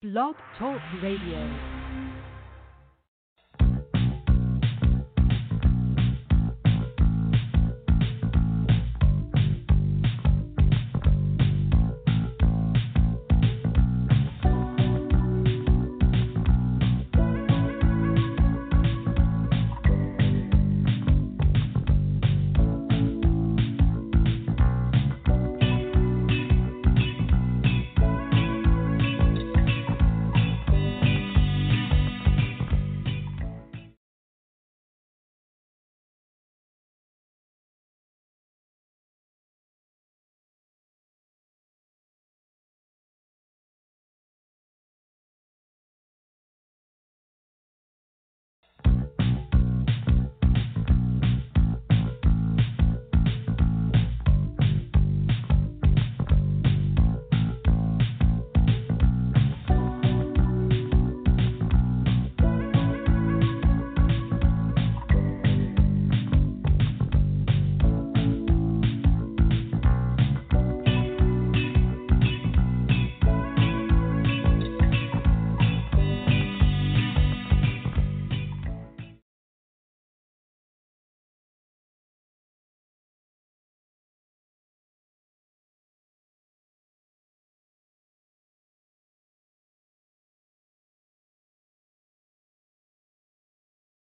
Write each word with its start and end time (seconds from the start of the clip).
Blog 0.00 0.36
Talk 0.56 0.80
Radio. 1.02 1.77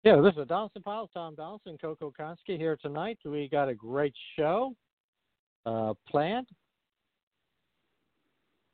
Yeah, 0.04 0.22
this 0.22 0.34
is 0.38 0.48
Donelson 0.48 0.82
Files, 0.82 1.10
Tom 1.14 1.36
Donelson, 1.36 1.80
Coco 1.80 2.14
Konski 2.18 2.58
here 2.58 2.78
tonight. 2.82 3.18
We 3.26 3.50
got 3.50 3.68
a 3.68 3.76
great 3.76 4.14
show 4.38 4.74
uh, 5.66 5.94
planned. 6.10 6.48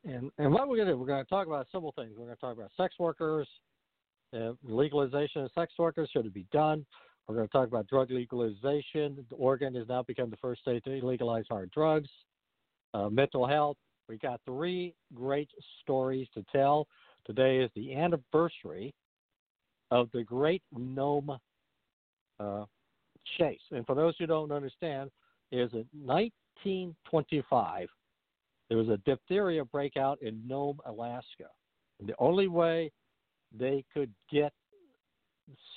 And, 0.03 0.29
and 0.37 0.53
what 0.53 0.67
we're 0.67 0.75
going 0.75 0.87
to 0.87 0.93
do, 0.93 0.99
we're 0.99 1.07
going 1.07 1.23
to 1.23 1.29
talk 1.29 1.47
about 1.47 1.65
several 1.71 1.93
things. 1.93 2.11
We're 2.15 2.25
going 2.25 2.35
to 2.35 2.41
talk 2.41 2.55
about 2.55 2.69
sex 2.77 2.93
workers, 2.99 3.47
uh, 4.35 4.51
legalization 4.63 5.41
of 5.41 5.51
sex 5.55 5.73
workers, 5.79 6.11
should 6.13 6.27
it 6.27 6.33
be 6.33 6.45
done? 6.53 6.85
We're 7.27 7.33
going 7.33 7.47
to 7.47 7.51
talk 7.51 7.69
about 7.69 7.87
drug 7.87 8.11
legalization. 8.11 9.25
Oregon 9.31 9.73
has 9.73 9.87
now 9.87 10.03
become 10.03 10.29
the 10.29 10.37
first 10.37 10.61
state 10.61 10.83
to 10.83 10.91
legalize 10.91 11.45
hard 11.49 11.71
drugs, 11.71 12.09
uh, 12.93 13.09
mental 13.09 13.47
health. 13.47 13.77
We 14.07 14.19
got 14.19 14.41
three 14.45 14.93
great 15.15 15.49
stories 15.81 16.27
to 16.35 16.45
tell. 16.51 16.87
Today 17.25 17.57
is 17.57 17.71
the 17.75 17.95
anniversary 17.95 18.93
of 19.91 20.09
the 20.13 20.23
Great 20.23 20.63
Nome 20.75 21.37
uh, 22.39 22.65
Chase. 23.37 23.59
And 23.71 23.85
for 23.85 23.95
those 23.95 24.15
who 24.19 24.25
don't 24.25 24.51
understand, 24.51 25.09
is 25.51 25.71
in 25.73 25.85
1925 25.93 27.87
there 28.69 28.77
was 28.77 28.89
a 28.89 28.97
diphtheria 29.05 29.63
breakout 29.63 30.21
in 30.21 30.41
Nome, 30.47 30.79
Alaska. 30.85 31.49
And 31.99 32.09
the 32.09 32.15
only 32.17 32.47
way 32.47 32.91
they 33.57 33.85
could 33.93 34.11
get 34.31 34.51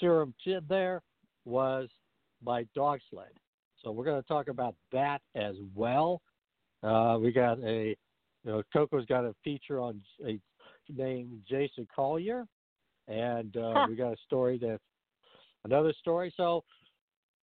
serum 0.01 0.35
there 0.69 1.03
was 1.45 1.89
by 2.43 2.65
dog 2.75 3.01
sled. 3.11 3.33
So 3.83 3.91
we're 3.91 4.05
going 4.05 4.21
to 4.21 4.27
talk 4.27 4.49
about 4.49 4.75
that 4.93 5.21
as 5.35 5.55
well. 5.75 6.21
Uh, 6.83 7.19
we 7.21 7.31
got 7.31 7.59
a, 7.61 7.89
you 8.45 8.51
know, 8.51 8.63
Coco's 8.73 9.07
got 9.07 9.25
a 9.25 9.35
feature 9.45 9.81
on 9.81 10.01
a 10.27 10.39
named 10.89 11.43
Jason 11.49 11.87
Collier, 11.95 12.47
and 13.09 13.57
uh, 13.57 13.73
Huh. 13.75 13.87
we 13.89 13.97
got 13.97 14.13
a 14.13 14.17
story 14.27 14.59
that 14.59 14.79
another 15.65 15.93
story. 16.01 16.33
So 16.37 16.65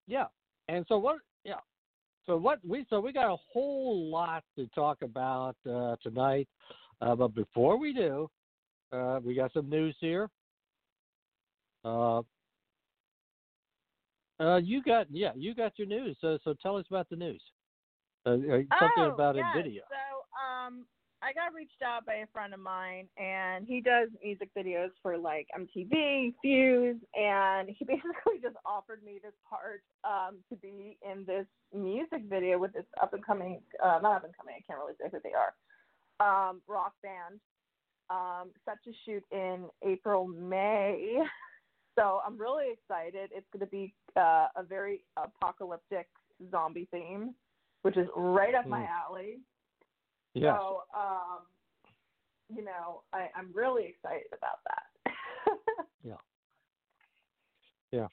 yeah, 0.08 0.26
and 0.68 0.86
so 0.88 0.98
what? 0.98 1.18
Yeah, 1.44 1.56
so 2.26 2.38
what 2.38 2.60
we 2.68 2.86
so 2.90 3.00
we 3.00 3.14
got 3.14 3.32
a 3.32 3.38
whole 3.54 4.10
lot 4.10 4.44
to 4.58 4.68
talk 4.68 5.02
about 5.02 5.56
uh, 5.70 5.96
tonight. 6.02 6.48
Uh, 7.02 7.16
but 7.16 7.34
before 7.34 7.78
we 7.78 7.94
do, 7.94 8.30
uh, 8.92 9.20
we 9.24 9.34
got 9.34 9.52
some 9.54 9.70
news 9.70 9.96
here. 10.00 10.30
Uh, 11.84 12.22
uh, 14.40 14.58
you 14.58 14.84
got 14.84 15.08
yeah, 15.10 15.32
you 15.36 15.56
got 15.56 15.78
your 15.78 15.88
news. 15.88 16.18
So 16.22 16.38
so 16.44 16.54
tell 16.62 16.78
us 16.78 16.86
about 16.90 17.10
the 17.10 17.16
news. 17.16 17.42
Uh, 18.26 18.30
uh, 18.30 18.36
something 18.80 19.04
oh, 19.04 19.12
about 19.14 19.36
yes. 19.36 19.46
Nvidia. 19.56 19.82
So, 19.90 20.68
um, 20.68 20.86
I 21.24 21.34
got 21.34 21.54
reached 21.54 21.82
out 21.86 22.06
by 22.06 22.16
a 22.16 22.28
friend 22.34 22.52
of 22.54 22.60
mine, 22.60 23.08
and 23.16 23.68
he 23.68 23.80
does 23.80 24.10
music 24.24 24.50
videos 24.58 24.90
for 25.04 25.18
like 25.18 25.48
MTV, 25.58 26.34
Fuse, 26.42 26.98
and 27.16 27.70
he 27.70 27.86
basically 27.86 28.40
just 28.42 28.56
offered 28.66 29.04
me 29.04 29.20
this 29.24 29.34
part 29.48 29.84
um, 30.04 30.38
to 30.50 30.56
be 30.56 30.98
in 31.08 31.24
this 31.26 31.46
music 31.74 32.24
video 32.28 32.58
with 32.58 32.74
this 32.74 32.86
up 33.02 33.14
and 33.14 33.24
coming, 33.26 33.62
uh, 33.84 34.00
not 34.02 34.16
up 34.16 34.24
and 34.24 34.36
coming, 34.36 34.56
I 34.58 34.64
can't 34.66 34.80
really 34.80 34.96
say 35.00 35.10
who 35.12 35.20
they 35.24 35.34
are, 35.34 36.50
um, 36.50 36.62
rock 36.68 36.94
band, 37.04 37.40
um, 38.10 38.50
set 38.66 38.78
to 38.84 38.92
shoot 39.06 39.24
in 39.32 39.66
April, 39.84 40.28
May. 40.28 41.20
So 42.00 42.22
I'm 42.26 42.38
really 42.40 42.68
excited. 42.72 43.32
It's 43.36 43.46
going 43.52 43.60
to 43.60 43.70
be 43.70 43.94
uh, 44.16 44.48
a 44.56 44.64
very 44.64 45.04
apocalyptic 45.18 46.08
zombie 46.50 46.88
theme, 46.90 47.36
which 47.82 47.98
is 47.98 48.08
right 48.16 48.56
up 48.56 48.66
my 48.66 48.80
Hmm. 48.80 49.12
alley. 49.12 49.40
Yes. 50.34 50.56
So, 50.58 50.84
um, 50.96 51.40
you 52.56 52.64
know, 52.64 53.04
I, 53.14 53.28
I'm 53.36 53.52
really 53.54 53.86
excited 53.86 54.28
about 54.32 54.60
that. 54.68 55.14
Yeah. 56.04 56.18
Yeah. 57.92 58.08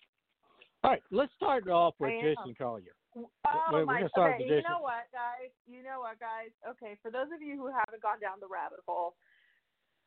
All 0.84 0.90
right, 0.90 1.02
let's 1.10 1.32
start 1.36 1.66
off 1.68 1.94
with 1.98 2.12
Jason 2.20 2.54
Collier. 2.56 2.92
Oh 3.16 3.24
we're 3.72 3.84
my! 3.86 4.02
okay, 4.02 4.44
you 4.44 4.62
know 4.62 4.80
what, 4.80 5.08
guys? 5.10 5.50
You 5.66 5.82
know 5.82 6.00
what, 6.00 6.20
guys? 6.20 6.50
Okay, 6.68 6.96
for 7.02 7.10
those 7.10 7.28
of 7.34 7.40
you 7.40 7.56
who 7.56 7.66
haven't 7.66 8.02
gone 8.02 8.20
down 8.20 8.38
the 8.40 8.46
rabbit 8.46 8.78
hole, 8.86 9.14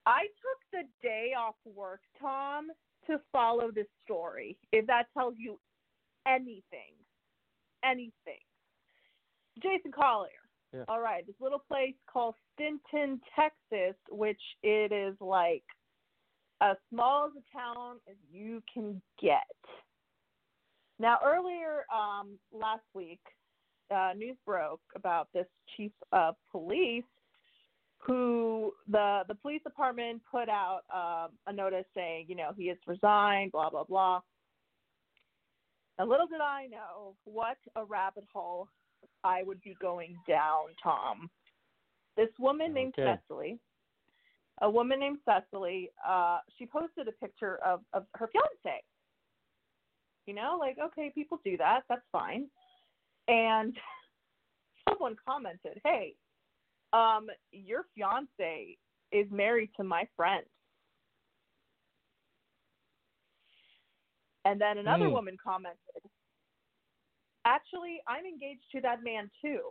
I 0.05 0.21
took 0.21 0.59
the 0.71 1.07
day 1.07 1.31
off 1.37 1.55
work, 1.65 2.01
Tom, 2.19 2.67
to 3.07 3.19
follow 3.31 3.71
this 3.73 3.87
story. 4.03 4.57
If 4.71 4.87
that 4.87 5.07
tells 5.17 5.33
you 5.37 5.59
anything, 6.27 6.93
anything. 7.83 8.45
Jason 9.61 9.91
Collier. 9.91 10.40
Yeah. 10.73 10.83
All 10.87 11.01
right, 11.01 11.25
this 11.27 11.35
little 11.41 11.59
place 11.59 11.95
called 12.11 12.35
Stinnett, 12.57 13.19
Texas, 13.35 13.95
which 14.09 14.39
it 14.63 14.91
is 14.93 15.15
like 15.19 15.63
as 16.61 16.77
small 16.89 17.25
as 17.25 17.31
a 17.35 17.57
town 17.57 17.97
as 18.09 18.15
you 18.31 18.63
can 18.73 19.01
get. 19.21 19.41
Now, 20.99 21.17
earlier 21.25 21.83
um, 21.93 22.37
last 22.53 22.83
week, 22.93 23.19
uh, 23.93 24.11
news 24.15 24.37
broke 24.45 24.81
about 24.95 25.27
this 25.33 25.47
chief 25.75 25.91
of 26.13 26.35
police 26.51 27.03
who 27.97 28.71
the 28.87 29.21
the 29.27 29.35
police 29.35 29.61
department 29.63 30.21
put 30.31 30.47
out 30.47 30.81
um, 30.93 31.31
a 31.47 31.53
notice 31.53 31.85
saying, 31.93 32.25
you 32.29 32.35
know, 32.35 32.51
he 32.57 32.67
has 32.67 32.77
resigned, 32.87 33.51
blah 33.51 33.69
blah 33.69 33.83
blah. 33.83 34.21
And 35.97 36.09
little 36.09 36.27
did 36.27 36.41
I 36.41 36.67
know 36.67 37.15
what 37.25 37.57
a 37.75 37.83
rabbit 37.83 38.23
hole 38.33 38.69
I 39.23 39.43
would 39.43 39.61
be 39.61 39.75
going 39.81 40.17
down, 40.27 40.69
Tom. 40.81 41.29
This 42.17 42.29
woman 42.39 42.73
named 42.73 42.93
Cecily, 42.97 43.59
a 44.61 44.69
woman 44.69 44.99
named 44.99 45.19
Cecily, 45.25 45.91
uh, 46.07 46.39
she 46.57 46.65
posted 46.65 47.07
a 47.07 47.11
picture 47.13 47.59
of, 47.65 47.81
of 47.93 48.05
her 48.15 48.29
fiance. 48.31 48.83
You 50.27 50.35
know, 50.35 50.57
like, 50.59 50.77
okay, 50.83 51.11
people 51.13 51.39
do 51.43 51.57
that. 51.57 51.81
That's 51.89 52.01
fine. 52.11 52.47
And 53.27 53.75
someone 54.89 55.15
commented, 55.25 55.79
hey, 55.83 56.15
um, 56.93 57.27
your 57.51 57.85
fiance 57.95 58.77
is 59.11 59.27
married 59.31 59.71
to 59.77 59.83
my 59.83 60.07
friend. 60.15 60.45
And 64.45 64.59
then 64.59 64.77
another 64.79 65.05
Hmm. 65.05 65.13
woman 65.13 65.37
commented, 65.43 65.77
actually, 67.45 68.01
I'm 68.07 68.25
engaged 68.25 68.63
to 68.73 68.81
that 68.81 69.03
man 69.03 69.29
too. 69.41 69.61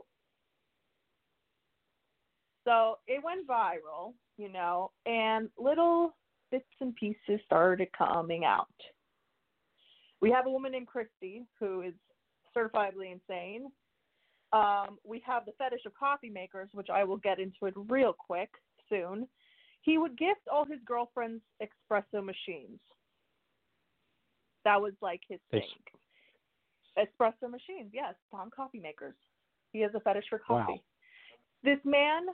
So 2.65 2.99
it 3.07 3.23
went 3.25 3.49
viral. 3.49 4.15
you 4.37 4.51
know, 4.51 4.91
and 5.07 5.49
little 5.59 6.17
bits 6.51 6.65
and 6.81 6.95
pieces 6.95 7.41
started 7.45 7.89
coming 7.97 8.45
out. 8.45 8.67
We 10.21 10.31
have 10.31 10.47
a 10.47 10.51
woman 10.51 10.73
named 10.73 10.87
Christy 10.87 11.45
who 11.59 11.83
is 11.83 11.95
certifiably 12.57 13.13
insane. 13.13 13.67
Um, 14.53 14.99
we 15.05 15.23
have 15.27 15.45
the 15.47 15.53
fetish 15.59 15.83
of 15.87 15.95
coffee 15.95 16.31
makers, 16.31 16.69
which 16.73 16.89
I 16.93 17.05
will 17.05 17.19
get 17.19 17.39
into 17.39 17.67
it 17.67 17.75
real 17.77 18.13
quick 18.13 18.51
soon. 18.89 19.29
He 19.83 19.97
would 19.97 20.19
gift 20.19 20.41
all 20.53 20.65
his 20.65 20.81
girlfriends 20.85 21.43
espresso 21.63 22.25
machines. 22.25 22.81
That 24.65 24.81
was 24.81 24.93
like 25.01 25.21
his 25.29 25.39
thing. 25.51 25.61
Espresso 27.01 27.51
machines, 27.51 27.91
yes, 27.93 28.15
Tom 28.31 28.51
coffee 28.55 28.81
makers. 28.81 29.15
He 29.73 29.81
has 29.81 29.93
a 29.95 30.01
fetish 30.01 30.25
for 30.29 30.39
coffee. 30.39 30.73
Wow. 30.73 30.81
This 31.63 31.79
man 31.85 32.27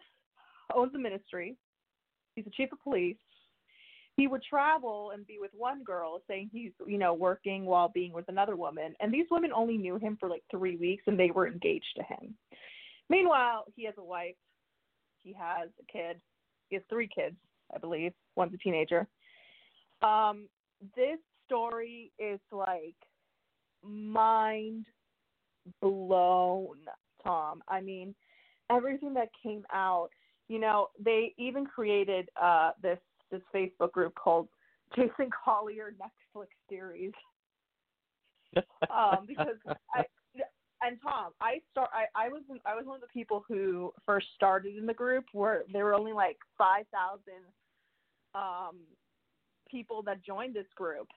owns 0.75 0.95
a 0.95 0.99
ministry. 0.99 1.57
He's 2.35 2.45
the 2.45 2.51
chief 2.51 2.73
of 2.73 2.83
police. 2.83 3.17
He 4.17 4.27
would 4.29 4.43
travel 4.43 5.11
and 5.13 5.27
be 5.27 5.37
with 5.39 5.51
one 5.55 5.85
girl, 5.85 6.23
saying 6.27 6.49
he's, 6.51 6.73
you 6.87 6.97
know, 6.97 7.13
working 7.13 7.67
while 7.67 7.89
being 7.89 8.13
with 8.13 8.29
another 8.29 8.57
woman. 8.57 8.95
And 9.01 9.13
these 9.13 9.27
women 9.31 9.53
only 9.55 9.77
knew 9.77 9.99
him 9.99 10.17
for 10.19 10.29
like 10.31 10.43
three 10.51 10.77
weeks 10.77 11.05
and 11.07 11.19
they 11.19 11.31
were 11.31 11.47
engaged 11.47 11.85
to 11.97 12.03
him. 12.03 12.35
Meanwhile, 13.11 13.65
he 13.75 13.85
has 13.85 13.95
a 13.99 14.05
wife. 14.05 14.37
He 15.23 15.35
has 15.35 15.69
a 15.81 15.93
kid. 15.93 16.19
He 16.71 16.77
has 16.77 16.83
three 16.89 17.09
kids, 17.15 17.37
I 17.75 17.79
believe. 17.79 18.13
One's 18.37 18.55
a 18.55 18.59
teenager. 18.59 19.07
Um, 20.03 20.49
this 20.97 21.19
story 21.45 22.11
is 22.19 22.41
like 22.51 22.97
mind 23.89 24.87
blown, 25.81 26.79
Tom. 27.23 27.63
I 27.69 27.81
mean, 27.81 28.15
everything 28.71 29.15
that 29.15 29.29
came 29.43 29.65
out. 29.73 30.09
You 30.49 30.61
know, 30.61 30.89
they 31.03 31.35
even 31.39 31.67
created 31.67 32.29
uh, 32.41 32.71
this 32.81 32.99
this 33.31 33.43
Facebook 33.55 33.93
group 33.93 34.15
called 34.15 34.49
Jason 34.95 35.29
Collier 35.45 35.95
Netflix 36.01 36.47
series. 36.69 37.13
um, 38.57 39.27
because 39.27 39.57
I 39.95 40.05
and 40.83 40.99
Tom, 41.03 41.33
I 41.41 41.61
start. 41.71 41.91
I, 41.93 42.27
I 42.27 42.29
was 42.29 42.43
I 42.65 42.75
was 42.75 42.87
one 42.87 42.97
of 42.97 43.01
the 43.01 43.09
people 43.09 43.45
who 43.49 43.93
first 44.05 44.27
started 44.35 44.77
in 44.77 44.87
the 44.87 44.95
group 44.95 45.25
where 45.33 45.65
there 45.73 45.85
were 45.85 45.95
only 45.95 46.13
like 46.13 46.37
five 46.57 46.85
thousand 46.93 47.43
um, 48.35 48.77
people 49.71 50.03
that 50.03 50.25
joined 50.25 50.55
this 50.55 50.67
group. 50.77 51.09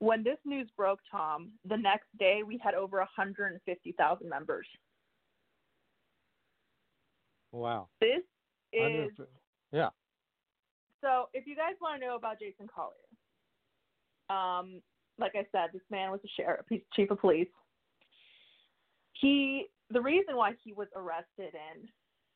When 0.00 0.24
this 0.24 0.38
news 0.46 0.68
broke, 0.76 0.98
Tom, 1.10 1.52
the 1.68 1.76
next 1.76 2.08
day 2.18 2.40
we 2.44 2.58
had 2.58 2.74
over 2.74 2.96
150,000 2.98 4.28
members. 4.28 4.66
Wow. 7.52 7.88
This 8.00 8.22
is 8.72 9.12
Yeah. 9.72 9.90
so. 11.02 11.28
If 11.34 11.46
you 11.46 11.54
guys 11.54 11.74
want 11.80 12.00
to 12.00 12.06
know 12.06 12.16
about 12.16 12.38
Jason 12.38 12.66
Collier, 12.66 12.94
um, 14.30 14.82
like 15.18 15.34
I 15.34 15.46
said, 15.52 15.70
this 15.72 15.82
man 15.90 16.10
was 16.10 16.20
a 16.24 16.28
sheriff. 16.28 16.64
He's 16.68 16.82
chief 16.94 17.10
of 17.10 17.20
police. 17.20 17.50
He 19.12 19.68
the 19.90 20.00
reason 20.00 20.36
why 20.36 20.54
he 20.62 20.72
was 20.72 20.88
arrested 20.94 21.54
and 21.54 21.88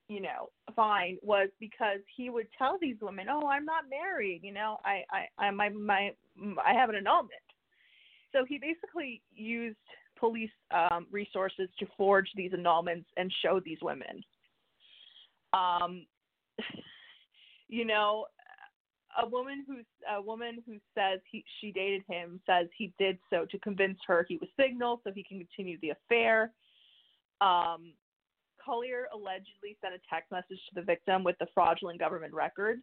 you 0.08 0.20
know 0.20 0.50
fine 0.74 1.16
was 1.22 1.48
because 1.60 2.00
he 2.14 2.28
would 2.28 2.48
tell 2.58 2.76
these 2.78 3.00
women, 3.00 3.28
"Oh, 3.30 3.46
I'm 3.46 3.64
not 3.64 3.88
married. 3.88 4.42
You 4.42 4.52
know, 4.52 4.78
I 4.84 5.04
I 5.10 5.28
I 5.38 5.50
my 5.50 5.70
my 5.70 6.14
I 6.62 6.74
have 6.74 6.90
an 6.90 6.96
annulment." 6.96 7.43
So 8.34 8.44
he 8.44 8.58
basically 8.58 9.22
used 9.34 9.76
police 10.18 10.50
um, 10.70 11.06
resources 11.10 11.68
to 11.78 11.86
forge 11.96 12.28
these 12.34 12.52
annulments 12.52 13.04
and 13.16 13.32
show 13.42 13.60
these 13.64 13.78
women. 13.80 14.22
Um, 15.52 16.06
you 17.68 17.84
know, 17.84 18.26
a 19.22 19.28
woman 19.28 19.64
who's 19.66 19.84
a 20.12 20.20
woman 20.20 20.62
who 20.66 20.74
says 20.94 21.20
he 21.30 21.44
she 21.60 21.70
dated 21.70 22.02
him 22.08 22.40
says 22.46 22.66
he 22.76 22.92
did 22.98 23.16
so 23.30 23.46
to 23.50 23.58
convince 23.60 23.98
her 24.06 24.26
he 24.28 24.36
was 24.38 24.48
signal 24.58 25.00
so 25.04 25.12
he 25.14 25.22
can 25.22 25.38
continue 25.38 25.78
the 25.80 25.90
affair. 25.90 26.50
Um, 27.40 27.92
Collier 28.64 29.06
allegedly 29.14 29.76
sent 29.80 29.94
a 29.94 29.98
text 30.10 30.32
message 30.32 30.58
to 30.68 30.74
the 30.74 30.82
victim 30.82 31.22
with 31.22 31.36
the 31.38 31.46
fraudulent 31.54 32.00
government 32.00 32.32
record. 32.32 32.80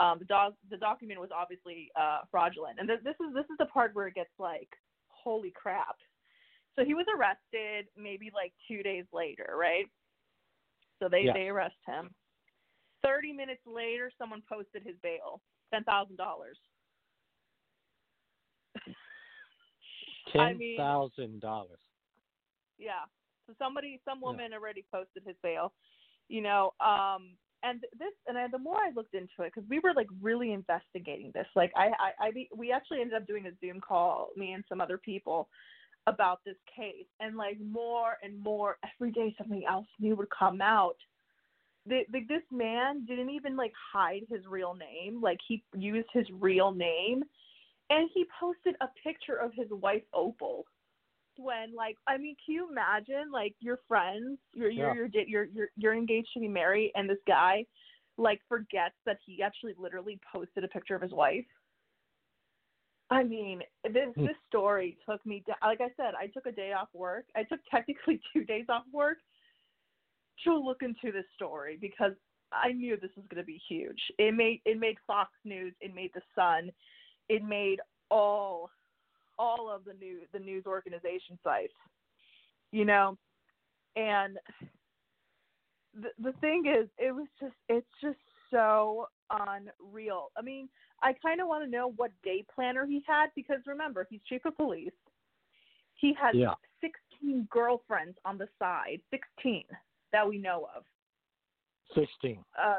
Um, 0.00 0.18
the 0.18 0.24
dog 0.24 0.54
the 0.70 0.78
document 0.78 1.20
was 1.20 1.28
obviously 1.34 1.90
uh, 1.94 2.20
fraudulent, 2.30 2.78
and 2.80 2.88
th- 2.88 3.00
this 3.04 3.16
is 3.20 3.34
this 3.34 3.44
is 3.44 3.58
the 3.58 3.66
part 3.66 3.94
where 3.94 4.08
it 4.08 4.14
gets 4.14 4.32
like, 4.38 4.70
holy 5.08 5.52
crap. 5.54 5.96
So 6.74 6.84
he 6.84 6.94
was 6.94 7.04
arrested 7.14 7.86
maybe 7.96 8.30
like 8.34 8.54
two 8.66 8.82
days 8.82 9.04
later, 9.12 9.54
right? 9.58 9.84
So 10.98 11.08
they 11.10 11.24
Yes. 11.24 11.34
they 11.34 11.48
arrest 11.48 11.76
him. 11.86 12.14
Thirty 13.02 13.32
minutes 13.32 13.60
later, 13.66 14.10
someone 14.16 14.42
posted 14.48 14.82
his 14.82 14.96
bail, 15.02 15.42
ten 15.72 15.84
thousand 15.84 16.16
dollars. 16.16 16.58
Ten 20.32 20.60
thousand 20.76 21.40
dollars. 21.40 21.80
Yeah. 22.78 23.04
So 23.46 23.54
somebody, 23.58 24.00
some 24.04 24.20
woman 24.20 24.52
already 24.54 24.84
posted 24.92 25.24
his 25.26 25.36
bail, 25.42 25.72
you 26.28 26.40
know. 26.40 26.72
Um, 26.80 27.32
and 27.62 27.80
this, 27.98 28.12
and 28.26 28.38
I, 28.38 28.48
the 28.48 28.58
more 28.58 28.76
I 28.76 28.90
looked 28.94 29.14
into 29.14 29.40
it, 29.40 29.52
because 29.54 29.68
we 29.68 29.78
were 29.80 29.92
like 29.94 30.08
really 30.20 30.52
investigating 30.52 31.30
this. 31.34 31.46
Like 31.54 31.72
I, 31.76 31.88
I, 31.88 32.26
I, 32.26 32.30
we 32.56 32.72
actually 32.72 33.00
ended 33.00 33.14
up 33.14 33.26
doing 33.26 33.46
a 33.46 33.50
Zoom 33.60 33.80
call, 33.80 34.28
me 34.36 34.52
and 34.52 34.64
some 34.68 34.80
other 34.80 34.98
people, 34.98 35.48
about 36.06 36.40
this 36.44 36.56
case, 36.74 37.06
and 37.20 37.36
like 37.36 37.58
more 37.60 38.16
and 38.22 38.42
more 38.42 38.78
every 38.94 39.12
day, 39.12 39.34
something 39.36 39.64
else 39.68 39.86
new 39.98 40.16
would 40.16 40.30
come 40.30 40.60
out. 40.60 40.96
The, 41.86 42.00
the, 42.12 42.20
this 42.28 42.42
man 42.50 43.04
didn't 43.06 43.30
even 43.30 43.56
like 43.56 43.72
hide 43.92 44.22
his 44.28 44.46
real 44.48 44.74
name. 44.74 45.20
Like 45.20 45.38
he 45.46 45.62
used 45.74 46.08
his 46.12 46.26
real 46.38 46.72
name, 46.72 47.22
and 47.90 48.08
he 48.14 48.24
posted 48.38 48.76
a 48.80 48.88
picture 49.04 49.36
of 49.36 49.52
his 49.54 49.68
wife 49.70 50.02
Opal 50.14 50.64
when 51.36 51.74
like 51.74 51.96
I 52.06 52.16
mean, 52.18 52.36
can 52.44 52.54
you 52.54 52.68
imagine 52.70 53.30
like 53.32 53.54
your 53.60 53.78
friends, 53.88 54.38
you're 54.52 54.70
you're 54.70 54.94
Yeah. 54.94 55.08
you're 55.12 55.24
you're 55.26 55.44
you're 55.44 55.68
you're 55.76 55.94
engaged 55.94 56.28
to 56.34 56.40
be 56.40 56.48
married, 56.48 56.92
and 56.94 57.08
this 57.08 57.18
guy 57.26 57.64
like 58.18 58.40
forgets 58.48 58.96
that 59.06 59.18
he 59.24 59.42
actually 59.42 59.74
literally 59.78 60.20
posted 60.32 60.64
a 60.64 60.68
picture 60.68 60.94
of 60.94 61.02
his 61.02 61.12
wife. 61.12 61.46
I 63.10 63.24
mean, 63.24 63.62
this 63.84 64.08
Hmm. 64.14 64.26
this 64.26 64.36
story 64.48 64.96
took 65.08 65.24
me 65.26 65.42
down. 65.46 65.56
Like 65.62 65.80
I 65.80 65.90
said, 65.96 66.14
I 66.14 66.28
took 66.28 66.46
a 66.46 66.52
day 66.52 66.72
off 66.72 66.88
work. 66.92 67.24
I 67.34 67.42
took 67.44 67.60
technically 67.70 68.20
two 68.32 68.44
days 68.44 68.66
off 68.68 68.84
work 68.92 69.18
to 70.44 70.56
look 70.56 70.82
into 70.82 71.12
this 71.12 71.26
story 71.34 71.76
because 71.80 72.12
I 72.52 72.72
knew 72.72 72.96
this 72.96 73.10
was 73.16 73.26
going 73.28 73.42
to 73.42 73.46
be 73.46 73.60
huge. 73.68 74.00
It 74.18 74.34
made 74.34 74.60
it 74.64 74.78
made 74.78 74.96
Fox 75.06 75.30
News, 75.44 75.74
it 75.80 75.94
made 75.94 76.10
The 76.14 76.22
Sun, 76.34 76.70
it 77.28 77.42
made 77.44 77.80
all 78.10 78.70
all 79.40 79.70
of 79.74 79.84
the 79.84 79.94
news 79.94 80.22
the 80.32 80.38
news 80.38 80.64
organization 80.66 81.38
sites. 81.42 81.72
You 82.72 82.84
know, 82.84 83.16
and 83.96 84.38
the 85.94 86.10
the 86.22 86.32
thing 86.40 86.64
is, 86.66 86.88
it 86.98 87.12
was 87.12 87.26
just 87.40 87.54
it's 87.68 87.86
just 88.00 88.18
so 88.50 89.06
unreal. 89.30 90.30
I 90.36 90.42
mean, 90.42 90.68
I 91.02 91.12
kind 91.14 91.40
of 91.40 91.48
want 91.48 91.64
to 91.64 91.70
know 91.70 91.92
what 91.96 92.10
day 92.22 92.44
planner 92.54 92.84
he 92.86 93.02
had 93.06 93.28
because 93.34 93.58
remember, 93.66 94.06
he's 94.10 94.20
chief 94.28 94.44
of 94.44 94.56
police. 94.56 94.92
He 95.94 96.12
has 96.20 96.34
Yeah. 96.34 96.54
16 96.80 97.46
girlfriends 97.50 98.16
on 98.24 98.38
the 98.38 98.48
side, 98.58 99.00
16 99.10 99.64
that 100.12 100.26
we 100.28 100.38
know 100.38 100.68
of. 100.76 100.84
Sixteen. 101.94 102.44
Uh, 102.58 102.78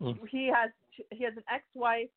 Mm. 0.00 0.18
He 0.28 0.46
has 0.48 0.70
he 1.12 1.22
has 1.22 1.36
an 1.36 1.44
ex-wife, 1.48 2.10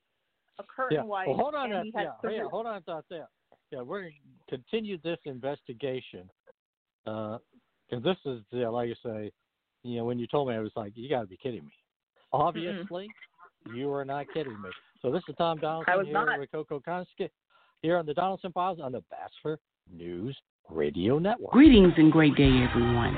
a 0.58 0.64
current 0.64 0.94
Yeah. 0.94 1.04
wife, 1.04 1.28
Well, 1.28 1.38
hold 1.38 1.54
on. 1.56 1.66
and 1.72 1.74
That, 1.74 1.86
he 1.86 1.92
has 1.92 2.08
yeah. 2.24 2.30
Yeah. 2.32 2.44
Hold 2.50 2.66
on. 2.66 2.82
Thought 2.82 3.06
there. 3.10 3.28
Yeah. 3.76 3.82
We're 3.82 4.02
going 4.02 4.14
to 4.14 4.58
continue 4.58 4.98
this 5.04 5.20
investigation. 5.26 6.30
Uh, 7.06 7.38
because 7.90 8.04
this 8.04 8.18
is, 8.26 8.42
yeah, 8.52 8.70
like 8.70 8.90
you 8.90 8.96
say, 9.04 9.32
you 9.84 9.98
know, 9.98 10.06
when 10.06 10.18
you 10.18 10.28
told 10.28 10.48
me, 10.48 10.56
I 10.56 10.60
was 10.60 10.72
like, 10.76 10.94
you 10.96 11.08
got 11.08 11.22
to 11.22 11.28
be 11.28 11.38
kidding 11.38 11.64
me. 11.64 11.74
Obviously, 12.34 13.08
you 13.74 13.92
are 13.94 14.04
not 14.04 14.26
kidding 14.34 14.60
me. 14.62 14.70
So 15.02 15.12
this 15.12 15.22
is 15.30 15.36
Tom 15.38 15.60
Donelson 15.60 15.98
was 15.98 16.08
here 16.08 16.14
not. 16.14 16.40
with 16.40 16.52
Coco 16.52 16.80
Konski 16.80 17.30
here 17.82 17.98
on 17.98 18.06
the 18.08 18.14
Donelson 18.14 18.52
Files 18.54 18.80
on 18.82 18.92
the 18.92 19.04
Batchelor 19.12 19.60
News 19.94 20.36
Radio 20.70 21.20
Network. 21.20 21.52
Greetings 21.52 21.94
and 21.98 22.12
great 22.12 22.36
day, 22.36 22.50
everyone. 22.68 23.16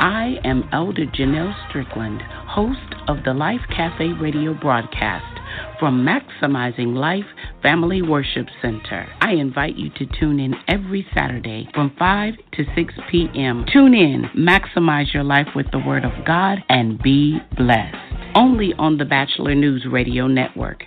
I 0.00 0.36
am 0.44 0.68
Elder 0.72 1.04
Janelle 1.06 1.54
Strickland, 1.68 2.22
host 2.48 2.94
of 3.08 3.18
the 3.24 3.34
Life 3.34 3.60
Cafe 3.76 4.12
radio 4.18 4.54
broadcast 4.54 5.35
from 5.78 6.06
Maximizing 6.06 6.94
Life 6.94 7.24
Family 7.62 8.02
Worship 8.02 8.46
Center. 8.62 9.06
I 9.20 9.32
invite 9.32 9.76
you 9.76 9.90
to 9.90 10.06
tune 10.18 10.40
in 10.40 10.54
every 10.68 11.06
Saturday 11.14 11.68
from 11.74 11.94
5 11.98 12.34
to 12.52 12.64
6 12.74 12.94
p.m. 13.10 13.64
Tune 13.72 13.94
in, 13.94 14.24
maximize 14.36 15.12
your 15.12 15.24
life 15.24 15.48
with 15.54 15.66
the 15.72 15.78
Word 15.78 16.04
of 16.04 16.12
God, 16.24 16.58
and 16.68 17.02
be 17.02 17.38
blessed. 17.56 17.96
Only 18.34 18.72
on 18.78 18.96
the 18.98 19.04
Batchelor 19.04 19.54
News 19.54 19.86
Radio 19.90 20.26
Network. 20.26 20.84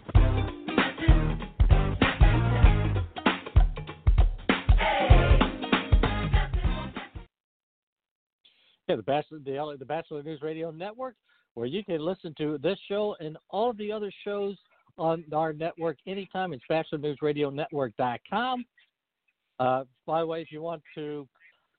Yeah, 8.88 8.96
the 8.96 9.04
Batchelor, 9.04 9.40
the, 9.46 9.76
the 9.78 9.86
Batchelor 9.86 10.24
News 10.24 10.42
Radio 10.42 10.72
Network. 10.72 11.16
where 11.54 11.68
you 11.68 11.84
can 11.84 12.00
listen 12.00 12.34
to 12.38 12.58
this 12.58 12.78
show 12.88 13.16
and 13.20 13.38
all 13.50 13.70
of 13.70 13.78
the 13.78 13.92
other 13.92 14.12
shows 14.24 14.56
on 15.00 15.24
our 15.34 15.54
network 15.54 15.98
anytime. 16.06 16.54
It's 16.54 16.64
BatchelorNewsRadioNetwork.com. 16.70 18.66
Uh, 19.60 19.84
by 20.06 20.20
the 20.22 20.26
way, 20.26 20.42
if 20.42 20.52
you 20.52 20.62
want 20.62 20.82
to 20.96 21.28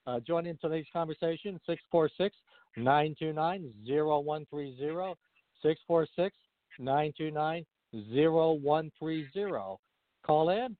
uh, 0.07 0.21
join 0.21 0.47
in 0.47 0.57
today's 0.59 0.87
conversation, 0.93 1.61
646 1.67 2.35
929 2.77 3.73
0130. 3.87 5.15
646 5.63 6.37
929 6.79 7.67
0130. 7.93 9.77
Call 10.25 10.51
in 10.51 10.77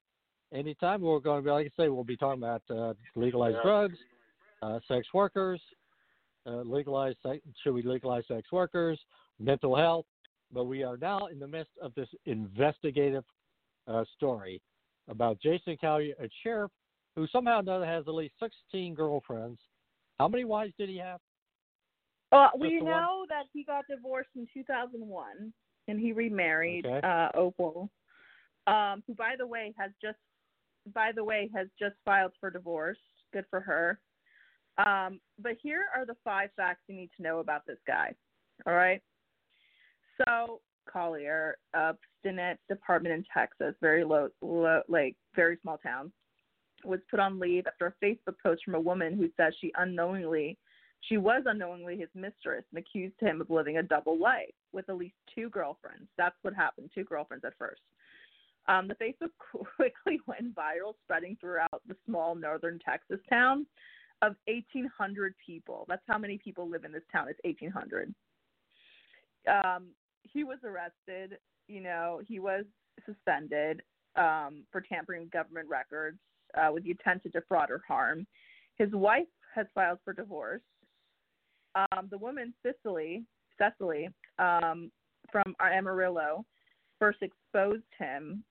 anytime. 0.53 1.01
We're 1.01 1.19
going 1.19 1.41
to 1.41 1.45
be, 1.45 1.51
like 1.51 1.67
I 1.77 1.83
say, 1.83 1.89
we'll 1.89 2.03
be 2.03 2.17
talking 2.17 2.41
about 2.43 2.61
uh, 2.69 2.93
legalized 3.15 3.57
Yeah. 3.57 3.63
drugs, 3.63 3.97
uh, 4.61 4.79
sex 4.87 5.07
workers, 5.13 5.61
uh, 6.45 6.61
legalize, 6.61 7.15
should 7.63 7.73
we 7.73 7.81
legalize 7.81 8.23
sex 8.27 8.51
workers, 8.51 8.99
mental 9.39 9.75
health. 9.75 10.05
But 10.53 10.65
we 10.65 10.83
are 10.83 10.97
now 10.97 11.27
in 11.27 11.39
the 11.39 11.47
midst 11.47 11.71
of 11.81 11.93
this 11.95 12.09
investigative 12.25 13.23
uh, 13.87 14.03
story 14.15 14.61
about 15.07 15.39
Jason 15.41 15.77
Collier, 15.79 16.13
a 16.21 16.29
sheriff 16.43 16.71
who 17.15 17.27
somehow 17.27 17.57
or 17.57 17.59
another 17.59 17.85
has 17.85 18.05
at 18.07 18.13
least 18.13 18.33
16 18.39 18.93
girlfriends. 18.93 19.59
How 20.19 20.27
many 20.27 20.45
wives 20.45 20.73
did 20.77 20.89
he 20.89 20.97
have? 20.97 21.19
Uh, 22.31 22.47
we 22.57 22.79
the 22.79 22.85
one? 22.85 22.93
know 22.93 23.25
that 23.27 23.43
he 23.51 23.63
got 23.63 23.85
divorced 23.89 24.29
in 24.35 24.47
2001, 24.53 25.53
and 25.87 25.99
he 25.99 26.13
remarried 26.13 26.85
Okay. 26.85 27.05
uh, 27.05 27.29
Opal, 27.33 27.89
um, 28.67 29.03
who, 29.07 29.13
by 29.15 29.35
the 29.37 29.45
way, 29.45 29.73
has 29.77 29.91
just, 30.01 30.17
by 30.93 31.11
the 31.11 31.23
way, 31.23 31.49
has 31.53 31.67
just 31.77 31.95
filed 32.05 32.31
for 32.39 32.49
divorce. 32.49 32.99
Good 33.33 33.45
for 33.49 33.59
her. 33.59 33.99
Um, 34.77 35.19
but 35.39 35.53
here 35.61 35.85
are 35.95 36.05
the 36.05 36.15
five 36.23 36.49
facts 36.55 36.81
you 36.87 36.95
need 36.95 37.09
to 37.17 37.23
know 37.23 37.39
about 37.39 37.65
this 37.65 37.79
guy. 37.85 38.13
All 38.65 38.73
right. 38.73 39.01
So 40.27 40.61
Collier, 40.91 41.57
Stinnett 41.75 42.57
department 42.69 43.15
in 43.15 43.25
Texas, 43.33 43.75
very 43.81 44.03
low, 44.03 44.29
low, 44.41 44.81
like 44.87 45.15
very 45.35 45.57
small 45.61 45.77
town, 45.77 46.11
was 46.83 46.99
put 47.09 47.19
on 47.19 47.39
leave 47.39 47.65
after 47.67 47.87
a 47.87 48.05
Facebook 48.05 48.35
post 48.41 48.63
from 48.63 48.75
a 48.75 48.79
woman 48.79 49.15
who 49.15 49.29
says 49.37 49.53
she 49.59 49.71
unknowingly 49.77 50.57
she 51.01 51.17
was 51.17 51.43
unknowingly 51.45 51.97
his 51.97 52.09
mistress 52.13 52.63
and 52.71 52.79
accused 52.79 53.19
him 53.19 53.41
of 53.41 53.49
living 53.49 53.77
a 53.77 53.83
double 53.83 54.19
life 54.19 54.53
with 54.71 54.87
at 54.89 54.97
least 54.97 55.15
two 55.33 55.49
girlfriends. 55.49 56.07
That's 56.17 56.35
what 56.43 56.53
happened, 56.53 56.91
two 56.93 57.03
girlfriends 57.03 57.43
at 57.43 57.57
first. 57.57 57.81
Um, 58.67 58.87
the 58.87 58.95
Facebook 58.95 59.31
quickly 59.75 60.19
went 60.27 60.55
viral, 60.55 60.93
spreading 61.03 61.37
throughout 61.41 61.81
the 61.87 61.95
small 62.05 62.35
northern 62.35 62.79
Texas 62.79 63.19
town 63.29 63.65
of 64.21 64.35
1,800 64.45 65.33
people. 65.43 65.85
That's 65.87 66.03
how 66.07 66.19
many 66.19 66.37
people 66.37 66.69
live 66.69 66.85
in 66.85 66.91
this 66.91 67.01
town. 67.11 67.27
It's 67.27 67.39
1,800. 67.43 68.13
Um, 69.47 69.87
he 70.23 70.43
was 70.43 70.59
arrested. 70.63 71.37
You 71.67 71.81
know, 71.81 72.21
he 72.27 72.39
was 72.39 72.65
suspended 73.05 73.81
um, 74.15 74.63
for 74.71 74.81
tampering 74.81 75.21
with 75.21 75.31
government 75.31 75.69
records 75.69 76.19
uh, 76.55 76.71
with 76.71 76.83
the 76.83 76.91
intent 76.91 77.23
to 77.23 77.29
defraud 77.29 77.69
or 77.69 77.81
harm. 77.87 78.25
His 78.77 78.91
wife 78.91 79.27
has 79.55 79.67
filed 79.73 79.99
for 80.03 80.13
divorce. 80.13 80.61
Um, 81.75 82.07
the 82.09 82.17
woman 82.17 82.53
Cicely, 82.63 83.23
Cecily, 83.57 84.09
um, 84.39 84.91
from 85.31 85.55
Amarillo, 85.61 86.45
first 86.99 87.19
exposed 87.21 87.83
him, 87.97 88.43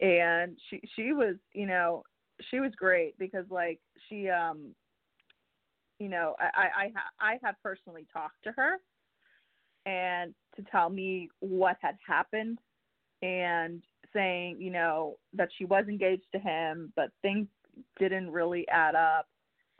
and 0.00 0.56
she 0.68 0.80
she 0.96 1.12
was 1.12 1.36
you 1.52 1.66
know 1.66 2.02
she 2.50 2.60
was 2.60 2.72
great 2.76 3.18
because 3.18 3.44
like 3.50 3.80
she 4.08 4.28
um 4.28 4.74
you 5.98 6.08
know 6.08 6.34
I 6.38 6.44
I 6.44 6.62
I, 6.62 6.92
ha- 6.94 7.10
I 7.20 7.38
have 7.42 7.56
personally 7.62 8.06
talked 8.12 8.42
to 8.44 8.52
her 8.52 8.78
and 9.86 10.34
to 10.56 10.62
tell 10.70 10.90
me 10.90 11.28
what 11.40 11.76
had 11.80 11.96
happened 12.06 12.58
and 13.22 13.82
saying 14.12 14.56
you 14.60 14.70
know 14.70 15.16
that 15.32 15.48
she 15.58 15.64
was 15.64 15.84
engaged 15.88 16.26
to 16.32 16.38
him 16.38 16.92
but 16.96 17.10
things 17.22 17.46
didn't 17.98 18.30
really 18.30 18.66
add 18.68 18.94
up 18.94 19.26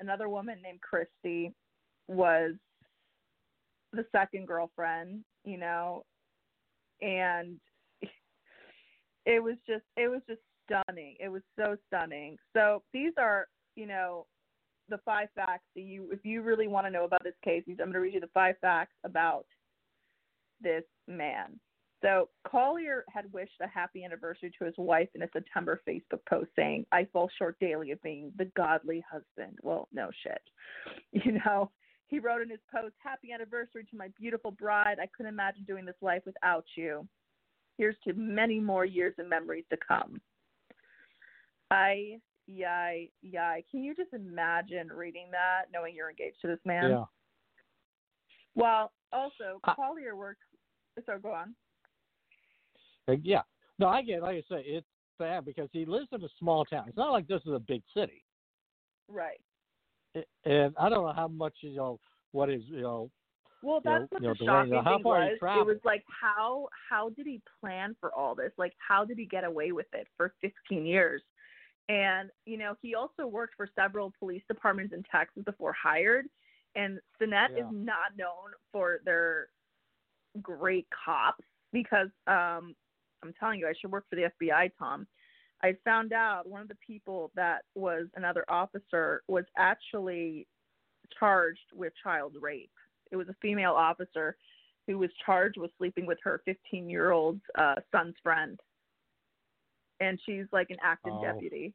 another 0.01 0.29
woman 0.29 0.59
named 0.63 0.81
Christy 0.81 1.53
was 2.07 2.53
the 3.93 4.05
second 4.13 4.47
girlfriend, 4.47 5.25
you 5.45 5.59
know, 5.59 6.05
and 7.01 7.59
it 9.27 9.43
was 9.43 9.57
just 9.67 9.85
it 9.97 10.09
was 10.09 10.21
just 10.29 10.41
stunning. 10.65 11.17
It 11.21 11.29
was 11.29 11.43
so 11.59 11.77
stunning. 11.87 12.37
So 12.55 12.83
these 12.93 13.13
are, 13.19 13.47
you 13.77 13.87
know, 13.87 14.27
the 14.89 14.99
five 15.05 15.29
facts 15.35 15.65
that 15.75 15.83
you 15.83 16.09
if 16.13 16.25
you 16.25 16.43
really 16.43 16.69
want 16.69 16.87
to 16.87 16.91
know 16.91 17.05
about 17.05 17.25
this 17.25 17.35
case, 17.45 17.63
I'm 17.69 17.77
going 17.77 17.93
to 17.93 18.01
read 18.01 18.15
you 18.15 18.21
the 18.21 18.29
five 18.35 18.57
facts 18.61 18.95
about 19.05 19.47
this 20.61 20.85
man. 21.07 21.59
So 22.03 22.29
Collier 22.47 23.05
had 23.09 23.33
wished 23.33 23.61
a 23.61 23.67
happy 23.67 24.05
anniversary 24.05 24.53
to 24.59 24.65
his 24.65 24.75
wife 24.79 25.09
in 25.15 25.23
a 25.23 25.29
September 25.33 25.81
Facebook 25.89 26.21
post 26.29 26.51
saying, 26.55 26.87
I 26.93 27.09
fall 27.13 27.29
short 27.39 27.59
daily 27.59 27.91
of 27.91 28.01
being 28.03 28.33
the 28.39 28.51
godly 28.57 29.03
husband. 29.11 29.59
Well, 29.63 29.89
no 29.93 30.11
shit. 30.23 30.43
You 31.25 31.39
know, 31.45 31.71
he 32.07 32.19
wrote 32.19 32.43
in 32.43 32.51
his 32.51 32.61
post, 32.73 32.95
Happy 33.03 33.33
anniversary 33.33 33.85
to 33.91 33.97
my 33.97 34.09
beautiful 34.19 34.53
bride. 34.53 34.99
I 35.01 35.09
couldn't 35.15 35.33
imagine 35.33 35.65
doing 35.65 35.85
this 35.85 35.97
life 36.01 36.23
without 36.25 36.65
you. 36.77 37.07
Here's 37.77 37.97
to 38.07 38.15
many 38.15 38.61
more 38.61 38.85
years 38.85 39.15
and 39.19 39.29
memories 39.29 39.65
to 39.71 39.77
come. 39.87 40.21
I, 41.71 42.19
yai, 42.47 43.09
yai. 43.23 43.63
Can 43.71 43.83
you 43.83 43.95
just 43.95 44.13
imagine 44.13 44.89
reading 44.89 45.27
that, 45.33 45.67
knowing 45.73 45.95
you're 45.95 46.11
engaged 46.11 46.41
to 46.43 46.47
this 46.47 46.61
man? 46.65 46.91
Yeah. 46.91 47.05
Well, 48.55 48.93
also, 49.13 49.61
Collier 49.65 50.17
works. 50.17 50.41
So 51.07 51.19
go 51.19 51.33
on. 51.33 51.55
Uh, 53.09 53.17
Yeah. 53.23 53.43
No, 53.79 53.89
I 53.89 54.03
get. 54.03 54.23
Like 54.23 54.37
I 54.37 54.55
say, 54.55 54.63
it's 54.63 54.87
bad 55.19 55.45
because 55.45 55.69
he 55.73 55.85
lives 55.85 56.09
in 56.13 56.23
a 56.23 56.29
small 56.39 56.65
town. 56.65 56.85
It's 56.89 56.97
not 56.97 57.13
like 57.13 57.27
this 57.29 57.43
is 57.47 57.53
a 57.53 57.59
big 57.61 57.83
city, 57.95 58.25
Right. 59.09 59.41
And 60.45 60.75
I 60.79 60.89
don't 60.89 61.05
know 61.07 61.13
how 61.15 61.29
much 61.29 61.55
you 61.61 61.75
know 61.77 62.01
what 62.33 62.51
is 62.51 62.63
you 62.67 62.81
know. 62.83 63.11
Well, 63.63 63.81
You 63.85 63.91
know- 63.91 63.99
that's 64.01 64.13
what 64.13 64.23
you 64.23 64.29
know, 64.29 64.35
the 64.35 64.39
the 64.39 64.45
shocking 64.45 64.85
how 64.85 64.97
thing 64.97 65.05
was. 65.05 65.31
It 65.41 65.67
was 65.67 65.79
like 65.85 66.05
how 66.09 66.69
how 66.91 67.11
did 67.11 67.27
he 67.27 67.41
plan 67.61 67.95
for 68.01 68.13
all 68.15 68.35
this? 68.35 68.53
Like 68.59 68.75
how 68.79 69.05
did 69.05 69.19
he 69.19 69.27
get 69.27 69.45
away 69.45 69.73
with 69.73 69.87
it 69.93 70.09
for 70.17 70.35
15 70.41 70.85
years? 70.87 71.23
And 71.89 72.31
you 72.47 72.59
know, 72.59 72.75
he 72.83 72.95
also 72.95 73.27
worked 73.27 73.55
for 73.57 73.69
several 73.75 74.13
police 74.19 74.43
departments 74.49 74.93
in 74.93 75.03
Texas 75.05 75.43
before 75.45 75.73
hired. 75.73 76.27
And 76.75 77.01
Stinnett 77.21 77.51
Yeah. 77.57 77.65
is 77.67 77.73
not 77.73 78.17
known 78.17 78.53
for 78.73 79.01
their 79.05 79.49
great 80.43 80.87
cops 81.05 81.45
because 81.73 82.09
um 82.27 82.75
I'm 83.23 83.33
telling 83.39 83.59
you, 83.59 83.67
I 83.67 83.73
should 83.81 83.91
work 83.91 84.05
for 84.09 84.15
the 84.17 84.31
FBI, 84.41 84.71
Tom. 84.79 85.07
I 85.63 85.75
found 85.85 86.13
out 86.13 86.49
one 86.49 86.63
of 86.63 86.69
the 86.69 86.77
people 86.87 87.33
that 87.35 87.63
was 87.75 88.07
another 88.15 88.45
officer 88.49 89.23
was 89.27 89.45
actually 89.57 90.47
charged 91.19 91.73
with 91.75 91.93
child 92.01 92.37
rape. 92.41 92.71
It 93.11 93.17
was 93.17 93.29
a 93.29 93.35
female 93.43 93.73
officer 93.73 94.37
who 94.87 94.99
was 94.99 95.11
charged 95.27 95.59
with 95.59 95.73
sleeping 95.79 96.07
with 96.07 96.19
her 96.23 96.41
15 96.45 96.89
year 96.89 97.11
old 97.11 97.41
uh, 97.57 97.75
son's 97.91 98.15
friend. 98.23 98.61
And 100.01 100.21
she's 100.25 100.47
like 100.53 100.71
an 100.71 100.77
active 100.83 101.13
Oh. 101.15 101.23
deputy. 101.25 101.75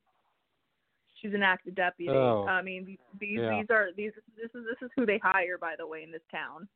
She's 1.21 1.33
an 1.33 1.43
active 1.43 1.75
deputy. 1.75 2.11
Oh. 2.13 2.45
I 2.47 2.61
mean, 2.61 2.85
these 2.85 2.97
these, 3.19 3.39
Yeah. 3.41 3.49
these 3.59 3.69
are 3.69 3.87
these 3.95 4.13
this 4.37 4.49
is 4.55 4.65
this 4.65 4.81
is 4.81 4.91
who 4.95 5.05
they 5.05 5.17
hire 5.17 5.57
by 5.57 5.75
the 5.77 5.85
way 5.85 6.03
in 6.03 6.11
this 6.11 6.21
town. 6.31 6.67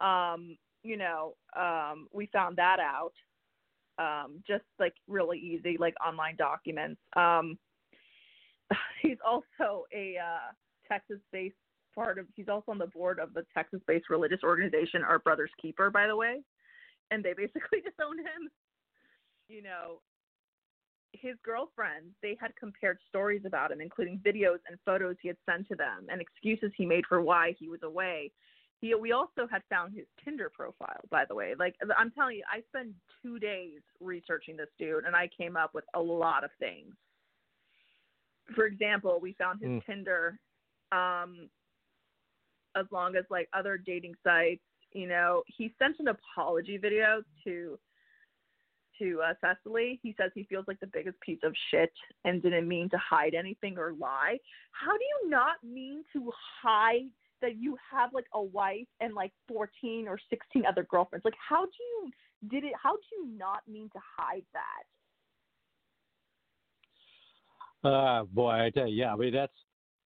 Um, 0.00 0.56
you 0.82 0.96
know, 0.96 1.34
um, 1.56 2.08
we 2.12 2.26
found 2.32 2.56
that 2.56 2.78
out. 2.80 3.12
Um, 3.98 4.42
just 4.46 4.64
like 4.78 4.94
really 5.06 5.38
easy, 5.38 5.76
like 5.78 5.94
online 6.04 6.36
documents. 6.36 7.00
Um, 7.14 7.58
he's 9.02 9.18
also 9.26 9.84
a 9.94 10.16
uh, 10.18 10.52
Texas-based 10.88 11.54
part 11.94 12.18
of. 12.18 12.26
He's 12.34 12.48
also 12.48 12.72
on 12.72 12.78
the 12.78 12.86
board 12.86 13.18
of 13.18 13.34
the 13.34 13.44
Texas-based 13.54 14.08
religious 14.10 14.40
organization 14.42 15.02
Our 15.02 15.18
Brother's 15.18 15.50
Keeper, 15.60 15.90
by 15.90 16.06
the 16.06 16.16
way, 16.16 16.40
and 17.10 17.22
they 17.22 17.34
basically 17.34 17.80
disowned 17.84 18.20
him. 18.20 18.50
You 19.48 19.62
know, 19.62 20.00
his 21.12 21.36
girlfriend. 21.44 22.10
They 22.22 22.36
had 22.40 22.56
compared 22.56 22.98
stories 23.08 23.42
about 23.44 23.70
him, 23.70 23.80
including 23.80 24.20
videos 24.24 24.58
and 24.68 24.78
photos 24.84 25.16
he 25.20 25.28
had 25.28 25.36
sent 25.48 25.68
to 25.68 25.76
them, 25.76 26.06
and 26.10 26.20
excuses 26.20 26.72
he 26.76 26.86
made 26.86 27.04
for 27.08 27.20
why 27.20 27.54
he 27.58 27.68
was 27.68 27.80
away. 27.82 28.32
He, 28.82 28.94
we 28.96 29.12
also 29.12 29.46
had 29.48 29.62
found 29.70 29.94
his 29.94 30.06
Tinder 30.22 30.50
profile, 30.50 31.00
by 31.08 31.24
the 31.24 31.36
way. 31.36 31.54
Like 31.56 31.76
I'm 31.96 32.10
telling 32.10 32.36
you, 32.36 32.42
I 32.52 32.62
spent 32.68 32.88
two 33.22 33.38
days 33.38 33.80
researching 34.00 34.56
this 34.56 34.68
dude, 34.76 35.04
and 35.04 35.14
I 35.14 35.28
came 35.28 35.56
up 35.56 35.72
with 35.72 35.84
a 35.94 36.00
lot 36.00 36.42
of 36.42 36.50
things. 36.58 36.92
For 38.56 38.66
example, 38.66 39.20
we 39.22 39.34
found 39.34 39.60
his 39.60 39.70
Mm. 39.70 39.86
Tinder, 39.86 40.38
um, 40.90 41.48
as 42.74 42.86
long 42.90 43.14
as 43.16 43.24
like 43.30 43.48
other 43.52 43.78
dating 43.78 44.16
sites. 44.24 44.64
You 44.92 45.06
know, 45.06 45.44
he 45.46 45.72
sent 45.78 46.00
an 46.00 46.08
apology 46.08 46.76
video 46.76 47.22
to 47.44 47.78
to 48.98 49.22
uh, 49.22 49.34
Cecily. 49.40 50.00
He 50.02 50.14
says 50.18 50.32
he 50.34 50.44
feels 50.44 50.66
like 50.66 50.80
the 50.80 50.86
biggest 50.88 51.18
piece 51.20 51.38
of 51.44 51.54
shit 51.70 51.92
and 52.24 52.42
didn't 52.42 52.68
mean 52.68 52.90
to 52.90 52.98
hide 52.98 53.34
anything 53.34 53.78
or 53.78 53.94
lie. 53.94 54.38
How 54.72 54.92
do 54.92 55.04
you 55.04 55.30
not 55.30 55.62
mean 55.62 56.04
to 56.12 56.30
hide 56.62 57.08
that 57.42 57.56
you 57.56 57.76
have 57.90 58.14
like 58.14 58.24
a 58.32 58.42
wife 58.42 58.86
and 59.00 59.12
like 59.14 59.32
14 59.48 60.08
or 60.08 60.18
16 60.30 60.64
other 60.64 60.84
girlfriends. 60.90 61.24
Like, 61.24 61.34
how 61.36 61.64
do 61.66 61.70
you 61.78 62.10
did 62.48 62.64
it? 62.64 62.72
How 62.82 62.92
do 62.92 63.02
you 63.12 63.26
not 63.38 63.60
mean 63.68 63.90
to 63.92 63.98
hide 64.18 64.44
that? 64.54 64.84
Uh, 67.88 68.24
boy, 68.24 68.50
I 68.50 68.70
tell 68.70 68.86
you, 68.86 68.96
yeah. 69.02 69.12
I 69.12 69.16
mean, 69.16 69.32
that's 69.32 69.52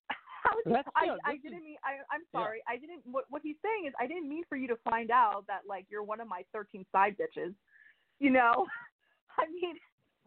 did, 0.65 0.73
That's- 0.75 0.93
I, 0.97 1.07
yeah, 1.07 1.17
I 1.25 1.37
didn't 1.37 1.65
mean. 1.65 1.77
I, 1.85 1.99
I'm 2.15 2.23
Yeah. 2.33 2.41
sorry. 2.41 2.63
I 2.69 2.77
didn't. 2.77 3.03
What 3.05 3.25
what 3.29 3.43
he's 3.43 3.57
saying 3.63 3.87
is, 3.87 3.93
I 4.01 4.07
didn't 4.07 4.29
mean 4.29 4.45
for 4.49 4.57
you 4.57 4.69
to 4.69 4.77
find 4.89 5.11
out 5.11 5.45
that 5.49 5.63
like 5.69 5.87
you're 5.91 6.03
one 6.03 6.21
of 6.21 6.29
my 6.29 6.43
13 6.53 6.85
side 6.93 7.17
bitches. 7.19 7.55
You 8.19 8.31
know, 8.31 8.67
I 9.39 9.47
mean, 9.51 9.77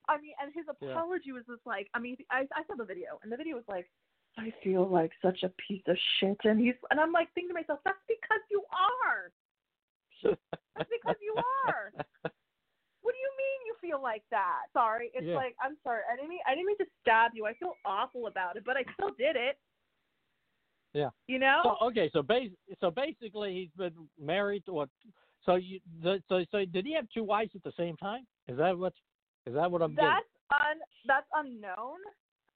I 0.07 0.19
mean, 0.21 0.33
and 0.41 0.51
his 0.53 0.65
Yeah. 0.81 0.91
apology 0.91 1.31
was 1.31 1.43
just 1.47 1.65
like, 1.65 1.87
I 1.93 1.99
mean, 1.99 2.17
I 2.29 2.45
I 2.53 2.63
saw 2.67 2.75
the 2.75 2.85
video, 2.85 3.19
and 3.23 3.31
the 3.31 3.37
video 3.37 3.55
was 3.55 3.65
like, 3.67 3.89
I 4.37 4.53
feel 4.63 4.87
like 4.87 5.11
such 5.21 5.43
a 5.43 5.49
piece 5.67 5.83
of 5.87 5.97
shit, 6.19 6.37
and 6.43 6.59
he's, 6.59 6.75
and 6.91 6.99
I'm 6.99 7.11
like 7.11 7.27
thinking 7.33 7.49
to 7.49 7.53
myself, 7.53 7.79
that's 7.83 7.97
because 8.07 8.41
you 8.49 8.63
are. 8.71 9.31
That's 10.77 10.89
because 10.89 11.15
you 11.21 11.35
are. 11.67 11.91
What 13.01 13.13
do 13.13 13.17
you 13.17 13.31
mean 13.37 13.59
you 13.65 13.75
feel 13.81 14.01
like 14.01 14.23
that? 14.31 14.63
Sorry, 14.73 15.11
it's 15.13 15.25
Yeah. 15.25 15.35
like 15.35 15.55
I'm 15.61 15.77
sorry. 15.83 16.03
I 16.11 16.15
didn't 16.15 16.29
mean 16.29 16.39
I 16.45 16.51
didn't 16.51 16.67
mean 16.67 16.77
to 16.77 16.85
stab 17.01 17.31
you. 17.33 17.45
I 17.45 17.53
feel 17.53 17.75
awful 17.85 18.27
about 18.27 18.55
it, 18.55 18.63
but 18.65 18.77
I 18.77 18.83
still 18.93 19.11
did 19.17 19.35
it. 19.35 19.57
Yeah. 20.93 21.09
You 21.27 21.39
know? 21.39 21.61
So 21.63 21.87
okay, 21.87 22.09
so 22.11 22.21
bas- 22.21 22.51
so 22.79 22.91
basically 22.91 23.53
he's 23.53 23.71
been 23.77 23.93
married 24.19 24.65
to 24.65 24.73
what? 24.73 24.89
So 25.45 25.55
you 25.55 25.79
the, 26.03 26.21
so 26.27 26.43
so 26.51 26.65
did 26.65 26.85
he 26.85 26.93
have 26.93 27.07
two 27.13 27.23
wives 27.23 27.51
at 27.55 27.63
the 27.63 27.73
same 27.77 27.95
time? 27.97 28.27
Is 28.47 28.57
that 28.57 28.77
what? 28.77 28.93
Is 29.45 29.53
that 29.53 29.71
what 29.71 29.81
I'm 29.81 29.95
that's 29.95 30.25
un 30.51 30.77
that's 31.07 31.27
unknown. 31.33 31.99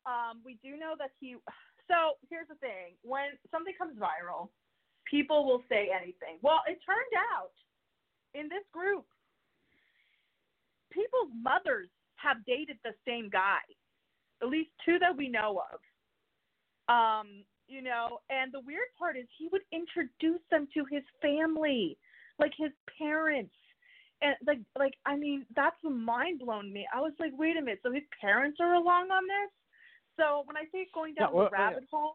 Um, 0.06 0.42
we 0.44 0.60
do 0.64 0.78
know 0.78 0.96
that 1.00 1.12
he. 1.20 1.36
So 1.92 2.16
here's 2.30 2.48
the 2.48 2.56
thing: 2.56 2.96
when 3.04 3.36
something 3.52 3.74
comes 3.78 3.98
viral, 4.00 4.50
people 5.10 5.46
will 5.46 5.64
say 5.70 5.90
anything. 5.94 6.40
Well, 6.42 6.62
it 6.68 6.80
turned 6.86 7.14
out 7.36 7.52
in 8.34 8.48
this 8.50 8.64
group, 8.72 9.06
people's 10.92 11.32
mothers 11.42 11.90
have 12.16 12.38
dated 12.46 12.78
the 12.84 12.94
same 13.06 13.30
guy, 13.30 13.60
at 14.42 14.48
least 14.48 14.70
two 14.86 14.98
that 15.00 15.16
we 15.16 15.28
know 15.28 15.62
of. 15.74 15.80
Um, 16.94 17.44
you 17.68 17.82
know, 17.82 18.20
and 18.30 18.52
the 18.52 18.62
weird 18.66 18.92
part 18.98 19.18
is 19.18 19.26
he 19.38 19.48
would 19.52 19.62
introduce 19.72 20.42
them 20.52 20.68
to 20.74 20.86
his 20.92 21.04
family, 21.22 21.98
like 22.40 22.52
his 22.58 22.72
parents. 22.98 23.54
And 24.22 24.36
like 24.46 24.60
like 24.78 24.94
I 25.06 25.16
mean, 25.16 25.46
that's 25.56 25.76
mind 25.84 26.40
blown 26.40 26.72
me. 26.72 26.88
I 26.94 27.02
was 27.02 27.14
like, 27.20 27.32
wait 27.36 27.58
a 27.58 27.62
minute, 27.62 27.80
so 27.84 27.92
his 27.92 28.04
parents 28.22 28.58
are 28.62 28.76
along 28.76 29.12
on 29.12 29.24
this? 29.28 29.52
So 30.18 30.44
when 30.46 30.58
I 30.58 30.64
say 30.72 30.88
going 30.94 31.14
down 31.16 31.30
Yeah, 31.30 31.36
well, 31.36 31.46
the 31.46 31.52
rabbit 31.52 31.84
hole? 31.92 32.14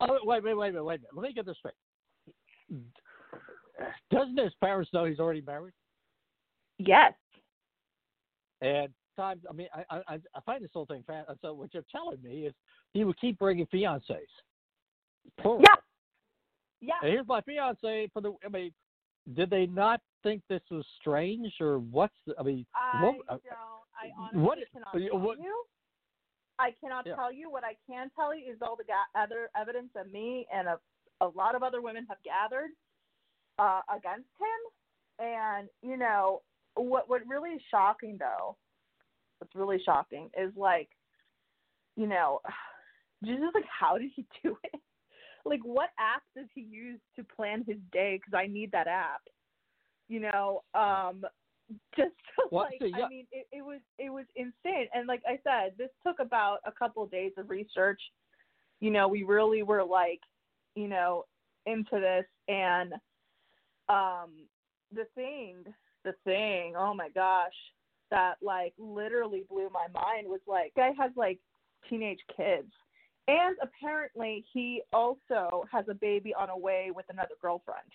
Oh 0.00 0.18
wait 0.24 0.42
wait 0.42 0.56
wait 0.56 0.72
wait 0.74 0.80
wait. 0.84 0.94
a 0.96 0.98
minute. 1.02 1.06
Let 1.14 1.22
me 1.22 1.32
get 1.32 1.46
this 1.46 1.56
straight. 1.58 1.74
Doesn't 4.10 4.38
his 4.38 4.52
parents 4.62 4.90
know 4.92 5.04
he's 5.04 5.18
already 5.20 5.42
married? 5.42 5.74
Yes. 6.78 7.12
And 8.60 8.88
times, 9.16 9.42
I 9.48 9.52
mean, 9.52 9.68
I 9.74 9.84
I 10.08 10.14
I 10.34 10.40
find 10.46 10.62
this 10.64 10.70
whole 10.72 10.86
thing. 10.86 11.02
Fan- 11.06 11.24
so 11.40 11.52
what 11.52 11.72
you're 11.74 11.84
telling 11.90 12.22
me 12.22 12.46
is 12.46 12.54
he 12.92 13.04
would 13.04 13.20
keep 13.20 13.38
bringing 13.38 13.66
fiancés. 13.66 14.18
Plural. 15.40 15.60
Yeah. 15.62 15.74
Yeah. 16.80 16.94
And 17.02 17.10
here's 17.12 17.26
my 17.26 17.40
fiance 17.42 18.08
for 18.12 18.20
the. 18.22 18.32
I 18.44 18.48
mean, 18.48 18.72
did 19.34 19.50
they 19.50 19.66
not 19.66 20.00
think 20.22 20.42
this 20.48 20.62
was 20.70 20.84
strange 21.00 21.52
or 21.60 21.78
what's? 21.78 22.14
The, 22.26 22.34
I 22.38 22.42
mean, 22.42 22.66
I 22.74 23.04
what, 23.04 23.12
don't. 23.12 23.28
uh, 23.28 23.36
I 23.94 24.10
honestly 24.18 24.40
what- 24.40 24.58
cannot 24.72 25.22
what- 25.22 25.38
you. 25.38 25.64
I 26.62 26.70
cannot 26.80 27.06
Yeah. 27.06 27.16
tell 27.16 27.32
you. 27.32 27.50
What 27.50 27.64
I 27.64 27.76
can 27.86 28.10
tell 28.10 28.34
you 28.34 28.52
is 28.52 28.62
all 28.62 28.76
the 28.76 28.84
ga- 28.84 29.10
other 29.14 29.50
evidence 29.56 29.90
that 29.94 30.10
me 30.10 30.46
and 30.52 30.68
a, 30.68 30.80
a 31.20 31.28
lot 31.28 31.54
of 31.54 31.62
other 31.62 31.82
women 31.82 32.06
have 32.08 32.22
gathered 32.22 32.70
uh, 33.58 33.82
against 33.94 34.30
him. 34.38 35.26
And 35.26 35.68
you 35.82 35.96
know 35.96 36.42
what? 36.74 37.08
What 37.08 37.26
really 37.26 37.50
is 37.50 37.62
shocking, 37.70 38.16
though, 38.18 38.56
what's 39.38 39.54
really 39.54 39.80
shocking 39.84 40.30
is 40.38 40.52
like, 40.56 40.88
you 41.96 42.06
know, 42.06 42.40
just 43.24 43.54
like 43.54 43.64
how 43.66 43.98
did 43.98 44.10
he 44.14 44.26
do 44.42 44.56
it? 44.64 44.80
Like, 45.44 45.60
what 45.64 45.90
app 45.98 46.22
does 46.36 46.46
he 46.54 46.60
use 46.60 47.00
to 47.16 47.24
plan 47.24 47.64
his 47.66 47.78
day? 47.90 48.16
Because 48.16 48.32
I 48.32 48.46
need 48.46 48.70
that 48.70 48.86
app. 48.86 49.22
You 50.08 50.20
know, 50.20 50.62
um, 50.72 51.24
just 51.96 52.12
to, 52.36 52.54
like 52.54 52.78
yeah. 52.80 53.06
I 53.06 53.08
mean, 53.08 53.26
it, 53.32 53.46
it 53.52 53.62
was 53.62 53.80
it 53.98 54.10
was 54.10 54.24
insane. 54.36 54.88
And 54.94 55.06
like 55.06 55.22
I 55.26 55.38
said, 55.44 55.72
this 55.78 55.90
took 56.06 56.18
about 56.20 56.58
a 56.66 56.72
couple 56.72 57.02
of 57.02 57.10
days 57.10 57.32
of 57.36 57.50
research. 57.50 58.00
You 58.80 58.90
know, 58.90 59.08
we 59.08 59.22
really 59.22 59.62
were 59.62 59.84
like, 59.84 60.20
you 60.74 60.88
know, 60.88 61.24
into 61.66 61.92
this 61.92 62.24
and 62.48 62.94
um 63.88 64.30
the 64.92 65.06
thing 65.14 65.64
the 66.04 66.14
thing, 66.24 66.74
oh 66.76 66.94
my 66.94 67.08
gosh, 67.10 67.52
that 68.10 68.34
like 68.42 68.74
literally 68.78 69.44
blew 69.48 69.70
my 69.72 69.86
mind 69.94 70.26
was 70.28 70.40
like 70.46 70.72
guy 70.74 70.90
has 70.98 71.12
like 71.16 71.38
teenage 71.88 72.20
kids. 72.36 72.72
And 73.28 73.56
apparently 73.62 74.44
he 74.52 74.82
also 74.92 75.64
has 75.70 75.84
a 75.88 75.94
baby 75.94 76.34
on 76.34 76.50
a 76.50 76.58
way 76.58 76.90
with 76.94 77.06
another 77.08 77.34
girlfriend 77.40 77.86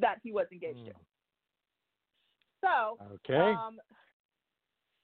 that 0.00 0.18
he 0.22 0.32
was 0.32 0.46
engaged 0.52 0.86
to. 0.86 0.92
So 2.62 2.98
Okay. 3.14 3.34
um, 3.34 3.80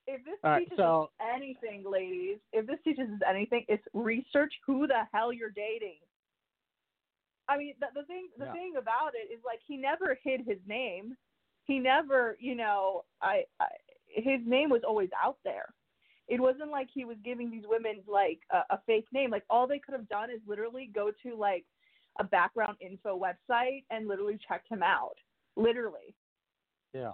if 0.06 0.24
this 0.24 0.38
All 0.42 0.52
right, 0.52 0.60
teaches 0.64 0.78
so- 0.78 1.02
us 1.04 1.10
anything, 1.20 1.84
ladies, 1.84 2.38
if 2.52 2.66
this 2.66 2.78
teaches 2.82 3.10
us 3.10 3.20
anything, 3.26 3.64
it's 3.68 3.86
research 3.92 4.54
who 4.64 4.86
the 4.86 5.04
hell 5.12 5.32
you're 5.32 5.50
dating. 5.50 5.98
I 7.48 7.56
mean, 7.56 7.74
the, 7.80 7.86
the 7.94 8.06
thing 8.06 8.28
the 8.38 8.46
Yeah. 8.46 8.52
thing 8.52 8.76
about 8.76 9.12
it 9.14 9.32
is 9.32 9.42
like 9.44 9.60
he 9.66 9.76
never 9.76 10.18
hid 10.22 10.42
his 10.46 10.58
name. 10.66 11.16
He 11.64 11.78
never, 11.78 12.36
you 12.40 12.54
know, 12.54 13.04
I, 13.20 13.44
I 13.60 13.68
his 14.06 14.40
name 14.46 14.70
was 14.70 14.82
always 14.86 15.10
out 15.22 15.38
there. 15.44 15.74
It 16.28 16.40
wasn't 16.40 16.70
like 16.70 16.88
he 16.92 17.04
was 17.06 17.16
giving 17.24 17.50
these 17.50 17.64
women 17.66 18.02
like 18.06 18.40
a, 18.50 18.74
a 18.74 18.82
fake 18.86 19.06
name. 19.12 19.30
Like 19.30 19.44
all 19.48 19.66
they 19.66 19.78
could 19.78 19.94
have 19.94 20.08
done 20.08 20.30
is 20.30 20.40
literally 20.46 20.90
go 20.94 21.10
to 21.22 21.34
like 21.36 21.64
a 22.18 22.24
background 22.24 22.76
info 22.80 23.18
website 23.18 23.84
and 23.90 24.08
literally 24.08 24.38
check 24.46 24.62
him 24.68 24.82
out. 24.82 25.16
Literally 25.56 26.14
yeah. 26.94 27.12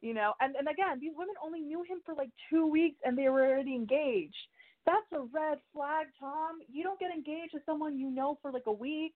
You 0.00 0.14
know 0.14 0.32
and 0.40 0.54
and 0.56 0.68
again 0.68 0.98
these 1.00 1.12
women 1.16 1.34
only 1.44 1.60
knew 1.60 1.82
him 1.82 1.98
for 2.04 2.14
like 2.14 2.30
two 2.50 2.66
weeks 2.66 2.96
and 3.04 3.16
they 3.16 3.28
were 3.28 3.46
already 3.46 3.74
engaged. 3.74 4.36
That's 4.86 5.06
a 5.12 5.20
red 5.20 5.58
flag 5.72 6.06
tom. 6.18 6.60
You 6.72 6.82
don't 6.82 7.00
get 7.00 7.10
engaged 7.10 7.52
to 7.52 7.60
someone 7.66 7.98
you 7.98 8.10
know 8.10 8.38
for 8.40 8.50
like 8.52 8.66
a 8.66 8.72
week. 8.72 9.14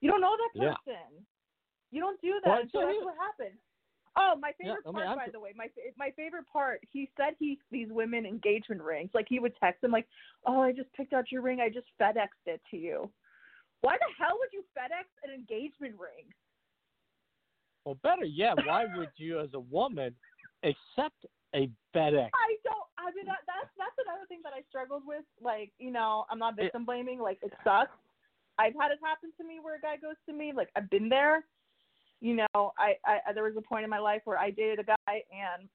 You 0.00 0.10
don't 0.10 0.20
know 0.20 0.36
that 0.36 0.60
Yeah. 0.62 0.74
person. 0.74 1.24
You 1.90 2.00
don't 2.00 2.20
do 2.20 2.34
that 2.44 2.50
Well, 2.50 2.62
so 2.72 2.80
that's 2.80 2.92
he- 2.98 3.04
what 3.04 3.14
happened. 3.16 3.58
Oh 4.18 4.34
my 4.40 4.52
Yeah, 4.60 4.68
favorite 4.68 4.84
I 4.86 4.88
mean, 4.92 4.96
part 4.96 5.08
I'm 5.08 5.16
by 5.16 5.28
the 5.30 5.40
way 5.40 5.52
my 5.54 5.68
my 5.96 6.10
favorite 6.16 6.46
part 6.50 6.80
he 6.90 7.08
said 7.16 7.34
he 7.38 7.58
these 7.70 7.88
women 7.90 8.24
engagement 8.24 8.80
rings 8.82 9.10
like 9.12 9.26
he 9.28 9.38
would 9.38 9.54
text 9.56 9.82
them 9.82 9.90
like 9.92 10.06
oh 10.46 10.62
i 10.62 10.72
just 10.72 10.90
picked 10.94 11.12
out 11.12 11.30
your 11.30 11.42
ring. 11.42 11.60
I 11.60 11.68
just 11.68 11.86
fedexed 12.00 12.46
it 12.46 12.62
to 12.70 12.76
you. 12.78 13.10
Why 13.82 13.96
the 13.98 14.06
hell 14.18 14.36
would 14.38 14.48
you 14.52 14.64
fedex 14.76 15.04
an 15.22 15.32
engagement 15.34 16.00
ring 16.00 16.32
Well, 17.86 17.96
better 18.02 18.24
yet, 18.24 18.56
why 18.66 18.84
would 18.96 19.10
you, 19.14 19.38
as 19.38 19.50
a 19.54 19.60
woman, 19.60 20.12
accept 20.64 21.24
a 21.54 21.70
FedEx? 21.94 22.30
I 22.34 22.56
don't. 22.64 22.86
I 22.98 23.14
mean, 23.14 23.26
that, 23.26 23.46
that's 23.46 23.70
that's 23.78 23.94
another 24.04 24.26
thing 24.26 24.40
that 24.42 24.52
I 24.52 24.62
struggled 24.68 25.02
with. 25.06 25.22
Like, 25.40 25.70
you 25.78 25.92
know, 25.92 26.26
I'm 26.28 26.40
not 26.40 26.56
victim 26.56 26.84
blaming. 26.84 27.20
Like, 27.20 27.38
it 27.42 27.52
sucks. 27.62 27.92
I've 28.58 28.74
had 28.74 28.90
it 28.90 28.98
happen 29.00 29.30
to 29.38 29.46
me 29.46 29.60
where 29.62 29.76
a 29.76 29.80
guy 29.80 29.96
goes 30.02 30.16
to 30.28 30.34
me. 30.34 30.52
Like, 30.52 30.68
I've 30.74 30.90
been 30.90 31.08
there. 31.08 31.44
You 32.20 32.34
know, 32.34 32.72
I, 32.76 32.94
I 33.06 33.32
there 33.32 33.44
was 33.44 33.54
a 33.56 33.62
point 33.62 33.84
in 33.84 33.90
my 33.90 34.00
life 34.00 34.22
where 34.24 34.38
I 34.38 34.50
dated 34.50 34.80
a 34.80 34.84
guy 34.84 35.22
and 35.30 35.68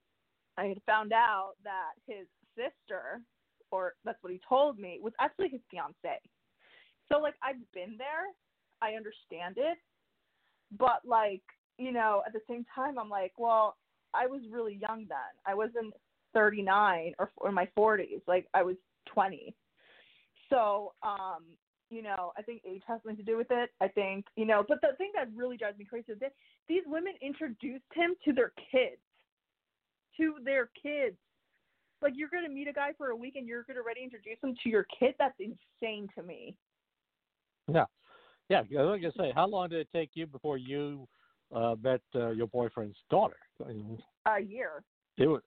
I 0.57 0.65
had 0.65 0.81
found 0.85 1.13
out 1.13 1.53
that 1.63 1.93
his 2.07 2.27
sister, 2.57 3.21
or 3.71 3.93
that's 4.03 4.21
what 4.21 4.33
he 4.33 4.41
told 4.49 4.77
me, 4.77 4.99
was 5.01 5.13
actually 5.21 5.47
his 5.47 5.61
fiance. 5.71 6.19
So 7.09 7.19
like, 7.19 7.35
I've 7.41 7.55
been 7.73 7.95
there. 7.97 8.27
I 8.81 8.95
understand 8.95 9.55
it, 9.55 9.77
but 10.77 10.99
like, 11.05 11.43
you 11.77 11.91
know, 11.91 12.21
at 12.25 12.33
the 12.33 12.41
same 12.49 12.65
time, 12.73 12.97
I'm 12.97 13.09
like, 13.09 13.33
well, 13.37 13.77
I 14.13 14.27
was 14.27 14.41
really 14.51 14.75
young 14.75 15.05
then. 15.07 15.17
I 15.45 15.53
wasn't 15.53 15.93
39 16.33 17.13
or 17.19 17.31
or 17.37 17.49
in 17.49 17.55
my 17.55 17.67
40s. 17.77 18.21
Like 18.27 18.47
I 18.53 18.63
was 18.63 18.75
20. 19.07 19.55
So, 20.49 20.93
um, 21.01 21.43
you 21.89 22.01
know, 22.01 22.31
I 22.37 22.41
think 22.41 22.61
age 22.67 22.81
has 22.87 22.99
something 23.03 23.17
to 23.17 23.23
do 23.23 23.37
with 23.37 23.47
it. 23.51 23.69
I 23.81 23.87
think, 23.87 24.25
you 24.35 24.45
know, 24.45 24.63
but 24.67 24.79
the 24.81 24.95
thing 24.97 25.11
that 25.15 25.27
really 25.35 25.57
drives 25.57 25.77
me 25.77 25.85
crazy 25.85 26.11
is 26.11 26.19
that 26.19 26.33
these 26.67 26.83
women 26.85 27.13
introduced 27.21 27.83
him 27.93 28.15
to 28.25 28.33
their 28.33 28.51
kids. 28.71 29.01
To 30.17 30.35
their 30.43 30.69
kids. 30.81 31.17
Like 32.01 32.13
you're 32.15 32.29
gonna 32.29 32.49
meet 32.49 32.67
a 32.67 32.73
guy 32.73 32.91
for 32.97 33.09
a 33.09 33.15
week 33.15 33.35
and 33.35 33.47
you're 33.47 33.63
gonna 33.63 33.79
already 33.79 34.03
introduce 34.03 34.37
him 34.43 34.55
to 34.63 34.69
your 34.69 34.85
kid. 34.99 35.15
That's 35.19 35.39
insane 35.39 36.09
to 36.15 36.23
me. 36.23 36.55
Yeah. 37.71 37.85
Yeah. 38.49 38.59
I 38.59 38.83
was 38.83 38.99
going 38.99 39.13
to 39.13 39.17
say, 39.17 39.31
how 39.33 39.47
long 39.47 39.69
did 39.69 39.79
it 39.79 39.87
take 39.93 40.11
you 40.13 40.27
before 40.27 40.57
you 40.57 41.07
uh, 41.53 41.75
met 41.81 42.01
uh, 42.15 42.29
your 42.29 42.47
boyfriend's 42.47 42.97
daughter? 43.09 43.37
I 43.63 43.69
mean, 43.69 43.97
A 44.25 44.39
year. 44.39 44.83
It 45.17 45.27
was, 45.27 45.41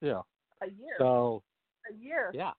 yeah. 0.00 0.20
A 0.62 0.66
year. 0.66 0.94
So, 0.98 1.42
a 1.90 1.94
year. 1.94 2.30
yeah. 2.34 2.52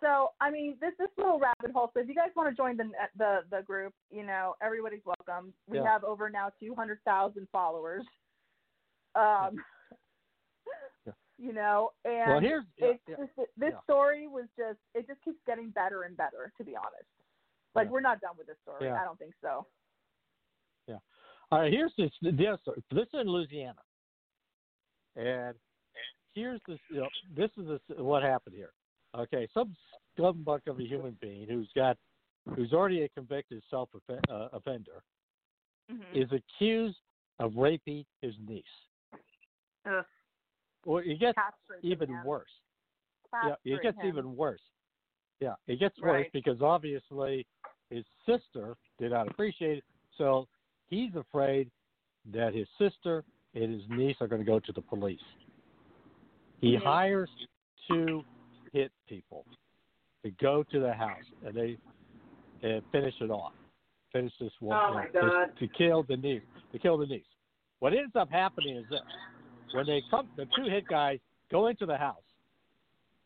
So 0.00 0.28
I 0.40 0.50
mean, 0.50 0.76
this 0.80 0.92
this 0.98 1.08
little 1.18 1.38
rabbit 1.38 1.72
hole. 1.74 1.90
So 1.92 2.00
if 2.00 2.08
you 2.08 2.14
guys 2.14 2.30
want 2.34 2.48
to 2.48 2.56
join 2.56 2.76
the 2.78 2.90
the 3.18 3.40
the 3.50 3.62
group, 3.62 3.92
you 4.10 4.24
know, 4.24 4.54
everybody's 4.62 5.04
welcome. 5.04 5.52
We 5.66 5.76
Yeah. 5.78 5.84
have 5.84 6.04
over 6.04 6.30
now 6.30 6.50
two 6.58 6.74
hundred 6.74 7.00
thousand 7.04 7.48
followers. 7.52 8.04
Um, 9.14 9.56
Yeah. 11.06 11.12
you 11.38 11.52
know, 11.52 11.90
and 12.04 12.30
well, 12.30 12.40
here's 12.40 12.64
yeah, 12.78 12.86
it's 12.88 13.02
yeah. 13.08 13.16
just 13.16 13.32
this 13.36 13.72
Yeah. 13.72 13.80
story 13.82 14.26
was 14.26 14.46
just 14.56 14.78
it 14.94 15.06
just 15.06 15.20
keeps 15.22 15.38
getting 15.46 15.68
better 15.70 16.04
and 16.04 16.16
better. 16.16 16.50
To 16.56 16.64
be 16.64 16.74
honest, 16.76 17.08
like 17.74 17.86
Yeah. 17.86 17.90
we're 17.92 18.00
not 18.00 18.20
done 18.22 18.36
with 18.38 18.46
this 18.46 18.56
story. 18.62 18.86
Yeah. 18.86 19.00
I 19.00 19.04
don't 19.04 19.18
think 19.18 19.34
so. 19.42 19.66
All 21.52 21.60
right, 21.60 21.72
here's 21.72 21.92
this. 21.98 22.10
This, 22.22 22.58
this 22.90 23.02
is 23.02 23.20
in 23.20 23.28
Louisiana, 23.28 23.80
and 25.16 25.54
here's 26.34 26.60
this. 26.68 26.78
You 26.90 27.00
know, 27.00 27.08
this 27.36 27.50
is 27.56 27.66
this, 27.66 27.98
what 27.98 28.22
happened 28.22 28.54
here. 28.54 28.70
Okay, 29.16 29.48
some 29.52 29.74
scumbuck 30.16 30.60
of 30.68 30.78
a 30.78 30.82
human 30.84 31.16
being 31.20 31.48
who's 31.48 31.68
got, 31.74 31.96
who's 32.54 32.72
already 32.72 33.02
a 33.02 33.08
convicted 33.08 33.62
self 33.68 33.88
uh, 34.08 34.48
offender, 34.52 35.02
Mhm. 35.90 36.14
is 36.14 36.30
accused 36.32 36.98
of 37.40 37.56
raping 37.56 38.04
his 38.22 38.34
niece. 38.46 38.64
Ugh. 39.86 40.04
Well, 40.84 41.02
it 41.04 41.18
gets 41.18 41.36
even 41.82 42.12
man. 42.12 42.24
worse. 42.24 42.50
Yeah, 43.44 43.54
it 43.64 43.82
gets 43.82 43.98
him. 43.98 44.06
even 44.06 44.36
worse. 44.36 44.62
Yeah, 45.40 45.54
it 45.66 45.80
gets 45.80 45.98
worse 46.00 46.26
because 46.32 46.62
obviously 46.62 47.46
his 47.90 48.04
sister 48.24 48.76
did 48.98 49.10
not 49.10 49.28
appreciate 49.28 49.78
it, 49.78 49.84
so 50.16 50.46
he's 50.90 51.14
afraid 51.14 51.70
that 52.32 52.52
his 52.54 52.68
sister 52.78 53.24
and 53.54 53.72
his 53.72 53.82
niece 53.88 54.16
are 54.20 54.28
going 54.28 54.40
to 54.42 54.46
go 54.46 54.60
to 54.60 54.72
the 54.72 54.82
police. 54.82 55.18
He 56.60 56.76
Mhm. 56.76 56.82
hires 56.82 57.30
two 57.88 58.24
hit 58.72 58.92
people 59.08 59.46
to 60.22 60.30
go 60.32 60.62
to 60.64 60.80
the 60.80 60.92
house 60.92 61.24
and 61.42 61.54
they 61.54 61.78
and 62.62 62.84
finish 62.92 63.18
it 63.22 63.30
off, 63.30 63.54
finish 64.12 64.36
this 64.38 64.52
one 64.60 64.76
Oh, 64.78 64.92
my 64.94 65.06
to- 65.08 65.50
to 65.56 65.68
kill 65.68 66.02
the 66.02 66.16
niece. 66.18 66.42
To 66.72 66.78
kill 66.78 66.98
the 66.98 67.06
niece. 67.06 67.24
What 67.78 67.94
ends 67.94 68.14
up 68.14 68.28
happening 68.30 68.76
is 68.76 68.86
this: 68.90 69.00
when 69.72 69.86
they 69.86 70.02
come, 70.10 70.28
the 70.36 70.44
two 70.54 70.64
hit 70.64 70.86
guys 70.86 71.18
go 71.48 71.68
into 71.68 71.86
the 71.86 71.96
house. 71.96 72.22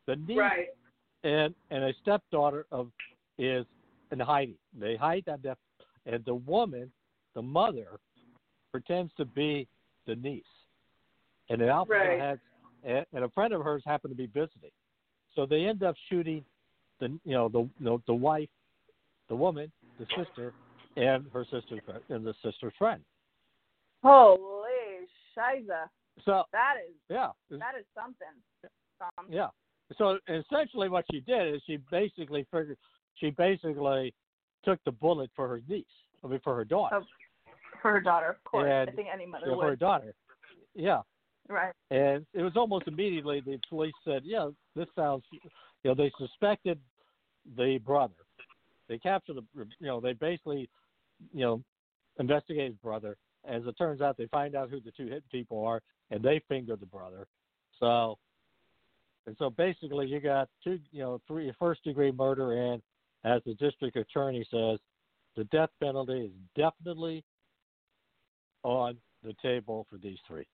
The 0.07 0.15
niece 0.17 0.39
Right. 0.39 0.69
and 1.25 1.55
and 1.71 1.83
a 1.85 1.93
stepdaughter 1.95 2.67
of 2.71 2.93
is 3.39 3.67
in 4.13 4.21
hiding. 4.21 4.59
They 4.73 4.95
hide 4.95 5.25
that 5.25 5.43
death, 5.43 5.59
and 6.07 6.25
the 6.25 6.37
woman, 6.37 6.93
the 7.35 7.43
mother, 7.43 7.99
pretends 8.71 9.13
to 9.17 9.25
be 9.25 9.69
the 10.07 10.17
niece, 10.17 10.45
and 11.49 11.61
the 11.61 11.69
alpha 11.69 11.93
Right. 11.93 12.21
has 12.21 12.39
and, 12.83 13.07
a 13.25 13.29
friend 13.31 13.55
of 13.55 13.63
hers 13.63 13.83
happened 13.87 14.11
to 14.13 14.17
be 14.17 14.27
visiting, 14.27 14.71
so 15.35 15.47
they 15.47 15.65
end 15.67 15.83
up 15.83 15.97
shooting 16.09 16.45
the 17.01 17.09
you 17.25 17.33
know 17.33 17.49
the 17.49 17.61
you 17.61 17.71
know, 17.81 18.03
the 18.07 18.15
wife, 18.15 18.49
the 19.29 19.37
woman, 19.37 19.73
the 19.99 20.07
sister, 20.17 20.53
and 20.97 21.27
her 21.33 21.45
friend, 21.45 22.03
and 22.11 22.27
the 22.27 22.35
sister's 22.43 22.75
friend. 22.79 23.03
Holy 24.03 25.09
shiza. 25.37 25.89
So 26.25 26.45
That 26.53 26.75
is 26.87 26.95
yeah, 27.09 27.31
that 27.51 27.75
is 27.79 27.87
something. 27.95 28.29
Tom. 28.99 29.27
Yeah. 29.29 29.49
So 29.99 30.19
essentially, 30.29 30.89
what 30.89 31.05
she 31.11 31.21
did 31.21 31.55
is 31.55 31.63
she 31.67 31.79
basically 31.91 32.47
figured 32.51 32.79
she 33.17 33.31
basically 33.31 34.15
took 34.65 34.83
the 34.85 34.93
bullet 34.93 35.31
for 35.37 35.49
her 35.49 35.61
niece. 35.69 35.85
I 36.23 36.27
mean, 36.29 36.41
for 36.43 36.55
her 36.57 36.65
daughter, 36.65 37.01
Oh, 37.01 37.05
For 37.85 37.91
her 37.91 38.01
daughter, 38.01 38.31
of 38.31 38.43
course. 38.45 38.89
I 38.89 38.91
think 38.93 39.09
any 39.13 39.27
mother 39.27 39.45
you 39.45 39.53
know, 39.53 39.61
for 39.61 39.69
her 39.69 39.77
daughter. 39.77 40.15
Yeah. 40.75 41.03
Right. 41.51 41.75
And 41.91 42.25
it 42.33 42.41
was 42.41 42.55
almost 42.57 42.89
immediately 42.89 43.43
the 43.45 43.59
police 43.69 43.93
said, 44.07 44.23
"Yeah, 44.25 44.49
this 44.75 44.87
sounds." 44.97 45.23
You 45.31 45.41
know, 45.91 45.95
they 45.95 46.11
suspected 46.17 46.81
the 47.59 47.77
brother. 47.85 48.15
They 48.89 48.97
captured 48.97 49.37
the. 49.37 49.45
You 49.81 49.87
know, 49.87 50.01
they 50.01 50.15
basically, 50.15 50.71
you 51.35 51.45
know, 51.45 51.63
investigated 52.19 52.71
his 52.73 52.81
brother. 52.81 53.19
As 53.47 53.63
it 53.67 53.77
turns 53.77 54.01
out, 54.01 54.17
they 54.17 54.29
find 54.29 54.57
out 54.57 54.71
who 54.71 54.81
the 54.81 54.91
two 54.93 55.09
hit 55.09 55.23
people 55.31 55.63
are, 55.67 55.83
and 56.11 56.23
they 56.23 56.41
fingered 56.49 56.81
the 56.81 56.87
brother. 56.87 57.27
So, 57.81 58.17
and 59.27 59.37
so 59.39 59.51
basically, 59.51 60.07
you 60.07 60.21
got 60.21 60.49
two, 60.65 60.79
you 60.91 61.03
know, 61.03 61.21
three 61.29 61.53
first 61.59 61.85
degree 61.85 62.13
murder, 62.13 62.55
and 62.55 62.81
as 63.25 63.43
the 63.45 63.53
district 63.57 63.99
attorney 63.99 64.47
says, 64.51 64.79
the 65.37 65.45
death 65.53 65.69
penalty 65.83 66.19
is 66.19 66.31
definitely 66.57 67.23
on 68.65 68.97
the 69.23 69.35
table 69.41 69.87
for 69.89 69.97
these 69.99 70.19
three. 70.27 70.47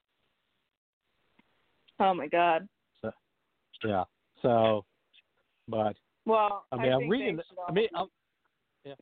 Oh 1.98 2.12
my 2.12 2.26
God. 2.26 2.68
Yeah. 3.82 4.04
So, 4.42 4.84
but 5.68 5.96
Well, 6.26 6.64
I 6.70 6.76
mean, 6.76 6.92
I 6.92 6.94
am 6.96 7.08
reading. 7.08 7.40
I 7.66 7.72
mean, 7.72 7.88
I'm, 7.96 8.08
yeah, 8.84 8.94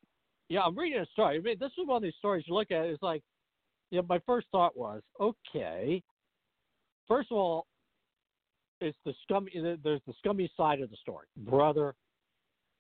yeah, 0.49 0.61
I'm 0.61 0.79
reading 0.79 1.01
a 1.01 1.07
story. 1.07 1.37
I 1.37 1.41
mean, 1.41 1.57
this 1.59 1.73
is 1.79 1.87
one 1.87 1.97
of 1.97 2.03
these 2.03 2.15
stories 2.19 2.45
you 2.47 2.55
look 2.55 2.71
at. 2.71 2.85
It's 2.87 3.03
like, 3.03 3.23
you 3.91 3.99
know, 3.99 4.07
my 4.09 4.21
first 4.25 4.47
thought 4.53 4.77
was, 4.77 5.03
okay. 5.21 6.03
First 7.07 7.33
of 7.33 7.39
all, 7.39 7.67
it's 8.81 8.97
the 9.05 9.15
scummy. 9.25 9.51
There's 9.55 10.01
the 10.07 10.15
scummy 10.19 10.51
side 10.57 10.81
of 10.81 10.91
the 10.91 10.97
story. 10.97 11.27
Brother, 11.37 11.95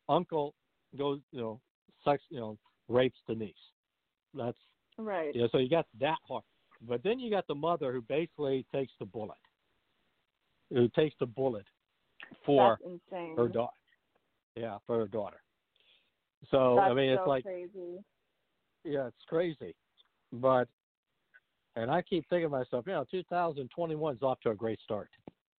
uncle 0.08 0.54
goes, 0.96 1.20
you 1.32 1.40
know, 1.40 1.60
sex, 2.04 2.22
you 2.30 2.38
know, 2.38 2.56
rapes 2.88 3.18
the 3.26 3.34
niece. 3.34 3.54
That's 4.34 4.58
right. 4.98 5.34
yeah. 5.34 5.46
So 5.52 5.58
you 5.58 5.68
got 5.68 5.86
that 6.00 6.18
part, 6.26 6.44
but 6.86 7.02
then 7.02 7.18
you 7.18 7.30
got 7.30 7.46
the 7.46 7.54
mother 7.54 7.92
who 7.92 8.02
basically 8.02 8.64
takes 8.72 8.92
the 8.98 9.06
bullet. 9.06 9.38
Who 10.70 10.88
takes 10.88 11.14
the 11.18 11.26
bullet 11.26 11.66
for 12.44 12.78
her 13.36 13.48
daughter. 13.48 13.72
Yeah, 14.54 14.78
for 14.86 14.98
her 14.98 15.06
daughter. 15.06 15.40
So 16.50 16.76
That's 16.76 16.90
I 16.90 16.94
mean, 16.94 17.10
it's 17.10 17.22
so 17.24 17.28
like, 17.28 17.44
crazy. 17.44 18.02
yeah, 18.84 19.06
it's 19.08 19.24
crazy, 19.28 19.74
but 20.32 20.68
and 21.76 21.90
I 21.90 22.02
keep 22.02 22.28
thinking 22.28 22.46
to 22.46 22.50
myself, 22.50 22.84
you 22.86 22.92
know, 22.92 23.04
2021 23.10 24.16
is 24.16 24.22
off 24.22 24.40
to 24.40 24.50
a 24.50 24.54
great 24.54 24.80
start. 24.80 25.08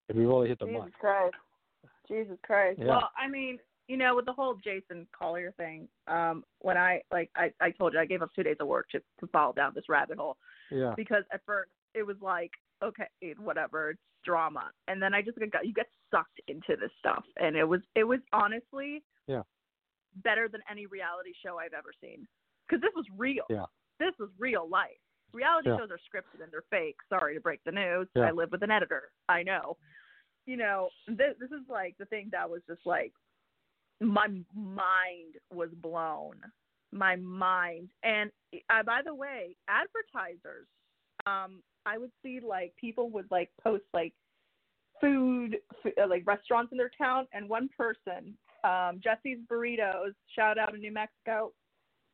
If 0.09 0.15
we 0.15 0.25
really 0.25 0.49
hit 0.49 0.59
the 0.59 0.65
Jesus 0.65 0.79
mark, 0.79 0.93
Christ. 0.99 1.35
Jesus 2.07 2.37
Christ. 2.43 2.79
Yeah. 2.79 2.87
Well, 2.87 3.09
I 3.17 3.29
mean, 3.29 3.57
you 3.89 3.97
know, 3.97 4.15
with 4.15 4.25
the 4.25 4.33
whole 4.33 4.55
Jason 4.63 5.07
Collier 5.17 5.51
thing, 5.57 5.87
um, 6.07 6.43
when 6.59 6.77
I 6.77 7.01
like 7.11 7.31
I, 7.35 7.51
I 7.59 7.71
told 7.71 7.93
you 7.93 7.99
I 7.99 8.05
gave 8.05 8.21
up 8.21 8.29
two 8.35 8.43
days 8.43 8.57
of 8.59 8.67
work 8.67 8.87
to 8.91 8.99
to 9.19 9.27
follow 9.27 9.51
down 9.51 9.73
this 9.73 9.89
rabbit 9.89 10.19
hole 10.19 10.37
yeah, 10.71 10.93
because 10.95 11.23
at 11.33 11.41
first 11.43 11.71
it 11.95 12.03
was 12.03 12.15
like, 12.21 12.51
okay, 12.83 13.07
whatever, 13.39 13.89
it's 13.89 13.99
drama. 14.23 14.69
And 14.87 15.01
then 15.01 15.15
I 15.15 15.23
just 15.23 15.39
got 15.51 15.65
you 15.65 15.73
get 15.73 15.87
sucked 16.11 16.39
into 16.47 16.75
this 16.79 16.91
stuff 16.99 17.23
and 17.37 17.55
it 17.55 17.63
was 17.65 17.81
it 17.95 18.03
was 18.03 18.19
honestly 18.31 19.03
Yeah. 19.27 19.41
better 20.23 20.47
than 20.47 20.61
any 20.69 20.85
reality 20.85 21.33
show 21.43 21.57
I've 21.57 21.73
ever 21.73 21.91
seen. 21.99 22.27
Cuz 22.69 22.79
this 22.81 22.93
was 22.95 23.05
real. 23.17 23.45
Yeah. 23.49 23.65
This 23.97 24.13
was 24.19 24.29
real 24.37 24.69
life. 24.69 24.99
Reality 25.33 25.69
Yeah. 25.69 25.77
shows 25.77 25.89
are 25.89 25.97
scripted 25.97 26.43
and 26.43 26.51
they're 26.51 26.69
fake. 26.69 26.97
Sorry 27.09 27.33
to 27.33 27.41
break 27.41 27.63
the 27.63 27.71
news. 27.71 28.07
Yeah. 28.13 28.27
I 28.27 28.31
live 28.31 28.51
with 28.51 28.61
an 28.61 28.69
editor. 28.71 29.09
I 29.27 29.41
know. 29.41 29.77
You 30.45 30.57
know, 30.57 30.89
this 31.07 31.35
this 31.39 31.51
is 31.51 31.67
like 31.67 31.97
the 31.97 32.05
thing 32.05 32.29
that 32.31 32.47
was 32.47 32.61
just 32.67 32.85
like 32.85 33.13
my 33.99 34.27
mind 34.55 35.35
was 35.53 35.69
blown. 35.81 36.35
My 36.91 37.15
mind. 37.15 37.89
And 38.03 38.31
uh, 38.69 38.83
by 38.83 39.01
the 39.05 39.13
way, 39.13 39.55
advertisers 39.67 40.67
um 41.25 41.61
I 41.85 41.97
would 41.97 42.11
see 42.23 42.39
like 42.39 42.73
people 42.79 43.09
would 43.11 43.29
like 43.29 43.49
post 43.61 43.83
like 43.93 44.13
food, 45.01 45.57
uh, 45.85 46.07
like 46.07 46.23
restaurants 46.25 46.71
in 46.71 46.77
their 46.77 46.91
town, 46.97 47.27
and 47.33 47.47
one 47.47 47.69
person, 47.75 48.35
um, 48.63 48.99
Jesse's 49.03 49.39
Burritos, 49.49 50.13
shout 50.35 50.57
out 50.57 50.73
in 50.73 50.81
New 50.81 50.91
Mexico, 50.91 51.53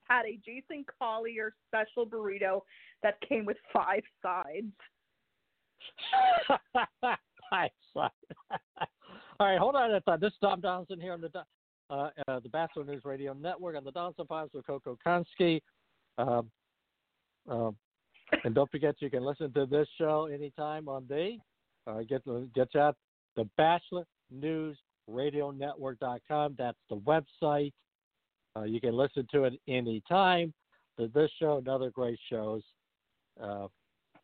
had 0.04 0.26
a 0.26 0.40
Jason 0.46 0.86
Collier 1.00 1.54
special 1.68 2.06
burrito 2.06 2.62
that 3.04 3.16
came 3.28 3.46
with 3.46 3.58
five 3.74 4.04
sides. 4.22 4.72
Hi, 7.52 7.70
son. 7.94 8.10
All 9.40 9.48
right, 9.48 9.60
hold 9.60 9.76
on 9.76 9.94
a 9.94 10.00
thought. 10.02 10.22
This 10.22 10.32
is 10.32 10.40
Tom 10.42 10.62
Donelson 10.62 11.02
here 11.02 11.14
on 11.14 11.22
the 11.22 11.30
uh, 11.90 12.10
uh, 12.28 12.40
the 12.40 12.50
Batchelor 12.50 12.86
News 12.86 13.04
Radio 13.06 13.34
Network 13.34 13.76
on 13.76 13.84
the 13.84 13.92
Donelson 13.92 14.28
Files 14.28 14.52
with 14.54 14.66
Coco 14.66 14.98
Konski. 15.06 15.62
Um, 16.18 16.50
um, 17.50 17.76
and 18.44 18.56
don't 18.56 18.70
forget, 18.72 18.96
you 19.00 19.10
can 19.10 19.24
listen 19.24 19.52
to 19.54 19.66
this 19.66 19.88
show 19.98 20.26
anytime 20.26 20.88
on 20.88 21.06
the 21.08 21.38
uh, 21.88 22.00
get 22.00 22.24
get 22.54 22.70
you 22.74 22.82
at 22.82 22.96
the 23.36 23.48
Batchelor 23.58 24.06
News 24.32 24.78
Radio 25.08 25.52
Network.com. 25.52 26.56
That's 26.58 26.78
the 26.90 26.98
website. 26.98 27.72
Uh, 28.58 28.64
you 28.64 28.82
can 28.82 28.96
listen 28.96 29.28
to 29.32 29.44
it 29.44 29.54
anytime. 29.68 30.54
To 30.98 31.10
this 31.14 31.30
show 31.40 31.58
and 31.58 31.68
other 31.68 31.90
great 31.90 32.18
shows. 32.32 32.64
Uh, 33.42 33.68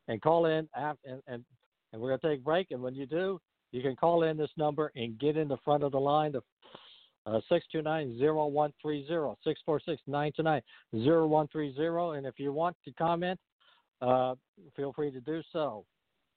and 0.07 0.21
call 0.21 0.45
in 0.45 0.69
af- 0.73 0.97
and, 1.05 1.21
and 1.27 1.43
and 1.91 2.01
we're 2.01 2.09
going 2.09 2.19
to 2.21 2.29
take 2.29 2.39
a 2.39 2.43
break. 2.43 2.71
And 2.71 2.81
when 2.81 2.95
you 2.95 3.05
do, 3.05 3.39
you 3.71 3.81
can 3.81 3.95
call 3.95 4.23
in 4.23 4.37
this 4.37 4.49
number 4.57 4.91
and 4.95 5.19
get 5.19 5.37
in 5.37 5.47
the 5.47 5.57
front 5.65 5.83
of 5.83 5.91
the 5.91 5.99
line. 5.99 6.31
The 6.31 6.41
uh, 7.25 7.39
629-0130, 7.51 9.35
646-929-0130. 10.95 12.17
And 12.17 12.25
if 12.25 12.39
you 12.39 12.53
want 12.53 12.75
to 12.85 12.93
comment, 12.93 13.39
uh, 14.01 14.35
feel 14.75 14.93
free 14.93 15.11
to 15.11 15.21
do 15.21 15.41
so 15.51 15.85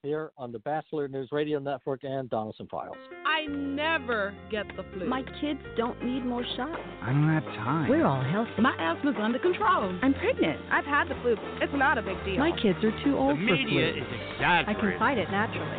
here 0.02 0.32
on 0.36 0.52
the 0.52 0.58
Batchelor 0.60 1.08
News 1.08 1.30
Radio 1.32 1.58
Network 1.58 2.04
and 2.04 2.28
Donelson 2.28 2.68
Files. 2.68 2.96
I 3.26 3.34
I 3.34 3.46
never 3.46 4.34
get 4.50 4.66
the 4.76 4.84
flu. 4.92 5.06
My 5.06 5.22
kids 5.40 5.60
don't 5.76 6.02
need 6.04 6.24
more 6.24 6.44
shots. 6.56 6.80
I 7.02 7.10
don't 7.10 7.28
have 7.28 7.44
time. 7.44 7.88
We're 7.88 8.06
all 8.06 8.22
healthy. 8.22 8.62
My 8.62 8.74
asthma's 8.78 9.16
under 9.20 9.38
control. 9.38 9.98
I'm 10.02 10.14
pregnant. 10.14 10.60
I've 10.70 10.84
had 10.84 11.08
the 11.08 11.14
flu. 11.20 11.36
It's 11.60 11.72
not 11.74 11.98
a 11.98 12.02
big 12.02 12.16
deal. 12.24 12.38
My 12.38 12.52
kids 12.52 12.78
are 12.82 13.04
too 13.04 13.16
old 13.16 13.36
for 13.38 13.44
that. 13.44 13.46
the 13.46 13.46
for 13.46 13.52
media 13.52 13.92
flu. 13.92 14.02
is 14.02 14.08
exaggerating. 14.34 14.76
I 14.76 14.80
can 14.80 14.98
fight 14.98 15.18
it 15.18 15.30
naturally. 15.30 15.78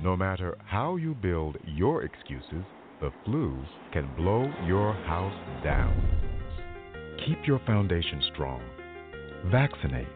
No 0.00 0.16
matter 0.16 0.56
how 0.64 0.96
you 0.96 1.14
build 1.14 1.58
your 1.66 2.04
excuses, 2.04 2.64
the 3.02 3.12
flu 3.24 3.58
can 3.92 4.08
blow 4.16 4.44
your 4.64 4.92
house 4.92 5.34
down. 5.64 5.92
Keep 7.26 7.48
your 7.48 7.58
foundation 7.66 8.22
strong. 8.32 8.62
Vaccinate. 9.46 10.06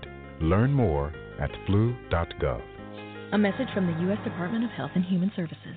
Learn 0.41 0.73
more 0.73 1.13
at 1.41 1.51
flu.gov. 1.67 2.63
A 3.33 3.39
message 3.39 3.67
from 3.75 3.87
the 3.89 4.01
U.S. 4.03 4.19
Department 4.23 4.65
of 4.65 4.71
Health 4.71 4.93
and 4.95 5.05
Human 5.05 5.33
Services. 5.35 5.77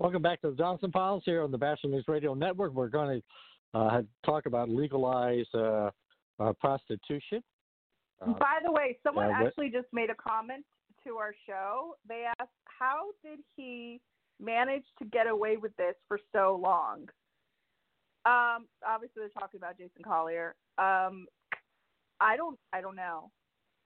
Welcome 0.00 0.22
back 0.22 0.40
to 0.40 0.48
the 0.48 0.56
Johnson 0.56 0.90
Files 0.90 1.22
here 1.26 1.42
on 1.42 1.50
the 1.50 1.58
Batchelor 1.58 1.90
News 1.90 2.06
Radio 2.08 2.32
Network. 2.32 2.72
We're 2.72 2.88
going 2.88 3.20
to 3.74 3.78
uh, 3.78 4.00
talk 4.24 4.46
about 4.46 4.70
legalize 4.70 5.44
uh, 5.52 5.90
uh, 6.38 6.54
prostitution. 6.58 7.42
Uh, 8.22 8.32
By 8.32 8.60
the 8.64 8.72
way, 8.72 8.96
someone 9.02 9.28
yeah, 9.28 9.42
actually 9.46 9.68
just 9.68 9.88
made 9.92 10.08
a 10.08 10.14
comment 10.14 10.64
to 11.04 11.16
our 11.16 11.34
show. 11.46 11.96
They 12.08 12.24
asked, 12.40 12.48
"How 12.64 13.08
did 13.22 13.40
he 13.54 14.00
manage 14.42 14.84
to 15.00 15.04
get 15.04 15.26
away 15.26 15.58
with 15.58 15.76
this 15.76 15.96
for 16.08 16.18
so 16.32 16.58
long?" 16.62 17.00
Um, 18.24 18.68
obviously, 18.88 19.16
they're 19.20 19.28
talking 19.38 19.58
about 19.58 19.76
Jason 19.76 20.02
Collier. 20.02 20.54
Um, 20.78 21.26
I 22.20 22.38
don't, 22.38 22.58
I 22.72 22.80
don't 22.80 22.96
know. 22.96 23.30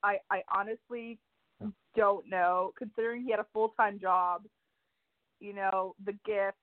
I, 0.05 0.19
I 0.31 0.43
honestly 0.55 1.19
don't 1.97 2.31
know. 2.31 2.71
Considering 2.79 3.25
he 3.25 3.33
had 3.33 3.41
a 3.41 3.47
full 3.53 3.71
time 3.71 3.99
job, 3.99 4.45
you 5.45 5.53
know, 5.53 5.95
the 6.05 6.13
gifts, 6.25 6.57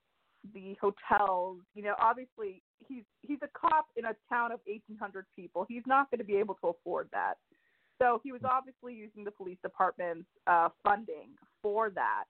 the 0.54 0.76
hotels. 0.82 1.60
You 1.76 1.84
know, 1.84 1.94
obviously 2.00 2.63
he's 2.88 3.04
he's 3.22 3.38
a 3.44 3.50
cop 3.58 3.86
in 3.96 4.06
a 4.06 4.15
town 4.28 4.52
of 4.52 4.60
1,800 4.65 5.26
people. 5.36 5.65
He's 5.70 5.84
not 5.86 6.10
going 6.10 6.17
to 6.17 6.26
be 6.26 6.38
able 6.38 6.56
to 6.56 6.70
afford 6.70 7.10
that. 7.13 7.36
So 8.02 8.20
he 8.24 8.32
was 8.32 8.41
obviously 8.44 8.96
using 8.96 9.24
the 9.24 9.30
police 9.30 9.60
department's 9.62 10.28
uh, 10.48 10.70
funding 10.84 11.30
for 11.62 11.91
that. 11.91 12.24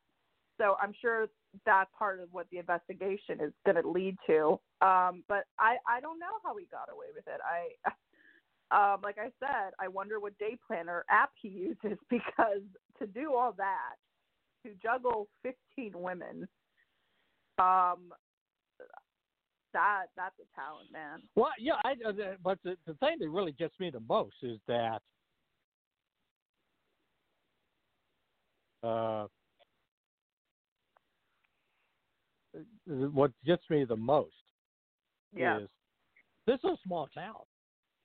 So 0.59 0.75
I'm 0.81 0.93
sure 1.01 1.27
that's 1.65 1.89
part 1.97 2.19
of 2.19 2.27
what 2.33 2.47
the 2.51 2.57
investigation 2.57 3.39
is 3.39 3.53
going 3.65 3.81
to 3.81 3.89
lead 3.89 4.17
to. 4.27 4.59
Um, 4.85 5.23
but 5.29 5.45
I, 5.57 5.77
I 5.87 6.01
don't 6.01 6.19
know 6.19 6.37
how 6.43 6.57
he 6.57 6.65
got 6.69 6.89
away 6.91 7.07
with 7.15 7.23
it. 7.27 7.39
I, 7.41 8.93
um, 8.93 8.99
like 9.01 9.17
I 9.17 9.31
said, 9.39 9.71
I 9.79 9.87
wonder 9.87 10.19
what 10.19 10.37
day 10.37 10.57
planner 10.67 11.05
app 11.09 11.31
he 11.41 11.47
uses 11.47 11.97
because 12.09 12.63
to 12.99 13.07
do 13.07 13.33
all 13.33 13.53
that, 13.57 13.95
to 14.63 14.73
juggle 14.81 15.27
15 15.43 15.93
women, 15.95 16.47
um, 17.59 18.13
that 19.73 20.05
that's 20.15 20.35
a 20.39 20.59
talent, 20.59 20.91
man. 20.91 21.21
Well, 21.35 21.51
yeah, 21.57 21.73
I, 21.83 21.91
uh, 22.07 22.35
but 22.43 22.59
the, 22.63 22.75
the 22.85 22.93
thing 22.95 23.17
that 23.19 23.29
really 23.29 23.53
gets 23.53 23.79
me 23.79 23.89
the 23.89 24.01
most 24.01 24.35
is 24.41 24.59
that 24.67 25.01
uh, 28.83 29.27
what 32.85 33.31
gets 33.45 33.63
me 33.69 33.85
the 33.85 33.95
most 33.95 34.33
Yeah. 35.35 35.59
is 35.59 35.69
this 36.47 36.59
is 36.63 36.71
a 36.71 36.77
small 36.85 37.07
town, 37.13 37.35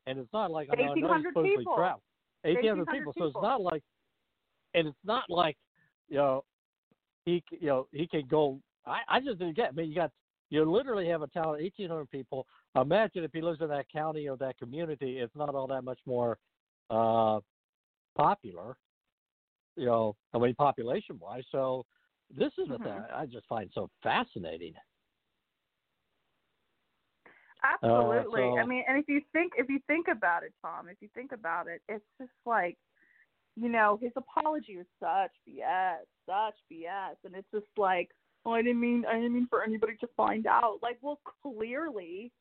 and 0.07 0.19
it's 0.19 0.33
not 0.33 0.51
like 0.51 0.69
I 0.71 0.77
know, 0.77 0.83
I 0.83 0.87
know 0.87 0.95
he's 0.95 1.03
1,800 1.05 1.31
supposedly 1.31 1.59
people. 1.59 1.75
trapped. 1.75 2.03
1,800 2.42 2.87
1,800 2.87 2.92
people, 2.92 3.12
so 3.19 3.25
it's 3.27 3.42
not 3.42 3.61
like, 3.61 3.83
and 4.75 4.87
it's 4.87 5.05
not 5.05 5.25
like, 5.29 5.57
you 6.09 6.16
know, 6.16 6.45
he 7.25 7.42
you 7.51 7.66
know 7.66 7.88
he 7.92 8.07
can 8.07 8.27
go. 8.27 8.61
I 8.87 9.01
I 9.09 9.21
just 9.21 9.38
didn't 9.38 9.57
get. 9.57 9.69
I 9.69 9.73
mean, 9.73 9.88
you 9.90 9.95
got 9.95 10.12
you 10.51 10.64
literally 10.71 11.09
have 11.09 11.23
a 11.23 11.27
town 11.29 11.55
of 11.55 11.61
1,800 11.61 12.11
people. 12.11 12.47
Imagine 12.77 13.25
if 13.25 13.33
he 13.33 13.40
lives 13.40 13.61
in 13.61 13.69
that 13.69 13.90
county 13.90 14.29
or 14.29 14.37
that 14.37 14.59
community, 14.59 15.19
it's 15.19 15.35
not 15.35 15.55
all 15.55 15.66
that 15.66 15.83
much 15.83 15.99
more 16.07 16.38
uh, 16.90 17.40
popular, 18.16 18.77
you 19.77 19.87
know, 19.87 20.14
I 20.33 20.38
mean, 20.38 20.55
population 20.55 21.19
wise. 21.19 21.45
So 21.51 21.85
this 22.35 22.53
is 22.59 22.69
the 22.69 22.79
Mhm. 22.79 22.83
thing 22.83 23.05
I 23.12 23.27
just 23.27 23.47
find 23.47 23.71
so 23.75 23.90
fascinating. 24.03 24.75
Absolutely. 27.62 28.42
I 28.42 28.62
Uh, 28.62 28.62
so- 28.62 28.69
mean, 28.69 28.85
and 28.87 28.99
if 28.99 29.09
you 29.09 29.21
think 29.33 29.55
if 29.57 29.69
you 29.69 29.81
think 29.87 30.09
about 30.09 30.45
it, 30.45 30.53
Tom, 30.62 30.88
if 30.88 31.01
you 31.01 31.09
think 31.14 31.33
about 31.33 31.66
it, 31.66 31.83
it's 31.88 32.05
just 32.19 32.31
like, 32.45 32.77
you 33.57 33.69
know, 33.69 33.99
his 34.01 34.12
apology 34.16 34.77
was 34.77 34.87
such 35.01 35.33
BS, 35.49 35.99
such 36.27 36.55
BS, 36.71 37.16
and 37.25 37.35
it's 37.35 37.51
just 37.53 37.66
like, 37.77 38.11
oh, 38.45 38.53
I 38.53 38.62
didn't 38.62 38.81
mean 38.81 39.05
I 39.09 39.14
didn't 39.14 39.35
mean 39.35 39.47
for 39.49 39.62
anybody 39.62 39.97
to 40.01 40.09
find 40.16 40.47
out. 40.47 40.79
Like, 40.83 40.99
well, 41.03 41.21
clearly, 41.42 42.33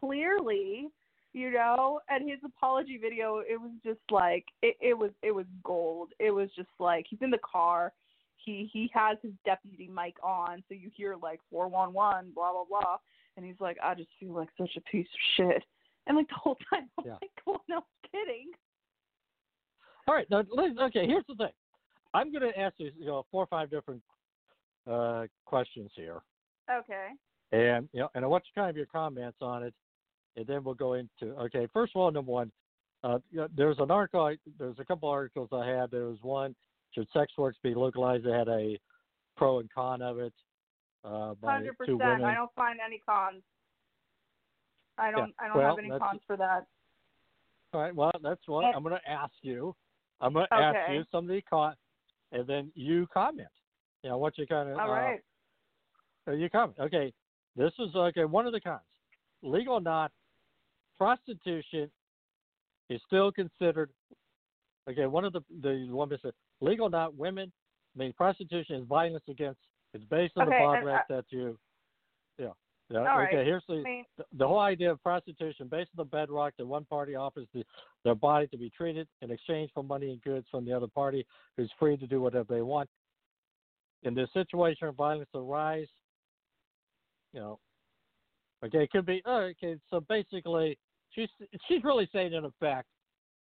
clearly, 0.00 0.88
you 1.32 1.50
know, 1.50 2.00
and 2.08 2.28
his 2.28 2.38
apology 2.44 2.98
video, 2.98 3.38
it 3.38 3.60
was 3.60 3.72
just 3.84 4.00
like 4.10 4.44
it, 4.62 4.76
it 4.80 4.94
was 4.96 5.10
it 5.22 5.32
was 5.34 5.46
gold. 5.62 6.12
It 6.18 6.30
was 6.30 6.48
just 6.56 6.68
like 6.78 7.06
he's 7.08 7.22
in 7.22 7.30
the 7.30 7.38
car. 7.38 7.92
He 8.36 8.68
he 8.72 8.90
has 8.94 9.18
his 9.22 9.32
deputy 9.44 9.88
mic 9.92 10.14
on, 10.22 10.62
so 10.68 10.74
you 10.74 10.90
hear 10.94 11.16
like 11.20 11.40
four 11.50 11.66
one 11.68 11.92
one, 11.92 12.30
blah 12.34 12.52
blah 12.52 12.64
blah 12.68 12.96
and 13.36 13.44
he's 13.44 13.60
like, 13.60 13.76
I 13.82 13.94
just 13.94 14.10
feel 14.20 14.32
like 14.32 14.48
such 14.56 14.76
a 14.76 14.80
piece 14.82 15.06
of 15.06 15.20
shit. 15.36 15.64
And 16.06 16.16
like 16.16 16.28
the 16.28 16.34
whole 16.34 16.58
time, 16.70 16.88
I'm 16.98 17.06
Yeah. 17.06 17.12
like, 17.14 17.30
well, 17.46 17.64
no 17.68 17.84
kidding. 18.12 18.50
All 20.06 20.14
right, 20.14 20.28
now, 20.30 20.42
okay. 20.82 21.06
Here's 21.06 21.24
the 21.28 21.34
thing. 21.34 21.48
I'm 22.12 22.30
going 22.30 22.50
to 22.50 22.58
ask 22.58 22.74
you, 22.78 22.90
you 22.98 23.06
know, 23.06 23.24
four 23.30 23.42
or 23.42 23.46
five 23.46 23.70
different 23.70 24.02
uh, 24.90 25.24
questions 25.46 25.90
here, 25.94 26.20
Okay. 26.70 27.08
and 27.52 27.88
you 27.92 28.00
know, 28.00 28.08
and 28.14 28.24
I 28.24 28.28
want 28.28 28.44
you 28.46 28.60
kind 28.60 28.70
of 28.70 28.76
your 28.76 28.86
comments 28.86 29.38
on 29.40 29.62
it, 29.62 29.74
and 30.36 30.46
then 30.46 30.62
we'll 30.62 30.74
go 30.74 30.94
into. 30.94 31.34
Okay, 31.40 31.66
first 31.72 31.92
of 31.94 32.00
all, 32.02 32.10
number 32.10 32.30
one, 32.30 32.52
uh, 33.02 33.18
there's 33.56 33.78
an 33.78 33.90
article. 33.90 34.22
I, 34.22 34.36
there's 34.58 34.78
a 34.78 34.84
couple 34.84 35.08
articles 35.08 35.48
I 35.52 35.66
had. 35.66 35.90
There 35.90 36.04
was 36.04 36.18
one, 36.22 36.54
should 36.92 37.08
sex 37.12 37.32
works 37.38 37.58
be 37.62 37.74
localized? 37.74 38.26
It 38.26 38.32
had 38.32 38.48
a 38.48 38.78
pro 39.36 39.60
and 39.60 39.72
con 39.72 40.02
of 40.02 40.18
it. 40.18 40.32
Uh, 41.04 41.34
Hundred 41.42 41.74
two 41.86 41.98
percent. 41.98 42.24
I 42.24 42.34
don't 42.34 42.54
find 42.54 42.78
any 42.84 43.00
cons. 43.06 43.42
I 44.98 45.10
don't. 45.10 45.34
I 45.40 45.48
don't 45.48 45.56
well, 45.56 45.76
have 45.76 45.78
any 45.78 45.88
cons 45.88 46.20
for 46.26 46.36
that. 46.36 46.66
All 47.72 47.80
right. 47.80 47.94
Well, 47.94 48.12
that's 48.22 48.40
what. 48.46 48.64
I'm 48.66 48.82
going 48.82 48.94
to 48.94 49.10
ask 49.10 49.32
you. 49.42 49.74
I'm 50.20 50.32
going 50.32 50.46
to 50.50 50.54
ask 50.54 50.92
you 50.92 51.04
some 51.10 51.24
of 51.24 51.28
the 51.28 51.42
con, 51.42 51.74
and 52.32 52.46
then 52.46 52.72
you 52.74 53.06
comment. 53.12 53.48
You 54.02 54.10
know, 54.10 54.18
what 54.18 54.36
you 54.38 54.46
kind 54.46 54.68
of 54.70 54.78
All 54.78 54.88
right. 54.90 55.20
Uh, 56.26 56.32
you 56.32 56.48
comment. 56.48 56.78
Okay, 56.80 57.12
this 57.56 57.72
is 57.78 57.94
okay. 57.94 58.24
One 58.24 58.46
of 58.46 58.52
the 58.52 58.60
cons, 58.60 58.80
legal 59.42 59.74
or 59.74 59.80
not, 59.80 60.12
prostitution 60.98 61.90
is 62.90 63.00
still 63.06 63.32
considered. 63.32 63.90
Okay, 64.88 65.06
one 65.06 65.24
of 65.24 65.32
the 65.32 65.40
the 65.62 65.86
woman 65.90 66.18
said 66.22 66.32
legal 66.60 66.86
or 66.86 66.90
not, 66.90 67.14
women. 67.16 67.52
I 67.94 67.98
mean, 67.98 68.12
prostitution 68.12 68.76
is 68.76 68.88
violence 68.88 69.24
against. 69.28 69.60
It's 69.92 70.04
based 70.04 70.32
on 70.36 70.48
Okay, 70.48 70.58
the 70.58 70.64
and, 70.64 70.74
contract 70.74 71.08
that 71.08 71.24
you. 71.30 71.58
Yeah. 72.38 72.48
Yeah. 72.94 73.00
All 73.00 73.20
okay. 73.22 73.36
right. 73.36 73.46
Here's 73.46 73.64
the 73.68 73.74
I 73.74 73.82
mean, 73.82 74.04
the- 74.38 74.46
whole 74.46 74.60
idea 74.60 74.92
of 74.92 75.02
prostitution 75.02 75.66
based 75.68 75.90
on 75.98 76.04
the 76.04 76.10
bedrock 76.10 76.54
that 76.58 76.66
one 76.66 76.84
party 76.84 77.16
offers 77.16 77.48
the, 77.52 77.64
their 78.04 78.14
body 78.14 78.46
to 78.48 78.56
be 78.56 78.70
treated 78.70 79.08
in 79.20 79.32
exchange 79.32 79.70
for 79.74 79.82
money 79.82 80.10
and 80.10 80.22
goods 80.22 80.46
from 80.50 80.64
the 80.64 80.72
other 80.72 80.86
party 80.86 81.26
who's 81.56 81.70
free 81.78 81.96
to 81.96 82.06
do 82.06 82.20
whatever 82.20 82.54
they 82.54 82.62
want. 82.62 82.88
In 84.04 84.14
this 84.14 84.28
situation, 84.32 84.92
violence 84.92 85.30
arise. 85.34 85.88
You 87.32 87.40
know, 87.40 87.58
okay, 88.64 88.84
it 88.84 88.90
could 88.90 89.06
be 89.06 89.22
oh, 89.26 89.50
okay. 89.50 89.76
So 89.90 90.00
basically, 90.08 90.78
she's 91.10 91.28
she's 91.66 91.82
really 91.82 92.08
saying 92.12 92.32
in 92.32 92.44
effect, 92.44 92.86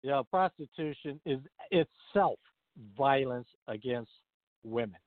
you 0.02 0.10
know, 0.10 0.24
prostitution 0.24 1.20
is 1.26 1.40
itself 1.70 2.38
violence 2.96 3.48
against 3.68 4.12
women. 4.64 5.00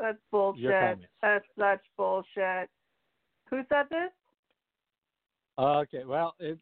that's 0.00 0.18
bullshit. 0.30 1.00
That's 1.20 1.44
such 1.58 1.80
bullshit. 1.96 2.68
Who 3.50 3.60
said 3.68 3.86
this? 3.90 4.10
Okay, 5.58 6.04
well, 6.04 6.34
it, 6.38 6.58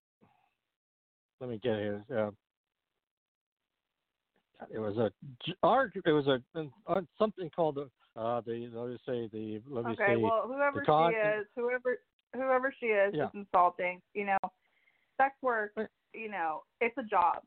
let 1.41 1.51
me 1.51 1.59
get 1.63 1.77
here. 1.77 2.05
Uh, 2.15 2.31
it 4.71 4.79
was 4.79 4.97
a 4.97 5.11
art. 5.63 5.93
It 6.05 6.13
was 6.13 6.27
a 6.27 6.41
uh, 6.87 7.01
something 7.19 7.51
called 7.55 7.77
the 7.77 8.21
uh, 8.21 8.41
the 8.43 8.71
let 8.73 8.89
me 8.91 8.99
say 9.07 9.29
the 9.33 9.61
let 9.69 9.85
me 9.85 9.93
okay, 9.93 10.15
say 10.17 10.23
well, 10.23 10.45
whoever 10.47 10.81
the 10.81 10.87
con- 10.87 11.13
she 11.13 11.17
is, 11.17 11.47
whoever 11.57 11.99
whoever 12.35 12.75
she 12.79 12.87
is, 12.87 13.15
Yeah. 13.15 13.25
is 13.25 13.31
insulting. 13.35 14.01
You 14.15 14.27
know, 14.27 14.39
sex 15.17 15.35
work. 15.43 15.73
You 16.15 16.31
know, 16.31 16.63
it's 16.81 16.97
a 16.99 17.03
job. 17.03 17.43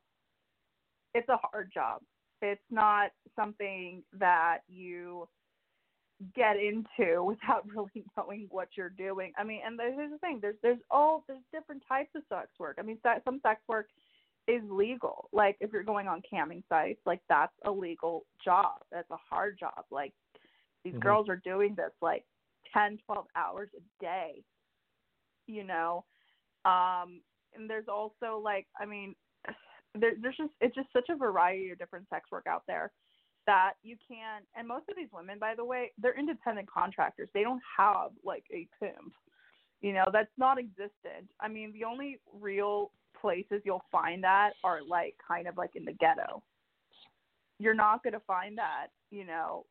It's 1.14 1.30
a 1.30 1.38
hard 1.38 1.72
job. 1.74 2.02
It's 2.42 2.62
not 2.70 3.12
something 3.36 4.04
that 4.20 4.60
you 4.68 5.28
get 6.36 6.58
into 6.58 7.24
without 7.24 7.68
really 7.70 8.04
knowing 8.18 8.48
what 8.50 8.70
you're 8.76 8.90
doing. 8.90 9.34
I 9.38 9.44
mean, 9.44 9.62
and 9.66 9.80
here's 9.80 10.12
the 10.12 10.18
thing: 10.20 10.40
there's 10.42 10.58
there's 10.62 10.80
all 10.90 11.24
there's 11.28 11.44
different 11.52 11.84
types 11.88 12.10
of 12.16 12.24
sex 12.30 12.50
work. 12.60 12.78
I 12.80 12.84
mean, 12.84 13.00
some 13.26 13.40
sex 13.44 13.62
work 13.68 13.88
is 14.48 14.62
legal. 14.70 15.30
Like 15.34 15.58
if 15.60 15.72
you're 15.72 15.84
going 15.84 16.08
on 16.08 16.22
camming 16.32 16.64
sites, 16.70 17.02
like 17.06 17.22
that's 17.30 17.54
a 17.66 17.72
legal 17.72 18.26
job. 18.44 18.82
That's 18.92 19.10
a 19.12 19.18
hard 19.18 19.58
job. 19.60 19.86
Like 19.92 20.14
these 20.84 20.94
Mhm. 20.94 21.02
girls 21.02 21.30
are 21.30 21.42
doing 21.44 21.76
this 21.76 21.92
like 22.02 22.26
10, 22.74 23.00
12 23.06 23.26
hours 23.36 23.70
a 23.78 24.04
day. 24.04 24.44
You 25.48 25.64
know, 25.64 26.06
um, 26.66 27.22
and 27.54 27.70
there's 27.70 27.88
also 27.88 28.42
like, 28.44 28.68
I 28.80 28.86
mean, 28.86 29.16
there, 29.96 30.14
there's 30.22 30.38
just 30.38 30.52
it's 30.62 30.76
just 30.76 30.92
such 30.94 31.10
a 31.10 31.16
variety 31.16 31.72
of 31.72 31.80
different 31.80 32.08
sex 32.10 32.30
work 32.32 32.48
out 32.48 32.64
there 32.68 32.92
that 33.48 33.74
you 33.82 33.96
can. 34.08 34.44
And 34.56 34.68
most 34.68 34.88
of 34.90 34.96
these 34.96 35.10
women, 35.12 35.40
by 35.40 35.56
the 35.56 35.66
way, 35.66 35.92
they're 35.98 36.18
independent 36.18 36.70
contractors. 36.70 37.30
They 37.34 37.42
don't 37.42 37.62
have 37.78 38.12
like 38.24 38.44
a 38.54 38.68
pimp. 38.80 39.14
You 39.82 39.94
know, 39.94 40.06
that's 40.12 40.32
not 40.38 40.60
existent. 40.60 41.30
I 41.40 41.48
mean, 41.48 41.72
the 41.72 41.84
only 41.84 42.20
real 42.40 42.92
places 43.20 43.62
you'll 43.66 43.86
find 43.92 44.24
that 44.24 44.52
are 44.64 44.80
like 44.88 45.16
kind 45.26 45.48
of 45.48 45.58
like 45.58 45.72
in 45.76 45.86
the 45.86 45.94
ghetto. 45.94 46.44
You're 47.60 47.74
not 47.74 48.04
going 48.04 48.14
to 48.14 48.22
find 48.22 48.58
that, 48.58 48.88
you 49.10 49.26
know, 49.26 49.66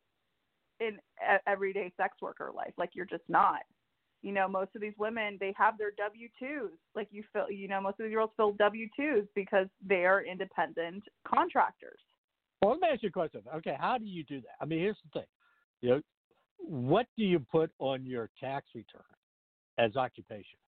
in 0.81 0.99
e- 1.21 1.39
everyday 1.47 1.93
sex 1.97 2.17
worker 2.21 2.51
life. 2.55 2.73
Like 2.77 2.91
you're 2.95 3.05
just 3.07 3.25
not. 3.29 3.61
You 4.23 4.33
know, 4.33 4.49
most 4.49 4.71
of 4.75 4.81
these 4.81 4.95
women 4.99 5.37
they 5.39 5.55
have 5.57 5.79
their 5.79 5.93
W 5.97 6.29
twos. 6.39 6.73
Like 6.95 7.09
you 7.11 7.23
feel, 7.33 7.51
you 7.51 7.69
know, 7.69 7.81
most 7.81 8.01
of 8.01 8.07
these 8.07 8.15
girls 8.15 8.31
fill 8.37 8.53
W 8.53 8.89
twos 8.97 9.27
because 9.35 9.67
they 9.87 10.05
are 10.05 10.25
independent 10.25 11.05
contractors. 11.27 12.01
Well, 12.61 12.73
let 12.73 12.81
me 12.81 12.89
ask 12.93 13.03
you 13.03 13.09
a 13.11 13.13
question. 13.13 13.43
Okay, 13.57 13.77
how 13.79 13.99
do 13.99 14.05
you 14.05 14.25
do 14.25 14.41
that? 14.41 14.57
I 14.61 14.65
mean, 14.65 14.79
here's 14.81 14.97
the 15.05 15.21
thing. 15.21 15.29
You 15.83 15.91
know, 15.91 16.01
what 16.59 17.07
do 17.17 17.25
you 17.25 17.39
put 17.39 17.71
on 17.79 18.05
your 18.05 18.31
tax 18.41 18.67
return 18.75 19.03
as 19.79 19.97
occupation? 19.97 20.59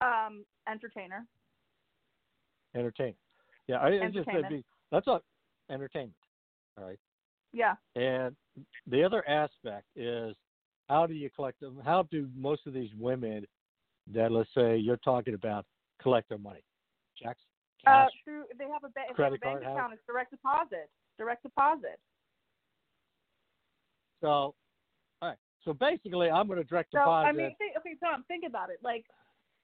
Um, 0.00 0.44
entertainer. 0.68 1.26
Entertainment. 2.74 3.16
Yeah, 3.68 3.76
I 3.76 3.88
it's 3.88 4.14
just 4.14 4.26
that'd 4.26 4.48
be, 4.48 4.64
that's 4.90 5.06
a 5.06 5.20
entertainment. 5.70 6.14
All 6.78 6.84
right. 6.84 6.98
Yeah. 7.52 7.74
And 7.94 8.34
the 8.90 9.04
other 9.04 9.26
aspect 9.28 9.86
is 9.96 10.34
how 10.88 11.06
do 11.06 11.14
you 11.14 11.30
collect 11.30 11.60
them? 11.60 11.80
How 11.84 12.06
do 12.10 12.28
most 12.36 12.66
of 12.66 12.74
these 12.74 12.90
women 12.98 13.46
that 14.12 14.32
let's 14.32 14.50
say 14.54 14.76
you're 14.76 14.98
talking 14.98 15.34
about 15.34 15.64
collect 16.02 16.28
their 16.28 16.38
money? 16.38 16.62
Checks, 17.22 17.40
Uh, 17.86 18.06
through 18.24 18.44
they 18.58 18.64
have 18.64 18.84
a, 18.84 18.88
ba- 18.88 19.12
they 19.16 19.22
have 19.22 19.32
a 19.32 19.38
bank 19.38 19.60
account. 19.62 19.92
It's 19.92 20.02
direct 20.06 20.30
deposit. 20.30 20.90
Direct 21.18 21.42
deposit. 21.42 21.98
so, 24.20 24.28
all 24.28 24.54
right. 25.22 25.36
So 25.64 25.72
basically, 25.72 26.30
I'm 26.30 26.46
going 26.46 26.58
to 26.58 26.64
direct 26.64 26.92
So 26.92 26.98
deposit. 26.98 27.28
I 27.28 27.32
mean, 27.32 27.54
think, 27.58 27.72
okay, 27.78 27.96
Tom, 28.02 28.24
think 28.28 28.44
about 28.46 28.70
it. 28.70 28.78
Like, 28.82 29.06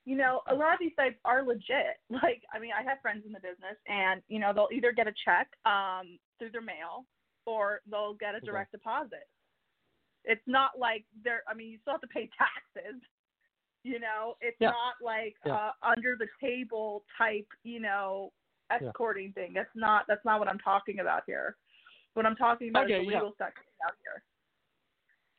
you 0.05 0.15
know, 0.17 0.41
a 0.49 0.55
lot 0.55 0.73
of 0.73 0.79
these 0.79 0.93
sites 0.95 1.17
are 1.25 1.43
legit. 1.43 1.99
Like, 2.09 2.41
I 2.53 2.59
mean, 2.59 2.71
I 2.77 2.83
have 2.83 2.99
friends 3.01 3.23
in 3.25 3.31
the 3.31 3.39
business, 3.39 3.77
and 3.87 4.21
you 4.27 4.39
know, 4.39 4.51
they'll 4.53 4.69
either 4.73 4.91
get 4.91 5.07
a 5.07 5.13
check 5.25 5.47
um, 5.65 6.17
through 6.39 6.51
their 6.51 6.61
mail, 6.61 7.05
or 7.45 7.81
they'll 7.89 8.15
get 8.15 8.33
a 8.33 8.37
Okay. 8.37 8.45
direct 8.47 8.71
deposit. 8.71 9.27
It's 10.25 10.41
not 10.47 10.71
like 10.77 11.05
they're. 11.23 11.43
I 11.47 11.53
mean, 11.53 11.69
you 11.69 11.77
still 11.81 11.93
have 11.93 12.01
to 12.01 12.07
pay 12.07 12.29
taxes. 12.37 13.01
You 13.83 13.99
know, 13.99 14.37
it's 14.41 14.57
Yeah. 14.59 14.71
not 14.71 14.95
like 15.01 15.37
Yeah. 15.45 15.55
uh, 15.55 15.73
under 15.81 16.15
the 16.15 16.27
table 16.39 17.03
type. 17.17 17.47
You 17.63 17.79
know, 17.79 18.31
Yeah. 18.69 18.87
escorting 18.87 19.33
thing. 19.33 19.53
That's 19.53 19.73
not. 19.75 20.05
That's 20.07 20.23
not 20.23 20.39
what 20.39 20.47
I'm 20.47 20.59
talking 20.59 20.99
about 20.99 21.23
here. 21.25 21.57
What 22.13 22.25
I'm 22.25 22.35
talking 22.35 22.69
about 22.69 22.85
Okay, 22.85 22.99
is 22.99 23.07
the 23.07 23.11
yeah. 23.11 23.17
legal 23.19 23.35
sex 23.37 23.61
out 23.85 23.95
here. 24.03 24.23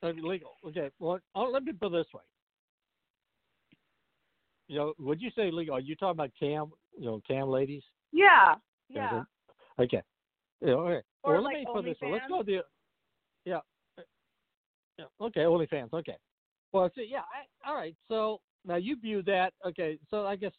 Uh, 0.03 0.13
legal. 0.21 0.59
Okay. 0.65 0.91
Well, 0.99 1.21
oh, 1.35 1.45
let 1.45 1.63
me 1.63 1.73
put 1.73 1.87
it 1.89 1.91
this 1.93 2.13
way. 2.13 2.23
You 4.69 4.79
know, 4.79 4.95
would 4.99 5.21
you 5.21 5.31
say 5.31 5.51
legal? 5.51 5.77
Are 5.77 5.81
you 5.81 5.95
talking 5.95 6.19
about 6.19 6.35
cam? 6.39 6.73
You 6.99 7.07
know, 7.07 7.21
cam 7.27 7.49
ladies? 7.49 7.85
Yeah. 8.11 8.57
Yeah. 8.89 9.25
Okay. 9.79 10.03
Yeah, 10.61 10.75
okay. 10.75 11.03
Or 11.23 11.35
well, 11.35 11.43
like 11.43 11.55
let 11.55 11.61
me 11.61 11.67
put 11.73 11.85
this 11.85 12.01
way. 12.01 12.13
Let's 12.13 12.29
go 12.29 12.43
the. 12.43 12.65
Yeah. 13.45 13.61
Yeah. 14.99 15.05
Okay. 15.21 15.41
OnlyFans. 15.41 15.93
Okay. 15.93 16.17
Well, 16.73 16.91
see, 16.95 17.09
yeah. 17.11 17.21
I, 17.21 17.69
all 17.69 17.77
right. 17.77 17.95
So 18.09 18.41
now 18.67 18.77
you 18.77 18.97
view 18.97 19.23
that. 19.25 19.53
Okay. 19.67 19.99
So 20.11 20.27
I 20.27 20.37
guess 20.37 20.53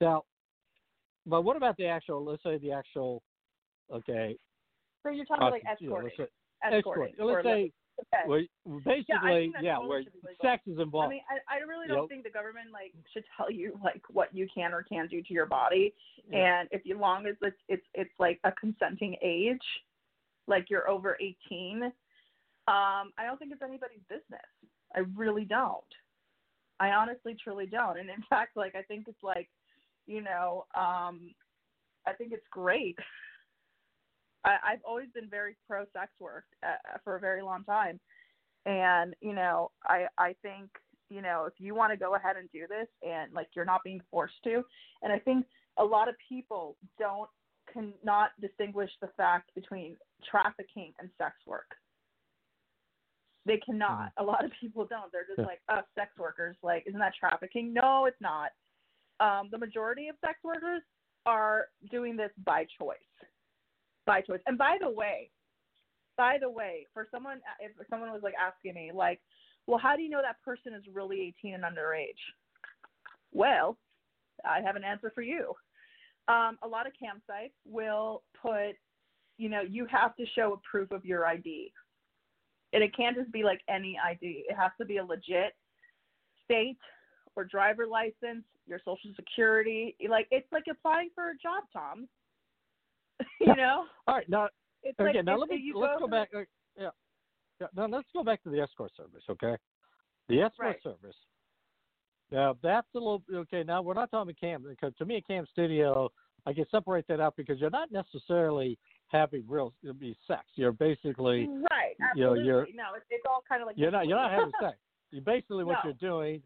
now, 0.00 0.24
but 1.26 1.42
what 1.42 1.56
about 1.56 1.76
the 1.76 1.86
actual? 1.86 2.24
Let's 2.24 2.42
say 2.42 2.58
the 2.58 2.72
actual. 2.72 3.22
Okay. 3.92 4.36
So 5.02 5.10
you're 5.10 5.24
talking 5.24 5.42
about 5.42 5.52
like 5.52 5.64
prosti- 5.64 5.80
you 5.80 5.90
know, 5.90 5.96
escorting. 5.96 6.12
let's 6.18 6.30
say, 6.72 6.76
escorting. 6.76 7.12
escort. 7.14 7.34
Let's 7.34 7.44
say 7.44 7.72
okay. 8.00 8.26
where, 8.26 8.80
basically, 8.84 9.52
that 9.54 9.62
yeah, 9.62 9.74
totally 9.74 9.88
where 9.88 10.02
should 10.02 10.12
be 10.12 10.18
legal. 10.28 10.42
sex 10.42 10.62
is 10.66 10.78
involved. 10.78 11.06
I 11.06 11.10
mean, 11.10 11.20
I, 11.30 11.56
I 11.56 11.58
really 11.60 11.86
don't 11.86 11.96
know? 11.96 12.06
think 12.08 12.24
the 12.24 12.30
government 12.30 12.68
like 12.72 12.92
should 13.12 13.24
tell 13.36 13.50
you 13.50 13.78
like 13.82 14.02
what 14.10 14.34
you 14.34 14.46
can 14.52 14.72
or 14.72 14.82
can't 14.82 15.10
do 15.10 15.22
to 15.22 15.34
your 15.34 15.46
body, 15.46 15.94
Yeah. 16.30 16.60
and 16.60 16.68
if 16.72 16.82
you 16.84 16.98
long 16.98 17.26
as 17.26 17.36
it's 17.42 17.56
it's 17.68 17.86
it's 17.94 18.10
like 18.18 18.40
a 18.44 18.52
consenting 18.52 19.16
age, 19.22 19.58
like 20.46 20.66
you're 20.70 20.88
over 20.88 21.16
18, 21.20 21.82
um, 21.84 21.92
I 22.66 23.24
don't 23.24 23.38
think 23.38 23.52
it's 23.52 23.62
anybody's 23.62 24.02
business. 24.08 24.42
I 24.96 25.00
really 25.14 25.44
don't. 25.44 25.84
I 26.78 26.90
honestly, 26.90 27.36
truly 27.42 27.66
don't. 27.66 27.98
And 27.98 28.08
in 28.08 28.22
fact, 28.30 28.56
like 28.56 28.74
I 28.74 28.82
think 28.82 29.06
it's 29.08 29.22
like, 29.22 29.48
you 30.06 30.22
know, 30.22 30.66
um, 30.74 31.34
I 32.06 32.12
think 32.16 32.32
it's 32.32 32.46
great. 32.50 32.96
I, 34.44 34.56
I've 34.64 34.84
always 34.86 35.08
been 35.14 35.28
very 35.28 35.56
pro 35.68 35.84
sex 35.92 36.12
work 36.20 36.44
uh, 36.62 36.98
for 37.04 37.16
a 37.16 37.20
very 37.20 37.42
long 37.42 37.64
time, 37.64 37.98
and 38.64 39.14
you 39.20 39.34
know, 39.34 39.70
I 39.84 40.06
I 40.18 40.36
think 40.42 40.70
you 41.10 41.20
know 41.20 41.46
if 41.46 41.54
you 41.58 41.74
want 41.74 41.92
to 41.92 41.96
go 41.96 42.14
ahead 42.14 42.36
and 42.36 42.48
do 42.52 42.66
this 42.68 42.86
and 43.02 43.32
like 43.32 43.48
you're 43.56 43.64
not 43.64 43.80
being 43.84 44.00
forced 44.10 44.40
to, 44.44 44.62
and 45.02 45.12
I 45.12 45.18
think 45.18 45.46
a 45.78 45.84
lot 45.84 46.08
of 46.08 46.14
people 46.28 46.76
don't 46.98 47.28
cannot 47.72 48.30
distinguish 48.40 48.90
the 49.00 49.08
fact 49.16 49.50
between 49.56 49.96
trafficking 50.30 50.92
and 51.00 51.10
sex 51.18 51.34
work. 51.46 51.74
They 53.46 53.58
cannot. 53.58 54.12
A 54.18 54.24
lot 54.24 54.44
of 54.44 54.50
people 54.60 54.84
don't. 54.84 55.10
They're 55.12 55.24
just 55.26 55.38
Yeah. 55.38 55.46
like, 55.46 55.62
oh, 55.68 55.82
sex 55.94 56.16
workers. 56.18 56.56
Like, 56.62 56.84
isn't 56.86 56.98
that 56.98 57.14
trafficking? 57.14 57.72
No, 57.72 58.06
it's 58.06 58.20
not. 58.20 58.50
Um, 59.20 59.48
the 59.50 59.58
majority 59.58 60.08
of 60.08 60.16
sex 60.18 60.42
workers 60.42 60.82
are 61.24 61.68
doing 61.90 62.16
this 62.16 62.32
by 62.44 62.64
choice. 62.78 62.98
By 64.04 64.20
choice. 64.20 64.40
And 64.46 64.58
by 64.58 64.78
the 64.80 64.90
way, 64.90 65.30
by 66.16 66.38
the 66.38 66.50
way, 66.50 66.86
for 66.92 67.06
someone, 67.10 67.40
if 67.60 67.72
someone 67.88 68.10
was 68.10 68.22
like 68.22 68.34
asking 68.34 68.74
me, 68.74 68.90
like, 68.92 69.20
well, 69.66 69.78
how 69.78 69.96
do 69.96 70.02
you 70.02 70.08
know 70.08 70.22
that 70.22 70.42
person 70.42 70.74
is 70.74 70.82
really 70.92 71.20
18 71.40 71.54
and 71.54 71.64
underage? 71.64 72.18
Well, 73.32 73.78
I 74.44 74.60
have 74.60 74.76
an 74.76 74.84
answer 74.84 75.10
for 75.14 75.22
you. 75.22 75.54
Um, 76.28 76.58
a 76.62 76.68
lot 76.68 76.86
of 76.86 76.92
campsites 76.94 77.52
will 77.64 78.22
put, 78.40 78.76
you 79.38 79.48
know, 79.48 79.60
you 79.60 79.86
have 79.86 80.16
to 80.16 80.26
show 80.34 80.52
a 80.54 80.58
proof 80.68 80.90
of 80.90 81.04
your 81.04 81.26
ID. 81.26 81.72
And 82.72 82.82
it 82.82 82.94
can't 82.96 83.16
just 83.16 83.30
be 83.32 83.42
like 83.44 83.60
any 83.68 83.98
ID. 84.04 84.44
It 84.48 84.54
has 84.56 84.70
to 84.80 84.84
be 84.86 84.96
a 84.98 85.04
legit 85.04 85.54
state 86.44 86.78
or 87.36 87.44
driver 87.44 87.86
license, 87.86 88.44
your 88.66 88.78
social 88.84 89.10
security. 89.14 89.96
Like 90.08 90.26
it's 90.30 90.50
like 90.52 90.64
applying 90.70 91.10
for 91.14 91.30
a 91.30 91.36
job, 91.36 91.64
Tom. 91.72 92.08
you 93.40 93.54
know? 93.54 93.84
All 94.06 94.14
right. 94.16 94.28
Now, 94.28 94.48
It's 94.82 94.98
okay. 95.00 95.14
like 95.16 95.24
now 95.24 95.36
let 95.38 95.48
me 95.48 95.56
you 95.62 95.78
let's 95.78 95.94
go 95.94 96.06
through- 96.06 96.08
back. 96.08 96.28
uh, 96.34 96.40
Yeah. 96.78 96.90
Yeah. 97.60 97.66
Now 97.74 97.86
let's 97.86 98.08
go 98.12 98.22
back 98.22 98.42
to 98.42 98.50
the 98.50 98.60
escort 98.60 98.92
service. 98.96 99.22
Okay. 99.30 99.56
The 100.28 100.42
escort 100.42 100.66
Right. 100.66 100.82
service. 100.82 101.16
Now 102.32 102.56
that's 102.62 102.88
a 102.94 102.98
little 102.98 103.22
okay. 103.32 103.62
Now 103.62 103.80
we're 103.82 103.94
not 103.94 104.10
talking 104.10 104.30
about 104.30 104.40
cam 104.40 104.64
because 104.68 104.92
to 104.98 105.04
me 105.04 105.16
a 105.16 105.20
cam 105.22 105.46
studio 105.52 106.10
I 106.46 106.52
can 106.52 106.64
separate 106.70 107.06
that 107.08 107.20
out 107.20 107.34
because 107.36 107.58
you're 107.60 107.70
not 107.70 107.90
necessarily 107.90 108.78
having 109.08 109.44
real 109.48 109.72
be 109.98 110.16
sex. 110.26 110.42
You're 110.54 110.72
basically 110.72 111.46
Right. 111.70 111.96
you 112.14 112.22
know, 112.24 112.30
Absolutely. 112.32 112.44
you're- 112.44 112.72
no, 112.74 112.94
it's, 112.96 113.06
it's 113.10 113.24
all 113.28 113.42
kind 113.48 113.62
of 113.62 113.66
like 113.66 113.76
you're 113.76 113.90
not 113.90 114.06
you're 114.06 114.16
not 114.18 114.30
having 114.30 114.52
sex. 114.60 114.76
You 115.10 115.20
basically 115.20 115.64
what 115.64 115.78
No. 115.84 115.90
you're 115.90 116.10
doing 116.10 116.42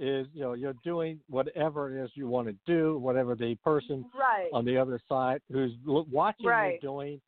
is 0.00 0.28
you 0.32 0.42
know 0.42 0.52
you're 0.52 0.76
doing 0.84 1.20
whatever 1.28 1.96
it 1.96 2.04
is 2.04 2.10
you 2.14 2.28
want 2.28 2.46
to 2.48 2.54
do, 2.66 2.98
whatever 2.98 3.34
the 3.34 3.54
person 3.64 4.04
right. 4.18 4.48
on 4.52 4.64
the 4.64 4.76
other 4.76 5.00
side 5.08 5.40
who's 5.50 5.72
watching 5.84 6.46
Right. 6.46 6.74
you 6.74 6.80
doing, 6.80 7.20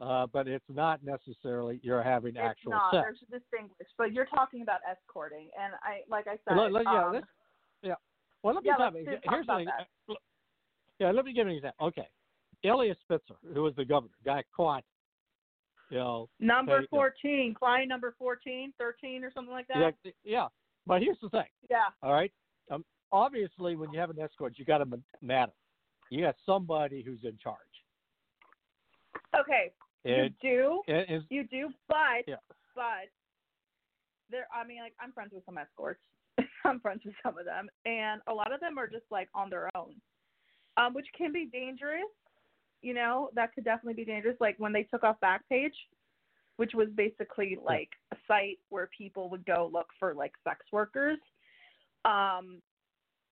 uh, 0.00 0.26
but 0.26 0.46
it's 0.48 0.64
not 0.68 1.02
necessarily 1.02 1.80
you're 1.82 2.02
having 2.02 2.36
it's 2.36 2.38
actual 2.44 2.72
not. 2.72 2.92
sex. 2.92 3.04
There's 3.04 3.22
a 3.22 3.38
distinguish, 3.38 3.88
but 3.96 4.12
you're 4.12 4.26
talking 4.26 4.60
about 4.62 4.80
escorting, 4.90 5.48
and 5.58 5.72
I, 5.82 6.02
like 6.08 6.26
I 6.26 6.36
said, 6.46 6.56
Let- 6.58 6.72
let- 6.72 6.84
yeah, 6.84 7.04
um, 7.08 7.20
yeah. 7.82 7.94
Well, 8.42 8.54
let 8.54 8.62
me 8.64 8.68
yeah, 8.68 8.76
tell 8.76 8.86
let's 8.92 8.96
you. 8.98 9.04
talk 9.12 9.20
Here's 9.30 9.46
about 9.46 9.60
an 9.60 9.66
that. 9.66 9.80
ex- 10.10 10.20
yeah. 10.98 11.10
Let 11.10 11.24
me 11.24 11.32
give 11.32 11.46
you 11.46 11.52
an 11.52 11.56
example. 11.58 11.88
Okay, 11.88 12.08
Elias 12.64 12.96
Spitzer, 13.02 13.34
who 13.52 13.62
was 13.62 13.74
the 13.76 13.84
governor, 13.84 14.12
got 14.24 14.44
caught. 14.54 14.84
You 15.90 15.98
know, 15.98 16.28
Number 16.40 16.80
Hey, 16.80 16.84
uh, 16.86 16.96
14, 16.96 17.54
client 17.54 17.88
number 17.88 18.14
14, 18.18 18.72
13 18.78 19.22
or 19.22 19.30
something 19.32 19.52
like 19.52 19.68
that. 19.68 19.94
yeah, 20.04 20.12
yeah. 20.24 20.46
But 20.86 21.02
here's 21.02 21.18
the 21.22 21.28
thing. 21.28 21.44
Yeah. 21.70 21.84
All 22.02 22.12
right. 22.12 22.32
Um, 22.70 22.84
obviously, 23.12 23.76
when 23.76 23.92
you 23.92 24.00
have 24.00 24.10
an 24.10 24.18
escort, 24.18 24.54
you 24.56 24.64
got 24.64 24.80
a 24.80 24.86
matter. 25.20 25.52
You 26.10 26.22
got 26.22 26.36
somebody 26.46 27.02
who's 27.02 27.20
in 27.24 27.36
charge. 27.42 27.58
Okay. 29.38 29.72
And, 30.04 30.34
you 30.42 30.50
do. 30.50 30.82
and, 30.92 31.06
and 31.08 31.24
You 31.30 31.44
do, 31.44 31.68
but 31.88 32.26
Yeah. 32.26 32.36
but 32.74 33.08
there. 34.30 34.46
I 34.54 34.66
mean, 34.66 34.80
like 34.82 34.94
I'm 35.00 35.12
friends 35.12 35.32
with 35.32 35.44
some 35.46 35.58
escorts. 35.58 36.00
I'm 36.64 36.80
friends 36.80 37.02
with 37.04 37.14
some 37.22 37.38
of 37.38 37.44
them, 37.44 37.68
and 37.84 38.20
a 38.26 38.32
lot 38.34 38.52
of 38.52 38.60
them 38.60 38.78
are 38.78 38.86
just 38.88 39.04
like 39.10 39.28
on 39.34 39.48
their 39.50 39.70
own, 39.76 39.94
um, 40.76 40.94
which 40.94 41.06
can 41.16 41.32
be 41.32 41.46
dangerous. 41.46 42.02
You 42.82 42.94
know, 42.94 43.30
that 43.34 43.54
could 43.54 43.64
definitely 43.64 43.94
be 43.94 44.04
dangerous. 44.04 44.36
Like 44.40 44.56
when 44.58 44.72
they 44.72 44.82
took 44.82 45.04
off 45.04 45.16
Backpage, 45.22 45.72
which 46.56 46.72
was 46.74 46.88
basically 46.94 47.58
like 47.64 47.88
a 48.12 48.16
site 48.28 48.58
where 48.68 48.88
people 48.96 49.28
would 49.30 49.44
go 49.44 49.70
look 49.72 49.88
for 49.98 50.14
like 50.14 50.32
sex 50.44 50.60
workers. 50.72 51.18
Um, 52.04 52.60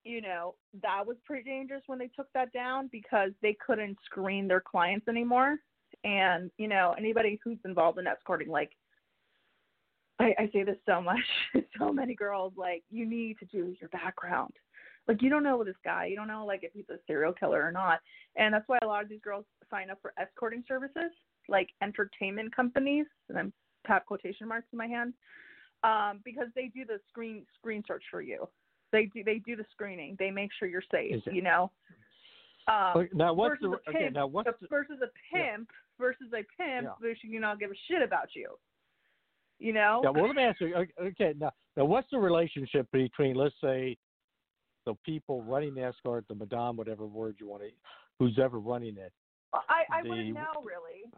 you 0.05 0.20
know, 0.20 0.55
that 0.82 1.07
was 1.07 1.16
pretty 1.24 1.49
dangerous 1.49 1.82
when 1.86 1.99
they 1.99 2.09
took 2.09 2.26
that 2.34 2.53
down 2.53 2.88
because 2.90 3.30
they 3.40 3.57
couldn't 3.64 3.99
screen 4.05 4.49
their 4.49 4.61
clients 4.61 5.07
anymore. 5.07 5.59
And, 6.03 6.51
you 6.59 6.66
know, 6.66 6.95
anybody 6.99 7.38
who's 7.45 7.59
involved 7.64 7.99
in 7.99 8.07
escorting, 8.09 8.49
like, 8.49 8.72
I, 10.18 10.34
I 10.38 10.51
say 10.53 10.64
this 10.64 10.78
so 10.86 11.01
much, 11.01 11.20
so 11.78 11.93
many 11.93 12.14
girls, 12.14 12.53
like, 12.57 12.82
you 12.90 13.07
need 13.07 13.38
to 13.38 13.45
do 13.45 13.76
your 13.80 13.88
background. 13.90 14.53
Like, 15.09 15.20
you 15.22 15.30
don't 15.30 15.42
know 15.42 15.64
this 15.64 15.76
guy. 15.84 16.07
You 16.07 16.16
don't 16.16 16.28
know, 16.28 16.46
like, 16.46 16.62
if 16.62 16.72
he's 16.72 16.88
a 16.90 16.98
serial 17.07 17.32
killer 17.32 17.62
or 17.64 17.72
not. 17.72 18.00
And 18.36 18.55
that's 18.55 18.66
why 18.68 18.78
a 18.82 18.86
lot 18.86 19.03
of 19.03 19.09
these 19.09 19.20
girls 19.22 19.44
sign 19.70 19.90
up 19.90 19.98
for 20.00 20.12
escorting 20.18 20.62
services, 20.68 21.11
like 21.48 21.68
entertainment 21.82 22.55
companies, 22.55 23.07
and 23.28 23.38
I'm 23.38 23.53
have 23.86 24.07
quotation 24.07 24.46
marks 24.46 24.68
in 24.72 24.78
my 24.78 24.86
hand, 24.86 25.12
um, 25.82 26.20
because 26.24 26.46
they 26.55 26.70
do 26.72 26.84
the 26.84 27.00
screen 27.09 27.44
screen 27.59 27.82
search 27.86 28.05
for 28.12 28.22
you. 28.22 28.48
They 28.92 29.07
do 29.07 29.24
they 29.24 29.38
do 29.44 29.57
the 29.57 29.64
screening. 29.72 30.14
They 30.20 30.30
make 30.30 30.50
sure 30.57 30.68
you're 30.68 30.84
safe. 30.92 31.20
It- 31.26 31.34
You 31.34 31.42
know. 31.42 31.72
Um, 32.68 33.09
now 33.12 33.32
what's 33.34 33.61
the 33.61 33.70
a 33.70 33.90
okay? 33.90 34.09
Now 34.12 34.28
what's 34.28 34.48
the, 34.61 34.68
versus 34.68 35.00
a 35.03 35.09
pimp 35.34 35.68
versus 35.98 36.28
a 36.32 36.44
pimp 36.62 36.84
Yeah. 36.84 36.90
who 37.00 37.12
should 37.16 37.30
you 37.30 37.40
not 37.40 37.59
give 37.59 37.72
a 37.72 37.74
shit 37.88 38.03
about 38.03 38.28
you. 38.36 38.57
You 39.59 39.72
know. 39.72 40.00
yeah? 40.05 40.11
Well, 40.11 40.26
let 40.28 40.36
me 40.36 40.42
ask 40.44 40.61
you. 40.61 40.72
okay, 40.76 40.92
Okay, 41.00 41.34
now 41.36 41.50
now 41.76 41.86
what's 41.86 42.09
the 42.12 42.18
relationship 42.20 42.86
between 42.92 43.34
let's 43.34 43.57
say 43.61 43.96
the 44.85 44.95
people 45.05 45.43
running 45.43 45.74
NASCAR, 45.74 46.22
the 46.28 46.35
madame, 46.35 46.76
whatever 46.76 47.07
word 47.07 47.37
you 47.39 47.49
want 47.49 47.62
to, 47.62 47.68
who's 48.18 48.39
ever 48.43 48.59
running 48.59 48.97
it? 48.97 49.12
I 49.53 49.85
I 49.93 50.03
wouldn't 50.03 50.35
know 50.35 50.62
really. 50.64 51.11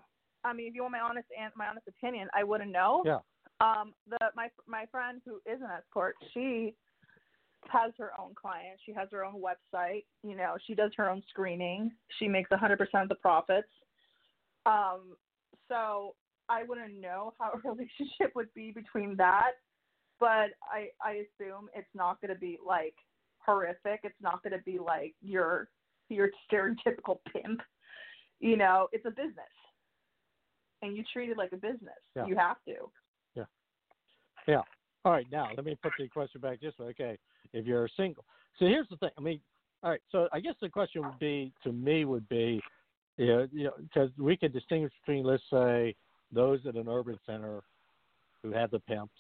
I 0.45 0.53
mean, 0.53 0.69
if 0.69 0.75
you 0.75 0.83
want 0.83 0.93
my 0.93 1.01
honest 1.01 1.29
my 1.57 1.69
honest 1.69 1.89
opinion, 1.89 2.29
I 2.35 2.45
wouldn't 2.45 2.71
know. 2.71 3.03
Yeah. 3.05 3.19
Um, 3.61 3.95
the 4.09 4.19
my 4.35 4.49
my 4.67 4.87
friend 4.91 5.21
who 5.25 5.37
is 5.51 5.61
an 5.61 5.69
escort, 5.77 6.17
she 6.33 6.75
has 7.71 7.93
her 7.99 8.11
own 8.19 8.35
clients. 8.35 8.83
She 8.85 8.93
has 8.93 9.09
her 9.13 9.25
own 9.25 9.41
website. 9.41 10.05
You 10.23 10.37
know, 10.37 10.57
she 10.67 10.75
does 10.75 10.91
her 10.97 11.09
own 11.09 11.23
screening. 11.31 11.93
She 12.19 12.29
makes 12.29 12.51
a 12.51 12.57
100% 12.57 12.79
of 13.03 13.09
the 13.09 13.15
profits. 13.17 13.69
Um, 14.67 15.17
so 15.69 16.15
I 16.49 16.65
wouldn't 16.65 17.01
know 17.01 17.33
how 17.39 17.53
a 17.53 17.59
relationship 17.69 18.35
would 18.35 18.53
be 18.55 18.71
between 18.71 19.17
that, 19.17 19.53
but 20.21 20.51
I 20.71 20.89
I 21.03 21.25
assume 21.25 21.69
it's 21.75 21.89
not 21.95 22.21
going 22.21 22.35
to 22.35 22.41
be 22.41 22.59
like 22.65 22.95
horrific. 23.45 24.01
It's 24.03 24.21
not 24.21 24.43
going 24.43 24.53
to 24.53 24.65
be 24.65 24.79
like 24.79 25.15
your 25.23 25.69
your 26.09 26.31
stereotypical 26.51 27.19
pimp. 27.33 27.61
You 28.41 28.57
know, 28.57 28.89
it's 28.93 29.07
a 29.07 29.11
business, 29.11 29.55
and 30.83 30.97
you 30.97 31.05
treat 31.13 31.31
it 31.31 31.39
like 31.39 31.53
a 31.53 31.57
business. 31.57 32.01
Yeah. 32.15 32.27
You 32.27 32.37
have 32.37 32.57
to. 32.67 32.75
Yeah. 33.35 33.45
Yeah. 34.47 34.63
All 35.05 35.13
right. 35.13 35.27
Now 35.31 35.51
let 35.57 35.65
me 35.65 35.77
put 35.83 35.93
the 35.99 36.09
question 36.09 36.41
back 36.41 36.61
this 36.61 36.75
way. 36.79 36.87
Okay, 36.87 37.19
if 37.53 37.67
you're 37.67 37.89
single, 37.97 38.25
so 38.59 38.67
here's 38.67 38.89
the 38.89 38.97
thing. 38.97 39.11
I 39.17 39.21
mean, 39.21 39.41
all 39.83 39.91
right. 39.91 40.01
So 40.11 40.29
I 40.33 40.41
guess 40.41 40.55
the 40.61 40.69
question 40.69 41.03
would 41.03 41.19
be 41.19 41.53
to 41.63 41.73
me 41.73 42.05
would 42.05 42.29
be, 42.29 42.61
you 43.17 43.27
know, 43.27 43.49
you 43.53 43.65
know, 43.65 43.73
because 43.79 44.11
we 44.19 44.37
could 44.37 44.53
distinguish 44.53 44.93
between 45.05 45.25
let's 45.25 45.43
say 45.51 45.95
those 46.33 46.61
at 46.67 46.75
an 46.75 46.89
urban 46.89 47.19
center 47.27 47.63
who 48.43 48.53
have 48.53 48.71
the 48.71 48.81
pimps, 48.81 49.15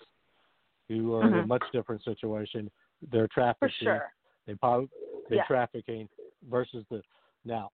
who 0.88 1.14
are 1.14 1.26
in 1.26 1.34
a 1.34 1.42
Mhm. 1.42 1.48
much 1.48 1.64
different 1.72 2.02
situation. 2.02 2.70
They're 3.10 3.28
For 3.28 3.34
trafficking. 3.34 3.70
sure. 3.86 4.12
They 4.46 4.54
probably 4.54 4.88
they're 5.28 5.38
Yeah. 5.38 5.46
trafficking 5.46 6.08
versus 6.48 6.84
the 6.90 7.02
now. 7.44 7.70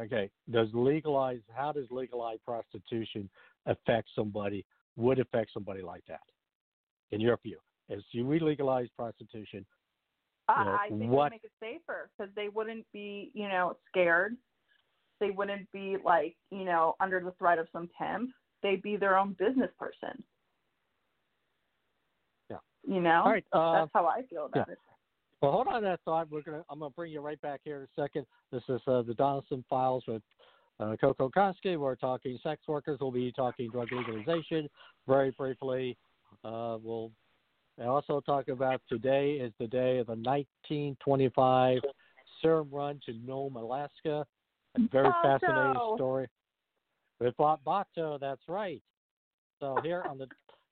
Okay, 0.00 0.30
does 0.50 0.72
legalize 0.74 1.40
how 1.52 1.72
does 1.72 1.90
legalized 1.90 2.44
prostitution 2.44 3.28
affect 3.66 4.08
somebody? 4.14 4.64
Would 4.96 5.18
affect 5.18 5.52
somebody 5.52 5.82
like 5.82 6.04
that, 6.06 6.22
in 7.10 7.20
your 7.20 7.36
view? 7.38 7.58
As 7.90 8.02
you 8.12 8.24
we 8.26 8.38
legalize 8.38 8.88
prostitution, 8.96 9.66
I, 10.48 10.58
You 10.60 10.64
know, 10.64 10.72
I 10.76 10.88
think 10.88 11.00
what- 11.00 11.08
it 11.08 11.10
would 11.10 11.30
make 11.32 11.44
it 11.44 11.52
safer 11.60 12.10
because 12.16 12.34
they 12.34 12.48
wouldn't 12.48 12.90
be, 12.92 13.30
you 13.34 13.48
know, 13.48 13.76
scared. 13.88 14.36
They 15.20 15.30
wouldn't 15.30 15.70
be 15.72 15.96
like, 15.98 16.36
you 16.50 16.64
know, 16.64 16.96
under 17.00 17.20
the 17.20 17.32
threat 17.32 17.58
of 17.58 17.68
some 17.70 17.88
pimp. 17.88 18.30
They'd 18.62 18.80
be 18.82 18.96
their 18.96 19.18
own 19.18 19.34
business 19.34 19.70
person. 19.78 20.24
Yeah. 22.88 22.94
You 22.94 23.00
know. 23.00 23.22
all 23.24 23.30
right. 23.32 23.44
Uh, 23.52 23.72
That's 23.80 23.90
how 23.92 24.06
I 24.06 24.22
feel 24.22 24.46
about 24.46 24.68
it. 24.68 24.78
well, 25.42 25.52
hold 25.52 25.68
on 25.68 25.82
that 25.82 26.00
thought. 26.04 26.30
We're 26.30 26.42
gonna 26.42 26.64
I'm 26.70 26.78
gonna 26.78 26.90
bring 26.90 27.12
you 27.12 27.20
right 27.20 27.40
back 27.40 27.60
here 27.64 27.76
in 27.76 27.82
a 27.82 28.02
second. 28.02 28.26
This 28.50 28.62
is 28.68 28.80
uh, 28.86 29.02
the 29.02 29.14
Donelson 29.14 29.64
Files 29.68 30.04
with 30.08 30.22
uh, 30.80 30.96
Coco 31.00 31.28
Koski. 31.28 31.76
We're 31.76 31.96
talking 31.96 32.38
sex 32.42 32.62
workers. 32.66 32.98
We'll 33.00 33.10
be 33.10 33.32
talking 33.32 33.70
drug 33.70 33.88
legalization 33.92 34.68
very 35.06 35.30
briefly. 35.32 35.96
Uh, 36.44 36.78
we'll 36.82 37.10
also 37.84 38.20
talk 38.20 38.48
about 38.48 38.80
today 38.88 39.32
is 39.32 39.52
the 39.58 39.66
day 39.66 39.98
of 39.98 40.06
the 40.06 40.12
1925 40.12 41.78
serum 42.42 42.68
run 42.70 43.00
to 43.06 43.12
Nome, 43.24 43.56
Alaska. 43.56 44.24
A 44.76 44.80
very 44.92 45.08
Balto. 45.08 45.38
fascinating 45.38 45.94
story. 45.96 46.28
With 47.20 47.36
Bob 47.36 47.60
Balto, 47.64 48.18
that's 48.20 48.42
right. 48.48 48.82
So 49.60 49.76
here 49.82 50.04
on 50.08 50.18
the 50.18 50.26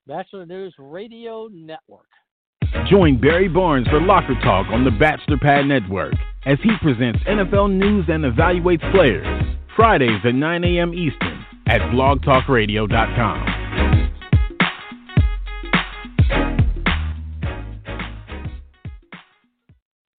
Batchelor 0.07 0.45
News 0.45 0.73
Radio 0.79 1.49
Network. 1.51 2.07
Join 2.89 3.19
Barry 3.19 3.49
Barnes 3.49 3.87
for 3.89 3.99
Locker 3.99 4.35
Talk 4.41 4.67
on 4.67 4.85
the 4.85 4.91
Batchelor 4.91 5.37
Pad 5.37 5.65
Network 5.65 6.13
as 6.45 6.57
he 6.63 6.71
presents 6.81 7.19
NFL 7.27 7.75
news 7.75 8.05
and 8.07 8.23
evaluates 8.23 8.89
players. 8.93 9.27
Fridays 9.75 10.21
at 10.23 10.33
9 10.33 10.63
a.m. 10.63 10.93
Eastern 10.93 11.45
at 11.67 11.81
blogtalkradio.com. 11.91 13.66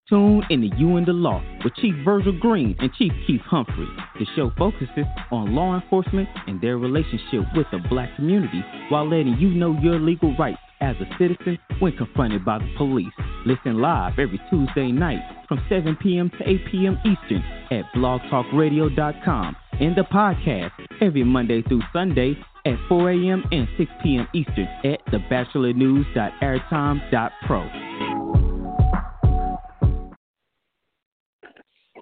Tune 0.09 0.43
in 0.49 0.63
to 0.63 0.69
You 0.79 0.97
and 0.97 1.07
the 1.07 1.13
Law 1.13 1.43
with 1.63 1.75
Chief 1.77 1.95
Virgil 2.03 2.33
Green 2.41 2.75
and 2.79 2.91
Chief 2.95 3.13
Keith 3.27 3.43
Humphrey. 3.43 3.87
The 4.19 4.25
show 4.35 4.51
focuses 4.57 5.05
on 5.31 5.55
law 5.55 5.79
enforcement 5.79 6.31
and 6.47 6.59
their 6.63 6.79
relationship 6.79 7.45
with 7.55 7.67
the 7.71 7.81
black 7.91 8.17
community 8.17 8.65
while 8.89 9.07
letting 9.07 9.37
you 9.39 9.51
know 9.51 9.79
your 9.83 10.01
legal 10.01 10.35
rights 10.39 10.61
as 10.81 10.97
a 10.97 11.05
citizen 11.19 11.59
when 11.81 11.95
confronted 11.97 12.43
by 12.43 12.59
the 12.59 12.73
police. 12.79 13.13
Listen 13.45 13.83
live 13.83 14.19
every 14.19 14.41
Tuesday 14.49 14.91
night 14.91 15.21
from 15.47 15.61
7 15.69 15.95
p.m. 16.03 16.31
to 16.39 16.49
8 16.49 16.61
p.m. 16.71 16.97
Eastern 17.05 17.45
at 17.71 17.85
blogtalkradio.com 17.95 19.57
and 19.81 19.95
the 19.95 20.05
podcast 20.05 20.71
every 21.03 21.25
Monday 21.25 21.61
through 21.63 21.83
Sunday 21.93 22.35
at 22.65 22.77
4 22.89 23.11
a.m. 23.11 23.45
and 23.53 23.69
6 23.77 23.91
p.m. 24.03 24.27
Eastern 24.33 24.69
at 24.85 25.05
thebatchelornews.airtime.pro. 25.13 28.08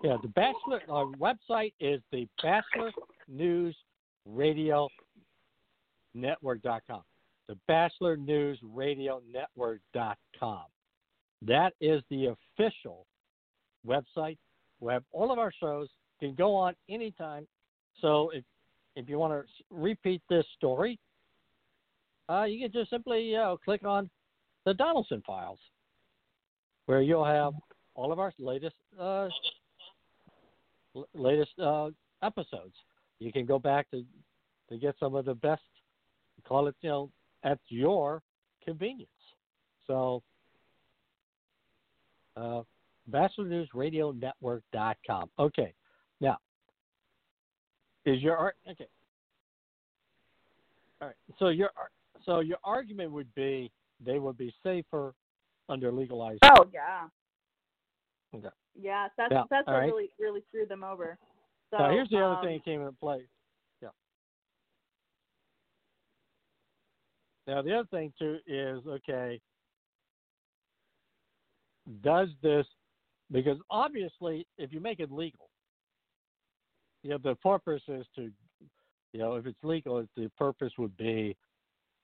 Yeah, 0.07 0.19
the 0.23 0.29
Batchelor 0.29 0.83
our 0.89 1.07
website 1.17 1.73
is 1.81 2.01
the 2.13 2.29
Batchelor 2.41 2.93
News 3.27 3.77
Radio 4.25 4.89
Network.com. 6.15 7.03
The 7.49 7.59
Batchelor 7.67 8.17
News 8.17 8.57
Radio 8.63 9.21
Network.com. 9.33 10.63
That 11.43 11.73
is 11.81 12.03
the 12.09 12.27
official 12.57 13.05
website. 13.85 14.39
We 14.79 14.93
have 14.93 15.03
all 15.11 15.33
of 15.33 15.41
our 15.41 15.51
shows 15.59 15.89
can 16.21 16.37
go 16.37 16.55
on 16.55 16.77
anytime. 16.89 17.49
So 18.01 18.31
if 18.31 18.45
if 18.95 19.09
you 19.09 19.19
want 19.19 19.33
to 19.33 19.65
repeat 19.73 20.23
this 20.31 20.47
story, 20.57 21.01
uh, 22.29 22.45
you 22.45 22.61
can 22.61 22.71
just 22.71 22.91
simply 22.91 23.35
uh, 23.35 23.57
click 23.57 23.85
on 23.85 24.09
the 24.67 24.73
Donelson 24.73 25.25
Files, 25.25 25.59
where 26.85 27.03
you'll 27.03 27.25
have 27.25 27.55
all 27.97 28.13
of 28.13 28.21
our 28.21 28.33
latest 28.39 28.77
uh, 29.01 29.29
l- 30.97 31.09
latest 31.15 31.59
uh, 31.59 31.89
episodes. 32.23 32.75
You 33.19 33.33
can 33.33 33.47
go 33.47 33.59
back 33.59 33.91
to 33.91 34.05
to 34.69 34.79
get 34.79 34.95
some 34.99 35.15
of 35.15 35.25
the 35.25 35.35
best. 35.35 35.63
Call 36.47 36.69
it 36.69 36.77
you 36.81 36.89
know 36.89 37.11
at 37.45 37.59
your 37.69 38.23
convenience. 38.65 39.11
So, 39.87 40.23
uh, 42.37 42.63
BatchelorNewsRadioNetwork.com. 43.11 45.31
Okay, 45.39 45.75
now 46.21 46.39
is 48.05 48.21
your 48.23 48.37
ar- 48.37 48.55
okay? 48.71 48.89
All 51.01 51.09
right. 51.09 51.17
So 51.39 51.49
your 51.49 51.71
so 52.25 52.41
your 52.41 52.59
argument 52.65 53.13
would 53.13 53.33
be 53.35 53.71
they 54.05 54.19
would 54.19 54.37
be 54.39 54.53
safer 54.63 55.15
under 55.69 55.93
legalized. 55.93 56.41
Oh 56.45 56.67
yeah. 56.73 57.09
Okay. 58.35 58.49
Yeah, 58.81 59.09
that's 59.17 59.33
Yeah, 59.33 59.45
that's 59.51 59.67
all 59.67 59.75
what 59.75 59.81
right. 59.81 59.87
really 59.87 60.11
really 60.19 60.45
threw 60.51 60.67
them 60.67 60.85
over. 60.85 61.19
So 61.71 61.79
now 61.79 61.91
here's 61.91 62.09
the 62.11 62.19
other 62.19 62.35
um, 62.35 62.45
thing 62.45 62.57
that 62.59 62.65
came 62.65 62.81
into 62.81 62.93
play. 62.93 63.27
Yeah. 63.83 63.89
Now 67.47 67.63
the 67.63 67.79
other 67.79 67.89
thing 67.91 68.13
too 68.19 68.39
is 68.47 68.87
okay. 68.87 69.41
Does 72.03 72.29
this 72.43 72.67
because 73.33 73.59
obviously 73.71 74.47
if 74.59 74.73
you 74.73 74.81
make 74.81 75.01
it 75.01 75.11
legal, 75.11 75.49
you 77.03 77.11
know 77.11 77.19
the 77.19 77.35
purpose 77.37 77.83
is 77.89 78.07
to, 78.17 78.31
you 79.13 79.21
know, 79.21 79.35
if 79.35 79.47
it's 79.47 79.63
legal, 79.63 80.05
the 80.17 80.31
purpose 80.37 80.73
would 80.79 80.97
be 80.97 81.37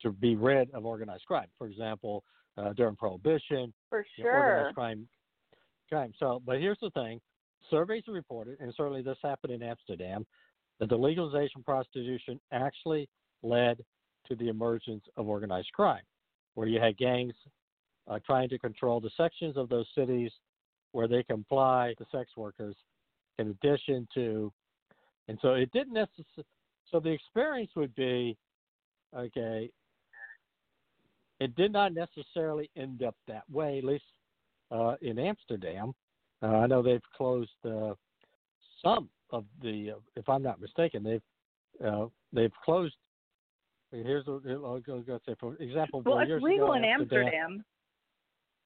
to 0.03 0.11
be 0.11 0.35
rid 0.35 0.71
of 0.73 0.85
organized 0.85 1.25
crime. 1.27 1.49
For 1.59 1.67
example, 1.67 2.25
uh, 2.57 2.73
during 2.73 2.97
Prohibition, 2.97 3.73
For 3.89 4.05
you 4.17 4.25
know, 4.25 4.31
sure. 4.31 4.39
organized 4.39 4.75
crime. 4.75 5.09
Crime. 5.93 6.15
So, 6.19 6.41
but 6.47 6.59
here's 6.59 6.79
the 6.81 6.89
thing: 6.91 7.21
surveys 7.69 8.05
reported, 8.09 8.57
and 8.61 8.73
certainly 8.75 9.03
this 9.03 9.19
happened 9.23 9.53
in 9.53 9.63
Amsterdam, 9.63 10.25
that 10.81 10.89
the 10.89 10.97
legalization 10.97 11.61
of 11.61 11.67
prostitution 11.67 12.41
actually 12.51 13.11
led 13.43 13.85
to 14.27 14.35
the 14.37 14.49
emergence 14.49 15.05
of 15.19 15.29
organized 15.29 15.71
crime, 15.75 16.03
where 16.55 16.67
you 16.67 16.81
had 16.81 16.97
gangs 16.97 17.35
uh, 18.09 18.19
trying 18.25 18.49
to 18.49 18.59
control 18.59 19.01
the 19.01 19.11
sections 19.19 19.59
of 19.59 19.69
those 19.69 19.87
cities 19.95 20.31
where 20.93 21.07
they 21.07 21.23
comply 21.25 21.95
to 21.99 22.07
sex 22.11 22.31
workers, 22.39 22.75
in 23.39 23.49
addition 23.49 24.09
to, 24.15 24.51
and 25.29 25.39
so 25.43 25.55
it 25.55 25.71
didn't 25.73 25.93
necessarily. 25.93 26.47
So 26.91 27.01
the 27.01 27.11
experience 27.11 27.71
would 27.77 27.95
be, 27.95 28.37
okay, 29.15 29.71
it 31.39 31.55
did 31.55 31.71
not 31.71 31.93
necessarily 31.93 32.71
end 32.77 33.03
up 33.03 33.17
that 33.29 33.45
way, 33.51 33.77
at 33.77 33.85
least 33.85 34.05
uh, 34.73 34.95
in 35.03 35.19
Amsterdam. 35.19 35.93
Uh, 36.43 36.47
I 36.47 36.67
know 36.67 36.83
they've 36.83 37.01
closed 37.17 37.51
uh, 37.65 37.95
some 38.85 39.09
of 39.31 39.45
the, 39.63 39.93
uh, 39.93 40.01
if 40.17 40.29
I'm 40.29 40.43
not 40.43 40.61
mistaken, 40.61 41.03
they've 41.03 41.23
uh, 41.87 42.07
they've 42.33 42.53
closed. 42.65 42.95
Here's 43.91 44.27
what 44.27 44.43
I'll 44.47 44.81
go, 44.81 45.01
go 45.01 45.19
say, 45.27 45.35
for 45.39 45.55
example, 45.57 46.03
Well, 46.05 46.19
it's 46.21 46.43
legal 46.43 46.69
ago 46.69 46.75
in 46.75 46.85
Amsterdam. 46.85 47.65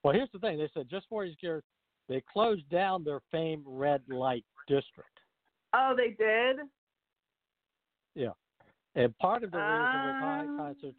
Well, 0.03 0.15
here's 0.15 0.31
the 0.33 0.39
thing: 0.39 0.59
they 0.59 0.71
said 0.73 0.89
just 0.89 1.07
four 1.09 1.25
years 1.25 1.37
ago, 1.43 1.61
they 2.09 2.23
closed 2.33 2.69
down 2.71 3.05
their 3.05 3.21
famed 3.31 3.65
red 3.67 4.03
light 4.09 4.45
district. 4.69 5.11
Oh, 5.75 5.95
they 5.97 6.11
did. 6.11 6.57
Yeah, 8.15 8.31
and 8.95 9.17
part 9.19 9.43
of 9.45 9.51
the 9.51 9.59
reason 9.59 9.71
was 9.71 10.15
high 10.21 10.47
Ah. 10.49 10.57
concert, 10.57 10.95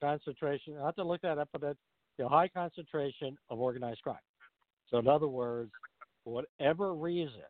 concentration. 0.00 0.76
I 0.80 0.86
have 0.86 0.96
to 0.96 1.04
look 1.04 1.20
that 1.22 1.38
up, 1.38 1.48
but 1.52 1.60
that 1.62 1.76
you 2.18 2.24
know, 2.24 2.28
high 2.28 2.48
concentration 2.48 3.38
of 3.50 3.60
organized 3.60 4.02
crime. 4.02 4.16
So, 4.90 4.98
in 4.98 5.08
other 5.08 5.28
words, 5.28 5.70
for 6.24 6.32
whatever 6.32 6.94
reason, 6.94 7.42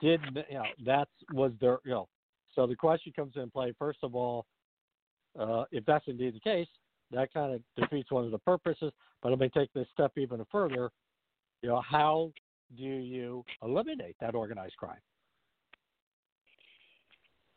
did 0.00 0.20
you 0.50 0.54
know 0.54 0.64
that's 0.84 1.10
was 1.32 1.52
their 1.60 1.78
you 1.84 1.92
know. 1.92 2.08
So 2.54 2.66
the 2.66 2.76
question 2.76 3.12
comes 3.14 3.34
in 3.36 3.50
play. 3.50 3.74
First 3.78 3.98
of 4.02 4.14
all, 4.14 4.46
uh, 5.38 5.64
if 5.72 5.84
that's 5.84 6.06
indeed 6.06 6.34
the 6.34 6.40
case, 6.40 6.68
that 7.12 7.32
kind 7.32 7.54
of 7.54 7.60
defeats 7.78 8.10
one 8.10 8.24
of 8.24 8.30
the 8.30 8.38
purposes. 8.38 8.92
But 9.22 9.30
let 9.30 9.38
me 9.38 9.50
take 9.54 9.72
this 9.72 9.86
step 9.92 10.12
even 10.16 10.44
further. 10.50 10.90
You 11.62 11.70
know, 11.70 11.80
how 11.80 12.32
do 12.76 12.84
you 12.84 13.44
eliminate 13.62 14.16
that 14.20 14.34
organized 14.34 14.76
crime? 14.76 14.98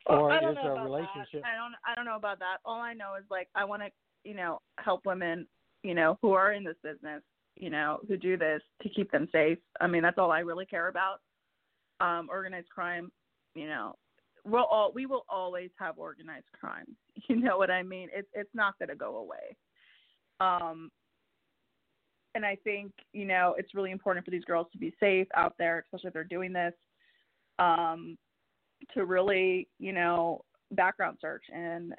Well, 0.08 0.20
Or 0.20 0.32
I 0.32 0.38
is 0.38 0.56
there 0.62 0.76
a 0.76 0.84
relationship? 0.84 1.41
That. 1.41 1.43
I 1.43 1.56
don't. 1.56 1.74
I 1.86 1.95
don't 1.95 2.06
know 2.06 2.16
about 2.16 2.39
that. 2.39 2.58
All 2.66 2.82
I 2.82 2.93
know 2.93 3.16
is 3.20 3.26
like 3.30 3.47
I 3.56 3.64
want 3.66 3.84
to, 3.84 3.89
you 4.24 4.36
know, 4.36 4.62
help 4.78 5.06
women, 5.06 5.45
you 5.84 5.94
know, 5.94 6.18
who 6.22 6.34
are 6.34 6.54
in 6.54 6.64
this 6.64 6.78
business, 6.84 7.22
you 7.56 7.70
know, 7.70 8.00
who 8.08 8.18
do 8.18 8.38
this 8.38 8.62
to 8.82 8.90
keep 8.90 9.12
them 9.12 9.28
safe. 9.32 9.58
I 9.82 9.88
mean, 9.88 10.02
that's 10.02 10.18
all 10.18 10.32
I 10.32 10.40
really 10.40 10.66
care 10.66 10.88
about. 10.88 11.20
Um, 12.00 12.28
organized 12.30 12.70
crime, 12.70 13.12
you 13.56 13.68
know, 13.68 13.96
we'll 14.46 14.66
all 14.66 14.92
we 14.94 15.06
will 15.06 15.26
always 15.30 15.70
have 15.80 15.98
organized 15.98 16.48
crime. 16.60 16.86
You 17.28 17.36
know 17.36 17.58
what 17.58 17.70
I 17.70 17.84
mean? 17.84 18.08
It's 18.14 18.30
it's 18.34 18.50
not 18.56 18.80
going 18.80 18.90
to 18.90 18.96
go 18.96 19.18
away. 19.18 19.56
Um, 20.40 20.90
and 22.34 22.46
I 22.46 22.56
think 22.64 22.94
you 23.12 23.26
know 23.26 23.56
it's 23.58 23.76
really 23.76 23.92
important 23.92 24.24
for 24.26 24.32
these 24.32 24.46
girls 24.46 24.68
to 24.72 24.78
be 24.78 24.96
safe 25.00 25.28
out 25.36 25.54
there, 25.60 25.80
especially 25.80 26.08
if 26.08 26.14
they're 26.14 26.24
doing 26.24 26.54
this. 26.54 26.74
Um, 27.60 28.18
to 28.94 29.06
really, 29.06 29.68
you 29.80 29.92
know, 29.92 30.44
background 30.72 31.18
search 31.20 31.44
and 31.54 31.94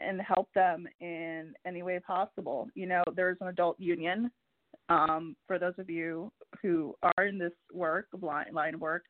and 0.00 0.20
help 0.20 0.48
them 0.54 0.86
in 1.00 1.54
any 1.66 1.82
way 1.82 2.00
possible. 2.00 2.68
You 2.74 2.86
know, 2.86 3.02
there's 3.14 3.38
an 3.40 3.48
adult 3.48 3.78
union. 3.78 4.30
Um, 4.88 5.36
for 5.46 5.58
those 5.58 5.74
of 5.78 5.90
you 5.90 6.32
who 6.62 6.94
are 7.02 7.26
in 7.26 7.38
this 7.38 7.52
work, 7.72 8.06
line 8.20 8.52
line 8.52 8.78
work, 8.78 9.04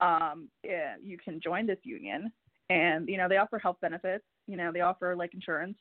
um, 0.00 0.48
yeah, 0.62 0.94
you 1.02 1.16
can 1.18 1.40
join 1.42 1.66
this 1.66 1.78
union, 1.82 2.30
and 2.68 3.08
you 3.08 3.16
know 3.16 3.28
they 3.28 3.38
offer 3.38 3.58
health 3.58 3.78
benefits. 3.80 4.24
You 4.46 4.56
know, 4.56 4.72
they 4.72 4.80
offer 4.80 5.16
like 5.16 5.34
insurance. 5.34 5.78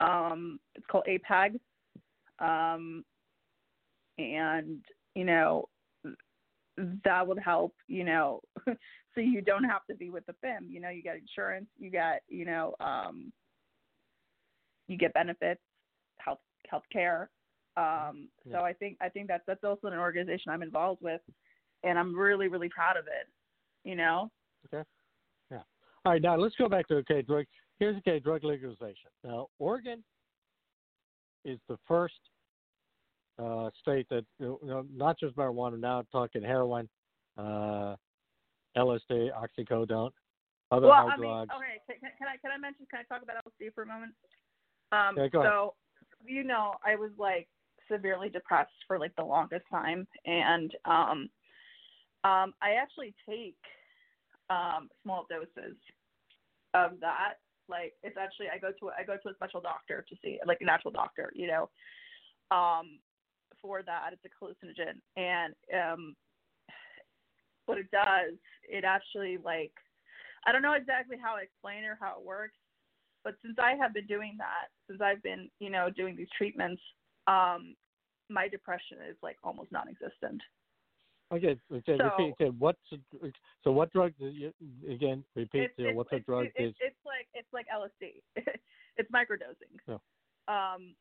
Um, 0.00 0.58
it's 0.74 0.86
called 0.90 1.06
APAG, 1.08 1.60
um, 2.40 3.04
and 4.18 4.80
you 5.14 5.24
know 5.24 5.68
that 7.04 7.26
would 7.26 7.38
help. 7.38 7.74
You 7.86 8.04
know, 8.04 8.40
so 9.14 9.20
you 9.20 9.40
don't 9.40 9.64
have 9.64 9.84
to 9.90 9.96
be 9.96 10.10
with 10.10 10.24
the 10.26 10.34
FIM. 10.44 10.70
You 10.70 10.80
know, 10.80 10.88
you 10.88 11.02
get 11.02 11.16
insurance, 11.16 11.66
you 11.78 11.90
get, 11.90 12.22
you 12.28 12.44
know, 12.44 12.74
um, 12.80 13.32
you 14.92 14.98
get 14.98 15.12
benefits, 15.14 15.60
health 16.18 16.38
health 16.68 16.84
care. 16.92 17.30
Um, 17.76 18.28
So 18.50 18.60
I 18.60 18.72
think 18.74 18.98
I 19.00 19.08
think 19.08 19.28
that's 19.28 19.44
that's 19.46 19.64
also 19.64 19.88
an 19.88 19.98
organization 19.98 20.52
I'm 20.52 20.62
involved 20.62 21.02
with, 21.02 21.22
and 21.82 21.98
I'm 21.98 22.14
really 22.16 22.48
really 22.48 22.68
proud 22.68 22.96
of 22.96 23.06
it. 23.06 23.28
You 23.84 23.96
know. 23.96 24.30
Okay. 24.66 24.86
Yeah. 25.50 25.62
All 26.04 26.12
right. 26.12 26.22
Now 26.22 26.36
let's 26.36 26.54
go 26.56 26.68
back 26.68 26.86
to 26.88 26.96
okay 26.96 27.22
drug. 27.22 27.46
Here's 27.78 27.96
okay 27.98 28.20
drug 28.20 28.44
legalization. 28.44 29.10
Now 29.24 29.48
Oregon 29.58 30.04
is 31.44 31.58
the 31.68 31.78
first 31.88 32.20
uh, 33.38 33.70
state 33.80 34.06
that 34.10 34.24
you 34.38 34.58
know, 34.62 34.84
not 34.94 35.18
just 35.18 35.34
marijuana. 35.36 35.80
Now 35.80 36.00
I'm 36.00 36.06
talking 36.12 36.42
heroin, 36.42 36.88
uh, 37.38 37.96
LSD, 38.76 39.30
oxycodone, 39.32 40.10
other 40.70 40.86
well, 40.86 40.92
hard 40.92 41.14
I 41.14 41.16
mean, 41.16 41.30
drugs. 41.30 41.50
okay. 41.56 41.80
Can- 41.86 42.10
can 42.18 42.28
I 42.28 42.36
can 42.36 42.50
I 42.54 42.58
mention? 42.58 42.86
Can 42.90 43.00
I 43.00 43.14
talk 43.14 43.22
about 43.22 43.36
LSD 43.46 43.74
for 43.74 43.82
a 43.82 43.86
moment? 43.86 44.12
Um, 44.92 45.16
Yeah, 45.16 45.28
so, 45.32 45.74
you 46.24 46.44
know, 46.44 46.74
I 46.84 46.96
was 46.96 47.10
like 47.18 47.48
severely 47.90 48.28
depressed 48.28 48.70
for 48.86 48.98
like 48.98 49.14
the 49.16 49.24
longest 49.24 49.64
time, 49.70 50.06
and 50.24 50.72
um, 50.84 51.28
um, 52.24 52.54
I 52.62 52.74
actually 52.80 53.14
take 53.28 53.56
um, 54.50 54.88
small 55.02 55.26
doses 55.28 55.76
of 56.74 57.00
that. 57.00 57.34
Like, 57.68 57.94
it's 58.02 58.16
actually 58.16 58.46
I 58.54 58.58
go 58.58 58.70
to 58.80 58.90
I 58.98 59.04
go 59.04 59.16
to 59.22 59.28
a 59.30 59.34
special 59.34 59.60
doctor 59.60 60.04
to 60.08 60.16
see 60.22 60.38
like 60.46 60.58
a 60.60 60.64
natural 60.64 60.92
doctor, 60.92 61.32
you 61.34 61.48
know, 61.48 61.70
um, 62.56 62.98
for 63.60 63.82
that. 63.82 64.10
It's 64.12 64.22
a 64.24 64.44
hallucinogen, 64.44 65.00
and 65.16 65.54
um, 65.74 66.16
what 67.66 67.78
it 67.78 67.90
does, 67.90 68.34
it 68.68 68.84
actually 68.84 69.38
like 69.42 69.72
I 70.46 70.52
don't 70.52 70.62
know 70.62 70.74
exactly 70.74 71.16
how 71.22 71.36
to 71.36 71.42
explain 71.42 71.84
or 71.84 71.96
how 72.00 72.18
it 72.18 72.24
works, 72.26 72.56
but 73.24 73.34
since 73.42 73.56
I 73.62 73.74
have 73.74 73.94
been 73.94 74.06
doing 74.06 74.34
that, 74.38 74.68
since 74.88 75.00
I've 75.00 75.22
been, 75.22 75.48
you 75.60 75.70
know, 75.70 75.88
doing 75.90 76.16
these 76.16 76.28
treatments, 76.36 76.82
um, 77.26 77.74
my 78.28 78.48
depression 78.48 78.98
is 79.08 79.16
like 79.22 79.36
almost 79.44 79.70
non-existent. 79.72 80.42
Okay. 81.32 81.58
Okay. 81.72 81.98
So- 81.98 82.04
repeat. 82.04 82.34
Okay. 82.40 82.50
What's 82.58 82.78
so? 83.64 83.72
What 83.72 83.92
drug? 83.92 84.12
Do 84.18 84.26
you, 84.26 84.52
again, 84.90 85.24
repeat. 85.34 85.62
It's, 85.62 85.78
know, 85.78 85.88
it's, 85.88 85.96
what's 85.96 86.12
a 86.12 86.18
drug? 86.20 86.46
it's, 86.54 86.70
is 86.70 86.74
it's 86.80 86.96
like 87.06 87.26
it's 87.34 87.48
like 87.52 87.66
LSD. 87.74 88.22
it's 88.96 89.10
microdosing. 89.10 89.78
Yeah. 89.88 89.94
Um, 90.48 90.94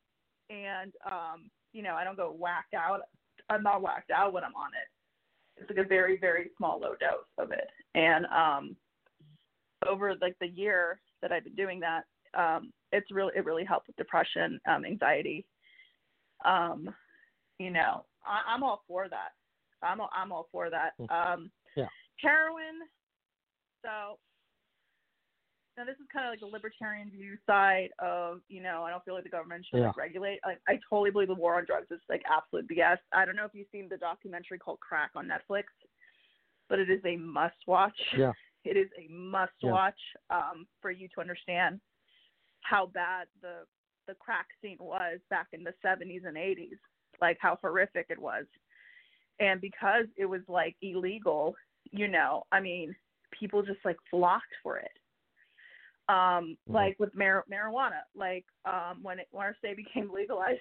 and 0.50 0.94
um, 1.06 1.50
you 1.74 1.82
know, 1.82 1.96
I 1.96 2.04
don't 2.04 2.16
go 2.16 2.34
whacked 2.38 2.74
out. 2.74 3.02
I'm 3.50 3.64
not 3.64 3.82
whacked 3.82 4.12
out 4.12 4.32
when 4.32 4.44
I'm 4.44 4.56
on 4.56 4.72
it. 4.74 5.62
It's 5.62 5.70
like 5.70 5.86
a 5.86 5.88
very 5.88 6.18
very 6.18 6.52
small 6.58 6.80
low 6.80 6.92
dose 6.92 7.26
of 7.38 7.52
it, 7.52 7.68
and 7.94 8.26
um, 8.28 8.76
over 9.86 10.16
like 10.22 10.38
the 10.40 10.48
year 10.48 11.02
that 11.22 11.32
I've 11.32 11.44
been 11.44 11.56
doing 11.56 11.80
that, 11.82 12.04
um, 12.34 12.72
it's 12.92 13.12
really 13.12 13.32
it 13.36 13.46
really 13.46 13.66
helped 13.66 13.88
with 13.88 13.96
depression, 13.96 14.60
um, 14.68 14.86
anxiety. 14.86 15.46
Um, 16.46 16.90
you 17.60 17.72
know, 17.72 18.06
I, 18.26 18.54
I'm 18.54 18.64
all 18.64 18.84
for 18.88 19.08
that. 19.10 19.30
I'm 19.84 20.02
all, 20.02 20.10
I'm 20.16 20.32
all 20.32 20.48
for 20.52 20.70
that. 20.70 20.94
Um, 21.10 21.52
Yeah. 21.76 21.88
Heroin. 22.22 22.82
So 23.84 24.18
now 25.78 25.86
this 25.86 25.96
is 25.96 26.08
kind 26.14 26.26
of 26.28 26.32
like 26.32 26.40
the 26.40 26.46
libertarian 26.46 27.10
view 27.10 27.38
side 27.48 27.90
of 28.00 28.42
you 28.48 28.62
know 28.62 28.84
I 28.84 28.92
don't 28.92 29.04
feel 29.04 29.16
like 29.16 29.24
the 29.24 29.30
government 29.30 29.66
should 29.70 29.82
like 29.82 29.98
regulate. 29.98 30.40
I, 30.44 30.56
I 30.72 30.80
totally 30.90 31.12
believe 31.12 31.30
the 31.30 31.36
war 31.36 31.56
on 31.56 31.66
drugs 31.66 31.88
is 31.92 32.00
like 32.10 32.22
absolute 32.30 32.68
BS. 32.70 32.98
I 33.14 33.26
don't 33.26 33.36
know 33.36 33.46
if 33.46 33.52
you've 33.54 33.68
seen 33.72 33.88
the 33.90 33.98
documentary 33.98 34.60
called 34.60 34.80
Crack 34.80 35.12
on 35.16 35.28
Netflix, 35.28 35.64
but 36.70 36.80
it 36.80 36.90
is 36.90 37.02
a 37.06 37.18
must 37.18 37.56
watch. 37.68 37.98
Yeah. 38.18 38.32
It 38.64 38.78
is 38.78 38.90
a 38.96 39.12
must 39.12 39.54
watch 39.64 39.98
um, 40.30 40.68
for 40.84 40.92
you 40.92 41.08
to 41.16 41.20
understand 41.20 41.82
how 42.62 42.88
bad 42.88 43.28
the 43.42 43.66
the 44.08 44.16
crack 44.16 44.48
scene 44.62 44.78
was 44.80 45.20
back 45.30 45.48
in 45.54 45.64
the 45.64 45.74
70s 45.86 46.26
and 46.26 46.36
80s, 46.36 46.78
like 47.22 47.38
how 47.40 47.58
horrific 47.62 48.08
it 48.10 48.20
was. 48.20 48.46
And 49.40 49.62
because 49.62 50.06
it 50.18 50.26
was 50.26 50.42
like 50.48 50.76
illegal, 50.82 51.56
you 51.92 52.08
know, 52.08 52.44
I 52.52 52.60
mean, 52.60 52.96
people 53.38 53.62
just 53.62 53.80
like 53.86 53.98
flocked 54.10 54.54
for 54.64 54.78
it. 54.78 54.92
Um, 56.10 56.58
Mhm. 56.68 56.74
like 56.74 57.00
with 57.00 57.16
mar- 57.16 57.46
marijuana, 57.50 58.02
like 58.16 58.46
um, 58.66 59.02
when 59.02 59.20
it 59.20 59.28
when 59.32 59.46
our 59.46 59.56
state 59.56 59.78
became 59.86 60.12
legalized, 60.12 60.60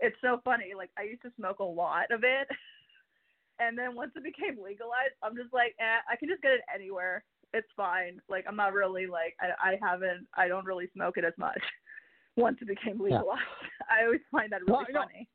it's 0.00 0.20
so 0.20 0.40
funny. 0.44 0.72
Like 0.74 0.90
I 0.98 1.02
used 1.02 1.22
to 1.22 1.32
smoke 1.36 1.60
a 1.60 1.64
lot 1.64 2.10
of 2.10 2.24
it, 2.24 2.48
and 3.60 3.78
then 3.78 3.94
once 3.94 4.12
it 4.16 4.24
became 4.24 4.60
legalized, 4.60 5.14
I'm 5.22 5.36
just 5.36 5.52
like, 5.52 5.76
eh, 5.78 6.00
I 6.10 6.16
can 6.16 6.28
just 6.28 6.42
get 6.42 6.52
it 6.52 6.62
anywhere. 6.74 7.24
It's 7.52 7.68
fine. 7.76 8.20
Like 8.28 8.44
I'm 8.48 8.56
not 8.56 8.72
really 8.72 9.06
like 9.06 9.36
I, 9.40 9.70
I 9.70 9.78
haven't 9.82 10.26
I 10.36 10.48
don't 10.48 10.64
really 10.64 10.88
smoke 10.94 11.16
it 11.16 11.24
as 11.24 11.34
much. 11.38 11.60
Once 12.36 12.58
it 12.60 12.68
became 12.68 12.98
Yeah. 13.00 13.16
legalized, 13.16 13.40
I 13.90 14.04
always 14.04 14.20
find 14.30 14.52
that 14.52 14.62
really 14.62 14.72
Well, 14.72 14.86
know, 14.92 15.00
funny. 15.00 15.28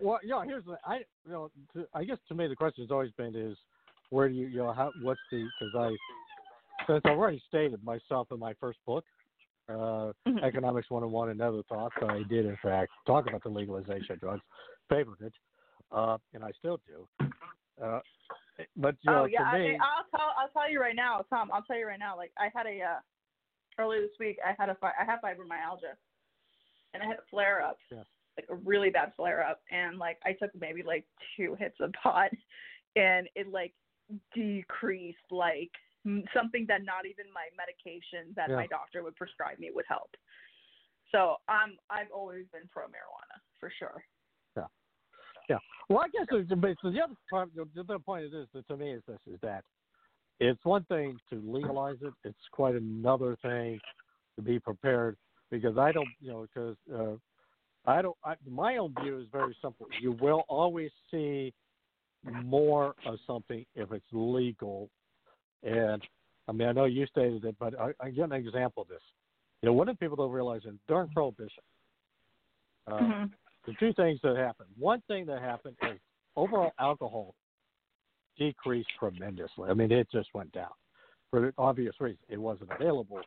Well, 0.00 0.18
yeah. 0.22 0.44
here's 0.44 0.64
the 0.64 0.76
I 0.84 0.98
you 1.24 1.32
know 1.32 1.50
to, 1.74 1.86
I 1.94 2.04
guess 2.04 2.18
to 2.28 2.34
me 2.34 2.46
the 2.46 2.56
question 2.56 2.84
has 2.84 2.90
always 2.90 3.12
been 3.12 3.34
is 3.34 3.56
where 4.10 4.28
do 4.28 4.34
you 4.34 4.46
you 4.46 4.58
know 4.58 4.72
how 4.72 4.92
what's 5.00 5.20
the 5.30 5.48
because 5.58 5.74
I 5.74 5.96
since 6.86 7.02
I've 7.04 7.18
already 7.18 7.42
stated 7.48 7.82
myself 7.82 8.28
in 8.30 8.38
my 8.38 8.54
first 8.60 8.78
book, 8.86 9.04
uh, 9.68 10.12
Mhm. 10.26 10.42
Economics 10.42 10.90
101 10.90 11.30
and 11.30 11.40
Other 11.40 11.62
Thoughts, 11.64 11.94
I 12.02 12.22
did 12.28 12.46
in 12.46 12.56
fact 12.62 12.90
talk 13.06 13.26
about 13.26 13.42
the 13.42 13.48
legalization 13.48 14.12
of 14.12 14.20
drugs, 14.20 14.42
favored 14.88 15.20
it, 15.20 15.32
uh, 15.92 16.18
and 16.34 16.44
I 16.44 16.50
still 16.58 16.80
do. 16.86 17.08
Uh, 17.82 18.00
but 18.76 18.96
you 19.02 19.10
know, 19.10 19.22
oh 19.22 19.24
yeah, 19.26 19.52
me, 19.52 19.76
I, 19.80 19.84
I'll 19.84 20.08
tell 20.10 20.30
I'll 20.38 20.48
tell 20.50 20.70
you 20.70 20.80
right 20.80 20.96
now, 20.96 21.24
Tom. 21.30 21.50
I'll 21.52 21.62
tell 21.62 21.78
you 21.78 21.86
right 21.86 21.98
now. 21.98 22.16
Like 22.16 22.32
I 22.38 22.50
had 22.54 22.66
a 22.66 22.80
uh, 22.82 23.00
earlier 23.78 24.00
this 24.00 24.18
week, 24.18 24.38
I 24.44 24.54
had 24.58 24.68
a 24.68 24.76
I 24.82 25.04
have 25.04 25.20
fibromyalgia, 25.20 25.94
and 26.94 27.02
I 27.02 27.06
had 27.06 27.16
a 27.16 27.26
flare 27.30 27.62
up, 27.62 27.78
Yeah. 27.90 28.04
like 28.36 28.46
a 28.50 28.56
really 28.56 28.90
bad 28.90 29.12
flare 29.16 29.46
up, 29.46 29.60
and 29.70 29.98
like 29.98 30.18
I 30.24 30.32
took 30.32 30.50
maybe 30.58 30.82
like 30.82 31.04
two 31.36 31.54
hits 31.58 31.76
of 31.80 31.92
pot, 31.92 32.30
and 32.96 33.28
it 33.34 33.48
like 33.48 33.74
decreased 34.34 35.18
like 35.30 35.70
something 36.34 36.64
that 36.66 36.84
not 36.84 37.04
even 37.04 37.26
my 37.32 37.48
medication 37.56 38.32
that 38.34 38.48
Yeah. 38.50 38.56
my 38.56 38.66
doctor 38.66 39.02
would 39.02 39.16
prescribe 39.16 39.58
me 39.58 39.70
would 39.72 39.84
help. 39.88 40.10
So 41.12 41.36
I'm 41.48 41.76
I've 41.90 42.10
always 42.14 42.46
been 42.52 42.68
pro 42.72 42.84
marijuana 42.86 43.40
for 43.60 43.70
sure. 43.78 44.04
Yeah. 45.48 45.58
Well, 45.88 46.00
I 46.00 46.08
guess 46.08 46.26
it's, 46.30 46.50
so 46.82 46.90
the 46.90 47.00
other 47.00 47.14
part, 47.30 47.48
the 47.54 47.66
the 47.74 47.80
other 47.80 47.98
point 47.98 48.24
is 48.24 48.32
this 48.32 48.64
to 48.68 48.76
me 48.76 48.92
is 48.92 49.02
this 49.08 49.18
is 49.26 49.38
that 49.42 49.64
it's 50.40 50.62
one 50.64 50.84
thing 50.84 51.18
to 51.30 51.42
legalize 51.44 51.96
it. 52.02 52.12
It's 52.24 52.36
quite 52.52 52.74
another 52.74 53.36
thing 53.42 53.80
to 54.36 54.42
be 54.42 54.58
prepared 54.58 55.16
because 55.50 55.78
I 55.78 55.92
don't, 55.92 56.08
you 56.20 56.30
know, 56.30 56.46
because 56.46 56.76
uh, 56.94 57.90
I 57.90 58.02
don't. 58.02 58.16
I, 58.24 58.34
my 58.48 58.76
own 58.76 58.94
view 59.02 59.18
is 59.18 59.26
very 59.32 59.56
simple. 59.62 59.86
You 60.00 60.12
will 60.12 60.44
always 60.48 60.90
see 61.10 61.52
more 62.24 62.94
of 63.06 63.18
something 63.26 63.64
if 63.74 63.90
it's 63.92 64.06
legal, 64.12 64.90
and 65.62 66.02
I 66.48 66.52
mean 66.52 66.68
I 66.68 66.72
know 66.72 66.84
you 66.84 67.06
stated 67.06 67.44
it, 67.44 67.56
but 67.58 67.78
I, 67.80 67.92
I 68.00 68.10
get 68.10 68.24
an 68.24 68.32
example 68.32 68.82
of 68.82 68.88
this. 68.88 69.02
You 69.62 69.68
know, 69.68 69.72
one 69.72 69.88
of 69.88 69.98
the 69.98 70.04
people 70.04 70.16
don't 70.16 70.30
realize 70.30 70.62
is 70.66 70.74
during 70.86 71.08
Prohibition. 71.08 71.62
Uh, 72.86 73.00
Mhm. 73.00 73.30
The 73.68 73.74
two 73.78 73.92
things 73.92 74.18
that 74.22 74.36
happened. 74.36 74.70
One 74.78 75.02
thing 75.08 75.26
that 75.26 75.42
happened 75.42 75.76
is 75.82 75.98
overall 76.36 76.72
alcohol 76.80 77.34
decreased 78.38 78.88
tremendously. 78.98 79.68
I 79.68 79.74
mean, 79.74 79.92
it 79.92 80.08
just 80.10 80.30
went 80.32 80.50
down 80.52 80.70
for 81.30 81.52
obvious 81.58 81.94
reasons. 82.00 82.24
It 82.30 82.38
wasn't 82.38 82.70
available 82.72 83.20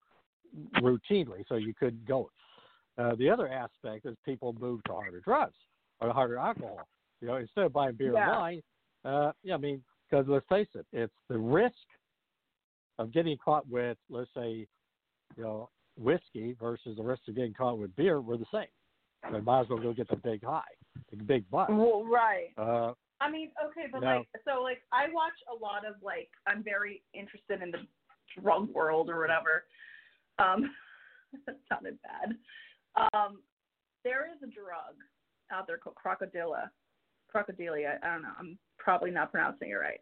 routinely, 0.82 1.44
so 1.48 1.56
you 1.56 1.76
couldn't 1.76 2.06
go. 2.06 2.32
Uh, 2.98 3.14
the 3.16 3.30
other 3.30 3.50
aspect 3.50 4.08
is 4.08 4.18
people 4.26 4.56
moved 4.60 4.86
to 4.88 4.94
harder 4.94 5.20
drugs 5.20 5.58
or 6.00 6.12
harder 6.12 6.40
alcohol. 6.40 6.88
You 7.22 7.28
know, 7.28 7.36
instead 7.36 7.66
of 7.66 7.74
buying 7.74 7.94
beer 7.94 8.14
Yeah. 8.14 8.24
and 8.24 8.32
wine, 8.32 8.64
uh, 9.06 9.32
yeah, 9.44 9.54
I 9.54 9.58
mean, 9.58 9.84
because 10.10 10.28
let's 10.28 10.48
face 10.48 10.68
it, 10.74 10.88
it's 10.92 11.14
the 11.30 11.38
risk 11.38 11.76
of 12.98 13.12
getting 13.12 13.38
caught 13.38 13.68
with, 13.68 13.98
let's 14.10 14.34
say, 14.34 14.68
you 15.38 15.44
know, 15.44 15.70
whiskey 15.98 16.54
versus 16.60 16.98
the 16.98 17.04
risk 17.04 17.28
of 17.28 17.36
getting 17.36 17.54
caught 17.54 17.78
with 17.78 17.96
beer 17.96 18.22
were 18.22 18.38
the 18.38 18.46
same. 18.52 18.66
You 19.30 19.42
might 19.42 19.62
as 19.62 19.70
well 19.70 19.80
go 19.80 19.94
get 19.94 20.10
the 20.10 20.16
big 20.16 20.44
high, 20.44 20.64
the 21.10 21.24
big 21.24 21.50
butt. 21.50 21.70
Well, 21.70 22.04
right. 22.06 22.50
Uh, 22.58 22.94
I 23.20 23.30
mean, 23.30 23.52
okay, 23.64 23.88
but 23.92 24.02
No. 24.02 24.18
like, 24.18 24.28
so 24.46 24.62
like, 24.64 24.82
I 24.92 25.06
watch 25.14 25.38
a 25.50 25.54
lot 25.54 25.86
of 25.86 25.96
like, 26.02 26.30
I'm 26.48 26.64
very 26.64 27.04
interested 27.14 27.62
in 27.62 27.72
the 27.72 27.86
drug 28.42 28.70
world 28.70 29.10
or 29.10 29.20
whatever. 29.20 29.66
Um, 30.40 30.74
that 31.46 31.58
sounded 31.70 32.00
bad. 32.02 32.36
Um, 33.14 33.42
there 34.04 34.28
is 34.28 34.42
a 34.42 34.48
drug 34.48 34.96
out 35.52 35.68
there 35.68 35.78
called 35.78 35.96
crocodilla, 35.96 36.70
crocodilia. 37.34 37.98
I 38.04 38.14
don't 38.14 38.24
know. 38.24 38.34
I'm 38.40 38.58
probably 38.80 39.12
not 39.12 39.32
pronouncing 39.32 39.70
it 39.70 39.74
right. 39.76 40.02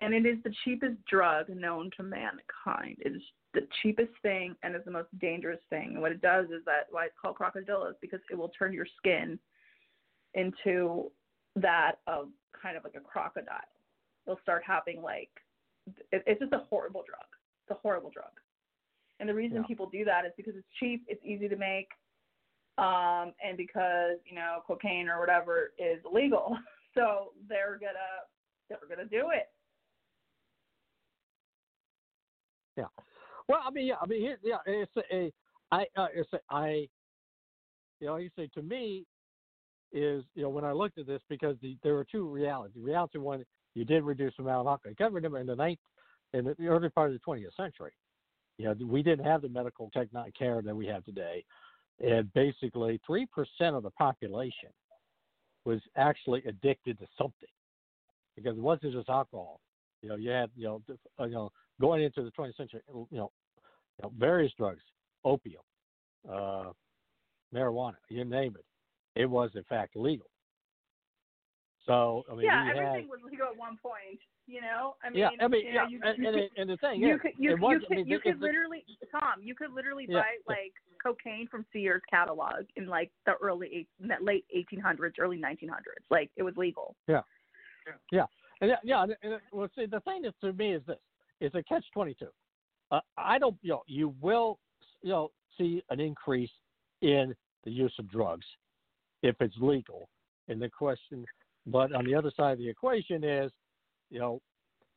And 0.00 0.14
it 0.14 0.26
is 0.26 0.38
the 0.44 0.52
cheapest 0.64 0.96
drug 1.06 1.48
known 1.48 1.90
to 1.96 2.02
mankind. 2.02 2.96
It 3.00 3.16
is 3.16 3.22
the 3.54 3.66
cheapest 3.82 4.12
thing 4.22 4.54
and 4.62 4.74
is 4.76 4.84
the 4.84 4.90
most 4.90 5.08
dangerous 5.18 5.60
thing. 5.70 5.92
And 5.94 6.00
what 6.00 6.12
it 6.12 6.20
does 6.20 6.46
is 6.46 6.64
that 6.66 6.86
why 6.90 7.06
it's 7.06 7.14
called 7.20 7.36
crocodilla 7.36 7.90
is 7.90 7.96
because 8.00 8.20
it 8.30 8.36
will 8.36 8.50
turn 8.50 8.72
your 8.72 8.86
skin 8.98 9.38
into 10.34 11.10
that 11.56 11.96
of 12.06 12.28
kind 12.60 12.76
of 12.76 12.84
like 12.84 12.94
a 12.96 13.00
crocodile. 13.00 13.56
They'll 14.26 14.40
start 14.42 14.62
having 14.66 15.02
like 15.02 15.30
it, 16.12 16.22
it's 16.26 16.40
just 16.40 16.52
a 16.52 16.58
horrible 16.68 17.02
drug. 17.06 17.26
It's 17.64 17.76
a 17.76 17.80
horrible 17.80 18.10
drug. 18.10 18.30
And 19.20 19.28
the 19.28 19.34
reason 19.34 19.58
Yeah. 19.58 19.66
people 19.66 19.86
do 19.88 20.04
that 20.04 20.24
is 20.26 20.32
because 20.36 20.54
it's 20.54 20.68
cheap, 20.78 21.04
it's 21.08 21.24
easy 21.24 21.48
to 21.48 21.56
make, 21.56 21.88
um, 22.76 23.32
and 23.42 23.56
because 23.56 24.18
you 24.26 24.34
know 24.34 24.62
cocaine 24.66 25.08
or 25.08 25.18
whatever 25.18 25.72
is 25.78 26.00
illegal. 26.04 26.56
So 26.94 27.32
they're 27.48 27.78
gonna 27.78 28.24
they're 28.68 28.78
gonna 28.88 29.04
do 29.08 29.30
it. 29.30 29.50
Yeah. 32.78 32.84
Well, 33.48 33.58
I 33.66 33.70
mean, 33.70 33.86
yeah, 33.88 33.96
I 34.00 34.06
mean, 34.06 34.20
here, 34.20 34.38
yeah, 34.42 34.58
it's 34.66 34.92
a, 34.96 35.14
a 35.14 35.32
I, 35.72 35.86
uh, 35.96 36.06
it's 36.14 36.32
a, 36.32 36.38
I, 36.48 36.86
you 38.00 38.06
know, 38.06 38.16
you 38.16 38.30
say 38.36 38.48
to 38.54 38.62
me 38.62 39.04
is, 39.92 40.22
you 40.34 40.42
know, 40.42 40.48
when 40.48 40.64
I 40.64 40.72
looked 40.72 40.98
at 40.98 41.06
this 41.06 41.20
because 41.28 41.56
the, 41.60 41.76
there 41.82 41.94
were 41.94 42.06
two 42.10 42.28
realities. 42.28 42.80
Reality 42.80 43.18
one, 43.18 43.44
you 43.74 43.84
did 43.84 44.04
reduce 44.04 44.34
the 44.36 44.44
amount 44.44 44.60
of 44.60 44.66
alcohol. 44.68 44.90
You 44.90 44.96
got 44.96 45.08
to 45.08 45.14
remember 45.14 45.38
in 45.38 45.46
the 45.46 45.56
ninth, 45.56 45.80
in 46.34 46.44
the 46.44 46.54
early 46.66 46.88
part 46.88 47.10
of 47.10 47.18
the 47.18 47.32
20th 47.32 47.56
century, 47.56 47.92
you 48.58 48.66
know, 48.66 48.74
we 48.86 49.02
didn't 49.02 49.24
have 49.24 49.42
the 49.42 49.48
medical 49.48 49.90
techno 49.90 50.24
care 50.38 50.62
that 50.62 50.76
we 50.76 50.86
have 50.86 51.04
today, 51.04 51.44
and 52.00 52.32
basically 52.34 53.00
three 53.06 53.26
percent 53.26 53.74
of 53.74 53.82
the 53.82 53.90
population 53.90 54.70
was 55.64 55.80
actually 55.96 56.42
addicted 56.46 56.98
to 56.98 57.06
something 57.16 57.48
because 58.36 58.56
it 58.56 58.62
wasn't 58.62 58.92
just 58.92 59.08
alcohol. 59.08 59.60
You 60.02 60.10
know, 60.10 60.16
you 60.16 60.30
had, 60.30 60.50
you 60.56 60.64
know, 60.64 60.82
uh, 61.18 61.24
you 61.24 61.34
know, 61.34 61.50
going 61.80 62.02
into 62.02 62.22
the 62.22 62.30
20th 62.32 62.56
century, 62.56 62.80
you 62.88 62.94
know, 62.94 63.08
you 63.12 64.02
know 64.02 64.12
various 64.18 64.52
drugs, 64.56 64.82
opium, 65.24 65.62
uh, 66.30 66.70
marijuana, 67.54 67.94
you 68.08 68.24
name 68.24 68.54
it, 68.58 69.20
it 69.20 69.26
was 69.26 69.50
in 69.54 69.64
fact 69.64 69.96
legal. 69.96 70.26
So 71.86 72.24
I 72.30 72.34
mean, 72.34 72.44
yeah, 72.44 72.68
everything 72.70 73.02
had, 73.02 73.08
was 73.08 73.20
legal 73.24 73.46
at 73.46 73.56
one 73.56 73.78
point. 73.82 74.20
You 74.46 74.60
know, 74.62 74.94
I 75.04 75.10
mean, 75.10 75.18
yeah, 75.18 75.28
I 75.40 75.48
mean, 75.48 75.66
you 75.66 75.74
know, 75.74 75.82
yeah, 75.82 75.88
you, 75.88 76.00
and, 76.02 76.26
and, 76.26 76.36
it- 76.36 76.52
and 76.56 76.70
the 76.70 76.76
thing 76.78 77.00
you 77.00 77.14
is, 77.14 77.20
could 77.20 77.32
you, 77.38 77.50
it 77.52 77.60
was, 77.60 77.80
you 77.80 77.84
I 77.84 77.88
could 77.88 77.96
mean, 77.96 78.06
you 78.06 78.18
could 78.18 78.28
it's- 78.30 78.42
literally 78.42 78.84
Tom 79.10 79.42
you 79.42 79.54
could 79.54 79.72
literally 79.72 80.06
Yeah. 80.08 80.20
buy 80.20 80.54
like 80.54 80.72
cocaine 81.02 81.46
from 81.48 81.64
Sears 81.72 82.02
catalog 82.10 82.64
in 82.76 82.86
like 82.86 83.10
the 83.26 83.34
early 83.42 83.68
eight, 83.72 83.88
in 84.00 84.08
that 84.08 84.22
late 84.24 84.44
1800s 84.56 85.12
early 85.18 85.38
1900s 85.38 86.02
like 86.10 86.30
it 86.36 86.42
was 86.42 86.56
legal 86.56 86.96
Yeah. 87.06 87.20
Yeah. 88.10 88.24
And 88.60 88.70
yeah, 88.70 88.76
yeah, 88.82 89.02
and, 89.04 89.16
and, 89.22 89.40
well, 89.52 89.68
see, 89.76 89.86
the 89.86 90.00
thing 90.00 90.24
is 90.24 90.32
to 90.42 90.52
me 90.52 90.74
is 90.74 90.82
this: 90.86 90.96
it's 91.40 91.54
a 91.54 91.62
catch 91.62 91.84
twenty 91.92 92.14
two. 92.14 92.28
Uh, 92.90 93.00
I 93.16 93.38
don't, 93.38 93.56
you 93.62 93.70
know, 93.70 93.82
you 93.86 94.14
will, 94.20 94.58
you 95.02 95.10
know, 95.10 95.30
see 95.58 95.82
an 95.90 96.00
increase 96.00 96.50
in 97.02 97.34
the 97.64 97.70
use 97.70 97.92
of 97.98 98.10
drugs 98.10 98.46
if 99.22 99.36
it's 99.40 99.56
legal. 99.60 100.08
And 100.48 100.60
the 100.62 100.70
question, 100.70 101.26
but 101.66 101.92
on 101.92 102.06
the 102.06 102.14
other 102.14 102.30
side 102.34 102.52
of 102.52 102.58
the 102.58 102.68
equation 102.68 103.22
is, 103.22 103.52
you 104.10 104.18
know, 104.18 104.40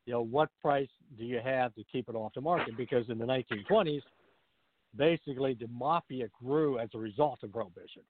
you 0.05 0.13
know, 0.13 0.21
what 0.21 0.47
price 0.61 0.87
do 1.17 1.25
you 1.25 1.41
have 1.43 1.75
to 1.75 1.83
keep 1.91 2.07
it 2.07 2.15
off 2.15 2.31
the 2.33 2.39
market? 2.41 2.77
Because 2.77 3.09
in 3.09 3.17
the 3.17 3.25
1920s, 3.25 4.01
basically 4.95 5.53
the 5.53 5.67
mafia 5.67 6.27
grew 6.41 6.79
as 6.79 6.89
a 6.93 6.97
result 6.97 7.39
of 7.43 7.51
prohibition. 7.51 8.03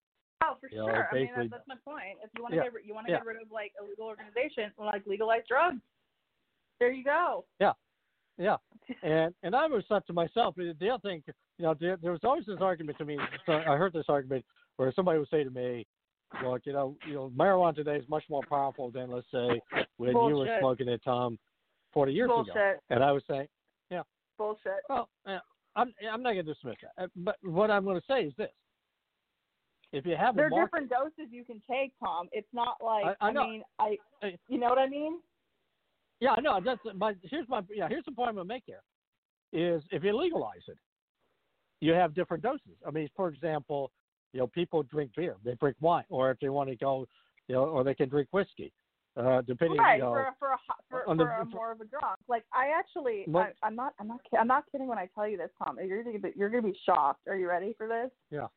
oh 0.44 0.58
for 0.60 0.70
You 0.72 0.78
know, 0.78 0.86
sure 0.86 1.08
I 1.12 1.16
mean 1.16 1.30
that's, 1.36 1.50
that's 1.50 1.68
my 1.68 1.76
point 1.84 2.18
if 2.24 2.30
you 2.36 2.44
want 2.44 2.54
to 2.54 2.58
Yeah. 2.58 2.64
get 2.64 2.74
rid- 2.74 2.86
you 2.86 2.94
want 2.94 3.08
to 3.08 3.12
Yeah. 3.14 3.18
get 3.20 3.26
rid 3.26 3.42
of 3.42 3.52
like 3.52 3.74
illegal 3.82 4.06
organization 4.06 4.72
like 4.78 5.06
legalize 5.08 5.44
drugs 5.48 5.82
there 6.80 6.92
you 6.92 7.04
go 7.04 7.46
Yeah, 7.60 7.74
yeah. 8.42 8.58
And 9.04 9.34
and 9.44 9.56
I 9.56 9.68
was 9.68 9.84
thought 9.88 10.06
to 10.08 10.14
myself, 10.14 10.56
the 10.56 10.76
the 10.80 10.90
other 10.90 11.02
thing, 11.02 11.24
you 11.58 11.64
know, 11.64 11.74
there, 11.80 11.98
there 12.02 12.12
was 12.12 12.20
always 12.24 12.46
this 12.46 12.58
argument 12.60 12.98
to 12.98 13.06
me. 13.06 13.18
So 13.46 13.54
I 13.54 13.78
heard 13.78 13.94
this 13.94 14.06
argument 14.10 14.44
where 14.76 14.92
somebody 14.94 15.18
would 15.20 15.30
say 15.30 15.44
to 15.46 15.50
me, 15.50 15.88
"Look, 16.44 16.66
you 16.66 16.74
know, 16.74 16.98
you 17.08 17.14
know, 17.14 17.32
marijuana 17.36 17.76
today 17.76 17.96
is 17.96 18.10
much 18.10 18.24
more 18.30 18.42
powerful 18.50 18.92
than 18.92 19.10
let's 19.10 19.28
say 19.32 19.62
when 19.98 20.12
you 20.28 20.36
were 20.36 20.50
smoking 20.60 20.90
it, 20.90 21.02
Tom, 21.06 21.40
40 21.94 22.12
years 22.12 22.28
ago." 22.50 22.76
And 22.90 23.02
I 23.04 23.12
was 23.14 23.24
saying, 23.30 23.48
yeah, 23.90 24.04
bullshit. 24.38 24.82
Well, 24.90 25.08
I'm 25.26 25.94
I'm 26.12 26.22
not 26.22 26.34
going 26.34 26.46
to 26.46 26.54
dismiss 26.54 26.76
that, 26.82 27.04
Uh, 27.04 27.08
but 27.16 27.38
what 27.44 27.72
I'm 27.72 27.86
going 27.86 28.00
to 28.00 28.06
say 28.08 28.26
is 28.26 28.34
this: 28.38 28.50
if 29.94 30.06
you 30.06 30.16
have 30.18 30.36
There 30.36 30.48
are 30.48 30.50
market, 30.50 30.88
different 30.88 30.90
doses 30.90 31.32
you 31.32 31.46
can 31.46 31.62
take, 31.70 31.94
Tom. 32.04 32.28
It's 32.34 32.54
not 32.54 32.76
like 32.84 33.06
I- 33.22 33.28
I 33.28 33.32
know. 33.32 33.48
mean, 33.48 33.64
I 33.80 33.98
you 34.48 34.58
know 34.60 34.68
what 34.70 34.80
I 34.80 34.88
mean? 34.88 35.22
Yeah, 36.22 36.36
I 36.38 36.42
know 36.42 36.60
that's 36.64 36.80
my 36.96 37.14
here's 37.24 37.50
my 37.50 37.62
yeah 37.74 37.90
here's 37.90 38.06
the 38.06 38.12
point 38.12 38.30
I'm 38.30 38.36
to 38.36 38.46
make 38.46 38.64
here 38.66 38.82
is 39.52 39.84
if 39.92 40.04
you 40.04 40.16
legalize 40.18 40.62
it, 40.68 40.78
you 41.82 41.92
have 41.92 42.14
different 42.14 42.42
doses. 42.44 42.78
I 42.88 42.92
mean, 42.92 43.10
for 43.18 43.28
example, 43.28 43.92
you 44.32 44.40
know, 44.40 44.48
people 44.48 44.84
drink 44.84 45.12
beer, 45.16 45.36
they 45.44 45.56
drink 45.56 45.76
wine, 45.82 46.06
or 46.10 46.32
if 46.32 46.40
they 46.40 46.48
want 46.48 46.70
to 46.70 46.76
go, 46.78 47.06
you 47.48 47.56
know, 47.56 47.66
or 47.66 47.84
they 47.84 47.94
can 47.94 48.08
drink 48.08 48.30
whiskey, 48.32 48.72
uh, 49.18 49.42
depending, 49.42 49.78
right 49.80 49.98
you 49.98 50.04
know, 50.04 50.12
for 50.12 50.28
for 50.40 50.52
a, 50.52 50.58
for, 50.90 51.10
on 51.10 51.18
for 51.18 51.26
the- 51.26 51.42
a 51.42 51.46
more 51.46 51.72
of 51.72 51.82
a 51.82 51.86
drunk. 51.86 52.18
Like 52.30 52.46
I 52.54 52.70
actually, 52.78 53.26
I, 53.36 53.50
I'm 53.64 53.76
not, 53.76 53.94
I'm 54.00 54.08
not, 54.08 54.22
I'm 54.40 54.48
not 54.48 54.64
kidding 54.72 54.88
when 54.88 54.98
I 54.98 55.10
tell 55.14 55.28
you 55.28 55.38
this, 55.38 55.50
Tom. 55.62 55.78
You're 55.84 56.04
gonna 56.04 56.20
be, 56.20 56.32
you're 56.36 56.50
gonna 56.50 56.64
be 56.64 56.80
shocked. 56.86 57.28
Are 57.28 57.36
you 57.36 57.50
ready 57.50 57.74
for 57.78 57.88
this? 57.88 58.12
yeah. 58.30 58.48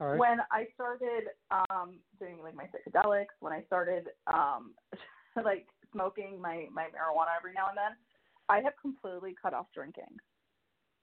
All 0.00 0.08
right. 0.08 0.18
When 0.18 0.38
I 0.50 0.66
started 0.74 1.24
um 1.70 1.98
doing 2.18 2.38
like 2.42 2.54
my 2.54 2.64
psychedelics, 2.64 3.36
when 3.40 3.52
I 3.52 3.62
started 3.64 4.08
um 4.26 4.72
like 5.44 5.66
smoking 5.96 6.40
my 6.40 6.66
my 6.72 6.84
marijuana 6.84 7.32
every 7.36 7.52
now 7.54 7.68
and 7.68 7.76
then, 7.76 7.96
I 8.48 8.60
have 8.60 8.74
completely 8.80 9.34
cut 9.40 9.54
off 9.54 9.66
drinking. 9.74 10.04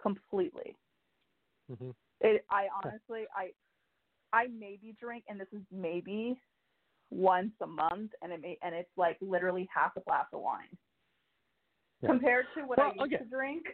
Completely. 0.02 0.76
hmm 1.68 1.92
It. 2.22 2.46
I 2.50 2.68
honestly, 2.78 3.24
I, 3.36 3.52
I 4.38 4.48
maybe 4.48 4.96
drink, 5.00 5.24
and 5.28 5.40
this 5.40 5.48
is 5.52 5.62
maybe 5.72 6.40
once 7.10 7.52
a 7.62 7.68
month, 7.68 8.12
and 8.22 8.32
it 8.32 8.42
may, 8.42 8.58
and 8.62 8.76
it's 8.76 8.90
like 8.98 9.18
literally 9.22 9.68
half 9.74 9.96
a 9.98 10.02
glass 10.02 10.26
of 10.34 10.42
wine. 10.42 10.78
Yeah. 12.02 12.10
Compared 12.10 12.46
to 12.56 12.64
what 12.64 12.80
Well, 12.80 12.92
I 12.92 12.94
used 12.96 13.14
okay. 13.14 13.24
to 13.24 13.30
drink, 13.30 13.66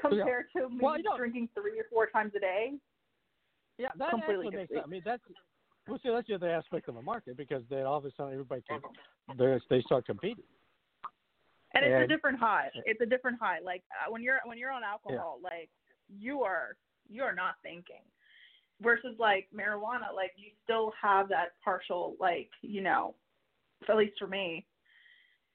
compared 0.00 0.46
to 0.56 0.68
me 0.68 0.78
Well, 0.82 0.96
drinking 1.16 1.48
three 1.54 1.78
or 1.78 1.84
four 1.90 2.06
times 2.06 2.32
a 2.36 2.40
day. 2.40 2.72
Yeah, 3.78 3.88
that 3.98 4.10
completely 4.10 4.50
makes 4.50 4.72
sense. 4.72 4.82
I 4.84 4.88
mean, 4.88 5.02
that's 5.04 5.22
well, 5.88 5.98
see, 6.02 6.10
that's 6.10 6.26
the 6.28 6.34
other 6.34 6.50
aspect 6.50 6.88
of 6.88 6.94
the 6.94 7.02
market 7.02 7.36
because 7.36 7.62
then 7.70 7.84
all 7.86 7.98
of 7.98 8.04
a 8.04 8.10
sudden 8.16 8.32
everybody 8.32 8.62
can 8.68 8.80
they 9.38 9.58
they 9.70 9.82
start 9.82 10.06
competing. 10.06 10.44
And 11.74 11.84
it's 11.84 11.92
And- 11.94 12.04
a 12.04 12.06
different 12.06 12.38
high. 12.38 12.70
It's 12.84 13.00
a 13.00 13.06
different 13.06 13.38
high. 13.40 13.58
Like 13.60 13.82
uh, 13.90 14.10
when 14.10 14.22
you're 14.22 14.40
when 14.44 14.58
you're 14.58 14.70
on 14.70 14.82
alcohol, 14.84 15.38
like 15.42 15.70
you 16.08 16.42
are 16.42 16.76
you 17.08 17.22
are 17.22 17.34
not 17.34 17.54
thinking. 17.62 18.02
Versus 18.80 19.14
like 19.18 19.48
marijuana, 19.54 20.12
like 20.14 20.32
you 20.36 20.50
still 20.64 20.92
have 21.00 21.28
that 21.28 21.52
partial 21.64 22.16
like 22.20 22.50
you 22.62 22.80
know, 22.82 23.14
at 23.88 23.96
least 23.96 24.18
for 24.18 24.26
me, 24.26 24.66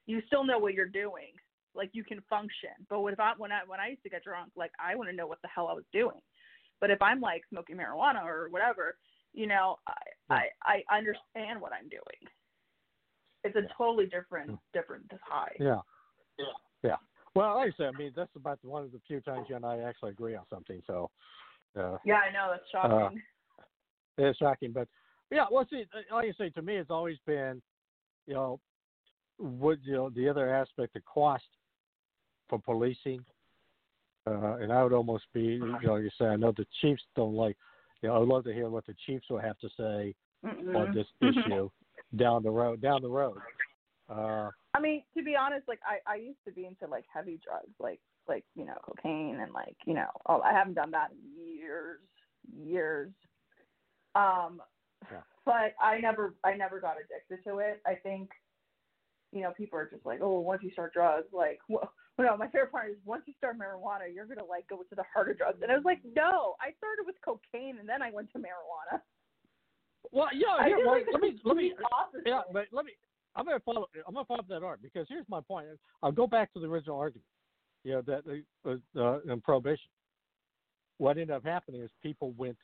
you 0.06 0.22
still 0.28 0.44
know 0.46 0.58
what 0.60 0.74
you're 0.74 0.88
doing. 0.88 1.34
Like 1.76 1.90
you 1.94 2.04
can 2.04 2.22
function. 2.30 2.72
But 2.90 3.04
if 3.06 3.20
I 3.20 3.34
when 3.38 3.52
I 3.52 3.60
when 3.68 3.80
I 3.80 3.90
used 3.90 4.04
to 4.04 4.10
get 4.10 4.24
drunk, 4.24 4.52
like 4.56 4.72
I 4.80 4.96
want 4.96 5.10
to 5.10 5.16
know 5.16 5.28
what 5.28 5.42
the 5.42 5.50
hell 5.54 5.68
I 5.68 5.74
was 5.74 5.84
doing. 5.94 6.20
But 6.80 6.90
if 6.90 7.02
I'm 7.02 7.20
like 7.20 7.44
smoking 7.50 7.78
marijuana 7.78 8.24
or 8.24 8.48
whatever, 8.50 8.98
you 9.38 9.46
know, 9.46 9.78
I 9.88 10.48
I, 10.66 10.84
I 10.90 10.98
understand 10.98 11.62
what 11.62 11.72
I'm 11.72 11.88
doing. 11.90 12.32
It's 13.44 13.56
a 13.56 13.62
totally 13.78 14.06
different 14.06 14.60
different 14.74 15.06
high. 15.22 15.52
Yeah. 15.60 15.82
Yeah. 16.40 16.46
Yeah. 16.84 16.96
Well, 17.36 17.56
like 17.56 17.74
I 17.74 17.78
said, 17.78 17.94
I 17.94 17.98
mean, 17.98 18.12
that's 18.16 18.36
about 18.36 18.58
one 18.64 18.84
of 18.84 18.92
the 18.92 19.00
few 19.08 19.22
times 19.22 19.46
you 19.48 19.56
and 19.56 19.66
I 19.66 19.80
actually 19.80 20.10
agree 20.10 20.36
on 20.36 20.44
something. 20.50 20.82
So, 20.88 21.12
uh, 21.80 21.98
Yeah, 22.04 22.16
I 22.16 22.34
know 22.34 22.50
that's 22.50 22.64
shocking. 22.72 23.22
it's 24.18 24.40
shocking. 24.40 24.72
But 24.72 24.88
yeah, 25.30 25.46
well, 25.52 25.68
see, 25.70 25.86
like 26.12 26.26
I 26.26 26.32
say, 26.38 26.50
to 26.50 26.64
me, 26.64 26.78
it's 26.78 26.90
always 26.90 27.18
been, 27.28 27.62
you 28.26 28.34
know, 28.34 28.60
what 29.38 29.78
you 29.84 29.94
know, 29.94 30.10
the 30.10 30.28
other 30.28 30.54
aspect 30.54 30.96
of 30.96 31.06
cost 31.06 31.46
for 32.50 32.60
policing. 32.60 33.24
Uh, 34.26 34.56
and 34.56 34.74
I 34.74 34.84
would 34.84 34.94
almost 34.94 35.26
be, 35.32 35.42
you 35.42 35.60
know, 35.84 35.94
like 35.94 36.04
you 36.04 36.10
say, 36.20 36.26
I 36.26 36.36
know 36.38 36.52
the 36.58 36.66
chiefs 36.82 37.04
don't 37.16 37.36
like, 37.36 37.56
you 38.02 38.10
know, 38.10 38.22
I'd 38.22 38.28
love 38.28 38.44
to 38.46 38.54
hear 38.54 38.70
what 38.70 38.86
the 38.86 38.96
chiefs 39.06 39.30
will 39.30 39.40
have 39.40 39.58
to 39.60 39.70
say 39.70 40.16
on 40.44 40.54
Mhm. 40.54 40.94
this 40.94 41.08
issue 41.22 41.70
down 42.16 42.44
the 42.44 42.52
road. 42.52 42.82
Down 42.82 43.02
the 43.02 43.10
road. 43.10 43.40
Uh, 44.10 44.50
I 44.74 44.80
mean, 44.80 45.04
to 45.18 45.24
be 45.24 45.36
honest, 45.36 45.68
like 45.68 45.80
I 45.86 46.00
I 46.12 46.16
used 46.16 46.44
to 46.46 46.52
be 46.52 46.66
into 46.66 46.88
like 46.88 47.06
heavy 47.14 47.40
drugs, 47.44 47.74
like 47.80 48.00
like 48.28 48.46
you 48.56 48.66
know 48.66 48.78
cocaine 48.84 49.40
and 49.42 49.52
like 49.54 49.76
you 49.86 49.94
know 49.94 50.10
oh 50.28 50.42
I 50.42 50.54
haven't 50.54 50.76
done 50.76 50.92
that 50.92 51.12
in 51.12 51.58
years 51.58 52.00
years. 52.64 53.12
Um, 54.16 54.62
Yeah. 55.12 55.22
but 55.46 55.76
I 55.82 56.00
never 56.00 56.36
I 56.44 56.54
never 56.56 56.80
got 56.80 56.96
addicted 56.98 57.44
to 57.50 57.60
it. 57.60 57.82
I 57.86 57.96
think, 57.96 58.30
you 59.32 59.42
know, 59.42 59.52
people 59.52 59.80
are 59.80 59.90
just 59.90 60.06
like, 60.06 60.20
oh, 60.22 60.40
once 60.40 60.64
you 60.64 60.72
start 60.72 60.94
drugs, 60.94 61.28
like, 61.32 61.60
well, 61.70 61.92
no, 62.18 62.38
my 62.38 62.48
favorite 62.48 62.72
part 62.72 62.90
is 62.90 62.98
once 63.06 63.24
you 63.26 63.34
start 63.38 63.58
marijuana, 63.58 64.14
you're 64.14 64.26
gonna 64.26 64.46
like 64.46 64.68
go 64.68 64.78
to 64.78 64.96
the 64.96 65.04
harder 65.14 65.34
drugs. 65.34 65.60
And 65.62 65.72
I 65.72 65.76
was 65.76 65.86
like, 65.86 66.00
no, 66.16 66.56
I 66.60 66.74
started 66.78 67.06
with 67.06 67.16
cocaine 67.24 67.78
and 67.80 67.88
then 67.88 68.02
I 68.02 68.12
went 68.12 68.32
to 68.34 68.40
marijuana. 68.40 69.02
Well, 70.12 70.28
yeah, 70.34 70.66
here, 70.66 70.78
well, 70.86 70.96
like 70.96 71.06
let 71.12 71.22
me 71.22 71.40
let 71.44 71.58
me 71.58 71.74
opposite. 71.92 72.24
yeah, 72.26 72.42
but 72.52 72.66
let 72.72 72.86
me. 72.86 72.92
I'm 73.36 73.46
gonna 73.46 73.60
follow. 73.60 73.88
I'm 74.08 74.14
gonna 74.14 74.26
follow 74.26 74.40
up 74.40 74.48
that 74.48 74.64
art 74.64 74.82
because 74.82 75.06
here's 75.10 75.26
my 75.30 75.42
point. 75.42 75.68
I'll 76.02 76.12
go 76.12 76.28
back 76.28 76.54
to 76.54 76.60
the 76.60 76.68
original 76.68 76.98
argument. 76.98 77.26
You 77.84 77.94
know 77.94 78.02
that 78.02 78.24
uh, 78.66 79.00
uh, 79.00 79.20
in 79.32 79.42
prohibition, 79.42 79.90
what 80.98 81.18
ended 81.18 81.32
up 81.32 81.46
happening 81.46 81.82
is 81.82 81.90
people 82.02 82.34
went 82.38 82.58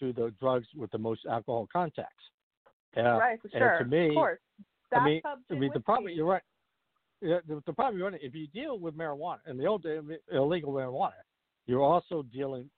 to 0.00 0.12
the 0.12 0.32
drugs 0.38 0.66
with 0.76 0.90
the 0.90 0.98
most 0.98 1.22
alcohol 1.30 1.68
contacts. 1.72 2.12
Uh, 2.96 3.02
right, 3.02 3.40
for 3.40 3.48
and 3.52 3.60
sure. 3.60 3.78
to 3.78 3.84
me, 3.84 4.08
of 4.08 4.14
course. 4.14 4.38
That's 4.90 5.00
I 5.00 5.04
mean, 5.04 5.22
I 5.50 5.54
mean 5.54 5.70
the 5.72 5.80
problem. 5.80 6.12
You're 6.14 6.26
right. 6.26 6.42
Yeah, 7.22 7.38
the, 7.48 7.62
the 7.66 7.72
problem 7.72 7.96
you're 7.98 8.06
running. 8.06 8.20
If 8.22 8.34
you 8.34 8.46
deal 8.48 8.78
with 8.78 8.96
marijuana 8.96 9.38
and 9.46 9.58
the 9.58 9.66
old 9.66 9.82
day, 9.82 9.98
illegal 10.32 10.72
marijuana, 10.72 11.12
you're 11.66 11.82
also 11.82 12.22
dealing, 12.22 12.68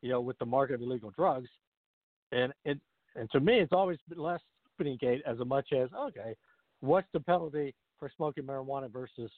you 0.00 0.10
know, 0.10 0.20
with 0.20 0.38
the 0.38 0.46
market 0.46 0.74
of 0.74 0.82
illegal 0.82 1.10
drugs, 1.10 1.48
and 2.32 2.52
it 2.64 2.78
and 3.16 3.30
to 3.30 3.40
me, 3.40 3.58
it's 3.58 3.72
always 3.72 3.98
been 4.08 4.18
less 4.18 4.40
gate 5.00 5.22
as 5.26 5.38
much 5.46 5.72
as 5.72 5.88
okay, 6.08 6.34
what's 6.80 7.08
the 7.12 7.20
penalty 7.20 7.74
for 7.98 8.10
smoking 8.14 8.44
marijuana 8.44 8.92
versus 8.92 9.30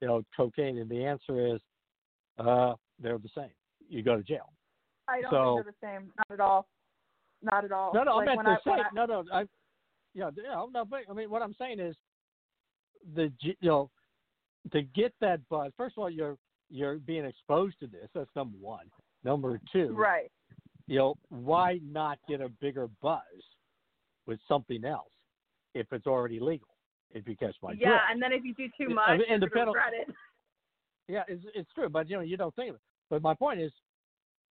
you 0.00 0.08
know 0.08 0.22
cocaine? 0.36 0.78
And 0.78 0.90
the 0.90 1.04
answer 1.04 1.54
is, 1.54 1.60
uh, 2.38 2.74
they're 3.00 3.18
the 3.18 3.28
same. 3.34 3.50
You 3.88 4.02
go 4.02 4.16
to 4.16 4.22
jail. 4.22 4.52
I 5.08 5.22
don't 5.22 5.30
So- 5.30 5.54
think 5.64 5.64
they're 5.80 5.90
the 5.90 6.00
same. 6.02 6.12
Not 6.18 6.30
at 6.32 6.40
all. 6.40 6.68
Not 7.42 7.64
at 7.64 7.72
all. 7.72 7.94
No, 7.94 8.02
no, 8.02 8.16
like 8.16 8.28
I 8.28 8.34
meant 8.36 8.48
the 8.64 8.70
same. 8.70 8.80
I- 8.80 8.90
No, 8.94 9.06
no, 9.06 9.24
I, 9.32 9.44
yeah, 10.12 10.30
know, 10.36 10.68
no, 10.72 10.84
but 10.84 11.00
I 11.08 11.12
mean, 11.14 11.30
what 11.30 11.40
I'm 11.42 11.54
saying 11.54 11.80
is, 11.80 11.96
the 13.14 13.32
you 13.40 13.54
know, 13.62 13.90
to 14.72 14.82
get 14.82 15.12
that 15.20 15.40
buzz. 15.48 15.72
First 15.76 15.96
of 15.96 16.02
all, 16.02 16.10
you're 16.10 16.36
you're 16.70 16.96
being 16.98 17.24
exposed 17.24 17.78
to 17.80 17.86
this. 17.86 18.08
That's 18.14 18.30
number 18.36 18.56
one. 18.60 18.86
Number 19.24 19.60
two, 19.72 19.92
Right. 19.92 20.30
you 20.86 20.98
know, 20.98 21.14
why 21.28 21.78
not 21.84 22.18
get 22.28 22.40
a 22.40 22.48
bigger 22.48 22.88
buzz 23.02 23.20
with 24.26 24.38
something 24.48 24.84
else 24.84 25.12
if 25.74 25.92
it's 25.92 26.06
already 26.06 26.40
legal? 26.40 26.68
If 27.12 27.26
you 27.26 27.36
catch 27.36 27.56
my 27.62 27.72
yeah, 27.72 27.88
drift. 27.88 28.02
and 28.12 28.22
then 28.22 28.32
if 28.32 28.44
you 28.44 28.54
do 28.54 28.68
too 28.78 28.86
Yeah, 28.90 28.94
much, 28.94 29.08
I 29.08 29.16
mean, 29.16 29.26
and 29.28 29.42
the 29.42 29.48
gonna 29.48 29.72
penal- 29.72 29.74
regret 29.74 29.92
it. 30.08 30.14
Yeah, 31.08 31.24
it's 31.26 31.44
it's 31.54 31.72
true, 31.74 31.88
but 31.88 32.08
you 32.08 32.16
know 32.16 32.22
you 32.22 32.36
don't 32.36 32.54
think 32.54 32.70
of 32.70 32.74
it. 32.76 32.80
But 33.10 33.20
my 33.20 33.34
point 33.34 33.60
is, 33.60 33.72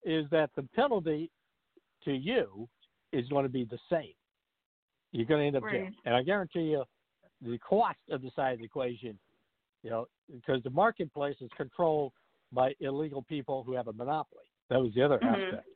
is 0.03 0.25
that 0.31 0.49
the 0.57 0.63
penalty 0.75 1.31
to 2.03 2.11
you 2.11 2.67
is 3.13 3.27
going 3.29 3.43
to 3.43 3.49
be 3.49 3.63
the 3.63 3.79
same. 3.89 4.11
You're 5.13 5.25
going 5.25 5.39
to 5.41 5.47
end 5.47 5.55
up 5.55 5.63
jail, 5.71 5.87
and 6.05 6.13
I 6.15 6.21
guarantee 6.21 6.63
you, 6.63 6.83
the 7.41 7.57
cost 7.59 7.97
of 8.09 8.21
the 8.21 8.31
side 8.35 8.53
of 8.53 8.59
the 8.59 8.65
equation, 8.65 9.17
you 9.83 9.89
know, 9.89 10.07
because 10.31 10.61
the 10.63 10.69
marketplace 10.69 11.37
is 11.41 11.49
controlled 11.55 12.11
by 12.51 12.73
illegal 12.79 13.21
people 13.23 13.63
who 13.63 13.73
have 13.73 13.87
a 13.87 13.93
monopoly. 13.93 14.43
That 14.69 14.81
was 14.81 14.93
the 14.93 15.03
other 15.03 15.19
Mhm. 15.19 15.53
aspect. 15.53 15.67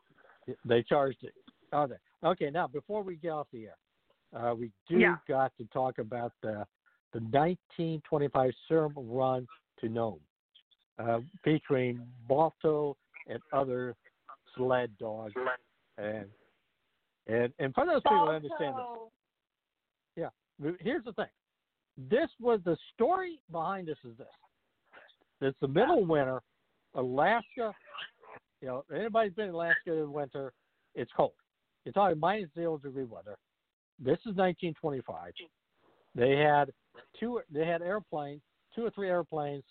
They 0.65 0.83
charged 0.83 1.23
it. 1.23 1.33
Okay. 1.71 1.97
Okay. 2.23 2.49
Now, 2.49 2.67
before 2.67 3.01
we 3.01 3.15
get 3.15 3.29
off 3.29 3.49
the 3.51 3.67
air, 3.67 3.77
uh, 4.33 4.53
we 4.55 4.71
do 4.87 4.99
Yeah. 4.99 5.17
got 5.27 5.55
to 5.57 5.65
talk 5.65 5.99
about 5.99 6.33
the 6.41 6.67
the 7.11 7.19
1925 7.19 8.55
Serum 8.67 8.93
Run 8.95 9.47
to 9.77 9.87
Nome, 9.87 10.19
uh, 10.97 11.21
featuring 11.43 12.11
Balto 12.27 12.97
and 13.27 13.39
other 13.51 13.95
sled 14.55 14.97
dogs, 14.97 15.35
and 15.97 16.33
and 17.27 17.53
and 17.59 17.73
for 17.75 17.85
those 17.85 18.01
people 18.01 18.25
that 18.25 18.33
understand 18.33 18.75
this, 18.75 19.11
yeah. 20.15 20.29
Here's 20.79 21.03
the 21.03 21.13
thing. 21.13 21.29
This 21.97 22.29
was 22.39 22.59
the 22.65 22.77
story 22.93 23.39
behind 23.51 23.87
this 23.87 23.97
is 24.03 24.17
this. 24.17 24.27
It's 25.41 25.57
the 25.61 25.67
middle 25.67 26.01
of 26.01 26.07
winter, 26.07 26.41
Alaska. 26.95 27.73
You 28.61 28.67
know, 28.67 28.85
anybody's 28.95 29.33
been 29.33 29.49
in 29.49 29.53
Alaska 29.53 29.93
in 29.93 30.11
winter, 30.11 30.53
it's 30.95 31.11
cold. 31.15 31.33
You're 31.83 31.93
talking 31.93 32.19
minus 32.19 32.49
zero 32.55 32.77
degree 32.77 33.03
weather. 33.03 33.35
This 33.99 34.19
is 34.19 34.35
1925. 34.35 35.33
They 36.15 36.37
had 36.37 36.71
two. 37.19 37.41
They 37.51 37.65
had 37.65 37.81
airplanes, 37.81 38.41
two 38.75 38.85
or 38.85 38.91
three 38.91 39.09
airplanes 39.09 39.63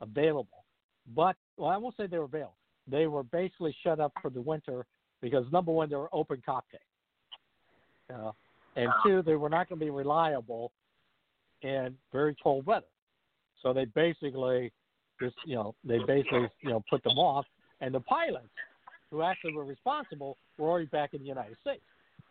available, 0.00 0.64
but 1.14 1.36
well, 1.56 1.70
I 1.70 1.76
won't 1.76 1.96
say 1.96 2.06
they 2.06 2.18
were 2.18 2.24
available. 2.24 2.56
They 2.90 3.06
were 3.06 3.22
basically 3.22 3.76
shut 3.82 4.00
up 4.00 4.12
for 4.22 4.30
the 4.30 4.40
winter 4.40 4.86
because 5.20 5.44
number 5.52 5.72
one, 5.72 5.90
they 5.90 5.96
were 5.96 6.08
open 6.12 6.42
cockpit. 6.44 6.80
Uh, 8.12 8.32
and 8.76 8.90
two, 9.04 9.22
they 9.22 9.34
were 9.34 9.50
not 9.50 9.68
going 9.68 9.78
to 9.78 9.84
be 9.84 9.90
reliable 9.90 10.72
in 11.62 11.94
very 12.12 12.36
cold 12.42 12.66
weather. 12.66 12.86
So 13.62 13.72
they 13.72 13.86
basically 13.86 14.72
just 15.20 15.36
you 15.44 15.56
know 15.56 15.74
they 15.84 15.98
basically 15.98 16.48
you 16.60 16.70
know 16.70 16.82
put 16.88 17.02
them 17.02 17.18
off, 17.18 17.46
and 17.80 17.94
the 17.94 18.00
pilots 18.00 18.48
who 19.10 19.22
actually 19.22 19.52
were 19.52 19.64
responsible 19.64 20.36
were 20.58 20.68
already 20.68 20.86
back 20.86 21.14
in 21.14 21.20
the 21.20 21.26
United 21.26 21.56
States, 21.60 21.82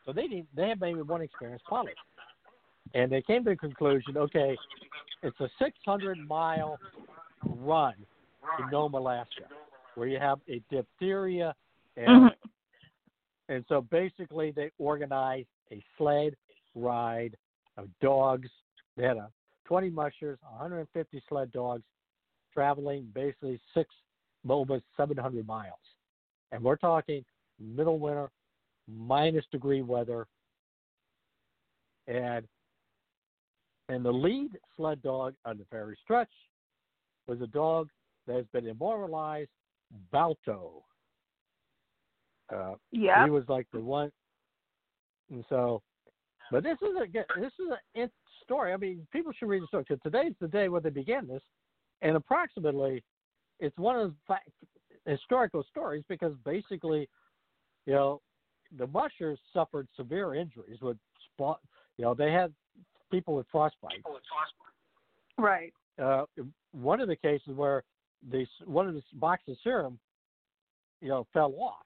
so 0.05 0.13
they 0.13 0.27
didn't 0.27 0.47
they 0.55 0.69
had 0.69 0.79
maybe 0.79 1.01
one 1.01 1.21
experienced 1.21 1.65
pilot, 1.67 1.95
and 2.93 3.11
they 3.11 3.21
came 3.21 3.43
to 3.43 3.51
the 3.51 3.55
conclusion, 3.55 4.17
okay, 4.17 4.57
it's 5.23 5.39
a 5.39 5.49
600 5.59 6.27
mile 6.27 6.79
run 7.43 7.93
to 8.57 8.65
Nome, 8.69 8.93
Alaska, 8.93 9.45
where 9.95 10.07
you 10.07 10.19
have 10.19 10.39
a 10.47 10.61
diphtheria 10.69 11.55
and 11.95 12.23
Mhm. 12.23 12.35
and 13.49 13.65
so 13.67 13.81
basically, 13.81 14.51
they 14.51 14.71
organized 14.77 15.47
a 15.71 15.81
sled 15.97 16.35
ride 16.75 17.35
of 17.77 17.87
dogs. 17.99 18.49
They 18.97 19.03
had 19.03 19.17
a 19.17 19.29
20 19.65 19.89
mushers, 19.91 20.39
150 20.41 21.23
sled 21.29 21.51
dogs, 21.51 21.83
traveling 22.53 23.07
basically 23.13 23.59
six, 23.73 23.93
almost 24.47 24.83
700 24.97 25.45
miles. 25.45 25.73
And 26.51 26.63
we're 26.63 26.75
talking 26.77 27.23
middle 27.59 27.99
winter, 27.99 28.29
minus 28.87 29.45
degree 29.51 29.81
weather, 29.81 30.27
and 32.07 32.47
and 33.89 34.03
the 34.03 34.11
lead 34.11 34.51
sled 34.75 35.01
dog 35.01 35.33
on 35.45 35.57
the 35.57 35.65
very 35.71 35.97
stretch 36.03 36.31
was 37.27 37.39
a 37.41 37.47
dog 37.47 37.89
that 38.25 38.35
has 38.35 38.45
been 38.51 38.67
immortalized, 38.67 39.49
Balto. 40.11 40.83
Uh, 42.53 42.75
Yeah. 42.91 43.23
he 43.25 43.29
was 43.29 43.47
like 43.47 43.67
the 43.71 43.79
one, 43.79 44.11
and 45.29 45.45
so, 45.49 45.81
but 46.51 46.63
this 46.63 46.77
is 46.81 46.95
a 46.97 47.07
good- 47.07 47.27
this 47.35 47.53
is 47.59 47.69
an 47.69 47.79
story. 48.47 48.73
I 48.73 48.77
mean, 48.77 49.05
people 49.11 49.33
should 49.37 49.49
read 49.49 49.61
the 49.61 49.67
story 49.67 49.85
because 49.87 50.01
today's 50.01 50.33
the 50.39 50.47
day 50.47 50.69
when 50.69 50.81
they 50.81 50.89
began 50.89 51.27
this, 51.27 51.43
and 52.01 52.15
approximately, 52.15 53.03
it's 53.59 53.77
one 53.77 53.99
of 53.99 54.09
the 54.09 54.15
fact, 54.27 54.49
historical 55.05 55.63
stories 55.69 56.03
because 56.07 56.33
basically, 56.45 57.07
you 57.85 57.93
know, 57.93 58.21
the 58.77 58.87
mushers 58.87 59.39
suffered 59.53 59.87
severe 59.95 60.35
injuries 60.35 60.79
with 60.81 60.97
spot. 61.33 61.59
You 61.97 62.05
know, 62.05 62.13
they 62.13 62.31
had 62.31 62.53
people 63.11 63.35
with 63.35 63.47
frostbite. 63.51 63.97
People 63.97 64.13
with 64.13 64.23
frostbite. 64.29 64.73
Right. 65.37 65.73
Uh, 66.01 66.25
one 66.71 67.01
of 67.01 67.07
the 67.07 67.15
cases 67.15 67.55
where 67.55 67.83
the 68.31 68.45
one 68.65 68.87
of 68.87 68.93
the 68.93 69.01
boxes 69.13 69.53
of 69.53 69.57
serum, 69.63 69.99
you 71.01 71.09
know, 71.09 71.25
fell 71.33 71.53
off, 71.59 71.85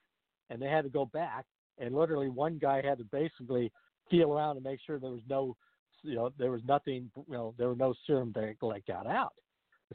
and 0.50 0.62
they 0.62 0.68
had 0.68 0.84
to 0.84 0.90
go 0.90 1.06
back, 1.06 1.46
and 1.80 1.96
literally 1.96 2.30
one 2.30 2.58
guy 2.58 2.82
had 2.82 2.98
to 2.98 3.04
basically 3.06 3.72
feel 4.10 4.34
around 4.34 4.56
to 4.56 4.62
make 4.62 4.80
sure 4.86 5.00
there 5.00 5.12
was 5.12 5.22
no, 5.30 5.56
you 6.04 6.16
know, 6.16 6.32
there 6.38 6.52
was 6.52 6.62
nothing, 6.68 7.12
you 7.16 7.34
know, 7.34 7.54
there 7.58 7.68
were 7.68 7.76
no 7.76 7.94
serum 8.06 8.32
that 8.36 8.56
like 8.62 8.86
got 8.86 9.08
out. 9.08 9.34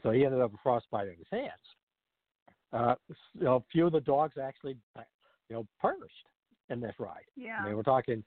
So 0.03 0.11
he 0.11 0.25
ended 0.25 0.41
up 0.41 0.51
with 0.51 0.61
frostbite 0.61 1.07
in 1.07 1.15
his 1.17 1.27
hands. 1.31 1.51
Uh, 2.73 2.95
you 3.33 3.45
know, 3.45 3.55
a 3.55 3.63
few 3.71 3.87
of 3.87 3.93
the 3.93 4.01
dogs 4.01 4.35
actually, 4.41 4.77
you 5.49 5.55
know, 5.55 5.65
perished 5.81 6.13
in 6.69 6.79
this 6.79 6.93
ride. 6.99 7.23
Yeah. 7.35 7.57
I 7.59 7.65
mean, 7.65 7.75
we're 7.75 7.83
talking, 7.83 8.23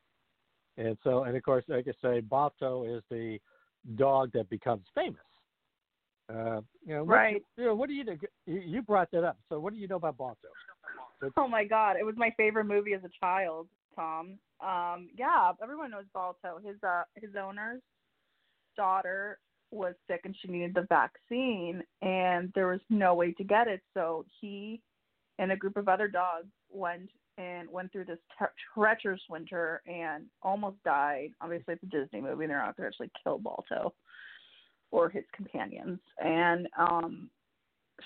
and 0.76 0.96
so, 1.04 1.24
and 1.24 1.36
of 1.36 1.42
course, 1.42 1.64
like 1.68 1.86
I 1.86 1.92
say, 2.02 2.20
Balto 2.20 2.84
is 2.84 3.02
the 3.10 3.38
dog 3.96 4.30
that 4.32 4.48
becomes 4.48 4.84
famous. 4.94 5.20
Uh, 6.30 6.60
you 6.86 6.94
know, 6.94 7.04
what, 7.04 7.14
Right. 7.14 7.42
You 7.56 7.66
know, 7.66 7.74
what 7.74 7.88
do 7.88 7.94
you, 7.94 8.04
you 8.46 8.60
you 8.60 8.82
brought 8.82 9.10
that 9.10 9.24
up? 9.24 9.38
So, 9.48 9.58
what 9.58 9.72
do 9.72 9.78
you 9.78 9.88
know 9.88 9.96
about 9.96 10.16
Balto? 10.16 10.48
Oh 11.36 11.48
my 11.48 11.64
god, 11.64 11.96
it 11.98 12.04
was 12.04 12.14
my 12.16 12.32
favorite 12.36 12.64
movie 12.64 12.94
as 12.94 13.02
a 13.04 13.10
child, 13.20 13.68
Tom. 13.94 14.38
Um, 14.62 15.08
yeah, 15.16 15.52
everyone 15.62 15.90
knows 15.90 16.04
Balto. 16.12 16.60
His 16.64 16.76
uh 16.82 17.02
his 17.16 17.30
owner's 17.40 17.80
daughter 18.76 19.38
was 19.70 19.94
sick 20.08 20.22
and 20.24 20.36
she 20.40 20.48
needed 20.48 20.74
the 20.74 20.86
vaccine 20.88 21.82
and 22.02 22.50
there 22.54 22.66
was 22.66 22.80
no 22.90 23.14
way 23.14 23.32
to 23.32 23.44
get 23.44 23.68
it, 23.68 23.82
so 23.94 24.24
he 24.40 24.80
and 25.38 25.52
a 25.52 25.56
group 25.56 25.76
of 25.76 25.88
other 25.88 26.08
dogs 26.08 26.48
went 26.70 27.08
and 27.38 27.70
went 27.70 27.90
through 27.90 28.04
this 28.04 28.18
tre- 28.36 28.48
treacherous 28.74 29.22
winter 29.30 29.80
and 29.86 30.26
almost 30.42 30.76
died. 30.84 31.30
Obviously, 31.40 31.74
it's 31.74 31.82
a 31.82 31.86
Disney 31.86 32.20
movie; 32.20 32.46
they're 32.46 32.58
not 32.58 32.76
going 32.76 32.84
to 32.84 32.88
actually 32.88 33.10
kill 33.24 33.38
Balto 33.38 33.94
or 34.90 35.08
his 35.08 35.24
companions. 35.34 35.98
And 36.22 36.68
um, 36.78 37.30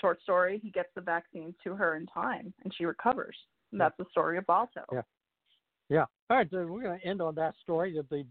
short 0.00 0.22
story, 0.22 0.61
he 0.62 0.70
gets 0.70 0.90
the 0.94 1.00
vaccine 1.00 1.55
to 1.64 1.74
her 1.74 1.96
in 1.96 2.07
time, 2.07 2.52
and 2.62 2.72
she 2.76 2.84
recovers. 2.84 3.36
And 3.72 3.80
that's 3.80 3.96
the 3.98 4.05
story 4.11 4.38
of 4.38 4.46
Balto. 4.46 4.82
Yeah. 4.92 5.02
Yeah. 5.89 6.05
All 6.30 6.37
right. 6.37 6.49
So 6.51 6.66
we're 6.66 6.82
going 6.82 6.99
to 6.99 7.07
end 7.07 7.20
on 7.20 7.35
that 7.37 7.55
story 7.62 7.99
of 7.99 8.09
the 8.09 8.24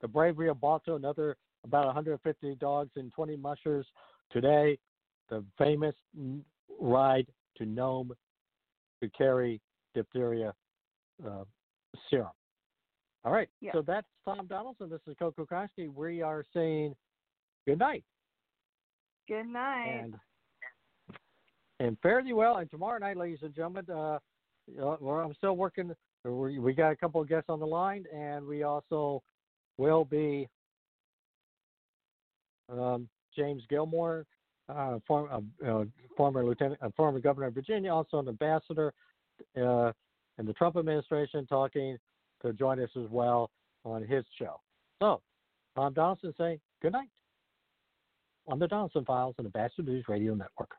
the 0.00 0.08
bravery 0.08 0.48
of 0.48 0.60
Balto. 0.60 0.96
Another 0.96 1.36
about 1.64 1.86
150 1.86 2.54
dogs 2.56 2.90
and 2.96 3.12
20 3.12 3.36
mushers 3.36 3.86
today. 4.30 4.78
The 5.28 5.44
famous 5.58 5.94
ride 6.80 7.26
to 7.56 7.66
Nome 7.66 8.12
to 9.02 9.08
carry 9.10 9.60
diphtheria 9.94 10.54
uh, 11.26 11.44
serum. 12.08 12.28
All 13.24 13.32
right. 13.32 13.48
Yeah. 13.60 13.72
So 13.72 13.82
that's 13.82 14.06
Tom 14.24 14.46
Donelson. 14.46 14.88
This 14.90 15.00
is 15.06 15.14
Coco 15.18 15.44
Koski. 15.44 15.92
We 15.92 16.22
are 16.22 16.44
saying 16.54 16.94
good 17.66 17.78
night 17.78 18.04
Good 19.28 19.46
night. 19.46 20.00
and 20.04 20.14
and 21.80 21.98
fare 22.02 22.22
thee 22.22 22.32
well. 22.32 22.56
And 22.56 22.70
tomorrow 22.70 22.98
night, 22.98 23.16
ladies 23.16 23.40
and 23.42 23.54
gentlemen, 23.54 23.84
uh, 23.90 24.18
you 24.66 24.78
know, 24.78 24.96
well, 25.00 25.16
I'm 25.16 25.34
still 25.34 25.56
working. 25.56 25.92
We, 26.30 26.58
we 26.58 26.72
got 26.72 26.90
a 26.90 26.96
couple 26.96 27.20
of 27.20 27.28
guests 27.28 27.48
on 27.48 27.60
the 27.60 27.66
line, 27.66 28.04
and 28.14 28.46
we 28.46 28.62
also 28.62 29.22
will 29.76 30.04
be 30.04 30.48
um, 32.70 33.08
James 33.34 33.62
Gilmore, 33.68 34.26
uh, 34.68 34.98
form, 35.06 35.52
uh, 35.64 35.66
uh, 35.66 35.84
former 36.16 36.44
lieutenant, 36.44 36.80
uh, 36.82 36.90
former 36.96 37.20
governor 37.20 37.46
of 37.46 37.54
Virginia, 37.54 37.92
also 37.92 38.18
an 38.18 38.28
ambassador 38.28 38.92
uh, 39.56 39.92
in 40.38 40.46
the 40.46 40.52
Trump 40.54 40.76
administration, 40.76 41.46
talking 41.46 41.96
to 42.42 42.52
join 42.52 42.80
us 42.80 42.90
as 42.96 43.08
well 43.10 43.50
on 43.84 44.02
his 44.02 44.24
show. 44.38 44.60
So, 45.00 45.22
Tom 45.74 45.94
Donelson 45.94 46.36
saying 46.36 46.60
good 46.82 46.92
night 46.92 47.08
on 48.46 48.58
the 48.58 48.66
Donelson 48.66 49.06
Files 49.06 49.34
and 49.38 49.46
the 49.46 49.50
Batchelor 49.50 49.84
News 49.84 50.04
Radio 50.08 50.34
Network. 50.34 50.70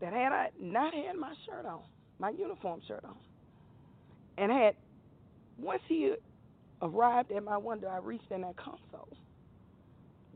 That 0.00 0.12
had 0.12 0.32
I 0.32 0.48
not 0.60 0.94
had 0.94 1.16
my 1.16 1.32
shirt 1.46 1.66
on, 1.66 1.80
my 2.18 2.30
uniform 2.30 2.80
shirt 2.86 3.04
on, 3.04 3.16
and 4.36 4.50
had 4.52 4.74
once 5.58 5.82
he 5.88 6.14
arrived 6.82 7.32
at 7.32 7.42
my 7.42 7.56
window, 7.56 7.88
I 7.88 7.98
reached 7.98 8.30
in 8.30 8.42
that 8.42 8.56
console. 8.56 9.08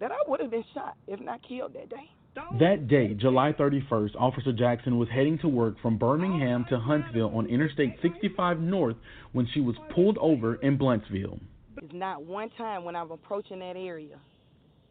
That 0.00 0.10
I 0.10 0.16
would 0.26 0.40
have 0.40 0.50
been 0.50 0.64
shot 0.74 0.96
if 1.06 1.20
not 1.20 1.40
killed 1.48 1.74
that 1.74 1.88
day. 1.88 2.10
That 2.58 2.88
day, 2.88 3.14
July 3.14 3.52
31st, 3.52 4.16
Officer 4.18 4.52
Jackson 4.52 4.98
was 4.98 5.08
heading 5.10 5.38
to 5.40 5.48
work 5.48 5.74
from 5.82 5.98
Birmingham 5.98 6.64
to 6.70 6.78
Huntsville 6.78 7.30
on 7.36 7.46
Interstate 7.46 7.96
65 8.00 8.58
North 8.58 8.96
when 9.32 9.46
she 9.52 9.60
was 9.60 9.76
pulled 9.94 10.16
over 10.16 10.54
in 10.56 10.78
Blentsville. 10.78 11.38
It's 11.76 11.92
not 11.92 12.24
one 12.24 12.48
time 12.56 12.84
when 12.84 12.96
I'm 12.96 13.10
approaching 13.10 13.58
that 13.58 13.76
area 13.76 14.18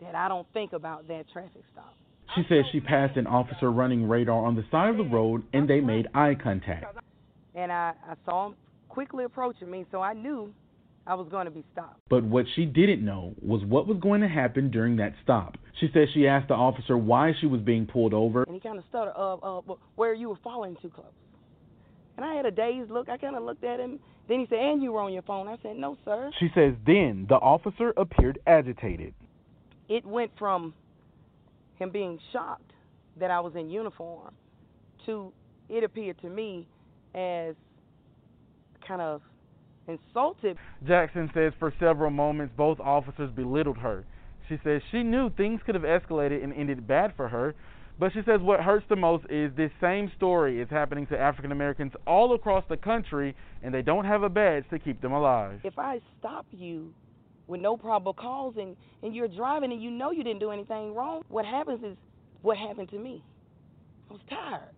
that 0.01 0.13
I 0.13 0.27
don't 0.27 0.47
think 0.53 0.73
about 0.73 1.07
that 1.07 1.25
traffic 1.33 1.63
stop. 1.73 1.95
She 2.35 2.43
says 2.47 2.65
she 2.71 2.79
passed 2.79 3.17
an 3.17 3.27
officer 3.27 3.71
running 3.71 4.07
radar 4.07 4.45
on 4.45 4.55
the 4.55 4.63
side 4.71 4.89
of 4.89 4.97
the 4.97 5.03
road 5.03 5.43
and 5.53 5.69
they 5.69 5.81
made 5.81 6.07
eye 6.13 6.35
contact. 6.41 6.85
and 7.55 7.71
I, 7.71 7.93
I 8.07 8.15
saw 8.25 8.47
him 8.47 8.55
quickly 8.87 9.25
approaching 9.25 9.69
me, 9.69 9.85
so 9.91 10.01
I 10.01 10.13
knew 10.13 10.53
I 11.07 11.15
was 11.15 11.27
going 11.29 11.45
to 11.45 11.51
be 11.51 11.63
stopped. 11.73 11.99
But 12.09 12.23
what 12.23 12.45
she 12.55 12.65
didn't 12.65 13.03
know 13.03 13.33
was 13.41 13.63
what 13.65 13.87
was 13.87 13.97
going 13.97 14.21
to 14.21 14.27
happen 14.27 14.71
during 14.71 14.97
that 14.97 15.13
stop. 15.23 15.57
She 15.79 15.89
said 15.93 16.07
she 16.13 16.27
asked 16.27 16.49
the 16.49 16.53
officer 16.53 16.97
why 16.97 17.33
she 17.39 17.47
was 17.47 17.61
being 17.61 17.85
pulled 17.85 18.13
over. 18.13 18.43
And 18.43 18.53
he 18.53 18.59
kind 18.61 18.77
of 18.77 18.83
stuttered, 18.89 19.13
uh, 19.17 19.35
uh, 19.35 19.61
where 19.95 20.13
you 20.13 20.29
were 20.29 20.39
following 20.43 20.77
too 20.81 20.89
close. 20.89 21.07
And 22.17 22.25
I 22.25 22.35
had 22.35 22.45
a 22.45 22.51
dazed 22.51 22.91
look. 22.91 23.09
I 23.09 23.17
kind 23.17 23.35
of 23.35 23.43
looked 23.43 23.63
at 23.63 23.79
him. 23.79 23.99
Then 24.27 24.39
he 24.39 24.45
said, 24.49 24.59
and 24.59 24.81
you 24.81 24.91
were 24.91 25.01
on 25.01 25.11
your 25.11 25.23
phone. 25.23 25.47
I 25.47 25.57
said, 25.63 25.75
no, 25.77 25.97
sir. 26.05 26.31
She 26.39 26.49
says 26.53 26.73
then 26.85 27.25
the 27.27 27.35
officer 27.35 27.93
appeared 27.97 28.39
agitated. 28.45 29.13
It 29.89 30.05
went 30.05 30.31
from 30.37 30.73
him 31.75 31.89
being 31.89 32.19
shocked 32.31 32.71
that 33.19 33.31
I 33.31 33.39
was 33.39 33.53
in 33.55 33.69
uniform 33.69 34.33
to 35.05 35.31
it 35.69 35.83
appeared 35.83 36.19
to 36.21 36.29
me 36.29 36.67
as 37.15 37.55
kind 38.87 39.01
of 39.01 39.21
insulted. 39.87 40.57
Jackson 40.87 41.29
says 41.33 41.53
for 41.59 41.73
several 41.79 42.11
moments 42.11 42.53
both 42.55 42.79
officers 42.79 43.31
belittled 43.35 43.77
her. 43.77 44.05
She 44.49 44.57
says 44.63 44.81
she 44.91 45.03
knew 45.03 45.29
things 45.29 45.61
could 45.65 45.75
have 45.75 45.83
escalated 45.83 46.43
and 46.43 46.53
ended 46.53 46.87
bad 46.87 47.13
for 47.15 47.29
her, 47.29 47.55
but 47.99 48.11
she 48.13 48.19
says 48.25 48.41
what 48.41 48.59
hurts 48.59 48.85
the 48.89 48.95
most 48.95 49.25
is 49.29 49.51
this 49.55 49.71
same 49.79 50.11
story 50.17 50.61
is 50.61 50.69
happening 50.69 51.07
to 51.07 51.17
African 51.17 51.51
Americans 51.51 51.93
all 52.05 52.33
across 52.35 52.63
the 52.69 52.77
country 52.77 53.35
and 53.63 53.73
they 53.73 53.81
don't 53.81 54.05
have 54.05 54.23
a 54.23 54.29
badge 54.29 54.65
to 54.71 54.79
keep 54.79 55.01
them 55.01 55.13
alive. 55.13 55.59
If 55.63 55.77
I 55.77 56.01
stop 56.19 56.45
you 56.51 56.93
with 57.47 57.61
no 57.61 57.77
probable 57.77 58.13
cause 58.13 58.53
and, 58.57 58.75
and 59.03 59.15
you're 59.15 59.27
driving 59.27 59.71
and 59.71 59.81
you 59.81 59.91
know 59.91 60.11
you 60.11 60.23
didn't 60.23 60.39
do 60.39 60.51
anything 60.51 60.93
wrong, 60.93 61.23
what 61.27 61.45
happens 61.45 61.83
is 61.83 61.97
what 62.41 62.57
happened 62.57 62.89
to 62.89 62.97
me. 62.97 63.23
I 64.09 64.13
was 64.13 64.21
tired, 64.29 64.69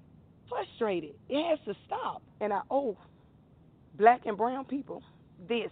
frustrated. 0.49 1.11
It 1.29 1.49
has 1.49 1.59
to 1.65 1.75
stop. 1.85 2.21
And 2.41 2.53
I 2.53 2.61
owe 2.69 2.97
black 3.97 4.21
and 4.25 4.37
brown 4.37 4.65
people 4.65 5.03
this. 5.47 5.71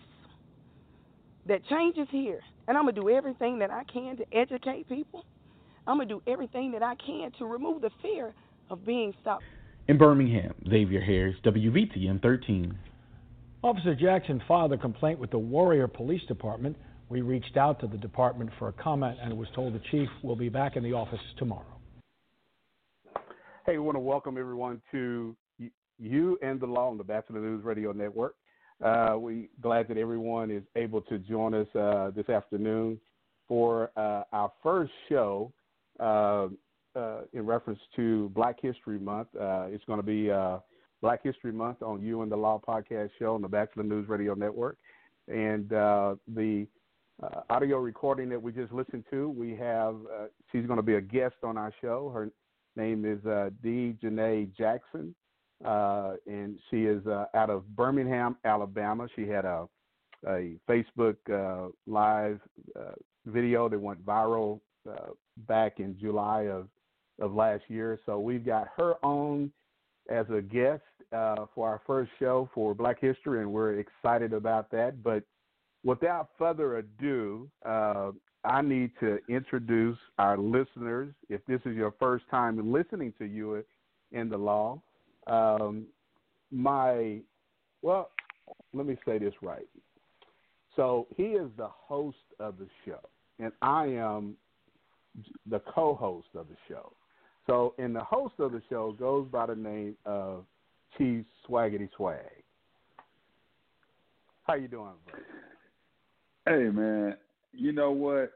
That 1.48 1.66
change 1.68 1.98
is 1.98 2.08
here. 2.12 2.40
And 2.68 2.78
I'm 2.78 2.84
going 2.84 2.96
to 2.96 3.02
do 3.02 3.10
everything 3.10 3.60
that 3.60 3.72
I 3.72 3.84
can 3.92 4.18
to 4.18 4.26
educate 4.32 4.88
people. 4.88 5.26
I'm 5.88 5.98
going 5.98 6.08
to 6.08 6.16
do 6.16 6.22
everything 6.32 6.72
that 6.74 6.84
I 6.84 6.96
can 6.96 7.32
to 7.40 7.46
remove 7.46 7.82
the 7.82 7.90
fear 8.02 8.34
of 8.70 8.86
being 8.86 9.14
stopped. 9.22 9.44
In 9.88 9.98
Birmingham, 9.98 10.54
Xavier 10.70 11.02
Harris, 11.02 11.36
WVTM 11.44 12.22
13. 12.22 12.78
Officer 13.64 13.94
Jackson 13.94 14.42
filed 14.48 14.74
a 14.74 14.78
complaint 14.78 15.20
with 15.20 15.30
the 15.30 15.38
Warrior 15.38 15.88
Police 15.88 16.24
Department. 16.28 16.76
We 17.10 17.22
reached 17.22 17.58
out 17.58 17.80
to 17.82 17.88
the 17.88 17.98
department 17.98 18.50
for 18.58 18.70
a 18.70 18.74
comment 18.74 19.20
and 19.22 19.38
was 19.38 19.48
told 19.54 19.76
the 19.76 19.82
chief 19.92 20.10
will 20.24 20.36
be 20.36 20.50
back 20.50 20.78
in 20.78 20.84
the 20.84 20.94
office 20.94 21.20
tomorrow. 21.38 21.78
Hey, 23.68 23.74
we 23.74 23.80
want 23.80 23.98
to 23.98 24.00
welcome 24.00 24.40
everyone 24.40 24.82
to 24.92 25.36
you 26.00 26.40
and 26.42 26.60
the 26.60 26.66
law 26.66 26.90
on 26.90 26.98
the 26.98 27.04
Batchelor 27.04 27.40
News 27.40 27.64
Radio 27.64 27.92
Network. 27.92 28.34
Uh, 28.84 29.18
we 29.20 29.50
glad 29.62 29.88
that 29.90 29.98
everyone 29.98 30.50
is 30.50 30.64
able 30.76 31.02
to 31.02 31.20
join 31.20 31.54
us 31.54 31.68
uh, 31.76 32.10
this 32.16 32.30
afternoon 32.30 33.00
for 33.48 33.92
uh, 33.96 34.24
our 34.34 34.52
first 34.64 34.92
show 35.08 35.54
uh, 36.00 36.48
uh, 36.96 37.22
in 37.34 37.46
reference 37.46 37.80
to 37.96 38.30
Black 38.30 38.58
History 38.60 38.98
Month. 38.98 39.28
Uh, 39.40 39.68
it's 39.70 39.86
going 39.86 40.00
to 40.00 40.04
be 40.06 40.32
Black 41.02 41.24
History 41.24 41.52
Month 41.52 41.82
on 41.82 42.02
You 42.02 42.22
and 42.22 42.32
the 42.32 42.36
Law 42.38 42.62
podcast 42.66 43.10
show 43.20 43.36
on 43.36 43.42
the 43.42 43.48
Batchelor 43.48 43.84
News 43.84 44.08
Radio 44.08 44.34
Network, 44.34 44.78
and 45.28 45.68
the 45.70 46.68
audio 47.50 47.78
recording 47.78 48.30
that 48.30 48.42
we 48.42 48.52
just 48.52 48.72
listened 48.72 49.04
to, 49.12 49.30
we 49.30 49.56
have 49.56 49.96
she's 50.52 50.66
going 50.66 50.78
to 50.78 50.84
be 50.84 50.96
a 50.96 51.02
guest 51.02 51.36
on 51.44 51.58
our 51.58 51.74
show. 51.82 52.10
Her 52.14 52.32
name 52.76 53.06
is 53.06 53.20
D. 53.62 53.96
Janae 54.02 54.56
Jackson 54.56 55.14
uh, 55.66 56.14
and 56.28 56.60
she 56.70 56.86
is 56.86 57.06
uh, 57.08 57.26
out 57.34 57.50
of 57.50 57.68
Birmingham, 57.76 58.38
Alabama. 58.46 59.08
She 59.16 59.28
had 59.28 59.46
a 59.46 59.68
a 60.28 60.56
Facebook 60.70 61.16
uh, 61.32 61.72
live 61.88 62.40
uh, 62.80 62.92
video 63.26 63.68
that 63.68 63.80
went 63.80 64.06
viral 64.06 64.60
uh, 64.88 65.10
back 65.48 65.80
in 65.80 65.98
July 66.00 66.44
of 66.44 66.68
of 67.20 67.34
last 67.34 67.64
year. 67.68 68.00
So 68.06 68.20
we've 68.20 68.46
got 68.46 68.68
her 68.78 68.94
on 69.04 69.52
as 70.12 70.26
a 70.30 70.42
guest 70.42 70.84
uh, 71.14 71.46
for 71.56 71.68
our 71.68 71.82
first 71.88 72.12
show 72.20 72.50
for 72.54 72.76
Black 72.76 73.00
History, 73.00 73.42
and 73.42 73.52
we're 73.52 73.80
excited 73.80 74.34
about 74.34 74.70
that. 74.72 75.02
But 75.04 75.24
without 75.84 76.30
further 76.38 76.78
ado, 76.78 77.50
I 77.64 78.62
need 78.62 78.92
to 79.00 79.20
introduce 79.30 79.98
our 80.18 80.38
listeners. 80.38 81.14
If 81.30 81.46
this 81.46 81.62
is 81.66 81.76
your 81.76 81.94
first 82.00 82.26
time 82.30 82.72
listening 82.72 83.14
to 83.20 83.26
you 83.26 83.64
in 84.12 84.30
the 84.30 84.38
law, 84.38 84.82
um, 85.28 85.86
my, 86.52 87.20
well, 87.82 88.10
let 88.74 88.86
me 88.86 88.98
say 89.06 89.18
this 89.20 89.34
right. 89.42 89.68
So 90.76 91.08
he 91.16 91.24
is 91.24 91.50
the 91.58 91.68
host 91.70 92.18
of 92.40 92.58
the 92.58 92.68
show, 92.86 93.00
and 93.40 93.52
I 93.62 93.86
am 93.88 94.36
the 95.50 95.60
co-host 95.60 96.30
of 96.36 96.48
the 96.48 96.56
show. 96.68 96.94
So, 97.48 97.74
and 97.78 97.96
the 97.96 98.04
host 98.04 98.36
of 98.40 98.52
the 98.52 98.62
show 98.70 98.96
goes 98.98 99.28
by 99.32 99.48
the 99.48 99.56
name 99.56 99.98
of 100.06 100.46
Chief 100.98 101.26
Swaggity 101.48 101.90
Swag. 101.96 102.20
How 104.44 104.56
you 104.56 104.68
doing, 104.68 104.92
bro? 105.06 105.20
Hey, 106.46 106.70
man. 106.70 107.16
You 107.54 107.72
know 107.72 107.92
what? 107.92 108.34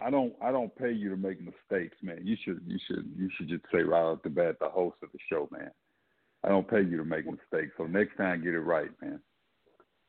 I 0.00 0.10
don't 0.10 0.34
I 0.42 0.52
don't 0.52 0.74
pay 0.76 0.92
you 0.92 1.08
to 1.08 1.16
make 1.16 1.38
mistakes, 1.40 1.96
man. 2.02 2.20
You 2.24 2.36
should 2.44 2.60
you 2.66 2.78
should 2.86 3.10
you 3.16 3.30
should 3.36 3.48
just 3.48 3.64
say 3.72 3.78
right 3.78 4.02
off 4.02 4.22
the 4.22 4.28
bat 4.28 4.56
the 4.60 4.68
host 4.68 4.96
of 5.02 5.08
the 5.12 5.18
show, 5.30 5.48
man. 5.50 5.70
I 6.44 6.48
don't 6.48 6.68
pay 6.68 6.82
you 6.82 6.98
to 6.98 7.04
make 7.04 7.24
mistakes. 7.24 7.72
So 7.78 7.86
next 7.86 8.16
time 8.16 8.42
get 8.42 8.52
it 8.52 8.60
right, 8.60 8.90
man. 9.00 9.20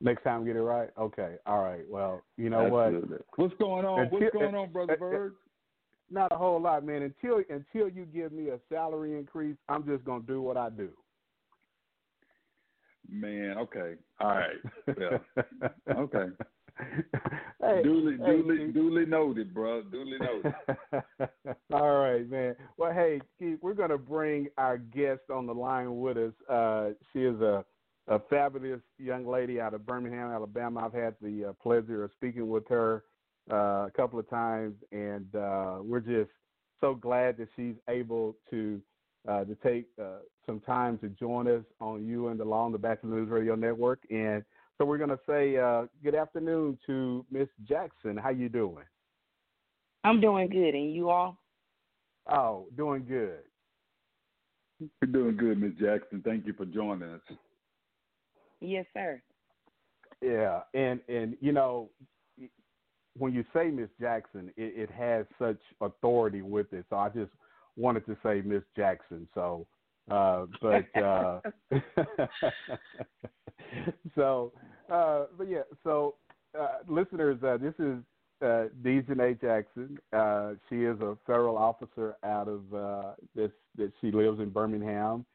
Next 0.02 0.24
time 0.24 0.46
get 0.46 0.58
it 0.58 0.62
right? 0.62 0.90
Okay. 1.00 1.36
All 1.46 1.64
right. 1.64 1.84
Well, 1.90 2.24
you 2.36 2.50
know 2.50 2.66
Absolutely. 2.66 3.18
what? 3.18 3.38
What's 3.38 3.54
going 3.58 3.86
on? 3.86 4.08
What's 4.08 4.34
going 4.34 4.56
on, 4.56 4.72
brother 4.74 4.98
Bird? 4.98 5.36
Not 6.14 6.32
a 6.32 6.36
whole 6.36 6.62
lot, 6.62 6.86
man. 6.86 7.02
Until 7.02 7.42
until 7.50 7.90
you 7.90 8.06
give 8.06 8.32
me 8.32 8.50
a 8.50 8.60
salary 8.72 9.18
increase, 9.18 9.56
I'm 9.68 9.84
just 9.84 10.06
gonna 10.06 10.24
do 10.28 10.44
what 10.44 10.58
I 10.58 10.70
do. 10.70 10.90
Man, 13.10 13.58
okay. 13.58 13.96
All 14.20 14.28
right. 14.28 14.58
Yeah. 14.88 15.68
okay. 15.98 16.28
hey, 17.62 17.82
duly, 17.84 18.18
hey, 18.18 18.26
duly, 18.26 18.72
duly 18.72 19.06
noted, 19.08 19.56
bro. 19.56 19.82
Duly 19.84 20.18
noted. 20.20 20.54
All 21.74 21.98
right, 21.98 22.30
man. 22.30 22.56
Well, 22.78 22.94
hey, 22.94 23.20
Keith, 23.38 23.58
we're 23.62 23.74
going 23.74 23.90
to 23.90 23.98
bring 23.98 24.48
our 24.58 24.78
guest 24.78 25.22
on 25.32 25.46
the 25.46 25.54
line 25.54 26.00
with 26.00 26.18
us. 26.18 26.34
Uh, 26.50 26.90
she 27.12 27.20
is 27.20 27.40
a, 27.42 27.66
a 28.08 28.20
fabulous 28.30 28.82
young 28.98 29.28
lady 29.28 29.60
out 29.60 29.74
of 29.74 29.86
Birmingham, 29.86 30.32
Alabama. 30.32 30.86
I've 30.86 30.94
had 30.94 31.16
the 31.22 31.50
uh, 31.50 31.54
pleasure 31.62 32.04
of 32.04 32.12
speaking 32.16 32.50
with 32.50 32.68
her 32.70 33.04
uh, 33.52 33.88
a 33.88 33.92
couple 33.96 34.20
of 34.20 34.30
times, 34.30 34.76
and 34.92 35.28
uh, 35.36 35.78
we're 35.82 36.00
just 36.00 36.32
so 36.80 36.96
glad 36.96 37.38
that 37.38 37.48
she's 37.56 37.76
able 37.90 38.36
to 38.50 38.82
uh, 39.28 39.44
to 39.46 39.56
take 39.64 39.86
uh, 40.02 40.20
some 40.46 40.60
time 40.60 40.98
to 40.98 41.08
join 41.10 41.48
us 41.48 41.64
on 41.80 42.06
you 42.06 42.28
and 42.28 42.40
the 42.40 42.44
Law 42.44 42.66
on 42.66 42.72
the 42.74 42.78
Batchelor 42.78 43.16
News 43.16 43.30
Radio 43.30 43.56
Network. 43.56 44.00
And 44.10 44.44
so 44.78 44.86
we're 44.86 44.98
going 44.98 45.10
to 45.12 45.20
say 45.28 45.58
uh, 45.58 45.86
good 46.04 46.16
afternoon 46.16 46.78
to 46.88 47.26
Miss 47.32 47.48
Jackson. 47.66 48.18
How 48.18 48.32
you 48.32 48.50
doing? 48.50 48.84
I'm 50.04 50.20
doing 50.20 50.50
good, 50.50 50.76
and 50.76 50.94
you 50.94 51.10
all? 51.10 51.38
Oh, 52.30 52.68
doing 52.76 53.06
good. 53.08 53.40
You're 54.80 55.12
doing 55.12 55.38
good, 55.38 55.62
Miss 55.62 55.74
Jackson. 55.80 56.22
Thank 56.26 56.46
you 56.46 56.54
for 56.54 56.66
joining 56.66 57.10
us. 57.10 57.22
Yes, 58.60 58.86
sir. 58.94 59.22
Yeah, 60.22 60.62
and 60.74 61.00
and 61.08 61.36
you 61.40 61.52
know, 61.52 61.90
when 63.18 63.34
you 63.34 63.44
say 63.54 63.70
Miss 63.70 63.90
Jackson, 64.00 64.52
it, 64.58 64.90
it 64.90 64.92
has 64.92 65.26
such 65.40 65.60
authority 65.82 66.42
with 66.42 66.72
it. 66.74 66.86
So 66.90 66.98
I 66.98 67.10
just 67.10 67.32
wanted 67.76 68.06
to 68.08 68.18
say 68.24 68.42
Miss 68.44 68.64
Jackson. 68.76 69.28
So, 69.34 69.68
uh, 70.10 70.46
but 70.62 71.02
uh, 71.02 71.40
so, 74.16 74.52
uh, 74.92 75.26
but 75.38 75.50
yeah. 75.50 75.62
So, 75.84 76.16
uh, 76.60 76.80
listeners, 76.88 77.42
uh, 77.44 77.58
this 77.58 77.74
is 77.80 77.98
uh, 78.42 78.66
Dejanay 78.84 79.40
Jackson. 79.40 79.98
Uh, 80.12 80.54
she 80.70 80.84
is 80.84 81.00
a 81.00 81.16
federal 81.26 81.58
officer 81.58 82.16
out 82.24 82.48
of 82.48 82.64
this. 83.36 83.52
That 83.78 83.92
she 84.02 84.12
lives 84.12 84.40
in 84.40 84.50
Birmingham, 84.50 85.26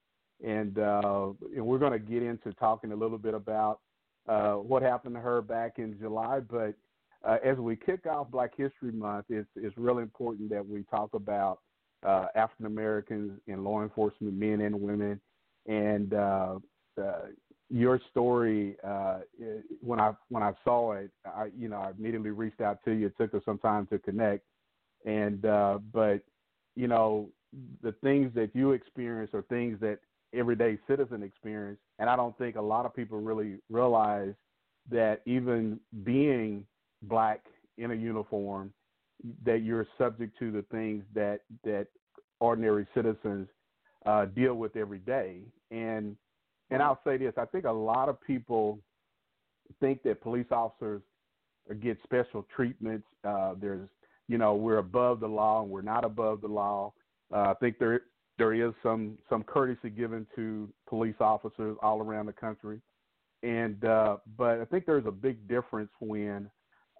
and 0.44 0.76
and 0.76 1.66
we're 1.66 1.78
going 1.78 1.92
to 1.92 1.98
get 1.98 2.22
into 2.22 2.52
talking 2.54 2.92
a 2.92 2.96
little 2.96 3.18
bit 3.18 3.34
about 3.34 3.80
what 4.26 4.82
happened 4.82 5.14
to 5.14 5.20
her 5.20 5.40
back 5.40 5.78
in 5.78 5.98
July. 5.98 6.40
But 6.40 6.74
uh, 7.24 7.36
as 7.44 7.58
we 7.58 7.76
kick 7.76 8.06
off 8.06 8.30
Black 8.30 8.52
History 8.56 8.92
Month, 8.92 9.26
it's 9.28 9.48
it's 9.56 9.76
really 9.76 10.02
important 10.02 10.50
that 10.50 10.66
we 10.66 10.84
talk 10.84 11.14
about 11.14 11.60
uh, 12.06 12.26
African 12.34 12.66
Americans 12.66 13.40
in 13.46 13.64
law 13.64 13.82
enforcement, 13.82 14.34
men 14.34 14.60
and 14.60 14.80
women, 14.80 15.20
and 15.66 16.14
uh, 16.14 16.58
uh, 17.00 17.12
your 17.70 18.00
story. 18.10 18.76
Uh, 18.86 19.18
when 19.80 20.00
I 20.00 20.12
when 20.28 20.42
I 20.42 20.52
saw 20.64 20.92
it, 20.92 21.10
I 21.24 21.48
you 21.56 21.68
know 21.68 21.78
I 21.78 21.90
immediately 21.90 22.30
reached 22.30 22.60
out 22.60 22.78
to 22.84 22.92
you. 22.92 23.06
It 23.06 23.16
took 23.18 23.34
us 23.34 23.42
some 23.44 23.58
time 23.58 23.86
to 23.88 23.98
connect, 23.98 24.44
and 25.04 25.44
uh, 25.44 25.78
but 25.92 26.20
you 26.76 26.86
know 26.86 27.30
the 27.82 27.92
things 28.02 28.32
that 28.34 28.50
you 28.54 28.72
experience 28.72 29.32
are 29.34 29.42
things 29.42 29.80
that 29.80 29.98
everyday 30.34 30.78
citizen 30.86 31.24
experience, 31.24 31.80
and 31.98 32.08
I 32.08 32.14
don't 32.14 32.36
think 32.38 32.54
a 32.56 32.62
lot 32.62 32.86
of 32.86 32.94
people 32.94 33.20
really 33.20 33.56
realize 33.70 34.34
that 34.90 35.20
even 35.26 35.80
being 36.04 36.64
black 37.02 37.44
in 37.76 37.90
a 37.90 37.94
uniform, 37.94 38.72
that 39.44 39.62
you're 39.62 39.86
subject 39.96 40.38
to 40.38 40.50
the 40.50 40.62
things 40.70 41.04
that 41.14 41.40
that 41.64 41.86
ordinary 42.40 42.86
citizens 42.94 43.48
uh, 44.06 44.26
deal 44.26 44.54
with 44.54 44.76
every 44.76 44.98
day. 44.98 45.40
And 45.70 46.16
and 46.70 46.82
I'll 46.82 47.00
say 47.04 47.16
this: 47.16 47.34
I 47.36 47.44
think 47.44 47.64
a 47.64 47.72
lot 47.72 48.08
of 48.08 48.20
people 48.20 48.78
think 49.80 50.02
that 50.02 50.20
police 50.20 50.46
officers 50.50 51.02
get 51.80 51.98
special 52.02 52.46
treatments. 52.54 53.06
Uh, 53.24 53.54
there's, 53.60 53.88
you 54.28 54.38
know, 54.38 54.54
we're 54.54 54.78
above 54.78 55.20
the 55.20 55.26
law 55.26 55.62
and 55.62 55.70
we're 55.70 55.82
not 55.82 56.04
above 56.04 56.40
the 56.40 56.48
law. 56.48 56.92
Uh, 57.32 57.50
I 57.50 57.54
think 57.60 57.78
there 57.78 58.02
there 58.38 58.54
is 58.54 58.72
some 58.82 59.18
some 59.28 59.42
courtesy 59.42 59.90
given 59.90 60.26
to 60.36 60.68
police 60.88 61.16
officers 61.20 61.76
all 61.82 62.00
around 62.00 62.26
the 62.26 62.32
country, 62.32 62.80
and 63.42 63.84
uh, 63.84 64.16
but 64.36 64.60
I 64.60 64.64
think 64.64 64.86
there's 64.86 65.06
a 65.06 65.12
big 65.12 65.46
difference 65.48 65.90
when 66.00 66.50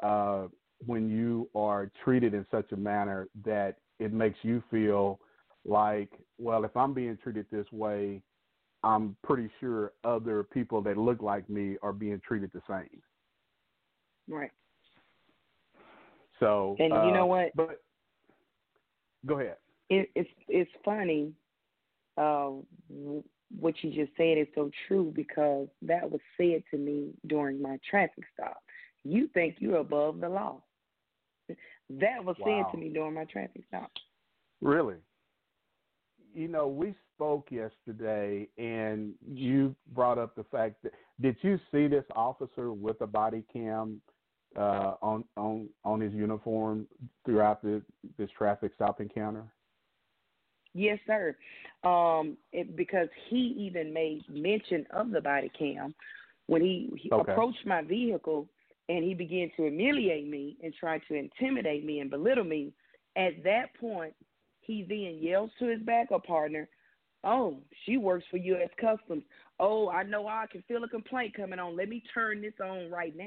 uh, 0.03 0.47
when 0.87 1.09
you 1.09 1.49
are 1.55 1.91
treated 2.05 2.35
in 2.35 2.47
such 2.51 2.73
a 2.73 2.77
manner 2.77 3.29
that 3.45 3.77
it 3.99 4.13
makes 4.13 4.39
you 4.43 4.63
feel 4.71 5.19
like, 5.65 6.11
well, 6.39 6.65
if 6.65 6.77
I'm 6.77 6.95
being 6.95 7.19
treated 7.23 7.47
this 7.51 7.67
way, 7.73 8.23
I'm 8.85 9.17
pretty 9.25 9.51
sure 9.59 9.93
other 10.05 10.45
people 10.45 10.81
that 10.83 10.97
look 10.97 11.21
like 11.21 11.49
me 11.51 11.77
are 11.83 11.93
being 11.93 12.21
treated 12.27 12.51
the 12.55 12.63
same. 12.69 13.03
Right. 14.29 14.53
So 16.39 16.77
and 16.79 16.93
uh, 16.93 17.07
you 17.07 17.13
know 17.13 17.27
what? 17.27 17.51
But 17.57 17.83
go 19.27 19.41
ahead. 19.41 19.57
It, 19.91 20.11
it's 20.15 20.31
it's 20.49 20.71
funny. 20.85 21.33
Uh, 22.17 22.51
what 23.59 23.75
you 23.83 23.91
just 23.91 24.17
said 24.17 24.39
is 24.39 24.47
so 24.55 24.71
true 24.87 25.13
because 25.15 25.69
that 25.83 26.09
was 26.09 26.21
said 26.37 26.63
to 26.71 26.77
me 26.77 27.11
during 27.27 27.61
my 27.61 27.79
traffic 27.89 28.25
stop. 28.35 28.59
You 29.09 29.29
think 29.33 29.57
you're 29.59 29.79
above 29.79 30.21
the 30.21 30.29
law. 30.29 30.61
That 31.89 32.23
was 32.23 32.37
wow. 32.41 32.67
said 32.69 32.73
to 32.73 32.79
me 32.79 32.91
during 32.91 33.15
my 33.15 33.25
traffic 33.25 33.63
stop. 33.69 33.91
Really? 34.61 34.97
You 36.35 36.49
know, 36.49 36.69
we 36.69 36.95
spoke 37.15 37.49
yesterday, 37.51 38.49
and 38.59 39.15
you 39.27 39.75
brought 39.95 40.19
up 40.19 40.37
the 40.37 40.45
fact 40.45 40.83
that 40.83 40.93
did 41.23 41.37
you 41.41 41.59
see 41.73 41.87
this 41.87 42.05
officer 42.15 42.73
with 42.75 43.01
a 43.01 43.07
body 43.07 43.45
cam 43.51 44.03
uh, 44.57 44.95
on 45.01 45.25
on 45.39 45.69
on 45.85 46.01
his 46.01 46.13
uniform 46.13 46.87
throughout 47.25 47.63
the 47.63 47.81
this 48.19 48.29
traffic 48.37 48.73
stop 48.75 49.01
encounter? 49.01 49.47
Yes, 50.75 50.99
sir. 51.07 51.35
Um, 51.83 52.37
it, 52.53 52.77
because 52.77 53.09
he 53.31 53.57
even 53.59 53.95
made 53.95 54.23
mention 54.29 54.87
of 54.93 55.11
the 55.11 55.23
body 55.23 55.51
cam 55.59 55.95
when 56.47 56.61
he, 56.61 56.91
he 56.97 57.11
okay. 57.11 57.33
approached 57.33 57.67
my 57.67 57.81
vehicle 57.81 58.47
and 58.89 59.05
he 59.05 59.15
began 59.15 59.51
to 59.57 59.63
humiliate 59.65 60.29
me 60.29 60.57
and 60.63 60.75
try 60.75 60.99
to 60.99 61.15
intimidate 61.15 61.85
me 61.85 62.01
and 62.01 62.11
belittle 62.11 62.45
me. 62.45 62.73
At 63.17 63.43
that 63.45 63.75
point, 63.81 64.15
he 64.61 64.85
then 64.89 65.19
yells 65.21 65.51
to 65.59 65.67
his 65.67 65.81
backup 65.83 66.25
partner, 66.25 66.69
Oh, 67.25 67.59
she 67.85 67.97
works 67.97 68.25
for 68.31 68.37
U.S. 68.37 68.71
Customs. 68.81 69.25
Oh, 69.59 69.89
I 69.89 70.05
know 70.05 70.29
I 70.29 70.47
can 70.51 70.63
feel 70.69 70.85
a 70.85 70.89
complaint 70.89 71.35
coming 71.35 71.59
on. 71.59 71.77
Let 71.77 71.89
me 71.89 72.03
turn 72.15 72.41
this 72.41 72.55
on 72.65 72.91
right 72.91 73.15
now. 73.17 73.27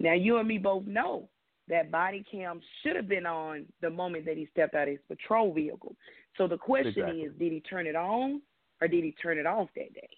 Now, 0.00 0.14
you 0.14 0.38
and 0.38 0.48
me 0.48 0.58
both 0.58 0.84
know 0.84 1.28
that 1.68 1.90
body 1.90 2.24
cam 2.30 2.60
should 2.82 2.96
have 2.96 3.08
been 3.08 3.26
on 3.26 3.66
the 3.82 3.90
moment 3.90 4.24
that 4.24 4.36
he 4.36 4.48
stepped 4.50 4.74
out 4.74 4.88
of 4.88 4.88
his 4.88 4.98
patrol 5.06 5.52
vehicle. 5.52 5.94
So 6.36 6.48
the 6.48 6.56
question 6.56 6.88
exactly. 6.88 7.20
is, 7.22 7.32
did 7.38 7.52
he 7.52 7.60
turn 7.60 7.86
it 7.86 7.96
on 7.96 8.42
or 8.80 8.88
did 8.88 9.04
he 9.04 9.12
turn 9.12 9.38
it 9.38 9.46
off 9.46 9.68
that 9.76 9.92
day? 9.94 10.08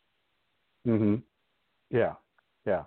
Mm-hmm. 0.87 1.17
Yeah. 1.91 2.15
Yeah. 2.67 2.85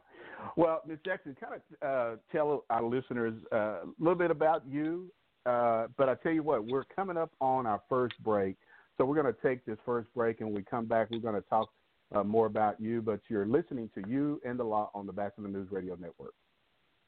Well, 0.56 0.82
Ms. 0.88 1.00
Jackson, 1.06 1.36
kind 1.40 1.56
of 1.56 1.88
uh, 1.88 2.16
tell 2.32 2.66
our 2.70 2.84
listeners 2.84 3.34
uh, 3.52 3.56
a 3.56 3.82
little 4.00 4.18
bit 4.18 4.32
about 4.32 4.64
you. 4.70 5.12
Uh, 5.46 5.88
but 5.98 6.08
I 6.08 6.16
tell 6.16 6.32
you 6.32 6.44
what, 6.44 6.66
we're 6.66 6.86
coming 6.96 7.18
up 7.18 7.32
on 7.42 7.66
our 7.66 7.82
first 7.90 8.16
break, 8.24 8.56
so 8.98 9.04
we're 9.04 9.22
going 9.22 9.34
to 9.34 9.42
take 9.42 9.66
this 9.66 9.78
first 9.86 10.08
break, 10.14 10.40
and 10.40 10.50
when 10.50 10.56
we 10.56 10.64
come 10.64 10.86
back, 10.86 11.10
we're 11.12 11.20
going 11.20 11.36
to 11.36 11.50
talk 11.50 11.70
uh, 12.16 12.24
more 12.24 12.46
about 12.46 12.80
you. 12.80 13.02
But 13.02 13.20
you're 13.28 13.46
listening 13.46 13.90
to 13.96 14.08
you 14.08 14.40
and 14.46 14.58
the 14.58 14.64
law 14.64 14.90
on 14.94 15.06
the 15.06 15.12
Batchelor 15.12 15.50
News 15.50 15.68
Radio 15.70 15.96
Network. 15.96 16.34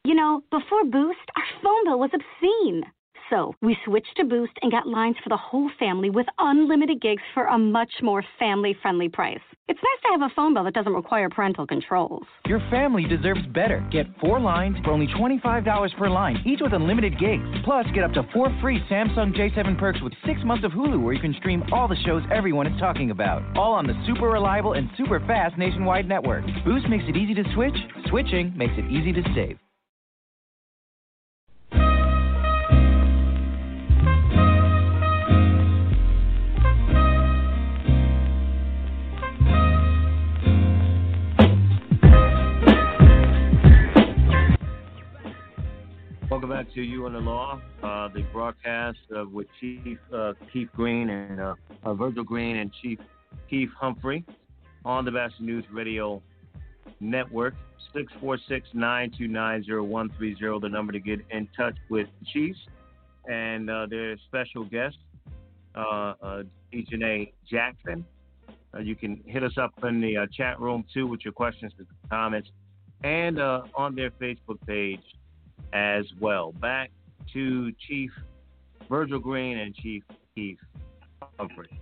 You 0.03 0.15
know, 0.15 0.43
before 0.51 0.83
Boost, 0.83 1.17
our 1.37 1.61
phone 1.63 1.85
bill 1.85 1.99
was 1.99 2.11
obscene. 2.13 2.83
So 3.29 3.55
we 3.61 3.77
switched 3.85 4.15
to 4.17 4.23
Boost 4.23 4.53
and 4.61 4.71
got 4.71 4.87
lines 4.87 5.15
for 5.23 5.29
the 5.29 5.37
whole 5.37 5.69
family 5.79 6.09
with 6.09 6.27
unlimited 6.37 7.01
gigs 7.01 7.23
for 7.33 7.45
a 7.45 7.57
much 7.57 7.91
more 8.01 8.23
family 8.39 8.75
friendly 8.81 9.09
price. 9.09 9.39
It's 9.67 9.79
nice 9.81 10.01
to 10.03 10.19
have 10.19 10.31
a 10.31 10.33
phone 10.35 10.53
bill 10.53 10.63
that 10.65 10.75
doesn't 10.75 10.93
require 10.93 11.27
parental 11.27 11.65
controls. 11.65 12.23
Your 12.45 12.59
family 12.69 13.05
deserves 13.05 13.45
better. 13.47 13.85
Get 13.91 14.05
four 14.19 14.39
lines 14.39 14.77
for 14.83 14.91
only 14.91 15.07
$25 15.07 15.97
per 15.97 16.09
line, 16.09 16.37
each 16.45 16.59
with 16.61 16.73
unlimited 16.73 17.17
gigs. 17.17 17.43
Plus, 17.63 17.87
get 17.93 18.03
up 18.03 18.13
to 18.13 18.23
four 18.31 18.55
free 18.61 18.79
Samsung 18.89 19.35
J7 19.35 19.79
Perx 19.79 20.03
with 20.03 20.13
six 20.25 20.39
months 20.43 20.63
of 20.63 20.71
Hulu 20.71 21.01
where 21.01 21.13
you 21.13 21.19
can 21.19 21.33
stream 21.39 21.63
all 21.71 21.87
the 21.87 21.95
shows 22.05 22.21
everyone 22.31 22.67
is 22.67 22.79
talking 22.79 23.09
about. 23.09 23.41
All 23.57 23.73
on 23.73 23.87
the 23.87 23.99
super 24.05 24.29
reliable 24.29 24.73
and 24.73 24.89
super 24.97 25.19
fast 25.21 25.57
nationwide 25.57 26.07
network. 26.07 26.45
Boost 26.63 26.87
makes 26.87 27.05
it 27.07 27.17
easy 27.17 27.33
to 27.33 27.43
switch, 27.55 27.75
switching 28.09 28.55
makes 28.55 28.73
it 28.77 28.85
easy 28.91 29.11
to 29.13 29.23
save. 29.33 29.57
Welcome 46.45 46.63
back 46.63 46.75
to 46.75 46.83
You 46.83 47.07
and 47.07 47.15
the 47.15 47.19
Law, 47.19 47.59
uh, 47.81 48.07
the 48.09 48.21
broadcast 48.31 48.99
uh, 49.17 49.25
with 49.25 49.47
Chief 49.59 49.97
uh, 50.13 50.33
Keith 50.53 50.69
Green 50.75 51.09
and 51.09 51.39
uh, 51.39 51.55
Virgil 51.95 52.23
Green 52.23 52.57
and 52.57 52.71
Chief 52.83 52.99
Keith 53.49 53.71
Humphrey 53.75 54.23
on 54.85 55.05
the 55.05 55.11
Batchelor 55.11 55.43
News 55.43 55.65
Radio 55.71 56.21
Network. 56.99 57.55
646-929-0130, 57.95 60.61
the 60.61 60.69
number 60.69 60.93
to 60.93 60.99
get 60.99 61.19
in 61.31 61.49
touch 61.57 61.77
with 61.89 62.07
Chiefs 62.31 62.59
and 63.27 63.67
uh, 63.67 63.87
their 63.89 64.15
special 64.27 64.65
guest, 64.65 64.97
uh, 65.73 66.13
uh, 66.21 66.43
Jackson. 67.49 68.05
you 68.83 68.95
can 68.95 69.19
hit 69.25 69.43
us 69.43 69.57
up 69.57 69.73
in 69.83 69.99
the 69.99 70.27
chat 70.31 70.59
room 70.59 70.85
too 70.93 71.07
with 71.07 71.25
your 71.25 71.33
questions 71.33 71.73
and 71.79 71.87
comments, 72.07 72.51
and 73.03 73.39
on 73.39 73.95
their 73.95 74.11
Facebook 74.11 74.59
page 74.67 75.01
as 75.73 76.05
well. 76.19 76.51
Back 76.53 76.91
to 77.33 77.71
Chief 77.87 78.11
Virgil 78.89 79.19
Green 79.19 79.57
and 79.57 79.75
Chief 79.75 80.03
Keith 80.35 80.59
Humphrey. 81.37 81.81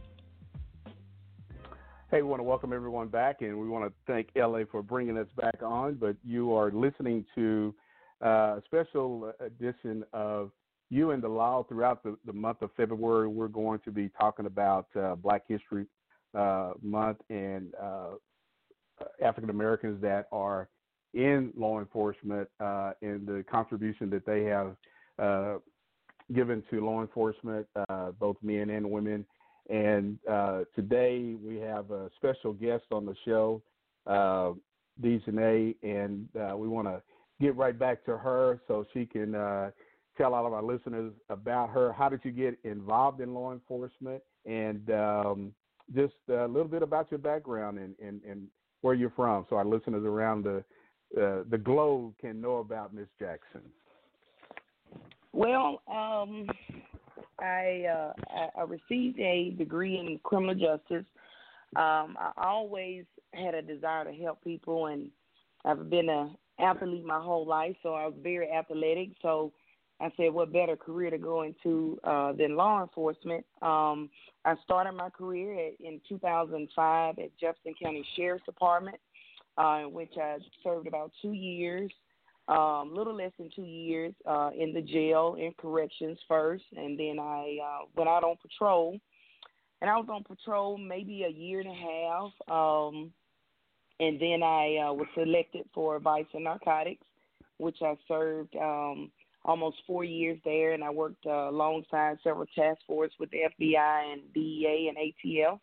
Hey, 2.10 2.22
we 2.22 2.30
want 2.30 2.40
to 2.40 2.44
welcome 2.44 2.74
everyone 2.74 3.08
back, 3.08 3.42
and 3.42 3.60
we 3.60 3.68
want 3.68 3.86
to 3.86 3.94
thank 4.06 4.30
LA 4.36 4.66
for 4.72 4.84
bringing 4.84 5.18
us 5.18 5.28
back 5.36 5.64
on. 5.64 5.96
But 5.96 6.16
you 6.24 6.54
are 6.54 6.72
listening 6.72 7.26
to 7.34 7.74
uh, 8.24 8.28
a 8.28 8.62
special 8.66 9.34
edition 9.40 10.04
of 10.14 10.52
You 10.90 11.12
and 11.12 11.24
the 11.24 11.28
Law 11.28 11.64
throughout 11.64 12.04
the, 12.04 12.16
the 12.26 12.34
month 12.34 12.62
of 12.62 12.70
February. 12.78 13.28
We're 13.28 13.48
going 13.48 13.80
to 13.86 13.92
be 13.92 14.10
talking 14.10 14.46
about 14.46 14.86
uh, 14.96 15.16
Black 15.16 15.44
History 15.48 15.88
uh, 16.36 16.74
Month 16.84 17.18
and 17.30 17.74
uh, 17.82 18.12
African 19.24 19.50
Americans 19.50 20.02
that 20.04 20.28
are 20.32 20.70
in 21.14 21.52
law 21.56 21.80
enforcement 21.80 22.48
uh, 22.60 22.92
and 23.02 23.28
the 23.28 23.44
contribution 23.50 24.10
that 24.10 24.26
they 24.26 24.44
have 24.44 24.76
uh, 25.20 25.58
given 26.34 26.64
to 26.70 26.84
law 26.84 27.02
enforcement, 27.02 27.68
uh, 27.90 28.12
both 28.12 28.38
men 28.42 28.70
and 28.72 28.90
women. 28.90 29.26
And 29.70 30.18
uh, 30.30 30.64
today 30.76 31.36
we 31.42 31.58
have 31.58 31.92
a 31.92 32.10
special 32.18 32.54
guest 32.54 32.84
on 32.92 33.06
the 33.06 33.16
show, 33.26 33.62
uh, 34.08 34.54
Dejanay, 35.02 35.76
and 35.84 36.28
uh, 36.36 36.58
we 36.58 36.68
want 36.68 36.88
to 36.88 37.02
get 37.40 37.56
right 37.56 37.78
back 37.78 38.04
to 38.06 38.18
her 38.18 38.62
so 38.68 38.86
she 38.94 39.06
can 39.06 39.36
uh, 39.36 39.72
tell 40.18 40.34
all 40.34 40.46
of 40.46 40.54
our 40.54 40.64
listeners 40.64 41.14
about 41.30 41.70
her. 41.70 41.94
How 41.94 42.10
did 42.10 42.22
you 42.24 42.32
get 42.32 42.58
involved 42.64 43.22
in 43.22 43.34
law 43.34 43.52
enforcement? 43.52 44.22
And 44.46 44.90
um, 44.92 45.54
just 45.96 46.14
a 46.30 46.48
little 46.48 46.68
bit 46.68 46.84
about 46.84 47.10
your 47.12 47.20
background 47.20 47.80
and, 47.80 47.96
and, 48.06 48.22
and 48.30 48.48
where 48.82 48.94
you're 48.94 49.14
from 49.16 49.46
so 49.50 49.56
our 49.56 49.66
listeners 49.66 50.04
around 50.06 50.44
the 50.44 50.64
uh, 51.18 51.44
the 51.50 51.58
globe 51.58 52.14
can 52.20 52.42
know 52.42 52.58
about 52.58 52.94
Miss 52.94 53.08
Jackson? 53.20 53.62
Well, 55.32 55.82
um, 55.88 56.48
I, 57.40 57.86
uh, 57.92 58.14
I, 58.30 58.62
I 58.62 58.64
received 58.64 59.20
a 59.20 59.52
degree 59.58 59.98
in 59.98 60.20
criminal 60.24 60.56
justice. 60.56 61.06
Um, 61.76 62.16
I 62.20 62.32
always 62.38 63.06
had 63.34 63.56
a 63.56 63.62
desire 63.62 64.06
to 64.06 64.14
help 64.14 64.44
people, 64.44 64.88
and 64.88 65.10
I've 65.66 65.90
been 65.90 66.10
an 66.10 66.36
athlete 66.60 67.06
my 67.06 67.20
whole 67.20 67.48
life, 67.48 67.76
so 67.82 67.94
I 67.94 68.06
was 68.06 68.16
very 68.22 68.52
athletic. 68.52 69.10
So 69.22 69.52
I 70.00 70.12
said, 70.18 70.34
what 70.34 70.54
better 70.54 70.76
career 70.76 71.10
to 71.10 71.18
go 71.18 71.44
into 71.44 72.00
uh, 72.04 72.34
than 72.34 72.56
law 72.56 72.82
enforcement? 72.82 73.46
Um, 73.62 74.10
I 74.46 74.56
started 74.64 74.94
my 74.94 75.10
career 75.10 75.54
at, 75.68 75.74
in 75.80 76.02
2005 76.08 77.20
at 77.20 77.38
Jefferson 77.40 77.74
County 77.82 78.06
Sheriff's 78.16 78.46
Department, 78.46 78.98
uh, 79.58 79.82
in 79.84 79.94
which 79.94 80.14
I 80.18 80.38
served 80.64 80.88
about 80.88 81.12
two 81.22 81.34
years, 81.34 81.92
um, 82.48 82.94
little 82.94 83.16
less 83.16 83.32
than 83.38 83.50
two 83.56 83.64
years 83.64 84.14
uh, 84.26 84.50
in 84.58 84.74
the 84.74 84.82
jail 84.82 85.36
in 85.40 85.54
corrections 85.58 86.20
first, 86.28 86.64
and 86.76 87.00
then 87.00 87.18
I 87.20 87.58
uh, 87.64 87.86
went 87.96 88.10
out 88.10 88.24
on 88.24 88.36
patrol. 88.42 89.00
And 89.82 89.90
I 89.90 89.98
was 89.98 90.08
on 90.10 90.24
patrol 90.24 90.78
maybe 90.78 91.24
a 91.24 91.30
year 91.30 91.60
and 91.60 91.70
a 91.70 91.74
half, 91.74 92.32
um, 92.50 93.12
and 94.00 94.20
then 94.20 94.42
I 94.42 94.78
uh, 94.78 94.94
was 94.94 95.08
selected 95.14 95.64
for 95.74 96.00
vice 96.00 96.26
and 96.34 96.46
narcotics, 96.46 97.06
which 97.58 97.78
I 97.82 97.96
served. 98.08 98.56
Um, 98.56 99.12
almost 99.46 99.78
four 99.86 100.04
years 100.04 100.40
there, 100.46 100.74
and 100.74 100.84
I 100.84 100.90
worked 100.90 101.26
uh, 101.26 101.50
alongside 101.50 102.18
several 102.24 102.46
task 102.56 102.80
forces 102.88 103.16
with 103.20 103.30
the 103.32 103.42
FBI 103.60 104.14
and 104.14 104.22
DEA 104.34 104.90
and 104.90 104.98
ATF. 104.98 105.60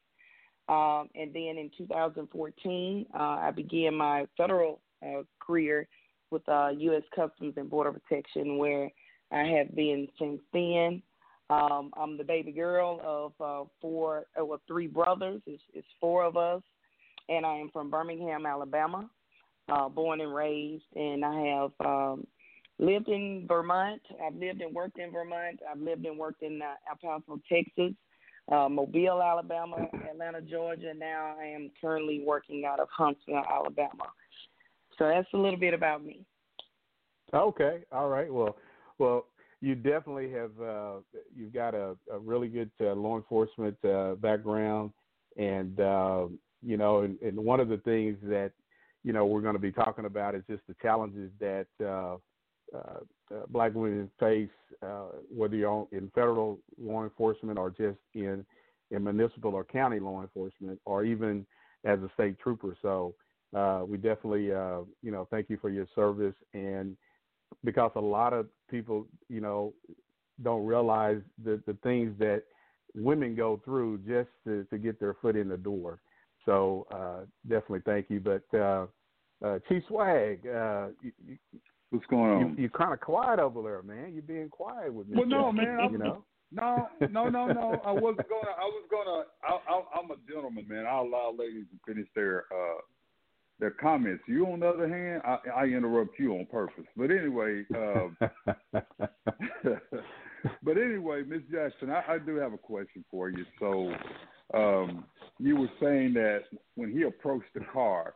Um, 0.71 1.09
and 1.17 1.35
then 1.35 1.59
in 1.59 1.69
2014, 1.77 3.07
uh, 3.13 3.19
I 3.19 3.51
began 3.51 3.93
my 3.93 4.27
federal 4.37 4.81
uh, 5.05 5.23
career 5.41 5.89
with 6.31 6.49
uh, 6.49 6.69
U.S. 6.69 7.03
Customs 7.15 7.55
and 7.57 7.69
Border 7.69 7.93
Protection, 7.93 8.57
where 8.57 8.89
I 9.33 9.43
have 9.43 9.75
been 9.75 10.07
since 10.17 10.41
then. 10.53 11.03
Um, 11.51 11.91
I'm 11.97 12.17
the 12.17 12.23
baby 12.23 12.53
girl 12.53 13.01
of 13.05 13.33
uh, 13.41 13.69
four, 13.81 14.27
uh, 14.41 14.45
well, 14.45 14.61
three 14.69 14.87
brothers. 14.87 15.43
It's, 15.45 15.63
it's 15.75 15.87
four 16.01 16.23
of 16.23 16.37
us, 16.37 16.63
and 17.29 17.45
I 17.45 17.57
am 17.57 17.71
from 17.73 17.91
Birmingham, 17.91 18.47
Alabama, 18.47 19.11
uh, 19.69 19.89
born 19.89 20.21
and 20.21 20.33
raised, 20.33 20.85
and 20.95 21.25
I 21.25 21.41
have 21.41 21.73
um, 21.85 22.27
lived 22.79 23.09
in 23.09 23.47
Vermont. 23.49 24.03
I've 24.25 24.37
lived 24.37 24.61
and 24.61 24.73
worked 24.73 25.01
in 25.01 25.11
Vermont. 25.11 25.59
I've 25.69 25.81
lived 25.81 26.07
and 26.07 26.17
worked 26.17 26.45
in 26.45 26.63
uh, 26.63 26.75
El 26.89 26.97
Paso, 27.19 27.41
Texas, 27.53 27.95
uh, 28.51 28.69
Mobile, 28.69 29.23
Alabama, 29.23 29.89
Atlanta, 30.11 30.41
Georgia. 30.41 30.93
Now 30.97 31.35
I 31.41 31.45
am 31.47 31.71
currently 31.81 32.23
working 32.27 32.65
out 32.65 32.81
of 32.81 32.89
Huntsville, 32.97 33.43
Alabama. 33.49 34.11
So 34.99 35.09
that's 35.09 35.29
a 35.33 35.37
little 35.37 35.59
bit 35.59 35.73
about 35.73 36.05
me. 36.05 36.25
Okay. 37.33 37.85
All 37.93 38.09
right. 38.09 38.33
Well, 38.33 38.57
well, 38.99 39.27
you 39.61 39.75
definitely 39.75 40.31
have. 40.33 40.51
Uh, 40.61 40.95
you've 41.35 41.53
got 41.53 41.75
a, 41.75 41.97
a 42.13 42.19
really 42.19 42.49
good 42.49 42.71
uh, 42.81 42.95
law 42.95 43.17
enforcement 43.17 43.77
uh, 43.85 44.15
background, 44.17 44.91
and 45.37 45.79
uh, 45.81 46.27
you 46.63 46.77
know, 46.77 47.01
and, 47.01 47.21
and 47.21 47.37
one 47.37 47.61
of 47.61 47.69
the 47.69 47.77
things 47.79 48.19
that 48.23 48.53
you 49.05 49.13
know 49.13 49.27
we're 49.27 49.43
going 49.43 49.55
to 49.55 49.61
be 49.61 49.73
talking 49.73 50.07
about 50.07 50.35
is 50.35 50.43
just 50.49 50.63
the 50.67 50.75
challenges 50.83 51.31
that 51.41 51.67
uh, 51.85 52.17
black 53.49 53.75
women 53.75 54.11
face, 54.19 54.49
uh, 54.83 55.09
whether 55.35 55.57
you're 55.57 55.87
in 55.93 56.11
federal 56.15 56.59
law 56.81 57.03
enforcement 57.05 57.59
or 57.59 57.71
just 57.71 57.99
in 58.15 58.45
in 58.91 59.05
municipal 59.05 59.55
or 59.55 59.65
county 59.65 60.01
law 60.01 60.21
enforcement, 60.21 60.81
or 60.85 61.05
even 61.05 61.47
as 61.85 61.99
a 62.01 62.11
state 62.15 62.39
trooper. 62.41 62.77
So 62.83 63.15
uh, 63.57 63.83
we 63.87 63.97
definitely, 63.97 64.53
uh, 64.53 64.81
you 65.03 65.13
know, 65.13 65.29
thank 65.31 65.49
you 65.49 65.59
for 65.59 65.71
your 65.71 65.87
service, 65.95 66.35
and 66.55 66.97
because 67.65 67.93
a 67.95 68.01
lot 68.01 68.33
of 68.33 68.47
people, 68.69 69.07
you 69.29 69.41
know, 69.41 69.73
don't 70.43 70.67
realize 70.67 71.21
the 71.45 71.61
the 71.67 71.77
things 71.83 72.19
that 72.19 72.43
women 72.95 73.37
go 73.37 73.61
through 73.65 73.99
just 73.99 74.29
to, 74.45 74.65
to 74.65 74.79
get 74.79 74.99
their 74.99 75.15
foot 75.15 75.37
in 75.37 75.49
the 75.49 75.57
door. 75.57 76.01
So 76.45 76.87
uh, 76.91 77.27
definitely 77.49 77.83
thank 77.85 78.07
you. 78.09 78.21
But 78.21 78.59
uh, 78.59 78.87
uh, 79.45 79.59
Chief 79.69 79.83
Swag, 79.87 80.47
uh, 80.47 80.89
you, 81.03 81.39
What's 81.91 82.07
going 82.07 82.31
on? 82.31 82.57
You, 82.57 82.67
are 82.67 82.79
kind 82.79 82.93
of 82.93 83.01
quiet 83.01 83.41
over 83.41 83.63
there, 83.63 83.83
man. 83.83 84.13
You're 84.13 84.23
being 84.23 84.49
quiet 84.49 84.93
with 84.93 85.09
me. 85.09 85.17
Well, 85.17 85.27
no, 85.27 85.53
man. 85.53 85.89
you 85.93 85.99
know. 85.99 86.25
No, 86.53 86.89
no, 87.01 87.29
no, 87.29 87.47
no. 87.47 87.81
I 87.85 87.93
wasn't 87.93 88.29
gonna. 88.29 88.55
I 88.59 88.65
was 88.65 88.85
gonna. 88.91 89.25
I, 89.45 89.73
I, 89.73 90.01
I'm 90.01 90.11
a 90.11 90.17
gentleman, 90.29 90.67
man. 90.69 90.85
I 90.85 90.99
allow 90.99 91.33
ladies 91.37 91.67
to 91.71 91.93
finish 91.93 92.09
their 92.17 92.45
uh 92.53 92.81
their 93.61 93.71
comments. 93.71 94.25
You, 94.27 94.47
on 94.47 94.61
the 94.61 94.69
other 94.69 94.89
hand, 94.89 95.23
I, 95.25 95.63
I 95.63 95.65
interrupt 95.67 96.19
you 96.19 96.33
on 96.35 96.47
purpose. 96.47 96.87
But 96.97 97.11
anyway, 97.11 97.65
uh, 97.75 98.09
but 100.65 100.77
anyway, 100.77 101.23
Miss 101.23 101.43
Jackson, 101.53 101.91
I, 101.91 102.15
I 102.15 102.19
do 102.19 102.37
have 102.37 102.53
a 102.53 102.59
question 102.59 103.05
for 103.11 103.29
you. 103.29 103.45
So, 103.61 103.93
um, 104.55 105.05
you 105.39 105.57
were 105.57 105.71
saying 105.81 106.15
that 106.15 106.45
when 106.75 106.91
he 106.91 107.03
approached 107.03 107.53
the 107.55 107.61
car, 107.73 108.15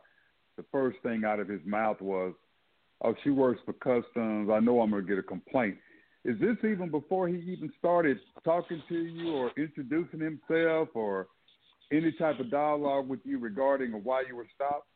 the 0.57 0.65
first 0.71 0.97
thing 1.03 1.23
out 1.25 1.39
of 1.39 1.47
his 1.47 1.61
mouth 1.65 2.01
was, 2.01 2.33
oh, 3.03 3.15
she 3.23 3.29
works 3.29 3.61
for 3.65 3.73
customs. 3.73 4.49
I 4.51 4.59
know 4.59 4.81
I'm 4.81 4.91
going 4.91 5.03
to 5.03 5.07
get 5.07 5.17
a 5.17 5.23
complaint. 5.23 5.77
Is 6.23 6.39
this 6.39 6.57
even 6.63 6.89
before 6.89 7.27
he 7.27 7.35
even 7.35 7.71
started 7.77 8.17
talking 8.43 8.81
to 8.89 8.95
you 8.95 9.35
or 9.35 9.51
introducing 9.57 10.19
himself 10.19 10.89
or 10.95 11.27
any 11.91 12.11
type 12.13 12.39
of 12.39 12.49
dialogue 12.49 13.07
with 13.07 13.19
you 13.23 13.37
regarding 13.37 13.91
why 13.91 14.23
you 14.27 14.35
were 14.35 14.47
stopped? 14.55 14.87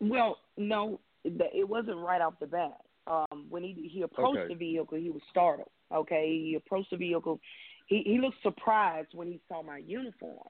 Well, 0.00 0.38
no, 0.56 1.00
it 1.24 1.68
wasn't 1.68 1.98
right 1.98 2.20
off 2.20 2.34
the 2.40 2.46
bat. 2.46 2.78
Um, 3.06 3.46
when 3.48 3.64
he 3.64 3.90
he 3.92 4.02
approached 4.02 4.38
okay. 4.38 4.54
the 4.54 4.58
vehicle, 4.58 4.96
he 4.96 5.10
was 5.10 5.22
startled. 5.30 5.70
Okay, 5.92 6.40
he 6.44 6.54
approached 6.54 6.90
the 6.90 6.96
vehicle. 6.96 7.40
He 7.88 8.02
he 8.06 8.20
looked 8.20 8.40
surprised 8.42 9.08
when 9.12 9.26
he 9.26 9.40
saw 9.48 9.62
my 9.62 9.78
uniform. 9.78 10.46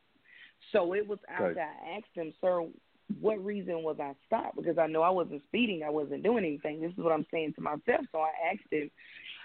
So 0.70 0.92
it 0.92 1.06
was 1.06 1.18
after 1.30 1.52
okay. 1.52 1.60
I 1.60 1.96
asked 1.96 2.14
him, 2.14 2.32
"Sir, 2.42 2.66
what 3.20 3.44
reason 3.44 3.82
was 3.82 3.96
I 4.00 4.14
stopped? 4.26 4.56
Because 4.56 4.78
I 4.78 4.86
know 4.86 5.02
I 5.02 5.10
wasn't 5.10 5.42
speeding, 5.48 5.82
I 5.82 5.90
wasn't 5.90 6.22
doing 6.22 6.44
anything. 6.44 6.80
This 6.80 6.92
is 6.92 6.98
what 6.98 7.12
I'm 7.12 7.26
saying 7.30 7.54
to 7.54 7.60
myself. 7.60 8.06
So 8.12 8.18
I 8.20 8.30
asked 8.52 8.70
him, 8.70 8.90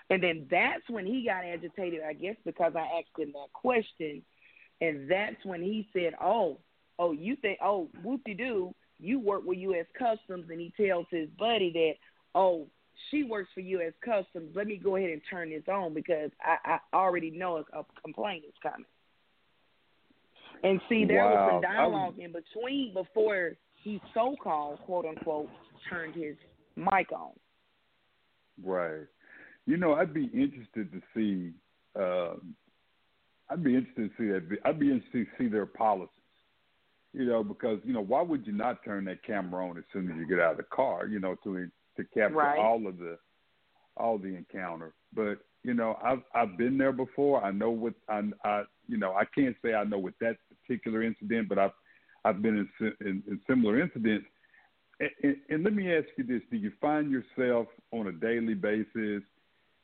and 0.09 0.23
then 0.23 0.47
that's 0.49 0.88
when 0.89 1.05
he 1.05 1.25
got 1.25 1.43
agitated, 1.43 2.01
I 2.07 2.13
guess, 2.13 2.35
because 2.45 2.73
I 2.75 2.99
asked 2.99 3.17
him 3.17 3.34
that 3.34 3.51
question, 3.53 4.21
and 4.81 5.09
that's 5.09 5.43
when 5.43 5.61
he 5.61 5.88
said, 5.93 6.13
"Oh, 6.21 6.59
oh, 6.99 7.11
you 7.11 7.35
think, 7.35 7.59
oh, 7.61 7.89
whoop 8.03 8.21
de 8.25 8.34
doo, 8.34 8.73
you 8.99 9.19
work 9.19 9.43
with 9.45 9.57
U.S. 9.59 9.85
Customs," 9.97 10.49
and 10.49 10.59
he 10.59 10.73
tells 10.77 11.07
his 11.09 11.29
buddy 11.38 11.71
that, 11.73 11.93
"Oh, 12.35 12.67
she 13.09 13.23
works 13.23 13.49
for 13.53 13.61
U.S. 13.61 13.93
Customs. 14.03 14.55
Let 14.55 14.67
me 14.67 14.77
go 14.77 14.95
ahead 14.95 15.09
and 15.09 15.21
turn 15.29 15.49
this 15.49 15.67
on 15.67 15.93
because 15.93 16.31
I, 16.41 16.79
I 16.93 16.95
already 16.95 17.31
know 17.31 17.57
a 17.57 17.85
complaint 18.01 18.45
is 18.47 18.53
coming." 18.61 18.85
And 20.63 20.81
see, 20.89 21.05
there 21.05 21.23
wow. 21.23 21.31
was 21.31 21.51
some 21.53 21.61
dialogue 21.61 22.15
in 22.19 22.31
between 22.31 22.93
before 22.93 23.53
he 23.84 24.01
so 24.13 24.35
called, 24.41 24.79
quote 24.79 25.05
unquote, 25.05 25.49
turned 25.89 26.15
his 26.15 26.35
mic 26.75 27.11
on. 27.11 27.31
Right. 28.63 29.05
You 29.65 29.77
know, 29.77 29.93
I'd 29.93 30.13
be 30.13 30.25
interested 30.34 30.91
to 30.91 31.01
see. 31.15 31.51
Um, 31.99 32.55
I'd 33.49 33.63
be 33.63 33.75
interested 33.75 34.09
to 34.09 34.17
see 34.17 34.27
that. 34.29 34.57
I'd 34.65 34.79
be 34.79 34.91
interested 34.91 35.25
to 35.25 35.43
see 35.43 35.49
their 35.49 35.65
policies. 35.65 36.11
You 37.13 37.25
know, 37.25 37.43
because 37.43 37.79
you 37.84 37.93
know, 37.93 38.03
why 38.03 38.21
would 38.21 38.45
you 38.45 38.53
not 38.53 38.84
turn 38.84 39.05
that 39.05 39.23
camera 39.23 39.67
on 39.67 39.77
as 39.77 39.84
soon 39.93 40.09
as 40.11 40.17
you 40.17 40.27
get 40.27 40.39
out 40.39 40.51
of 40.51 40.57
the 40.57 40.63
car? 40.63 41.07
You 41.07 41.19
know, 41.19 41.35
to 41.43 41.67
to 41.97 42.03
capture 42.13 42.35
right. 42.35 42.59
all 42.59 42.88
of 42.88 42.97
the 42.97 43.17
all 43.95 44.17
the 44.17 44.35
encounter. 44.35 44.93
But 45.13 45.39
you 45.63 45.73
know, 45.73 45.97
I've 46.03 46.21
I've 46.34 46.57
been 46.57 46.77
there 46.77 46.91
before. 46.91 47.43
I 47.43 47.51
know 47.51 47.71
what 47.71 47.93
I, 48.09 48.21
I 48.43 48.63
you 48.88 48.97
know 48.97 49.13
I 49.13 49.23
can't 49.35 49.55
say 49.63 49.73
I 49.73 49.84
know 49.84 49.97
what 49.99 50.13
that 50.21 50.38
particular 50.68 51.03
incident, 51.03 51.49
but 51.49 51.57
I've 51.57 51.72
I've 52.26 52.41
been 52.41 52.68
in, 52.80 52.94
in, 53.02 53.23
in 53.27 53.39
similar 53.48 53.81
incidents. 53.81 54.26
And, 54.99 55.10
and, 55.23 55.35
and 55.49 55.64
let 55.64 55.73
me 55.73 55.94
ask 55.94 56.07
you 56.18 56.23
this: 56.26 56.41
Do 56.52 56.57
you 56.57 56.72
find 56.81 57.11
yourself 57.11 57.68
on 57.91 58.07
a 58.07 58.11
daily 58.11 58.53
basis 58.53 59.23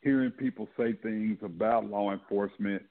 hearing 0.02 0.32
people 0.32 0.68
say 0.78 0.94
things 0.94 1.38
about 1.44 1.90
law 1.90 2.12
enforcement? 2.12 2.84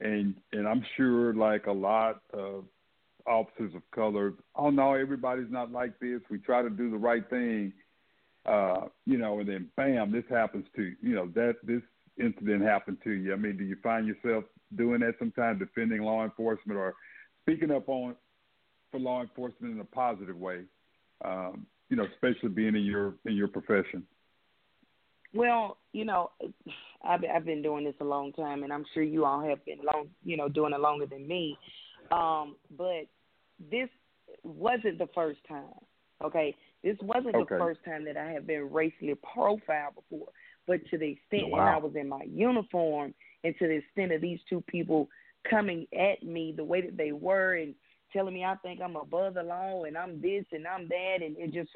And 0.00 0.34
and 0.52 0.66
I'm 0.66 0.84
sure, 0.96 1.34
like 1.34 1.66
a 1.66 1.72
lot 1.72 2.22
of 2.32 2.64
officers 3.26 3.74
of 3.74 3.82
color, 3.92 4.34
oh 4.54 4.70
no, 4.70 4.94
everybody's 4.94 5.50
not 5.50 5.72
like 5.72 5.98
this. 6.00 6.20
We 6.30 6.38
try 6.38 6.62
to 6.62 6.70
do 6.70 6.90
the 6.90 6.96
right 6.96 7.28
thing, 7.28 7.72
uh, 8.46 8.82
you 9.04 9.18
know, 9.18 9.40
and 9.40 9.48
then 9.48 9.68
bam, 9.76 10.12
this 10.12 10.24
happens 10.30 10.66
to 10.76 10.92
you 11.02 11.14
know 11.14 11.28
that 11.34 11.56
this 11.64 11.82
incident 12.18 12.62
happened 12.62 12.98
to 13.04 13.10
you. 13.10 13.32
I 13.32 13.36
mean, 13.36 13.56
do 13.56 13.64
you 13.64 13.76
find 13.82 14.06
yourself 14.06 14.44
doing 14.76 15.00
that 15.00 15.14
sometimes, 15.18 15.58
defending 15.58 16.02
law 16.02 16.24
enforcement 16.24 16.78
or 16.78 16.94
speaking 17.46 17.70
up 17.70 17.88
on 17.88 18.16
for 18.90 18.98
law 18.98 19.22
enforcement 19.22 19.74
in 19.74 19.80
a 19.80 19.84
positive 19.84 20.36
way. 20.36 20.62
Um, 21.24 21.66
you 21.88 21.96
know, 21.96 22.06
especially 22.12 22.48
being 22.48 22.74
in 22.74 22.84
your 22.84 23.14
in 23.24 23.34
your 23.34 23.48
profession. 23.48 24.02
Well, 25.32 25.78
you 25.92 26.04
know, 26.04 26.30
I've 27.04 27.20
I've 27.34 27.44
been 27.44 27.62
doing 27.62 27.84
this 27.84 27.94
a 28.00 28.04
long 28.04 28.32
time, 28.32 28.64
and 28.64 28.72
I'm 28.72 28.84
sure 28.92 29.02
you 29.02 29.24
all 29.24 29.46
have 29.46 29.64
been 29.64 29.78
long, 29.84 30.08
you 30.24 30.36
know, 30.36 30.48
doing 30.48 30.72
it 30.72 30.80
longer 30.80 31.06
than 31.06 31.26
me. 31.26 31.56
Um, 32.10 32.56
but 32.76 33.06
this 33.70 33.88
wasn't 34.42 34.98
the 34.98 35.08
first 35.14 35.40
time. 35.48 35.64
Okay, 36.24 36.54
this 36.82 36.96
wasn't 37.02 37.34
okay. 37.34 37.54
the 37.54 37.58
first 37.58 37.80
time 37.84 38.04
that 38.06 38.16
I 38.16 38.30
have 38.30 38.46
been 38.46 38.72
racially 38.72 39.14
profiled 39.32 39.94
before. 39.94 40.28
But 40.66 40.80
to 40.90 40.98
the 40.98 41.12
extent 41.12 41.50
wow. 41.50 41.58
that 41.58 41.74
I 41.74 41.76
was 41.78 41.92
in 41.94 42.08
my 42.08 42.24
uniform, 42.28 43.14
and 43.44 43.54
to 43.58 43.68
the 43.68 43.74
extent 43.74 44.12
of 44.12 44.20
these 44.20 44.40
two 44.48 44.62
people 44.66 45.08
coming 45.50 45.86
at 45.98 46.22
me 46.22 46.52
the 46.56 46.64
way 46.64 46.80
that 46.82 46.96
they 46.96 47.12
were 47.12 47.54
and 47.54 47.74
telling 48.12 48.34
me 48.34 48.44
I 48.44 48.54
think 48.56 48.80
I'm 48.80 48.96
above 48.96 49.34
the 49.34 49.42
law 49.42 49.84
and 49.84 49.96
I'm 49.96 50.20
this 50.20 50.44
and 50.52 50.66
I'm 50.66 50.88
that 50.88 51.16
and 51.22 51.36
it 51.38 51.52
just 51.52 51.70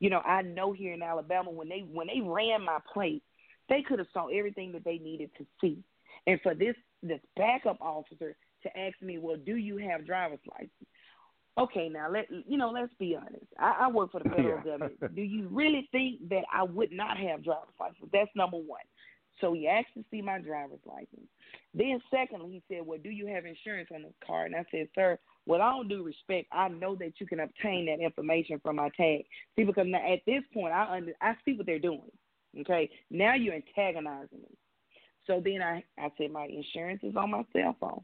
you 0.00 0.10
know 0.10 0.20
I 0.20 0.42
know 0.42 0.72
here 0.72 0.92
in 0.94 1.02
Alabama 1.02 1.50
when 1.50 1.68
they 1.68 1.80
when 1.80 2.06
they 2.08 2.20
ran 2.20 2.64
my 2.64 2.78
plate 2.92 3.22
They 3.68 3.82
could 3.82 3.98
have 3.98 4.08
saw 4.12 4.26
everything 4.28 4.72
that 4.72 4.84
they 4.84 4.98
needed 4.98 5.30
to 5.38 5.46
see. 5.60 5.78
And 6.26 6.40
for 6.42 6.54
this 6.54 6.76
this 7.02 7.20
backup 7.36 7.80
officer 7.80 8.36
to 8.62 8.78
ask 8.78 9.00
me, 9.00 9.18
well, 9.18 9.36
do 9.36 9.56
you 9.56 9.78
have 9.78 10.06
driver's 10.06 10.40
license? 10.50 10.70
Okay, 11.58 11.88
now 11.88 12.10
let 12.10 12.26
you 12.46 12.56
know. 12.58 12.70
Let's 12.70 12.92
be 12.98 13.16
honest. 13.16 13.46
I, 13.58 13.76
I 13.86 13.88
work 13.90 14.12
for 14.12 14.20
the 14.20 14.24
federal 14.30 14.58
Yeah. 14.58 14.64
government. 14.64 15.14
Do 15.14 15.22
you 15.22 15.48
really 15.48 15.88
think 15.92 16.28
that 16.28 16.44
I 16.52 16.62
would 16.62 16.92
not 16.92 17.16
have 17.18 17.44
driver's 17.44 17.74
license? 17.78 18.10
That's 18.12 18.30
number 18.36 18.56
one. 18.58 18.80
So 19.40 19.52
he 19.52 19.68
asked 19.68 19.94
to 19.94 20.04
see 20.10 20.22
my 20.22 20.38
driver's 20.38 20.80
license. 20.84 21.28
Then, 21.74 22.00
secondly, 22.10 22.62
he 22.68 22.74
said, 22.74 22.86
"Well, 22.86 22.98
do 22.98 23.10
you 23.10 23.26
have 23.26 23.46
insurance 23.46 23.88
on 23.94 24.02
this 24.02 24.14
car?" 24.26 24.44
And 24.44 24.56
I 24.56 24.64
said, 24.70 24.88
"Sir, 24.94 25.18
with 25.46 25.60
all 25.60 25.84
due 25.84 26.02
respect, 26.02 26.48
I 26.52 26.68
know 26.68 26.94
that 26.96 27.20
you 27.20 27.26
can 27.26 27.40
obtain 27.40 27.86
that 27.86 28.00
information 28.00 28.60
from 28.60 28.76
my 28.76 28.88
tag. 28.90 29.24
See, 29.56 29.64
because 29.64 29.86
now 29.86 30.12
at 30.12 30.24
this 30.26 30.42
point, 30.52 30.74
I 30.74 30.96
under, 30.96 31.12
I 31.20 31.34
see 31.44 31.54
what 31.54 31.66
they're 31.66 31.78
doing. 31.78 32.10
Okay, 32.60 32.90
now 33.10 33.34
you're 33.34 33.54
antagonizing 33.54 34.38
me. 34.38 34.56
So 35.26 35.40
then 35.44 35.62
I 35.62 35.84
I 35.98 36.10
said 36.18 36.32
my 36.32 36.46
insurance 36.46 37.00
is 37.02 37.16
on 37.16 37.30
my 37.30 37.44
cell 37.52 37.76
phone. 37.80 38.02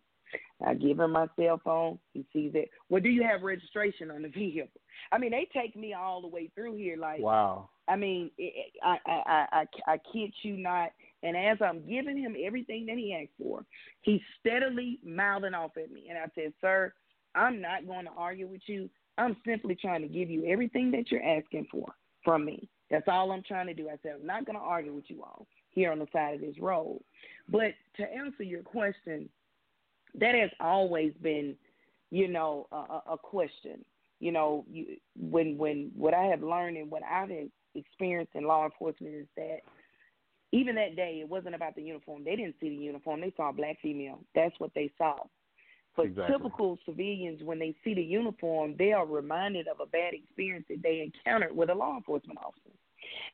I 0.64 0.74
give 0.74 0.98
him 0.98 1.12
my 1.12 1.28
cell 1.36 1.60
phone. 1.64 1.98
He 2.12 2.24
sees 2.32 2.52
it. 2.54 2.70
Well, 2.88 3.02
do 3.02 3.08
you 3.08 3.22
have 3.22 3.42
registration 3.42 4.10
on 4.10 4.22
the 4.22 4.28
vehicle? 4.34 4.80
I 5.12 5.18
mean, 5.18 5.30
they 5.32 5.48
take 5.52 5.76
me 5.76 5.94
all 5.94 6.20
the 6.20 6.28
way 6.28 6.50
through 6.54 6.76
here. 6.76 6.96
Like, 6.96 7.20
Wow. 7.20 7.68
I 7.88 7.96
mean, 7.96 8.30
it, 8.38 8.72
I, 8.82 8.96
I, 9.06 9.46
I, 9.52 9.92
I 9.92 9.98
kid 10.12 10.32
you 10.42 10.56
not. 10.56 10.90
And 11.22 11.36
as 11.36 11.58
I'm 11.60 11.86
giving 11.88 12.18
him 12.18 12.36
everything 12.42 12.86
that 12.86 12.96
he 12.96 13.14
asked 13.14 13.32
for, 13.40 13.64
he's 14.02 14.20
steadily 14.40 14.98
mouthing 15.04 15.54
off 15.54 15.72
at 15.76 15.90
me. 15.90 16.06
And 16.08 16.18
I 16.18 16.26
said, 16.34 16.52
Sir, 16.60 16.92
I'm 17.34 17.60
not 17.60 17.86
going 17.86 18.04
to 18.04 18.12
argue 18.16 18.46
with 18.46 18.62
you. 18.66 18.88
I'm 19.18 19.36
simply 19.46 19.74
trying 19.74 20.02
to 20.02 20.08
give 20.08 20.30
you 20.30 20.44
everything 20.46 20.90
that 20.92 21.10
you're 21.10 21.22
asking 21.22 21.66
for 21.70 21.86
from 22.22 22.44
me. 22.44 22.68
That's 22.90 23.08
all 23.08 23.32
I'm 23.32 23.42
trying 23.42 23.66
to 23.66 23.74
do. 23.74 23.88
I 23.88 23.96
said, 24.02 24.16
I'm 24.20 24.26
not 24.26 24.46
going 24.46 24.58
to 24.58 24.64
argue 24.64 24.92
with 24.92 25.04
you 25.08 25.22
all 25.22 25.46
here 25.70 25.90
on 25.90 25.98
the 25.98 26.06
side 26.12 26.34
of 26.34 26.40
this 26.40 26.58
road. 26.60 27.00
But 27.48 27.72
to 27.96 28.02
answer 28.02 28.42
your 28.42 28.62
question, 28.62 29.28
that 30.18 30.34
has 30.34 30.50
always 30.60 31.12
been, 31.22 31.54
you 32.10 32.28
know, 32.28 32.66
a, 32.72 33.12
a- 33.12 33.18
question. 33.18 33.84
You 34.18 34.32
know, 34.32 34.64
you, 34.70 34.96
when 35.18 35.58
when 35.58 35.90
what 35.94 36.14
I 36.14 36.24
have 36.24 36.42
learned 36.42 36.78
and 36.78 36.90
what 36.90 37.02
I've 37.02 37.30
experienced 37.74 38.32
in 38.34 38.46
law 38.46 38.64
enforcement 38.64 39.14
is 39.14 39.26
that 39.36 39.58
even 40.56 40.74
that 40.76 40.96
day, 40.96 41.18
it 41.20 41.28
wasn't 41.28 41.54
about 41.54 41.74
the 41.74 41.82
uniform. 41.82 42.24
They 42.24 42.36
didn't 42.36 42.56
see 42.60 42.70
the 42.70 42.76
uniform. 42.76 43.20
They 43.20 43.32
saw 43.36 43.50
a 43.50 43.52
black 43.52 43.78
female. 43.82 44.20
That's 44.34 44.54
what 44.58 44.70
they 44.74 44.90
saw. 44.96 45.16
For 45.94 46.04
Exactly. 46.04 46.36
typical 46.36 46.78
civilians, 46.86 47.42
when 47.42 47.58
they 47.58 47.74
see 47.84 47.94
the 47.94 48.02
uniform, 48.02 48.74
they 48.78 48.92
are 48.92 49.06
reminded 49.06 49.68
of 49.68 49.80
a 49.80 49.86
bad 49.86 50.14
experience 50.14 50.66
that 50.68 50.82
they 50.82 51.00
encountered 51.00 51.56
with 51.56 51.70
a 51.70 51.74
law 51.74 51.96
enforcement 51.96 52.38
officer. 52.38 52.74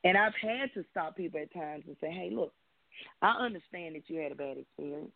And 0.03 0.17
I've 0.17 0.35
had 0.41 0.73
to 0.73 0.85
stop 0.91 1.15
people 1.15 1.39
at 1.39 1.53
times 1.53 1.83
and 1.87 1.95
say, 2.01 2.11
hey, 2.11 2.29
look, 2.31 2.53
I 3.21 3.31
understand 3.39 3.95
that 3.95 4.09
you 4.09 4.19
had 4.19 4.31
a 4.31 4.35
bad 4.35 4.57
experience, 4.57 5.11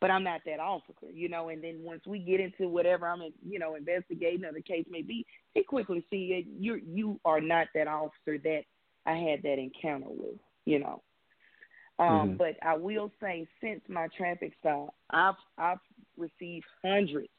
but 0.00 0.10
I'm 0.10 0.24
not 0.24 0.42
that 0.46 0.60
officer, 0.60 1.10
you 1.12 1.28
know. 1.28 1.48
And 1.48 1.62
then 1.62 1.80
once 1.82 2.02
we 2.06 2.18
get 2.18 2.40
into 2.40 2.68
whatever 2.68 3.08
I'm, 3.08 3.22
you 3.46 3.58
know, 3.58 3.76
investigating 3.76 4.44
or 4.44 4.52
the 4.52 4.62
case 4.62 4.86
may 4.90 5.02
be, 5.02 5.24
they 5.54 5.62
quickly 5.62 6.04
see 6.10 6.34
that 6.34 6.62
you 6.62 6.80
you 6.84 7.20
are 7.24 7.40
not 7.40 7.68
that 7.74 7.88
officer 7.88 8.38
that 8.44 8.62
I 9.06 9.14
had 9.14 9.42
that 9.42 9.58
encounter 9.58 10.08
with, 10.10 10.38
you 10.64 10.80
know. 10.80 11.02
Um, 11.98 12.30
Mhm. 12.30 12.38
But 12.38 12.56
I 12.62 12.76
will 12.76 13.10
say, 13.20 13.46
since 13.60 13.80
my 13.88 14.08
traffic 14.08 14.52
stop, 14.58 14.94
I've 15.10 15.36
I've 15.58 15.78
received 16.16 16.66
hundreds, 16.82 17.32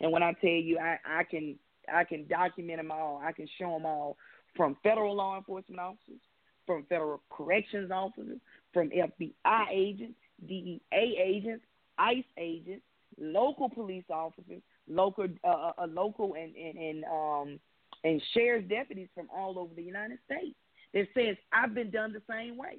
and 0.00 0.10
when 0.10 0.22
I 0.22 0.32
tell 0.34 0.50
you, 0.50 0.78
I 0.78 0.98
I 1.04 1.24
can 1.24 1.58
I 1.92 2.04
can 2.04 2.26
document 2.26 2.78
them 2.78 2.90
all. 2.90 3.18
I 3.22 3.32
can 3.32 3.46
show 3.58 3.72
them 3.72 3.84
all 3.86 4.16
from 4.56 4.76
federal 4.82 5.14
law 5.14 5.36
enforcement 5.36 5.80
officers, 5.80 6.20
from 6.66 6.84
federal 6.84 7.20
corrections 7.30 7.90
officers, 7.90 8.40
from 8.72 8.90
FBI 8.90 9.68
agents, 9.70 10.18
DEA 10.46 10.80
agents, 11.18 11.64
ICE 11.98 12.24
agents, 12.38 12.84
local 13.18 13.68
police 13.68 14.04
officers, 14.10 14.62
local 14.88 15.28
uh, 15.44 15.72
uh, 15.78 15.86
local 15.86 16.34
and 16.34 16.54
and 16.56 16.78
and 16.78 17.04
um 17.04 17.60
and 18.04 18.22
sheriff's 18.32 18.68
deputies 18.68 19.08
from 19.14 19.28
all 19.34 19.58
over 19.58 19.74
the 19.74 19.82
United 19.82 20.18
States 20.24 20.56
that 20.94 21.06
says 21.14 21.36
I've 21.52 21.74
been 21.74 21.90
done 21.90 22.12
the 22.12 22.22
same 22.28 22.56
way. 22.56 22.78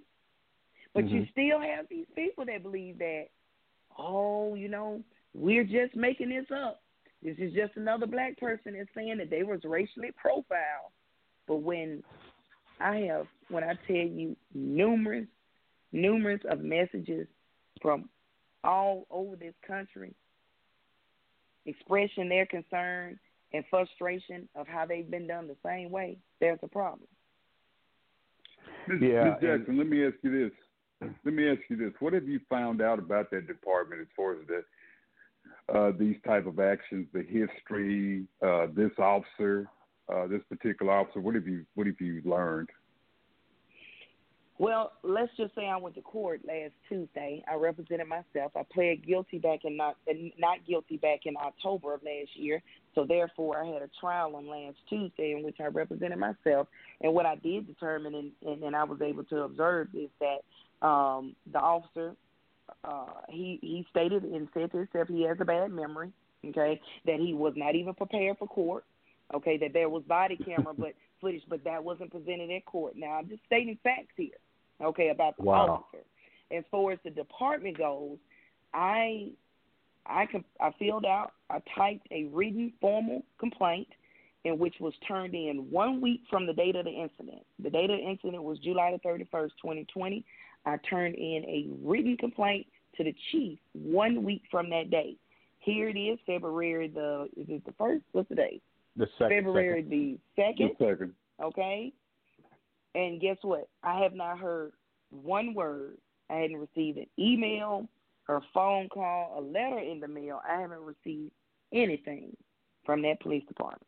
But 0.94 1.10
you 1.10 1.22
Mhm. 1.22 1.32
still 1.32 1.60
have 1.60 1.88
these 1.88 2.08
people 2.16 2.46
that 2.46 2.64
believe 2.64 3.00
that, 3.00 3.30
oh, 3.98 4.56
you 4.56 4.68
know, 4.68 5.04
we're 5.34 5.64
just 5.64 5.96
making 5.96 6.30
this 6.30 6.50
up. 6.52 6.84
This 7.22 7.38
is 7.40 7.54
just 7.54 7.76
another 7.78 8.06
black 8.06 8.38
person 8.38 8.74
that's 8.74 8.94
saying 8.94 9.18
that 9.18 9.30
they 9.30 9.44
was 9.44 9.64
racially 9.64 10.12
profiled. 10.12 10.92
But 11.48 11.58
when 11.58 12.04
I 12.80 12.98
have, 12.98 13.28
when 13.48 13.64
I 13.64 13.76
tell 13.88 13.96
you 13.96 14.36
numerous, 14.54 15.28
numerous 15.92 16.42
of 16.46 16.62
messages 16.62 17.28
from 17.82 18.10
all 18.64 19.08
over 19.10 19.36
this 19.36 19.56
country 19.66 20.14
expressing 21.66 22.30
their 22.30 22.46
concern 22.46 23.20
and 23.54 23.66
frustration 23.70 24.50
of 24.56 24.68
how 24.68 24.86
they've 24.86 25.10
been 25.10 25.28
done 25.28 25.48
the 25.48 25.58
same 25.66 25.92
way, 25.92 26.18
there's 26.40 26.60
a 26.62 26.68
problem. 26.68 27.08
Ms. 28.88 29.00
Yeah, 29.02 29.24
Ms. 29.24 29.34
Jackson, 29.42 29.78
let 29.78 29.88
me 29.88 30.06
ask 30.06 30.16
you 30.24 30.50
this. 30.50 30.52
Let 31.26 31.34
me 31.34 31.50
ask 31.50 31.62
you 31.70 31.78
this. 31.78 31.94
What 32.00 32.14
have 32.14 32.28
you 32.28 32.40
found 32.50 32.82
out 32.82 33.00
about 33.00 33.32
that 33.32 33.48
department 33.48 34.02
as 34.02 34.08
far 34.16 34.34
as 34.34 34.40
the 34.48 34.64
uh, 35.74 35.92
these 35.98 36.18
type 36.26 36.46
of 36.46 36.60
actions, 36.60 37.08
the 37.14 37.24
history, 37.24 38.26
uh, 38.42 38.68
this 38.76 38.92
officer, 38.98 39.70
uh, 40.14 40.28
this 40.28 40.42
particular 40.50 40.92
officer? 40.92 41.20
What 41.20 41.36
have 41.36 41.48
you 41.48 41.66
What 41.76 41.88
have 41.88 42.00
you 42.00 42.22
learned? 42.26 42.70
Well, 44.60 44.92
let's 45.02 45.32
just 45.36 45.56
say 45.56 45.66
I 45.68 45.78
went 45.78 45.96
to 45.96 46.02
court 46.02 46.42
last 46.48 46.74
Tuesday. 46.88 47.44
I 47.52 47.56
represented 47.56 48.08
myself. 48.08 48.52
I 48.56 48.62
pled 48.72 49.06
guilty 49.06 49.40
back 49.40 49.62
in 49.66 49.76
not 49.78 49.98
not 50.38 50.66
guilty 50.68 50.98
back 50.98 51.22
in 51.26 51.36
October 51.38 51.96
of 51.96 52.04
last 52.04 52.30
year. 52.36 52.62
So 52.94 53.04
therefore, 53.04 53.64
I 53.64 53.66
had 53.66 53.82
a 53.82 53.90
trial 54.00 54.36
on 54.36 54.48
last 54.48 54.78
Tuesday 54.88 55.34
in 55.36 55.44
which 55.44 55.58
I 55.60 55.66
represented 55.66 56.20
myself. 56.20 56.68
And 57.02 57.14
what 57.14 57.26
I 57.26 57.36
did 57.36 57.66
determine, 57.66 58.14
and, 58.14 58.32
and, 58.46 58.64
and 58.64 58.76
I 58.76 58.84
was 58.84 59.02
able 59.02 59.24
to 59.26 59.42
observe, 59.42 59.88
is 59.96 60.10
that 60.20 60.88
um, 60.88 61.36
the 61.52 61.60
officer 61.60 62.16
uh, 62.84 63.06
he 63.30 63.60
he 63.62 63.86
stated 63.90 64.24
and 64.24 64.48
said 64.54 64.72
to 64.72 64.78
himself 64.78 65.08
he 65.08 65.24
has 65.24 65.38
a 65.40 65.46
bad 65.46 65.72
memory. 65.72 66.12
Okay, 66.46 66.80
that 67.06 67.20
he 67.20 67.34
was 67.34 67.54
not 67.56 67.76
even 67.76 67.94
prepared 67.94 68.38
for 68.38 68.48
court. 68.48 68.84
Okay, 69.34 69.58
that 69.58 69.74
there 69.74 69.90
was 69.90 70.04
body 70.04 70.38
camera 70.38 70.74
but 70.78 70.94
footage, 71.22 71.44
but 71.50 71.64
that 71.64 71.84
wasn't 71.84 72.12
presented 72.12 72.52
at 72.52 72.66
court. 72.66 72.94
Now 72.96 73.14
I'm 73.14 73.30
just 73.30 73.44
stating 73.46 73.80
facts 73.84 74.14
here. 74.16 74.30
Okay, 74.82 75.10
about 75.10 75.38
the 75.38 75.44
Wow. 75.44 75.86
officer. 75.86 76.04
As 76.52 76.64
far 76.72 76.92
as 76.92 77.00
the 77.04 77.10
department 77.12 77.78
goes, 77.78 78.18
I 78.74 79.32
I 80.06 80.26
com- 80.26 80.44
I 80.60 80.72
filled 80.72 81.06
out, 81.06 81.32
I 81.50 81.60
typed 81.76 82.08
a 82.12 82.26
written 82.26 82.74
formal 82.82 83.24
complaint 83.38 83.88
in 84.44 84.60
which 84.60 84.78
was 84.82 84.94
turned 85.08 85.34
in 85.34 85.72
one 85.72 86.02
week 86.02 86.22
from 86.30 86.46
the 86.46 86.52
date 86.54 86.76
of 86.76 86.84
the 86.84 86.92
incident. 86.92 87.46
The 87.60 87.70
date 87.70 87.90
of 87.90 87.98
the 87.98 88.04
incident 88.06 88.44
was 88.44 88.60
July 88.60 88.92
the 88.92 89.00
31st, 89.00 89.52
2020. 89.62 90.26
I 90.66 90.76
turned 90.78 91.16
in 91.16 91.46
a 91.46 91.68
written 91.82 92.18
complaint 92.18 92.68
to 92.98 93.06
the 93.06 93.16
chief 93.32 93.58
one 93.72 94.24
week 94.26 94.44
from 94.52 94.70
that 94.72 94.90
date. 94.90 95.20
Here 95.60 95.88
it 95.88 95.98
is, 95.98 96.20
February 96.26 96.90
the 96.90 97.30
is 97.38 97.48
it 97.48 97.64
the 97.66 97.72
first? 97.74 98.04
What's 98.12 98.28
the 98.28 98.36
date? 98.36 98.62
The 98.98 99.08
second. 99.18 99.30
February 99.38 99.84
second. 99.84 99.90
the 99.90 100.20
second. 100.36 100.68
Just 100.68 100.82
a 100.82 100.92
second. 100.92 101.14
Okay. 101.42 101.94
And 102.96 103.20
guess 103.20 103.38
what? 103.42 103.68
I 103.84 104.00
have 104.02 104.14
not 104.14 104.40
heard 104.40 104.74
one 105.10 105.54
word. 105.54 105.98
I 106.30 106.36
hadn't 106.36 106.58
received 106.58 106.98
an 106.98 107.08
email 107.20 107.88
or 108.28 108.42
phone 108.54 108.88
call, 108.90 109.36
a 109.38 109.42
letter 109.42 109.80
in 109.80 110.00
the 110.00 110.08
mail. 110.08 110.42
I 110.48 110.62
haven't 110.62 110.80
received 110.80 111.32
anything 111.74 112.36
from 112.86 113.02
that 113.02 113.20
police 113.22 113.44
department. 113.48 113.86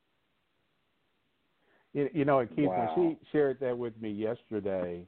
You, 1.94 2.10
you 2.14 2.26
know, 2.26 2.40
and 2.40 2.49
Keith, 2.56 2.68
Wow. 2.68 2.94
when 2.95 3.15
she 3.18 3.27
shared 3.32 3.60
that 3.61 3.77
with 3.77 3.94
me 4.02 4.11
yesterday, 4.11 5.06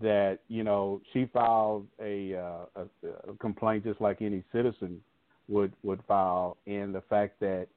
that 0.00 0.40
you 0.48 0.64
know 0.64 1.00
she 1.12 1.26
filed 1.26 1.86
a, 2.02 2.34
uh, 2.34 2.64
a, 2.74 3.30
a 3.30 3.34
complaint 3.38 3.84
just 3.84 4.00
like 4.00 4.20
any 4.20 4.42
citizen 4.52 5.00
would 5.48 5.72
would 5.84 6.02
file, 6.08 6.56
and 6.66 6.92
the 6.92 7.02
fact 7.02 7.38
that 7.40 7.68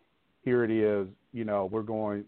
here 0.43 0.63
it 0.63 0.71
is, 0.71 1.07
you 1.33 1.43
know, 1.43 1.65
we're 1.65 1.81
going 1.81 2.23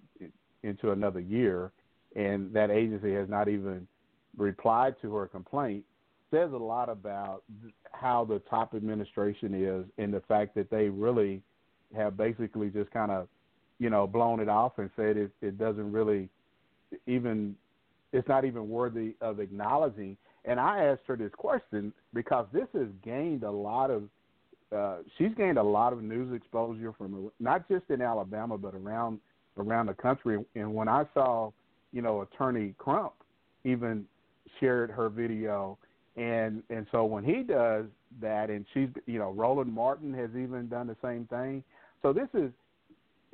into 0.63 0.91
another 0.91 1.21
year, 1.21 1.71
and 2.15 2.53
that 2.53 2.71
agency 2.71 3.13
has 3.13 3.29
not 3.29 3.47
even 3.47 3.87
replied 4.37 4.95
to 5.01 5.13
her 5.15 5.27
complaint 5.27 5.83
says 6.31 6.51
a 6.53 6.57
lot 6.57 6.89
about 6.89 7.43
how 7.91 8.23
the 8.23 8.39
top 8.49 8.73
administration 8.75 9.53
is 9.53 9.85
and 9.97 10.13
the 10.13 10.21
fact 10.21 10.55
that 10.55 10.69
they 10.69 10.89
really 10.89 11.41
have 11.95 12.15
basically 12.15 12.69
just 12.69 12.89
kind 12.91 13.11
of 13.11 13.27
you 13.79 13.89
know 13.89 14.05
blown 14.05 14.39
it 14.39 14.49
off 14.49 14.73
and 14.77 14.89
said 14.95 15.17
it, 15.17 15.31
it 15.41 15.57
doesn't 15.57 15.91
really 15.91 16.29
even 17.07 17.55
it's 18.11 18.27
not 18.27 18.45
even 18.45 18.69
worthy 18.69 19.15
of 19.21 19.39
acknowledging. 19.39 20.17
And 20.45 20.59
i 20.59 20.83
asked 20.85 21.01
her 21.07 21.17
this 21.17 21.31
question 21.37 21.93
because 22.13 22.45
this 22.53 22.67
has 22.73 22.87
gained 23.03 23.43
a 23.43 23.51
lot 23.51 23.91
of 23.91 24.03
uh, 24.75 24.97
she's 25.17 25.33
gained 25.35 25.57
a 25.57 25.63
lot 25.63 25.93
of 25.93 26.03
news 26.03 26.31
exposure 26.33 26.93
from 26.95 27.31
not 27.39 27.67
just 27.67 27.83
in 27.89 28.01
alabama 28.01 28.57
but 28.57 28.75
around 28.75 29.19
around 29.57 29.87
the 29.87 29.93
country. 29.93 30.43
And 30.55 30.73
when 30.73 30.87
i 30.87 31.05
saw 31.13 31.51
you 31.91 32.01
know 32.01 32.21
attorney 32.21 32.73
crump 32.77 33.13
even 33.63 34.05
shared 34.59 34.89
her 34.89 35.09
video 35.09 35.77
and 36.19 36.63
and 36.69 36.85
so 36.91 37.05
when 37.05 37.23
he 37.23 37.43
does 37.43 37.85
that, 38.21 38.49
and 38.49 38.65
she's 38.73 38.89
you 39.05 39.19
know 39.19 39.31
Roland 39.31 39.71
Martin 39.71 40.13
has 40.13 40.29
even 40.31 40.67
done 40.67 40.87
the 40.87 40.97
same 41.01 41.25
thing. 41.25 41.63
So 42.01 42.11
this 42.11 42.27
is 42.33 42.51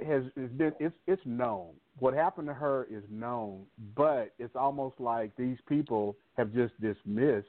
has 0.06 0.24
has 0.38 0.50
been 0.52 0.74
it's 0.80 0.96
it's 1.08 1.22
known. 1.26 1.70
What 2.00 2.14
happened 2.14 2.48
to 2.48 2.54
her 2.54 2.88
is 2.92 3.04
known, 3.10 3.64
but 3.96 4.34
it's 4.38 4.56
almost 4.56 5.00
like 5.00 5.36
these 5.36 5.58
people 5.68 6.16
have 6.38 6.54
just 6.54 6.80
dismissed 6.82 7.48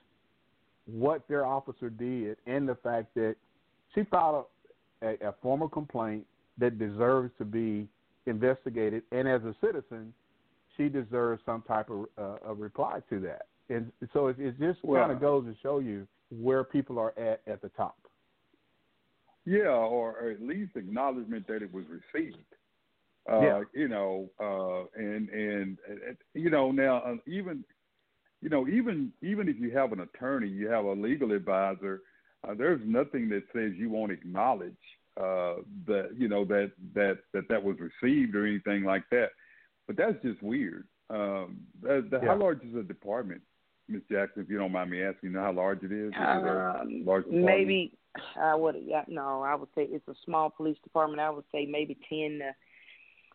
what 0.86 1.26
their 1.28 1.44
officer 1.44 1.90
did 1.90 2.36
and 2.46 2.68
the 2.68 2.76
fact 2.76 3.12
that 3.16 3.34
she 3.92 4.04
filed 4.04 4.46
a, 5.02 5.06
a, 5.06 5.28
a 5.30 5.34
formal 5.42 5.68
complaint 5.68 6.24
that 6.58 6.78
deserves 6.78 7.32
to 7.38 7.44
be 7.44 7.88
investigated, 8.26 9.02
and 9.12 9.28
as 9.28 9.42
a 9.42 9.54
citizen, 9.60 10.14
she 10.76 10.88
deserves 10.88 11.42
some 11.46 11.62
type 11.62 11.90
of, 11.90 12.06
uh, 12.18 12.36
of 12.50 12.60
reply 12.60 13.00
to 13.10 13.20
that. 13.20 13.46
And 13.68 13.90
so 14.12 14.28
it, 14.28 14.38
it 14.38 14.58
just 14.58 14.82
Well- 14.84 15.00
kind 15.02 15.12
of 15.12 15.20
goes 15.20 15.44
to 15.46 15.54
show 15.62 15.78
you 15.78 16.06
where 16.30 16.64
people 16.64 16.98
are 16.98 17.16
at 17.18 17.40
at 17.46 17.62
the 17.62 17.68
top. 17.70 17.96
Yeah, 19.44 19.68
or, 19.68 20.16
or 20.18 20.30
at 20.30 20.42
least 20.42 20.72
acknowledgement 20.74 21.46
that 21.46 21.62
it 21.62 21.72
was 21.72 21.84
received. 21.88 22.38
Uh, 23.30 23.40
Yeah. 23.40 23.62
You 23.72 23.88
know, 23.88 24.30
uh, 24.40 24.86
and 25.00 25.28
and 25.30 25.78
uh, 25.88 26.12
you 26.34 26.50
know 26.50 26.70
now 26.72 26.98
uh, 26.98 27.16
even 27.26 27.64
you 28.40 28.48
know 28.48 28.68
even 28.68 29.12
even 29.22 29.48
if 29.48 29.56
you 29.58 29.70
have 29.70 29.92
an 29.92 30.00
attorney, 30.00 30.48
you 30.48 30.68
have 30.68 30.84
a 30.84 30.92
legal 30.92 31.32
advisor. 31.32 32.02
Uh, 32.46 32.54
there's 32.54 32.80
nothing 32.84 33.28
that 33.30 33.42
says 33.52 33.72
you 33.76 33.88
won't 33.90 34.12
acknowledge 34.12 34.76
uh, 35.16 35.56
that 35.86 36.10
you 36.16 36.28
know 36.28 36.44
that 36.44 36.70
that 36.94 37.18
that 37.32 37.48
that 37.48 37.62
was 37.62 37.76
received 37.80 38.34
or 38.36 38.46
anything 38.46 38.84
like 38.84 39.04
that. 39.10 39.30
But 39.86 39.96
that's 39.96 40.20
just 40.22 40.42
weird. 40.42 40.86
Um, 41.10 41.66
Yeah. 41.82 42.00
How 42.22 42.36
large 42.36 42.62
is 42.62 42.74
the 42.74 42.82
department, 42.82 43.42
Miss 43.88 44.02
Jackson? 44.10 44.42
If 44.42 44.50
you 44.50 44.58
don't 44.58 44.72
mind 44.72 44.90
me 44.90 45.02
asking, 45.02 45.30
you 45.30 45.36
know 45.36 45.42
how 45.42 45.52
large 45.52 45.82
it 45.84 45.92
is? 45.92 46.12
Is 46.12 46.18
Um, 46.18 47.04
large 47.04 47.24
department? 47.24 47.44
maybe 47.44 47.92
I 48.34 48.54
would 48.54 48.76
no, 49.08 49.42
I 49.42 49.54
would 49.54 49.68
say 49.74 49.84
it's 49.84 50.08
a 50.08 50.14
small 50.24 50.50
police 50.50 50.78
department. 50.82 51.20
I 51.20 51.30
would 51.30 51.44
say 51.52 51.66
maybe 51.66 51.96
ten 52.08 52.38
to 52.40 52.54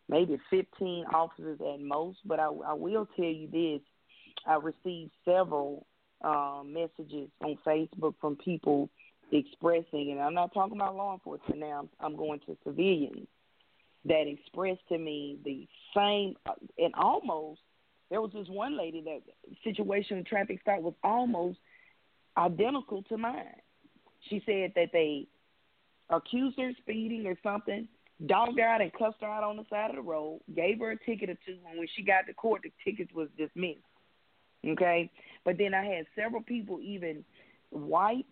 maybe 0.09 0.37
fifteen 0.49 1.05
officers 1.13 1.59
at 1.61 1.79
most. 1.79 2.19
But 2.25 2.39
I, 2.39 2.47
I 2.47 2.73
will 2.73 3.07
tell 3.15 3.25
you 3.25 3.47
this: 3.47 3.81
I 4.45 4.55
received 4.55 5.11
several 5.23 5.85
um, 6.21 6.73
messages 6.73 7.29
on 7.41 7.57
Facebook 7.65 8.15
from 8.19 8.35
people 8.37 8.89
expressing, 9.31 10.11
and 10.11 10.19
I'm 10.19 10.33
not 10.33 10.53
talking 10.53 10.75
about 10.75 10.95
law 10.95 11.13
enforcement 11.13 11.59
now. 11.59 11.87
I'm 11.99 12.15
going 12.15 12.39
to 12.47 12.57
civilians 12.63 13.27
that 14.05 14.27
expressed 14.27 14.87
to 14.89 14.97
me 14.97 15.37
the 15.43 15.67
same, 15.95 16.35
and 16.77 16.93
almost 16.95 17.61
there 18.09 18.21
was 18.21 18.31
this 18.33 18.47
one 18.49 18.77
lady 18.77 19.01
that 19.01 19.21
situation 19.63 20.17
in 20.17 20.23
traffic 20.23 20.59
stop 20.61 20.81
was 20.81 20.93
almost 21.03 21.57
identical 22.37 23.03
to 23.03 23.17
mine. 23.17 23.45
She 24.29 24.41
said 24.45 24.73
that 24.75 24.89
they 24.91 25.27
accused 26.09 26.59
her 26.59 26.69
of 26.69 26.75
speeding 26.77 27.25
or 27.25 27.37
something, 27.43 27.87
dogged 28.25 28.59
her 28.59 28.65
out 28.65 28.81
and 28.81 28.91
cussed 28.93 29.21
her 29.21 29.27
out 29.27 29.43
on 29.43 29.57
the 29.57 29.65
side 29.69 29.89
of 29.89 29.95
the 29.95 30.01
road, 30.01 30.41
gave 30.53 30.79
her 30.79 30.91
a 30.91 30.97
ticket 30.97 31.29
or 31.29 31.37
two, 31.45 31.57
and 31.69 31.79
when 31.79 31.87
she 31.95 32.03
got 32.03 32.27
to 32.27 32.33
court, 32.33 32.61
the 32.63 32.71
ticket 32.83 33.13
was 33.15 33.29
dismissed. 33.37 33.79
Okay? 34.67 35.09
But 35.43 35.57
then 35.57 35.73
I 35.73 35.85
had 35.85 36.05
several 36.15 36.43
people, 36.43 36.79
even 36.81 37.23
white 37.69 38.25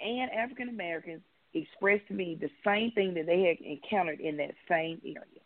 and 0.00 0.30
African 0.30 0.68
Americans, 0.68 1.22
express 1.54 2.00
to 2.08 2.14
me 2.14 2.36
the 2.40 2.50
same 2.64 2.90
thing 2.92 3.14
that 3.14 3.26
they 3.26 3.42
had 3.42 3.58
encountered 3.64 4.20
in 4.20 4.36
that 4.36 4.54
same 4.68 5.00
area. 5.04 5.42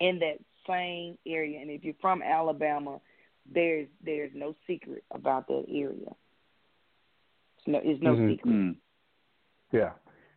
In 0.00 0.18
that 0.20 0.38
same 0.66 1.18
area. 1.26 1.60
And 1.60 1.70
if 1.70 1.84
you're 1.84 1.94
from 2.00 2.22
Alabama, 2.22 3.00
there's 3.52 3.88
there's 4.04 4.30
no 4.34 4.54
secret 4.66 5.04
about 5.10 5.46
that 5.48 5.64
area. 5.68 6.14
It's 7.58 7.66
no, 7.66 7.80
it's 7.82 8.02
no 8.02 8.14
Mhm. 8.14 8.30
secret. 8.30 8.76
Yeah, 9.72 9.92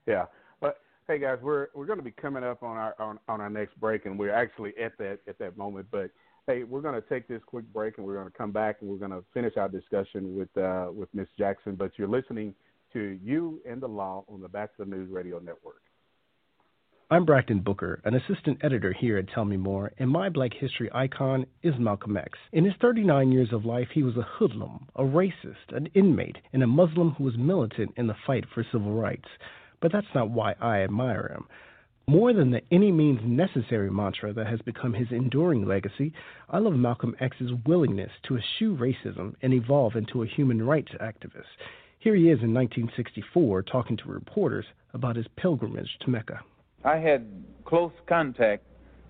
yeah. 0.06 0.26
But 0.60 0.80
hey, 1.08 1.20
guys, 1.20 1.40
we're 1.42 1.68
we're 1.74 1.86
going 1.86 2.00
to 2.00 2.04
be 2.04 2.12
coming 2.12 2.44
up 2.44 2.64
on 2.64 2.78
our 2.78 2.96
on, 3.00 3.20
on 3.28 3.42
our 3.42 3.50
next 3.50 3.80
break, 3.80 4.06
and 4.06 4.18
we're 4.18 4.34
actually 4.34 4.78
at 4.78 4.98
that 4.98 5.20
at 5.28 5.38
that 5.40 5.58
moment. 5.58 5.88
But 5.92 6.12
hey, 6.48 6.64
we're 6.64 6.82
going 6.82 7.00
to 7.00 7.08
take 7.08 7.28
this 7.28 7.42
quick 7.46 7.66
break, 7.72 7.98
and 7.98 8.06
we're 8.06 8.16
going 8.16 8.30
to 8.30 8.38
come 8.38 8.52
back, 8.52 8.78
and 8.82 8.90
we're 8.90 8.98
going 8.98 9.12
to 9.12 9.24
finish 9.34 9.56
our 9.58 9.70
discussion 9.70 10.36
with 10.36 10.56
uh, 10.58 10.90
with 10.94 11.14
Miss 11.14 11.28
Jackson. 11.38 11.76
But 11.76 11.92
you're 11.98 12.08
listening 12.08 12.54
to 12.94 13.18
you 13.24 13.62
and 13.70 13.82
the 13.82 13.88
law 13.88 14.24
on 14.32 14.42
the 14.42 14.48
Batchelor 14.48 14.86
News 14.86 15.10
Radio 15.12 15.40
Network. 15.40 15.82
I'm 17.10 17.26
Brakkton 17.26 17.64
Booker, 17.64 18.02
an 18.06 18.16
assistant 18.16 18.60
editor 18.64 18.94
here 18.94 19.18
at 19.18 19.30
Tell 19.30 19.46
Me 19.46 19.58
More, 19.58 19.92
and 20.00 20.10
my 20.10 20.30
black 20.30 20.52
history 20.54 20.90
icon 20.94 21.46
is 21.62 21.74
Malcolm 21.78 22.18
X. 22.18 22.38
In 22.54 22.66
his 22.66 22.74
39 22.82 23.32
years 23.32 23.50
of 23.52 23.66
life, 23.66 23.90
he 23.94 24.04
was 24.04 24.16
a 24.16 24.28
hoodlum, 24.38 24.88
a 24.96 25.04
racist, 25.04 25.76
an 25.76 25.88
inmate, 25.94 26.38
and 26.54 26.64
a 26.64 26.68
Muslim 26.68 27.12
who 27.12 27.24
was 27.26 27.38
militant 27.38 27.94
in 27.98 28.08
the 28.08 28.16
fight 28.26 28.46
for 28.54 28.66
civil 28.72 28.94
rights. 28.94 29.28
But 29.82 29.92
that's 29.92 30.08
not 30.16 30.30
why 30.30 30.56
I 30.62 30.80
admire 30.80 31.28
him. 31.34 31.46
More 32.08 32.34
than 32.34 32.52
the 32.52 32.62
any 32.72 32.92
means 32.92 33.22
necessary 33.24 33.90
mantra 33.90 34.34
that 34.34 34.48
has 34.48 34.62
become 34.62 34.94
his 34.94 35.08
enduring 35.12 35.66
legacy, 35.66 36.14
I 36.50 36.60
love 36.60 36.74
Malcolm 36.74 37.16
X's 37.20 37.52
willingness 37.66 38.12
to 38.28 38.38
eschew 38.38 38.76
racism 38.76 39.36
and 39.42 39.54
evolve 39.54 39.96
into 39.96 40.24
a 40.24 40.28
human 40.28 40.62
rights 40.66 40.92
activist. 41.02 41.44
Here 42.04 42.16
he 42.16 42.24
is 42.24 42.44
in 42.44 42.54
1964 42.54 43.64
talking 43.64 43.96
to 43.96 44.10
reporters 44.10 44.66
about 44.94 45.16
his 45.16 45.26
pilgrimage 45.38 45.88
to 46.02 46.10
Mecca. 46.10 46.42
I 46.84 46.98
had 46.98 47.26
close 47.64 47.94
contact 48.10 48.64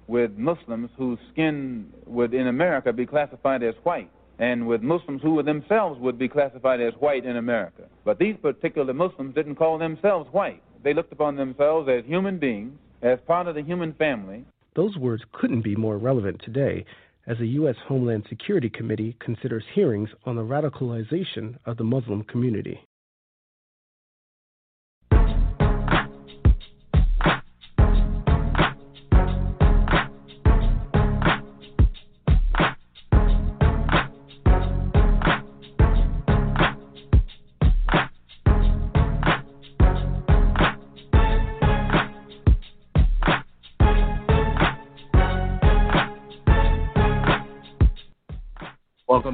with 0.06 0.38
Muslims 0.38 0.92
whose 0.96 1.18
skin 1.32 1.92
would 2.06 2.36
in 2.36 2.46
America 2.46 2.94
be 2.94 3.08
classified 3.08 3.64
as 3.64 3.74
white, 3.82 4.12
and 4.38 4.68
with 4.68 4.84
Muslims 4.84 5.24
who 5.24 5.42
themselves 5.42 6.00
would 6.02 6.20
be 6.20 6.30
classified 6.30 6.82
as 6.82 6.94
white 7.00 7.26
in 7.26 7.38
America. 7.38 7.90
But 8.06 8.20
these 8.20 8.36
particular 8.40 8.94
Muslims 8.94 9.34
didn't 9.34 9.56
call 9.56 9.80
themselves 9.80 10.32
white. 10.32 10.62
They 10.84 10.94
looked 10.94 11.14
upon 11.14 11.36
themselves 11.36 11.90
as 11.90 12.06
human 12.06 12.38
beings, 12.38 12.78
as 13.02 13.18
part 13.26 13.48
of 13.48 13.56
the 13.56 13.64
human 13.64 13.94
family. 13.94 14.46
Those 14.76 14.98
words 14.98 15.24
couldn't 15.32 15.64
be 15.64 15.76
more 15.76 15.98
relevant 15.98 16.44
today 16.46 16.86
as 17.28 17.38
the 17.38 17.48
U.S. 17.50 17.76
Homeland 17.88 18.26
Security 18.30 18.70
Committee 18.70 19.16
considers 19.20 19.64
hearings 19.74 20.10
on 20.26 20.36
the 20.36 20.42
radicalization 20.42 21.58
of 21.66 21.78
the 21.78 21.84
Muslim 21.84 22.24
community. 22.24 22.80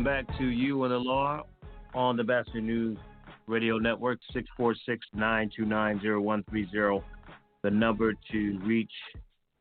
Back 0.09 0.25
to 0.39 0.45
You 0.45 0.83
and 0.85 0.91
the 0.91 0.97
Law 0.97 1.43
on 1.93 2.17
the 2.17 2.23
Batchelor 2.23 2.61
News 2.61 2.97
Radio 3.45 3.77
Network, 3.77 4.17
646-929-0130. 5.15 7.03
The 7.61 7.69
number 7.69 8.13
to 8.31 8.59
reach 8.63 8.89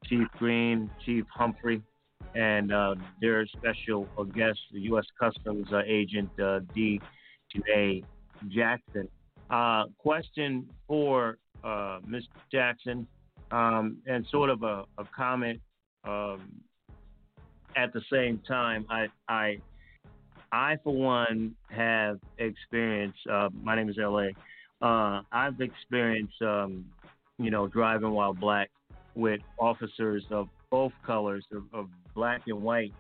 Chief 0.07 0.27
Green, 0.39 0.91
Chief 1.05 1.27
Humphrey, 1.35 1.83
and 2.35 2.73
uh, 2.73 2.95
their 3.21 3.47
special 3.49 4.09
guest, 4.35 4.59
the 4.73 4.81
U.S. 4.81 5.05
Customs 5.21 5.67
uh, 5.71 5.83
Agent 5.87 6.31
uh, 6.41 6.61
D. 6.75 6.99
Jackson. 8.49 9.07
Uh, 9.51 9.85
question 9.99 10.67
for 10.87 11.37
uh, 11.63 11.99
Ms. 12.07 12.25
Jackson, 12.51 13.07
um, 13.51 13.99
and 14.07 14.27
sort 14.31 14.49
of 14.49 14.63
a, 14.63 14.87
a 14.97 15.05
comment 15.15 15.61
um, 16.05 16.51
at 17.77 17.93
the 17.93 18.01
same 18.11 18.41
time. 18.49 18.87
I, 18.89 19.09
I 19.29 19.59
I, 20.53 20.77
for 20.83 20.95
one, 20.95 21.55
have 21.71 22.19
experienced. 22.39 23.19
Uh, 23.31 23.51
my 23.63 23.77
name 23.77 23.89
is 23.89 23.97
La. 23.99 24.29
Uh, 24.81 25.23
I've 25.31 25.61
experienced, 25.61 26.41
um, 26.41 26.87
you 27.39 27.51
know, 27.51 27.67
driving 27.67 28.11
while 28.11 28.33
black 28.33 28.71
with 29.15 29.41
officers 29.59 30.25
of 30.31 30.49
both 30.71 30.93
colors, 31.05 31.45
of, 31.53 31.65
of 31.73 31.89
black 32.15 32.43
and 32.47 32.63
white, 32.63 32.95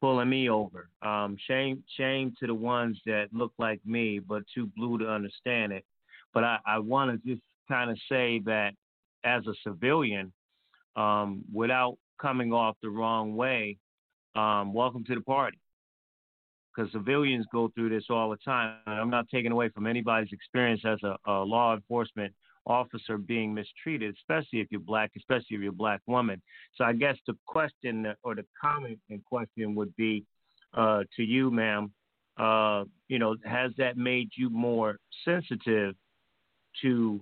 pulling 0.00 0.28
me 0.28 0.48
over. 0.48 0.88
Um, 1.02 1.36
shame, 1.46 1.84
shame 1.96 2.34
to 2.40 2.46
the 2.46 2.54
ones 2.54 2.98
that 3.06 3.28
look 3.32 3.52
like 3.58 3.80
me, 3.84 4.18
but 4.18 4.42
too 4.52 4.70
blue 4.76 4.98
to 4.98 5.08
understand 5.08 5.72
it. 5.72 5.84
But 6.32 6.44
I, 6.44 6.58
I 6.66 6.78
want 6.78 7.22
to 7.22 7.28
just 7.28 7.42
kind 7.68 7.90
of 7.90 7.98
say 8.08 8.40
that 8.46 8.72
as 9.24 9.46
a 9.46 9.54
civilian, 9.62 10.32
um, 10.96 11.42
without 11.52 11.98
coming 12.20 12.52
off 12.52 12.76
the 12.82 12.90
wrong 12.90 13.36
way, 13.36 13.76
um, 14.34 14.72
welcome 14.72 15.04
to 15.04 15.14
the 15.14 15.20
party 15.20 15.58
because 16.80 16.92
civilians 16.92 17.46
go 17.52 17.68
through 17.74 17.90
this 17.90 18.04
all 18.10 18.30
the 18.30 18.36
time. 18.38 18.76
And 18.86 18.98
I'm 18.98 19.10
not 19.10 19.28
taking 19.28 19.52
away 19.52 19.68
from 19.68 19.86
anybody's 19.86 20.32
experience 20.32 20.82
as 20.84 20.98
a, 21.02 21.16
a, 21.26 21.42
law 21.44 21.74
enforcement 21.74 22.32
officer 22.66 23.18
being 23.18 23.52
mistreated, 23.52 24.14
especially 24.18 24.60
if 24.60 24.68
you're 24.70 24.80
black, 24.80 25.10
especially 25.16 25.56
if 25.56 25.60
you're 25.60 25.70
a 25.70 25.72
black 25.72 26.00
woman. 26.06 26.40
So 26.76 26.84
I 26.84 26.92
guess 26.92 27.16
the 27.26 27.36
question 27.46 28.06
or 28.22 28.34
the 28.34 28.44
comment 28.60 28.98
in 29.08 29.20
question 29.20 29.74
would 29.74 29.94
be 29.96 30.24
uh, 30.74 31.02
to 31.16 31.22
you, 31.22 31.50
ma'am. 31.50 31.92
uh, 32.38 32.84
you 33.08 33.18
know, 33.18 33.36
has 33.44 33.72
that 33.78 33.96
made 33.96 34.30
you 34.36 34.48
more 34.50 34.98
sensitive 35.24 35.94
to 36.82 37.20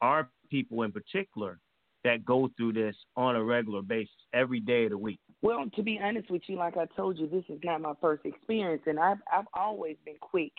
our 0.00 0.28
people 0.50 0.82
in 0.82 0.92
particular 0.92 1.58
that 2.06 2.24
go 2.24 2.48
through 2.56 2.72
this 2.72 2.96
on 3.16 3.36
a 3.36 3.42
regular 3.42 3.82
basis 3.82 4.14
every 4.32 4.60
day 4.60 4.84
of 4.84 4.90
the 4.90 4.98
week? 4.98 5.18
Well, 5.42 5.64
to 5.74 5.82
be 5.82 6.00
honest 6.02 6.30
with 6.30 6.42
you, 6.46 6.56
like 6.56 6.76
I 6.76 6.86
told 6.96 7.18
you, 7.18 7.28
this 7.28 7.44
is 7.48 7.60
not 7.62 7.80
my 7.80 7.92
first 8.00 8.24
experience, 8.24 8.82
and 8.86 8.98
I've 8.98 9.18
I've 9.32 9.46
always 9.54 9.96
been 10.04 10.16
quick 10.20 10.52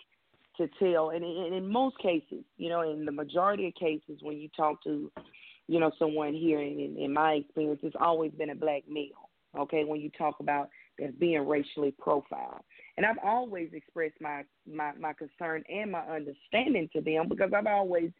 to 0.58 0.68
tell, 0.80 1.12
and 1.12 1.24
in, 1.24 1.54
in 1.54 1.68
most 1.68 1.98
cases, 2.00 2.44
you 2.58 2.70
know, 2.70 2.82
in 2.82 3.06
the 3.06 3.12
majority 3.12 3.68
of 3.68 3.76
cases, 3.76 4.20
when 4.22 4.38
you 4.38 4.50
talk 4.56 4.84
to, 4.84 5.12
you 5.68 5.80
know, 5.80 5.92
someone 6.00 6.34
here, 6.34 6.60
in, 6.60 6.98
in 6.98 7.14
my 7.14 7.34
experience, 7.34 7.80
it's 7.84 7.96
always 8.00 8.32
been 8.32 8.50
a 8.50 8.56
black 8.56 8.84
male. 8.90 9.30
Okay, 9.58 9.84
when 9.84 10.02
you 10.02 10.10
talk 10.18 10.36
about 10.40 10.70
as 11.04 11.12
being 11.20 11.48
racially 11.48 11.94
profiled, 11.98 12.62
and 12.98 13.06
I've 13.06 13.20
always 13.24 13.70
expressed 13.74 14.20
my 14.20 14.44
my 14.72 14.92
my 15.00 15.14
concern 15.14 15.64
and 15.70 15.92
my 15.92 16.02
understanding 16.02 16.90
to 16.94 17.02
them 17.02 17.30
because 17.30 17.52
I've 17.56 17.68
always 17.68 18.12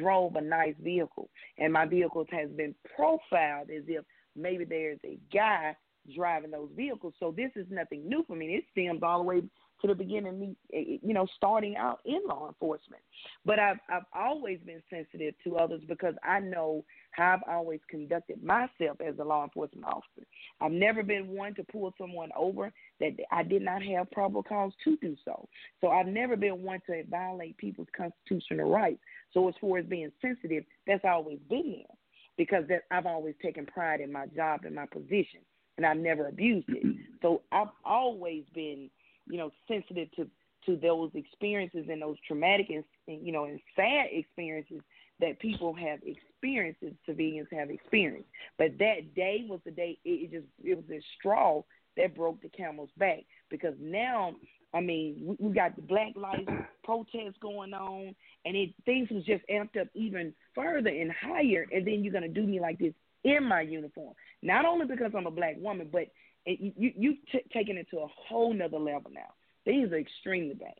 drove 0.00 0.36
a 0.36 0.40
nice 0.40 0.74
vehicle, 0.80 1.30
and 1.58 1.72
my 1.72 1.86
vehicles 1.86 2.26
has 2.30 2.50
been 2.50 2.74
profiled 2.96 3.70
as 3.70 3.84
if 3.86 4.04
maybe 4.36 4.64
there's 4.64 4.98
a 5.04 5.18
guy 5.32 5.76
driving 6.14 6.50
those 6.50 6.70
vehicles. 6.76 7.14
So 7.18 7.34
this 7.36 7.50
is 7.56 7.66
nothing 7.70 8.08
new 8.08 8.24
for 8.26 8.36
me. 8.36 8.54
It 8.54 8.64
stems 8.70 9.02
all 9.02 9.18
the 9.18 9.24
way 9.24 9.42
to 9.84 9.88
the 9.88 9.94
beginning, 9.94 10.40
me, 10.40 10.56
eh, 10.72 10.78
eh, 10.78 10.96
you 11.02 11.12
know, 11.12 11.26
starting 11.36 11.76
out 11.76 12.00
in 12.06 12.20
law 12.26 12.48
enforcement. 12.48 13.02
But 13.44 13.58
I've 13.58 13.76
I've 13.90 14.06
always 14.14 14.58
been 14.64 14.82
sensitive 14.88 15.34
to 15.44 15.56
others 15.56 15.82
because 15.86 16.14
I 16.22 16.40
know 16.40 16.84
how 17.10 17.34
I've 17.34 17.54
always 17.54 17.80
conducted 17.90 18.42
myself 18.42 19.00
as 19.06 19.18
a 19.20 19.24
law 19.24 19.44
enforcement 19.44 19.86
officer. 19.86 20.26
I've 20.60 20.72
never 20.72 21.02
been 21.02 21.28
one 21.28 21.54
to 21.56 21.64
pull 21.64 21.92
someone 21.98 22.30
over 22.34 22.72
that 23.00 23.12
I 23.30 23.42
did 23.42 23.60
not 23.60 23.82
have 23.82 24.10
probable 24.10 24.42
cause 24.42 24.72
to 24.84 24.96
do 24.96 25.16
so. 25.22 25.48
So 25.82 25.88
I've 25.88 26.06
never 26.06 26.36
been 26.36 26.62
one 26.62 26.80
to 26.86 27.04
violate 27.04 27.58
people's 27.58 27.88
constitutional 27.94 28.70
rights. 28.70 29.00
So 29.32 29.48
as 29.48 29.54
far 29.60 29.78
as 29.78 29.86
being 29.86 30.12
sensitive, 30.22 30.64
that's 30.86 31.04
always 31.04 31.38
been 31.50 31.72
there 31.76 31.96
because 32.38 32.64
that 32.68 32.84
I've 32.90 33.06
always 33.06 33.34
taken 33.42 33.66
pride 33.66 34.00
in 34.00 34.10
my 34.10 34.26
job 34.28 34.60
and 34.64 34.74
my 34.74 34.86
position, 34.86 35.40
and 35.76 35.84
I've 35.84 35.98
never 35.98 36.28
abused 36.28 36.68
it. 36.70 36.96
So 37.20 37.42
I've 37.52 37.68
always 37.84 38.44
been 38.54 38.90
you 39.28 39.38
know, 39.38 39.50
sensitive 39.68 40.10
to 40.16 40.28
to 40.66 40.76
those 40.76 41.10
experiences 41.14 41.86
and 41.90 42.00
those 42.00 42.16
traumatic 42.26 42.70
and 42.70 42.84
you 43.06 43.32
know 43.32 43.44
and 43.44 43.60
sad 43.76 44.06
experiences 44.10 44.80
that 45.20 45.38
people 45.38 45.74
have 45.74 46.00
experienced, 46.04 46.80
civilians 47.06 47.48
have 47.52 47.70
experienced. 47.70 48.28
But 48.58 48.78
that 48.78 49.14
day 49.14 49.44
was 49.48 49.60
the 49.64 49.70
day 49.70 49.98
it, 50.04 50.30
just 50.30 50.46
it 50.62 50.76
was 50.76 50.84
a 50.90 51.00
straw 51.18 51.62
that 51.96 52.16
broke 52.16 52.42
the 52.42 52.48
camel's 52.48 52.90
back 52.96 53.20
because 53.50 53.74
now 53.80 54.34
I 54.72 54.80
mean 54.80 55.36
we, 55.38 55.48
we 55.48 55.54
got 55.54 55.76
the 55.76 55.82
Black 55.82 56.14
Lives 56.16 56.48
protests 56.82 57.36
going 57.40 57.74
on 57.74 58.14
and 58.44 58.56
it 58.56 58.74
things 58.84 59.08
was 59.10 59.24
just 59.24 59.44
amped 59.48 59.80
up 59.80 59.88
even 59.94 60.34
further 60.54 60.90
and 60.90 61.12
higher 61.12 61.66
and 61.70 61.86
then 61.86 62.02
you're 62.02 62.12
gonna 62.12 62.28
do 62.28 62.46
me 62.46 62.60
like 62.60 62.78
this 62.78 62.94
in 63.24 63.44
my 63.44 63.62
uniform. 63.62 64.14
Not 64.42 64.66
only 64.66 64.86
because 64.86 65.12
I'm 65.16 65.26
a 65.26 65.30
black 65.30 65.56
woman, 65.58 65.88
but 65.90 66.08
you 66.46 66.72
you 66.76 66.92
you 66.96 67.16
t- 67.32 67.42
it 67.52 67.86
to 67.90 67.98
a 67.98 68.06
whole 68.28 68.52
nother 68.52 68.78
level 68.78 69.10
now. 69.12 69.32
Things 69.64 69.90
are 69.92 69.98
extremely 69.98 70.54
bad, 70.54 70.74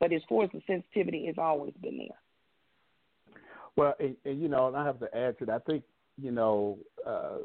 but 0.00 0.12
as 0.12 0.22
far 0.28 0.44
as 0.44 0.50
the 0.52 0.62
sensitivity, 0.66 1.26
it's 1.26 1.38
always 1.38 1.74
been 1.82 1.98
there. 1.98 3.36
Well, 3.76 3.94
and, 3.98 4.16
and 4.24 4.40
you 4.40 4.48
know, 4.48 4.68
and 4.68 4.76
I 4.76 4.84
have 4.84 5.00
to 5.00 5.16
add 5.16 5.38
to 5.38 5.46
that. 5.46 5.62
I 5.66 5.70
think 5.70 5.84
you 6.20 6.30
know, 6.30 6.78
uh, 7.06 7.38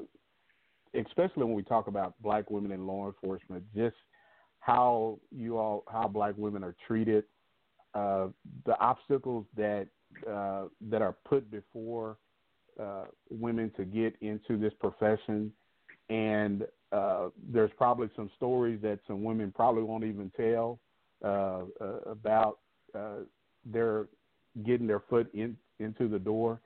especially 0.94 1.44
when 1.44 1.54
we 1.54 1.64
talk 1.64 1.88
about 1.88 2.14
black 2.22 2.50
women 2.50 2.72
in 2.72 2.88
law 2.88 3.08
enforcement, 3.08 3.64
just 3.76 3.96
how 4.60 5.20
you 5.32 5.58
all 5.58 5.84
how 5.92 6.08
black 6.08 6.36
women 6.38 6.64
are 6.64 6.76
treated, 6.88 7.24
uh, 7.94 8.28
the 8.66 8.78
obstacles 8.80 9.46
that 9.58 9.88
uh, 10.30 10.66
that 10.90 11.02
are 11.02 11.16
put 11.28 11.50
before 11.52 12.18
uh, 12.80 13.06
women 13.30 13.72
to 13.76 13.86
get 13.86 14.16
into 14.22 14.58
this 14.58 14.74
profession, 14.80 15.52
and 16.10 16.66
uh, 16.92 17.30
there's 17.52 17.72
probably 17.78 18.10
some 18.16 18.30
stories 18.36 18.80
that 18.82 19.00
some 19.08 19.24
women 19.24 19.52
probably 19.56 19.84
won't 19.84 20.04
even 20.04 20.32
tell 20.36 20.80
uh, 21.24 21.62
uh, 21.82 22.00
about 22.06 22.60
uh, 22.96 23.18
their 23.66 24.08
getting 24.66 24.88
their 24.88 25.02
foot 25.02 25.30
in 25.34 25.56
into 25.80 26.08
the 26.08 26.20
door, 26.20 26.60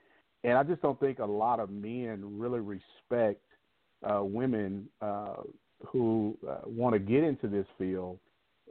and 0.43 0.57
I 0.57 0.63
just 0.63 0.81
don't 0.81 0.99
think 0.99 1.19
a 1.19 1.25
lot 1.25 1.59
of 1.59 1.69
men 1.69 2.21
really 2.23 2.61
respect 2.61 3.41
uh, 4.09 4.23
women 4.23 4.87
uh, 5.01 5.35
who 5.85 6.37
want 6.65 6.93
to 6.93 6.99
get 6.99 7.23
into 7.23 7.47
this 7.47 7.67
field. 7.77 8.19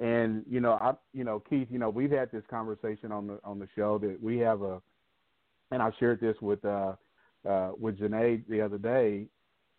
And 0.01 0.45
you 0.49 0.61
know, 0.61 0.73
I 0.73 0.95
you 1.13 1.25
know 1.25 1.41
Keith, 1.41 1.69
you 1.71 1.79
know 1.79 1.91
we've 1.91 2.11
had 2.11 2.33
this 2.33 2.45
conversation 2.49 3.13
on 3.13 3.27
the 3.27 3.39
on 3.45 3.59
the 3.59 3.69
show 3.77 3.99
that 3.99 4.23
we 4.23 4.39
have 4.39 4.63
a, 4.63 4.81
and 5.71 5.83
I 5.83 5.91
shared 6.01 6.21
this 6.21 6.37
with 6.41 6.65
uh, 6.65 6.95
uh, 7.47 7.73
with 7.79 7.99
Janae 7.99 8.43
the 8.49 8.63
other 8.63 8.79
day 8.79 9.27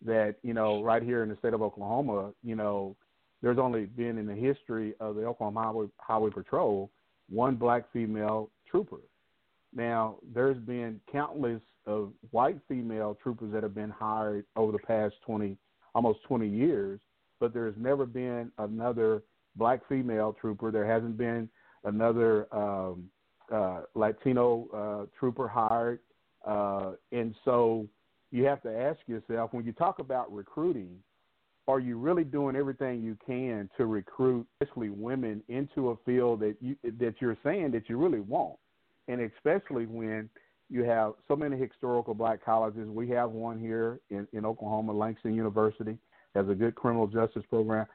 that 0.04 0.36
you 0.42 0.54
know 0.54 0.82
right 0.82 1.02
here 1.02 1.22
in 1.22 1.28
the 1.28 1.36
state 1.36 1.54
of 1.54 1.62
Oklahoma, 1.62 2.32
you 2.42 2.54
know, 2.54 2.96
there's 3.42 3.58
only 3.58 3.86
been 3.86 4.18
in 4.18 4.26
the 4.26 4.34
history 4.34 4.94
of 5.00 5.16
the 5.16 5.24
Oklahoma 5.24 5.62
Highway, 5.62 5.86
Highway 5.98 6.30
Patrol 6.30 6.90
one 7.28 7.56
black 7.56 7.84
female 7.92 8.50
trooper. 8.70 9.00
Now, 9.74 10.16
there's 10.34 10.58
been 10.58 11.00
countless 11.10 11.60
of 11.86 12.12
white 12.30 12.58
female 12.68 13.16
troopers 13.22 13.52
that 13.52 13.62
have 13.62 13.74
been 13.74 13.90
hired 13.90 14.44
over 14.56 14.72
the 14.72 14.78
past 14.78 15.14
20, 15.26 15.56
almost 15.94 16.22
20 16.24 16.48
years, 16.48 17.00
but 17.40 17.52
there's 17.52 17.74
never 17.76 18.06
been 18.06 18.50
another 18.58 19.22
black 19.56 19.80
female 19.88 20.34
trooper. 20.40 20.70
There 20.70 20.86
hasn't 20.86 21.18
been 21.18 21.48
another 21.84 22.46
um, 22.54 23.10
uh, 23.52 23.82
Latino 23.94 24.68
uh, 24.72 25.06
trooper 25.18 25.48
hired, 25.48 26.00
uh, 26.46 26.92
and 27.12 27.34
so 27.44 27.86
you 28.34 28.44
have 28.46 28.60
to 28.62 28.76
ask 28.76 28.98
yourself 29.06 29.52
when 29.52 29.64
you 29.64 29.72
talk 29.72 30.00
about 30.00 30.32
recruiting, 30.34 30.98
are 31.68 31.78
you 31.78 31.96
really 31.96 32.24
doing 32.24 32.56
everything 32.56 33.00
you 33.00 33.16
can 33.24 33.70
to 33.76 33.86
recruit, 33.86 34.44
especially 34.60 34.90
women, 34.90 35.40
into 35.48 35.90
a 35.90 35.96
field 36.04 36.40
that 36.40 36.56
you 36.60 36.74
that 36.82 37.14
you're 37.20 37.38
saying 37.44 37.70
that 37.70 37.88
you 37.88 37.96
really 37.96 38.18
want, 38.18 38.56
and 39.06 39.20
especially 39.20 39.86
when 39.86 40.28
you 40.68 40.82
have 40.82 41.12
so 41.28 41.36
many 41.36 41.56
historical 41.56 42.12
black 42.12 42.44
colleges. 42.44 42.88
We 42.88 43.08
have 43.10 43.30
one 43.30 43.60
here 43.60 44.00
in, 44.10 44.26
in 44.32 44.44
Oklahoma, 44.44 44.92
Langston 44.92 45.34
University, 45.34 45.96
has 46.34 46.48
a 46.48 46.54
good 46.54 46.74
criminal 46.74 47.06
justice 47.06 47.44
program. 47.48 47.86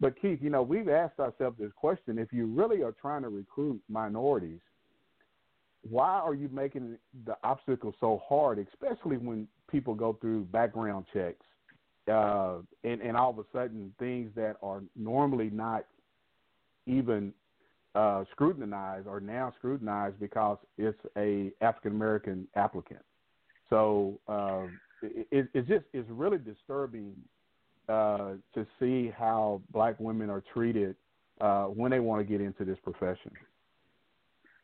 But 0.00 0.20
Keith, 0.20 0.38
you 0.40 0.48
know, 0.48 0.62
we've 0.62 0.88
asked 0.88 1.20
ourselves 1.20 1.58
this 1.60 1.72
question: 1.76 2.18
If 2.18 2.32
you 2.32 2.46
really 2.46 2.82
are 2.82 2.94
trying 2.98 3.22
to 3.22 3.28
recruit 3.28 3.82
minorities, 3.90 4.60
why 5.88 6.18
are 6.18 6.34
you 6.34 6.48
making 6.50 6.96
the 7.26 7.36
obstacle 7.44 7.94
so 8.00 8.22
hard, 8.26 8.58
especially 8.58 9.18
when 9.18 9.46
people 9.72 9.94
go 9.94 10.16
through 10.20 10.44
background 10.44 11.06
checks 11.12 11.44
uh, 12.10 12.56
and, 12.84 13.00
and 13.00 13.16
all 13.16 13.30
of 13.30 13.38
a 13.38 13.44
sudden 13.52 13.92
things 13.98 14.30
that 14.36 14.56
are 14.62 14.82
normally 14.96 15.50
not 15.50 15.84
even 16.86 17.32
uh, 17.94 18.24
scrutinized 18.32 19.06
are 19.06 19.20
now 19.20 19.52
scrutinized 19.58 20.18
because 20.18 20.58
it's 20.78 20.98
a 21.16 21.52
African 21.60 21.92
American 21.92 22.46
applicant. 22.56 23.02
So 23.70 24.18
uh, 24.28 24.62
it, 25.02 25.48
it's 25.54 25.68
just 25.68 25.84
it's 25.92 26.08
really 26.10 26.38
disturbing 26.38 27.14
uh, 27.88 28.32
to 28.54 28.66
see 28.80 29.12
how 29.16 29.60
black 29.70 29.96
women 29.98 30.30
are 30.30 30.42
treated 30.52 30.96
uh, 31.40 31.64
when 31.64 31.90
they 31.90 32.00
want 32.00 32.26
to 32.26 32.30
get 32.30 32.40
into 32.40 32.64
this 32.64 32.78
profession. 32.82 33.32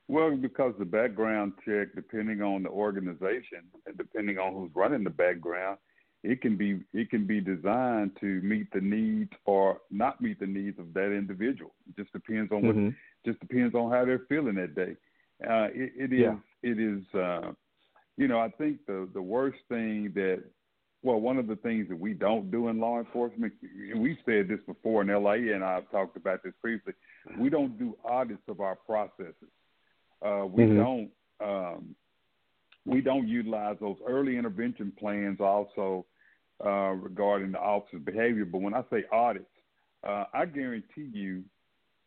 Well, 0.08 0.34
because 0.36 0.72
the 0.78 0.86
background 0.86 1.52
check, 1.66 1.88
depending 1.94 2.40
on 2.40 2.62
the 2.62 2.70
organization 2.70 3.68
and 3.86 3.96
depending 3.96 4.38
on 4.38 4.54
who's 4.54 4.70
running 4.74 5.04
the 5.04 5.10
background, 5.10 5.76
it 6.24 6.40
can 6.40 6.56
be 6.56 6.80
it 6.92 7.10
can 7.10 7.26
be 7.26 7.40
designed 7.40 8.12
to 8.20 8.40
meet 8.40 8.72
the 8.72 8.80
needs 8.80 9.30
or 9.44 9.80
not 9.90 10.20
meet 10.20 10.40
the 10.40 10.46
needs 10.46 10.78
of 10.78 10.92
that 10.94 11.12
individual. 11.12 11.74
It 11.88 12.02
just 12.02 12.12
depends 12.12 12.50
on 12.50 12.62
mm-hmm. 12.62 12.84
what 12.86 12.94
just 13.24 13.38
depends 13.40 13.74
on 13.74 13.90
how 13.90 14.04
they're 14.04 14.26
feeling 14.28 14.56
that 14.56 14.74
day. 14.74 14.96
Uh, 15.44 15.68
it, 15.72 15.92
it 15.96 16.12
is 16.12 16.20
yeah. 16.20 16.36
it 16.62 16.80
is 16.80 17.02
uh, 17.14 17.52
you 18.16 18.26
know 18.26 18.40
I 18.40 18.48
think 18.58 18.84
the 18.86 19.08
the 19.12 19.22
worst 19.22 19.58
thing 19.68 20.10
that 20.14 20.42
well 21.02 21.20
one 21.20 21.36
of 21.36 21.46
the 21.46 21.56
things 21.56 21.88
that 21.88 22.00
we 22.00 22.14
don't 22.14 22.50
do 22.50 22.68
in 22.68 22.80
law 22.80 22.98
enforcement 22.98 23.52
we've 23.94 24.16
said 24.26 24.48
this 24.48 24.60
before 24.66 25.02
in 25.02 25.08
LA 25.08 25.54
and 25.54 25.62
I've 25.62 25.88
talked 25.92 26.16
about 26.16 26.42
this 26.42 26.54
previously 26.60 26.94
we 27.38 27.48
don't 27.48 27.78
do 27.78 27.96
audits 28.04 28.42
of 28.48 28.60
our 28.60 28.74
processes 28.74 29.52
uh, 30.24 30.46
we 30.46 30.64
mm-hmm. 30.64 30.78
don't 30.78 31.10
um, 31.40 31.94
we 32.84 33.00
don't 33.00 33.28
utilize 33.28 33.76
those 33.80 33.98
early 34.06 34.36
intervention 34.36 34.92
plans 34.98 35.40
also 35.40 36.06
uh, 36.64 36.92
regarding 36.92 37.52
the 37.52 37.58
officer's 37.58 38.02
behavior. 38.02 38.44
But 38.44 38.62
when 38.62 38.74
I 38.74 38.82
say 38.90 39.04
audits, 39.12 39.46
uh, 40.06 40.24
I 40.32 40.46
guarantee 40.46 41.08
you, 41.12 41.44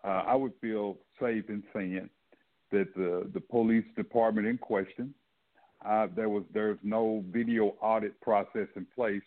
uh, 0.04 0.24
I 0.28 0.36
would 0.36 0.54
feel 0.60 0.98
safe 1.22 1.46
in 1.50 1.64
saying 1.74 2.10
that 2.72 2.94
the 2.96 3.30
the 3.34 3.40
police 3.40 3.86
department 3.96 4.48
in 4.48 4.58
question, 4.58 5.14
uh, 5.86 6.08
there 6.16 6.30
was 6.30 6.44
there's 6.54 6.80
no 6.84 7.24
video 7.30 7.76
audit 7.82 8.20
process 8.22 8.68
in 8.76 8.86
place. 8.96 9.22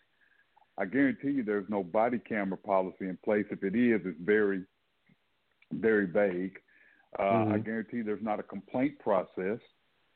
I 0.77 0.87
guarantee 0.87 1.31
you, 1.31 1.45
there's 1.45 1.69
no 1.69 1.85
body 1.85 2.19
camera 2.19 2.59
policy 2.59 3.07
in 3.07 3.17
place. 3.25 3.47
If 3.51 3.63
it 3.63 3.77
is, 3.77 4.01
it's 4.05 4.19
very 4.21 4.65
very 5.73 6.07
vague. 6.07 6.59
Uh, 7.19 7.23
Mm-hmm. 7.23 7.53
I 7.53 7.59
guarantee 7.59 8.03
there's 8.03 8.23
not 8.23 8.41
a 8.41 8.43
complaint 8.43 8.99
process. 8.99 9.59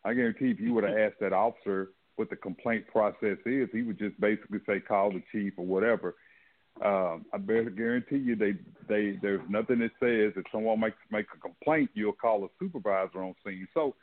I 0.04 0.14
guarantee 0.14 0.50
if 0.50 0.60
you 0.60 0.74
would 0.74 0.84
have 0.84 0.96
asked 0.98 1.20
that 1.20 1.32
officer 1.32 1.90
what 2.16 2.30
the 2.30 2.36
complaint 2.36 2.86
process 2.88 3.38
is, 3.46 3.68
he 3.72 3.82
would 3.82 3.98
just 3.98 4.20
basically 4.20 4.58
say 4.66 4.80
call 4.80 5.12
the 5.12 5.22
chief 5.30 5.54
or 5.56 5.64
whatever. 5.64 6.16
Um, 6.84 7.26
I 7.32 7.38
better 7.38 7.70
guarantee 7.70 8.18
you 8.18 8.36
they 8.36 8.54
they 8.88 9.18
there's 9.20 9.40
nothing 9.48 9.80
that 9.80 9.90
says 9.98 10.32
if 10.36 10.44
someone 10.52 10.78
makes 10.78 10.96
makes 11.10 11.28
a 11.36 11.40
complaint, 11.40 11.90
you'll 11.94 12.12
call 12.12 12.44
a 12.44 12.48
supervisor 12.60 13.22
on 13.22 13.34
scene. 13.44 13.66
So 13.74 13.96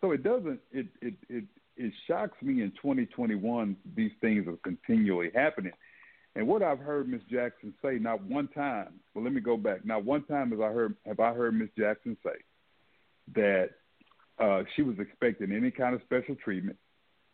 so 0.00 0.12
it 0.12 0.22
doesn't 0.22 0.60
it 0.70 0.86
it 1.00 1.14
it, 1.30 1.44
it 1.76 1.92
shocks 2.06 2.36
me 2.42 2.62
in 2.62 2.72
2021 2.72 3.76
these 3.96 4.12
things 4.20 4.46
are 4.46 4.56
continually 4.58 5.30
happening. 5.34 5.72
And 6.36 6.46
what 6.48 6.62
I've 6.62 6.80
heard 6.80 7.08
Miss 7.08 7.22
Jackson 7.30 7.72
say, 7.82 7.98
not 7.98 8.22
one 8.24 8.48
time. 8.48 8.94
Well, 9.14 9.22
let 9.22 9.32
me 9.32 9.40
go 9.40 9.56
back. 9.56 9.84
Not 9.84 10.04
one 10.04 10.24
time 10.24 10.50
have 10.50 10.60
I 10.60 10.72
heard 10.72 10.96
have 11.06 11.20
I 11.20 11.32
heard 11.32 11.54
Miss 11.54 11.70
Jackson 11.78 12.16
say 12.24 12.36
that 13.34 13.70
uh, 14.38 14.64
she 14.74 14.82
was 14.82 14.96
expecting 14.98 15.52
any 15.52 15.70
kind 15.70 15.94
of 15.94 16.02
special 16.02 16.34
treatment. 16.42 16.76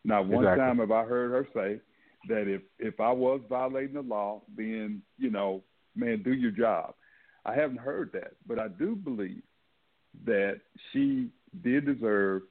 Not 0.04 0.26
one 0.26 0.44
Exactly. 0.44 0.64
time 0.64 0.78
have 0.78 0.90
I 0.90 1.04
heard 1.04 1.30
her 1.30 1.48
say 1.54 1.80
that 2.28 2.46
if 2.46 2.62
if 2.78 3.00
I 3.00 3.10
was 3.10 3.40
violating 3.48 3.94
the 3.94 4.02
law, 4.02 4.42
then 4.56 5.02
you 5.18 5.30
know, 5.30 5.62
man, 5.96 6.22
do 6.22 6.32
your 6.34 6.50
job. 6.50 6.94
I 7.46 7.54
haven't 7.54 7.78
heard 7.78 8.10
that, 8.12 8.32
but 8.46 8.58
I 8.58 8.68
do 8.68 8.94
believe 8.94 9.42
that 10.26 10.60
she 10.92 11.30
did 11.62 11.86
deserve 11.86 12.42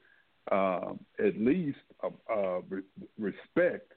um, 0.51 0.99
at 1.19 1.37
least 1.37 1.77
a, 2.01 2.33
a 2.33 2.61
re- 2.61 2.81
respect 3.19 3.93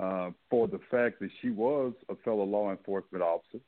uh, 0.00 0.30
for 0.48 0.66
the 0.66 0.80
fact 0.90 1.20
that 1.20 1.30
she 1.42 1.50
was 1.50 1.92
a 2.08 2.16
fellow 2.24 2.44
law 2.44 2.70
enforcement 2.70 3.22
officer. 3.22 3.58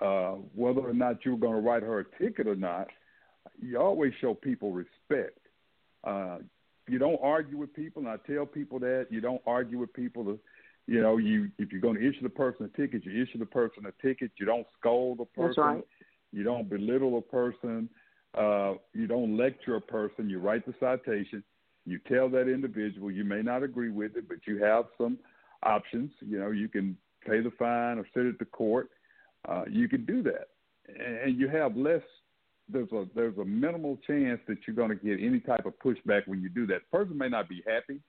Uh, 0.00 0.36
whether 0.54 0.80
or 0.80 0.92
not 0.92 1.24
you 1.24 1.32
were 1.32 1.38
going 1.38 1.54
to 1.54 1.60
write 1.60 1.82
her 1.82 2.00
a 2.00 2.04
ticket 2.22 2.46
or 2.46 2.56
not, 2.56 2.88
you 3.60 3.78
always 3.78 4.12
show 4.20 4.34
people 4.34 4.72
respect. 4.72 5.38
Uh, 6.04 6.38
you 6.88 6.98
don't 6.98 7.20
argue 7.22 7.56
with 7.56 7.72
people, 7.74 8.02
and 8.02 8.10
I 8.10 8.16
tell 8.30 8.44
people 8.44 8.78
that 8.80 9.06
you 9.10 9.20
don't 9.20 9.40
argue 9.46 9.78
with 9.78 9.92
people. 9.92 10.24
To, 10.24 10.38
you 10.86 11.00
know, 11.00 11.16
you 11.18 11.50
if 11.58 11.70
you're 11.70 11.80
going 11.80 11.94
to 11.94 12.06
issue 12.06 12.22
the 12.22 12.28
person 12.28 12.66
a 12.66 12.76
ticket, 12.76 13.04
you 13.04 13.22
issue 13.22 13.38
the 13.38 13.46
person 13.46 13.84
a 13.86 14.02
ticket. 14.02 14.32
You 14.38 14.46
don't 14.46 14.66
scold 14.78 15.20
a 15.20 15.24
person. 15.24 15.48
That's 15.48 15.58
right. 15.58 15.84
You 16.32 16.42
don't 16.42 16.68
belittle 16.68 17.18
a 17.18 17.22
person. 17.22 17.88
Uh, 18.36 18.74
you 18.94 19.06
don't 19.06 19.36
lecture 19.36 19.76
a 19.76 19.80
person. 19.80 20.28
You 20.28 20.40
write 20.40 20.66
the 20.66 20.74
citation. 20.80 21.44
You 21.84 21.98
tell 22.08 22.28
that 22.30 22.48
individual 22.48 23.10
you 23.10 23.24
may 23.24 23.42
not 23.42 23.62
agree 23.62 23.90
with 23.90 24.16
it, 24.16 24.28
but 24.28 24.38
you 24.46 24.62
have 24.62 24.86
some 24.98 25.18
options. 25.62 26.10
You 26.20 26.38
know, 26.38 26.50
you 26.50 26.68
can 26.68 26.96
pay 27.26 27.40
the 27.40 27.52
fine 27.58 27.98
or 27.98 28.06
sit 28.14 28.26
at 28.26 28.38
the 28.38 28.44
court. 28.44 28.90
Uh, 29.48 29.64
you 29.68 29.88
can 29.88 30.04
do 30.04 30.22
that, 30.22 30.48
and, 30.88 31.38
you 31.38 31.48
have 31.48 31.76
less. 31.76 32.02
There's 32.68 32.92
a 32.92 33.06
there's 33.14 33.36
a 33.38 33.44
minimal 33.44 33.98
chance 34.06 34.40
that 34.46 34.58
you're 34.66 34.76
going 34.76 34.90
to 34.90 35.04
get 35.04 35.20
any 35.20 35.40
type 35.40 35.66
of 35.66 35.74
pushback 35.84 36.26
when 36.26 36.40
you 36.40 36.48
do 36.48 36.66
that. 36.68 36.82
The 36.90 36.98
person 36.98 37.18
may 37.18 37.28
not 37.28 37.48
be 37.48 37.62
happy, 37.66 38.00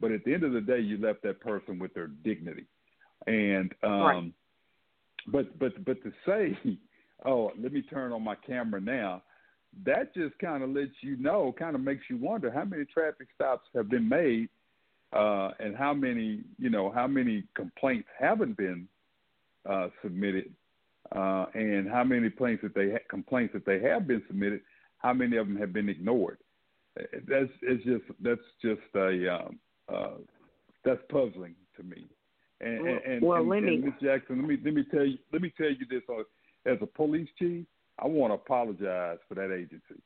but 0.00 0.10
at 0.10 0.24
the 0.24 0.32
end 0.32 0.42
of 0.42 0.52
the 0.52 0.60
day, 0.60 0.80
you 0.80 0.96
left 0.98 1.22
that 1.22 1.40
person 1.40 1.78
with 1.78 1.92
their 1.92 2.08
dignity. 2.08 2.64
And 3.26 3.72
um, 3.82 4.00
Right. 4.00 4.32
but 5.26 5.58
but 5.58 5.84
but 5.84 6.02
to 6.02 6.12
say, 6.26 6.58
oh, 7.26 7.52
let 7.60 7.72
me 7.72 7.82
turn 7.82 8.12
on 8.12 8.24
my 8.24 8.36
camera 8.36 8.80
now, 8.80 9.22
that 9.84 10.14
just 10.14 10.38
kind 10.38 10.62
of 10.62 10.70
lets 10.70 10.90
you 11.02 11.16
know, 11.16 11.54
kind 11.58 11.74
of 11.74 11.82
makes 11.82 12.02
you 12.08 12.16
wonder 12.16 12.50
how 12.50 12.64
many 12.64 12.84
traffic 12.86 13.28
stops 13.34 13.68
have 13.74 13.88
been 13.88 14.08
made, 14.08 14.48
uh, 15.12 15.50
and 15.58 15.76
how 15.76 15.92
many 15.92 16.40
you 16.58 16.70
know 16.70 16.90
how 16.90 17.06
many 17.06 17.44
complaints 17.54 18.08
haven't 18.18 18.56
been 18.56 18.86
uh, 19.68 19.88
submitted, 20.02 20.52
uh, 21.14 21.46
and 21.54 21.88
how 21.90 22.04
many 22.04 22.28
complaints 22.30 22.62
that 22.62 22.74
they 22.74 22.90
ha- 22.92 23.06
complaints 23.08 23.52
that 23.54 23.66
they 23.66 23.80
have 23.80 24.06
been 24.06 24.22
submitted, 24.26 24.60
how 24.98 25.12
many 25.12 25.36
of 25.36 25.46
them 25.46 25.56
have 25.56 25.72
been 25.72 25.88
ignored. 25.88 26.38
Uh, 26.98 27.04
That's 27.28 27.50
it's 27.62 27.84
just 27.84 28.04
that's 28.22 28.40
just 28.62 28.80
a 28.94 29.34
um, 29.34 29.58
uh, 29.92 30.10
that's 30.84 31.00
puzzling 31.10 31.54
to 31.76 31.82
me. 31.82 32.06
And, 32.62 32.82
Well- 32.84 33.00
and, 33.06 33.22
well, 33.22 33.40
and, 33.40 33.48
let 33.48 33.58
and 33.58 33.66
me- 33.66 33.76
Ms. 33.86 33.94
Jackson, 34.02 34.38
let 34.40 34.48
me 34.48 34.58
let 34.64 34.74
me 34.74 34.84
tell 34.90 35.04
you 35.04 35.18
let 35.32 35.42
me 35.42 35.52
tell 35.56 35.70
you 35.70 35.86
this 35.90 36.02
uh, 36.08 36.22
as 36.70 36.78
a 36.82 36.86
police 36.86 37.28
chief, 37.38 37.64
I 37.98 38.06
want 38.06 38.30
to 38.30 38.34
apologize 38.34 39.18
for 39.28 39.34
that 39.34 39.52
agency 39.52 40.00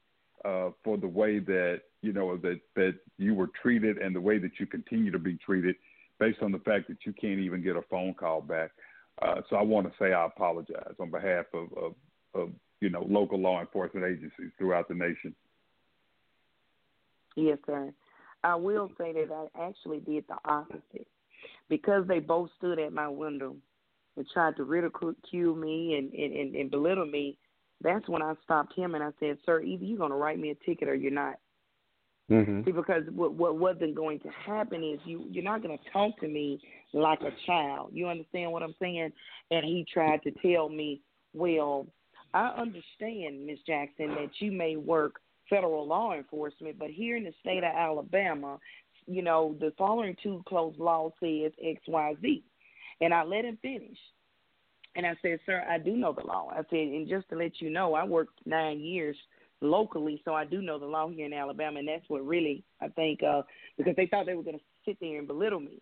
uh, 0.45 0.71
for 0.83 0.97
the 0.97 1.09
way 1.09 1.39
that 1.39 1.83
you 2.03 2.13
know 2.13 2.37
that 2.37 2.61
that 2.77 2.95
you 3.19 3.35
were 3.35 3.51
treated 3.61 3.99
and 3.99 4.15
the 4.15 4.21
way 4.21 4.39
that 4.39 4.53
you 4.59 4.67
continue 4.67 5.11
to 5.11 5.19
be 5.19 5.37
treated, 5.37 5.77
based 6.19 6.43
on 6.43 6.53
the 6.53 6.59
fact 6.59 6.89
that 6.89 6.99
you 7.05 7.13
can't 7.13 7.41
even 7.41 7.63
get 7.63 7.77
a 7.77 7.83
phone 7.83 8.15
call 8.15 8.41
back. 8.41 8.71
Uh, 9.23 9.41
so 9.49 9.57
I 9.57 9.63
want 9.63 9.87
to 9.87 9.93
say 9.99 10.13
I 10.13 10.27
apologize 10.27 10.95
on 10.99 11.11
behalf 11.11 11.47
of, 11.55 11.69
of, 11.77 11.95
of 12.35 12.51
you 12.81 12.91
know 12.91 13.07
local 13.09 13.39
law 13.39 13.61
enforcement 13.61 14.07
agencies 14.07 14.51
throughout 14.59 14.89
the 14.89 14.95
nation. 14.95 15.35
Yes, 17.37 17.59
sir. 17.67 17.93
I 18.43 18.55
will 18.57 18.91
say 18.99 19.13
that 19.13 19.49
I 19.57 19.69
actually 19.69 20.01
did 20.01 20.25
the 20.29 20.37
opposite 20.45 21.09
because 21.69 22.07
they 22.07 22.19
both 22.21 22.51
stood 22.59 22.79
at 22.79 22.93
my 22.93 23.09
window 23.09 23.57
and 24.17 24.27
tried 24.33 24.57
to 24.57 24.65
ridicule 24.65 25.57
me 25.57 25.97
and, 25.97 26.13
and, 26.13 26.33
and, 26.35 26.55
and 26.55 26.71
belittle 26.71 27.07
me. 27.07 27.39
That's 27.85 28.09
when 28.09 28.23
I 28.23 28.35
stopped 28.43 28.75
him 28.75 28.95
and 28.95 29.05
I 29.05 29.11
said, 29.21 29.39
"Sir, 29.47 29.61
either 29.61 29.85
you're 29.85 29.99
going 29.99 30.11
to 30.11 30.17
write 30.17 30.41
me 30.41 30.51
a 30.51 30.65
ticket 30.67 30.89
or 30.89 30.95
you're 30.95 31.13
not." 31.13 31.39
Mm-hmm. 32.31 32.65
See, 32.65 32.73
because 32.73 33.03
what 33.15 33.35
what 33.35 33.59
wasn't 33.59 33.95
going 33.95 34.19
to 34.21 34.31
happen 34.31 34.83
is 34.83 34.99
you 35.05 35.27
you're 35.31 35.45
not 35.45 35.63
going 35.63 35.79
to 35.79 35.91
talk 35.93 36.19
to 36.21 36.27
me 36.27 36.59
like 36.95 37.21
a 37.21 37.31
child. 37.47 37.91
You 37.93 38.09
understand 38.09 38.51
what 38.51 38.63
I'm 38.63 38.75
saying? 38.81 39.13
And 39.51 39.65
he 39.65 39.87
tried 39.93 40.23
to 40.23 40.31
tell 40.31 40.71
me, 40.71 41.03
well, 41.35 41.87
I 42.33 42.49
understand, 42.49 43.47
Miss 43.47 43.59
Jackson, 43.67 44.09
that 44.15 44.31
you 44.39 44.51
may 44.51 44.77
work 44.77 45.21
federal 45.51 45.87
law 45.87 46.15
enforcement, 46.15 46.79
but 46.79 46.89
here 46.89 47.19
in 47.19 47.25
the 47.25 47.35
state 47.41 47.59
of 47.59 47.75
Alabama, 47.77 48.59
you 49.07 49.21
know, 49.21 49.55
the 49.61 49.75
following 49.77 50.17
too 50.23 50.43
close 50.49 50.75
law 50.79 51.11
says 51.21 51.53
X 51.63 51.83
Y 51.87 52.15
Z, 52.23 52.43
and 53.03 53.13
I 53.13 53.23
let 53.23 53.45
him 53.45 53.59
finish. 53.61 53.99
And 54.97 55.07
I 55.07 55.15
said, 55.23 55.41
sir, 55.45 55.65
I 55.69 55.79
do 55.79 55.97
know 55.97 56.13
the 56.13 56.27
law. 56.27 56.51
I 56.53 56.59
said, 56.71 56.79
and 56.79 57.09
just 57.09 57.29
to 57.31 57.37
let 57.37 57.61
you 57.61 57.71
know, 57.71 57.95
I 57.95 58.05
worked 58.05 58.39
nine 58.47 58.81
years 58.81 59.17
locally, 59.61 60.21
so 60.25 60.35
I 60.35 60.45
do 60.45 60.63
know 60.63 60.79
the 60.79 60.87
law 60.87 61.09
here 61.09 61.27
in 61.27 61.33
Alabama, 61.33 61.79
and 61.81 61.89
that's 61.89 62.09
what 62.09 62.27
really 62.27 62.63
I 62.81 62.89
think 62.89 63.23
uh, 63.23 63.43
because 63.77 63.97
they 63.97 64.07
thought 64.07 64.27
they 64.27 64.35
were 64.35 64.43
going 64.43 64.59
to 64.59 64.65
sit 64.85 64.99
there 65.01 65.19
and 65.19 65.27
belittle 65.27 65.61
me, 65.61 65.79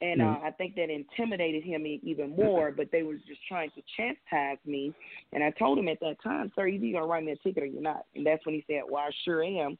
and 0.00 0.20
uh, 0.20 0.24
Mhm. 0.24 0.44
I 0.44 0.50
think 0.50 0.74
that 0.74 0.90
intimidated 0.90 1.62
him 1.62 1.86
even 1.86 2.34
more. 2.36 2.72
But 2.72 2.90
they 2.90 3.02
was 3.04 3.18
just 3.26 3.40
trying 3.46 3.70
to 3.70 3.82
chastise 3.96 4.58
me, 4.66 4.92
and 5.32 5.42
I 5.44 5.50
told 5.50 5.78
him 5.78 5.88
at 5.88 6.00
that 6.00 6.20
time, 6.22 6.50
sir, 6.54 6.66
either 6.66 6.84
you're 6.84 7.00
going 7.00 7.04
to 7.04 7.10
write 7.10 7.24
me 7.24 7.32
a 7.32 7.36
ticket 7.36 7.62
or 7.62 7.66
you're 7.66 7.80
not. 7.80 8.06
And 8.14 8.26
that's 8.26 8.44
when 8.44 8.54
he 8.54 8.64
said, 8.66 8.82
well, 8.90 9.04
I 9.04 9.10
sure 9.24 9.44
am, 9.44 9.78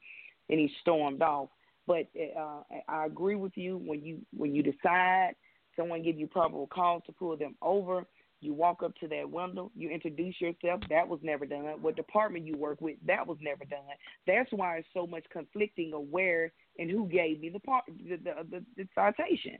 and 0.48 0.60
he 0.60 0.70
stormed 0.80 1.22
off. 1.22 1.48
But 1.86 2.06
uh, 2.38 2.62
I 2.88 3.06
agree 3.06 3.34
with 3.34 3.56
you 3.56 3.78
when 3.78 4.02
you 4.02 4.20
when 4.36 4.54
you 4.54 4.62
decide 4.62 5.34
someone 5.74 6.02
give 6.02 6.18
you 6.18 6.28
probable 6.28 6.68
cause 6.68 7.02
to 7.06 7.12
pull 7.12 7.36
them 7.36 7.56
over. 7.60 8.06
You 8.42 8.52
walk 8.52 8.82
up 8.82 8.92
to 8.96 9.06
that 9.08 9.30
window, 9.30 9.70
you 9.76 9.88
introduce 9.88 10.40
yourself. 10.40 10.80
That 10.90 11.06
was 11.06 11.20
never 11.22 11.46
done. 11.46 11.64
What 11.80 11.94
department 11.94 12.44
you 12.44 12.56
work 12.56 12.80
with, 12.80 12.96
that 13.06 13.24
was 13.24 13.38
never 13.40 13.64
done. 13.64 13.78
That's 14.26 14.50
why 14.50 14.78
it's 14.78 14.88
so 14.92 15.06
much 15.06 15.24
conflicting 15.32 15.92
of 15.94 16.08
where 16.10 16.52
and 16.76 16.90
who 16.90 17.06
gave 17.06 17.40
me 17.40 17.50
the 17.50 17.60
part, 17.60 17.84
the 17.86 18.16
the, 18.16 18.32
the, 18.50 18.64
the 18.76 18.88
citation, 18.96 19.58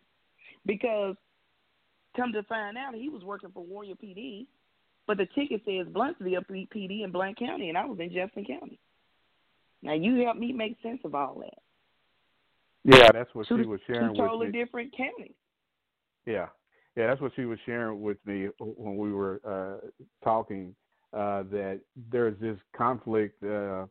because 0.67 1.15
come 2.17 2.33
to 2.33 2.43
find 2.43 2.77
out, 2.77 2.95
he 2.97 3.09
was 3.09 3.23
working 3.23 3.51
for 3.55 3.65
Warrior 3.65 3.95
PD, 3.95 4.47
but 5.07 5.17
the 5.17 5.27
ticket 5.27 5.63
says 5.65 5.87
Blountsville 5.93 6.45
PD 6.51 7.05
in 7.05 7.13
Blount 7.13 7.39
County, 7.39 7.69
and 7.69 7.79
I 7.79 7.85
was 7.85 8.01
in 8.01 8.13
Jefferson 8.13 8.45
County. 8.45 8.81
Now 9.83 9.95
you 9.95 10.25
help 10.25 10.37
me 10.37 10.53
make 10.53 10.77
sense 10.83 11.01
of 11.05 11.15
all 11.15 11.41
that. 11.41 11.59
Yeah, 12.85 13.13
that's 13.13 13.33
what 13.33 13.47
two, 13.47 13.63
she 13.63 13.67
was 13.67 13.79
sharing 13.87 14.15
two 14.15 14.23
totally 14.23 14.47
with 14.47 14.55
me. 14.55 14.65
different 14.65 14.97
counties. 14.97 15.35
Yeah, 16.27 16.47
yeah, 16.97 17.07
that's 17.07 17.21
what 17.21 17.33
she 17.35 17.45
was 17.45 17.59
sharing 17.65 18.03
with 18.03 18.19
me 18.27 18.49
when 18.59 18.97
we 18.97 19.13
were 19.13 19.41
uh, 19.47 19.87
talking. 20.25 20.75
Uh, 21.13 21.43
that 21.51 21.79
there's 22.11 22.39
this 22.41 22.57
conflict 22.75 23.43
uh, 23.45 23.85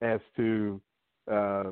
as 0.00 0.20
to 0.36 0.80
uh, 1.28 1.64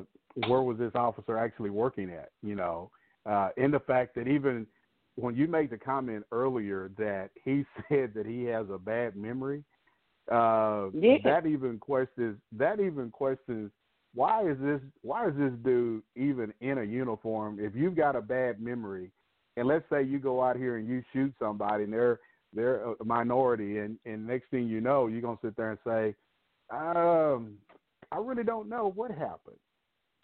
where 0.47 0.61
was 0.61 0.77
this 0.77 0.91
officer 0.95 1.37
actually 1.37 1.69
working 1.69 2.09
at. 2.09 2.29
You 2.43 2.55
know, 2.55 2.91
uh, 3.25 3.49
in 3.55 3.71
the 3.71 3.79
fact 3.79 4.15
that 4.15 4.27
even 4.27 4.67
when 5.15 5.35
you 5.35 5.47
made 5.47 5.69
the 5.69 5.77
comment 5.77 6.25
earlier 6.31 6.91
that 6.97 7.29
he 7.43 7.65
said 7.89 8.13
that 8.15 8.25
he 8.25 8.43
has 8.45 8.65
a 8.69 8.77
bad 8.77 9.15
memory, 9.15 9.63
uh, 10.31 10.87
Yeah. 10.93 11.17
that 11.23 11.45
even 11.45 11.79
questions 11.79 12.37
that 12.51 12.79
even 12.79 13.09
questions 13.11 13.71
why 14.13 14.45
is 14.49 14.57
this 14.59 14.81
why 15.01 15.27
is 15.27 15.33
this 15.37 15.53
dude 15.63 16.03
even 16.15 16.53
in 16.59 16.79
a 16.79 16.83
uniform 16.83 17.59
if 17.61 17.73
you've 17.75 17.95
got 17.95 18.15
a 18.15 18.21
bad 18.21 18.59
memory 18.59 19.11
and 19.57 19.67
let's 19.67 19.85
say 19.89 20.01
you 20.03 20.19
go 20.19 20.41
out 20.43 20.55
here 20.55 20.77
and 20.77 20.87
you 20.87 21.03
shoot 21.11 21.33
somebody 21.39 21.83
and 21.83 21.93
they're 21.93 22.19
they're 22.53 22.83
a 23.01 23.03
minority 23.05 23.79
and 23.79 23.97
and 24.05 24.25
next 24.25 24.49
thing 24.51 24.67
you 24.67 24.79
know 24.81 25.07
you're 25.07 25.21
going 25.21 25.37
to 25.37 25.47
sit 25.47 25.57
there 25.57 25.71
and 25.71 25.79
say 25.85 26.15
um 26.69 27.57
I 28.11 28.17
really 28.17 28.43
don't 28.45 28.69
know 28.69 28.91
what 28.95 29.11
happened 29.11 29.59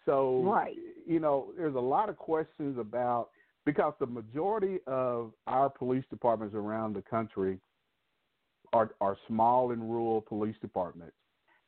so 0.06 0.42
Right. 0.42 0.76
you 1.06 1.20
know 1.20 1.52
there's 1.56 1.74
a 1.76 1.80
lot 1.80 2.08
of 2.08 2.16
questions 2.16 2.78
about 2.78 3.28
because 3.66 3.94
the 4.00 4.06
majority 4.06 4.78
of 4.86 5.32
our 5.46 5.68
police 5.70 6.04
departments 6.10 6.54
around 6.54 6.94
the 6.94 7.02
country 7.02 7.58
are 8.72 8.90
are 9.00 9.16
small 9.28 9.72
and 9.72 9.82
rural 9.82 10.20
police 10.22 10.56
departments 10.60 11.14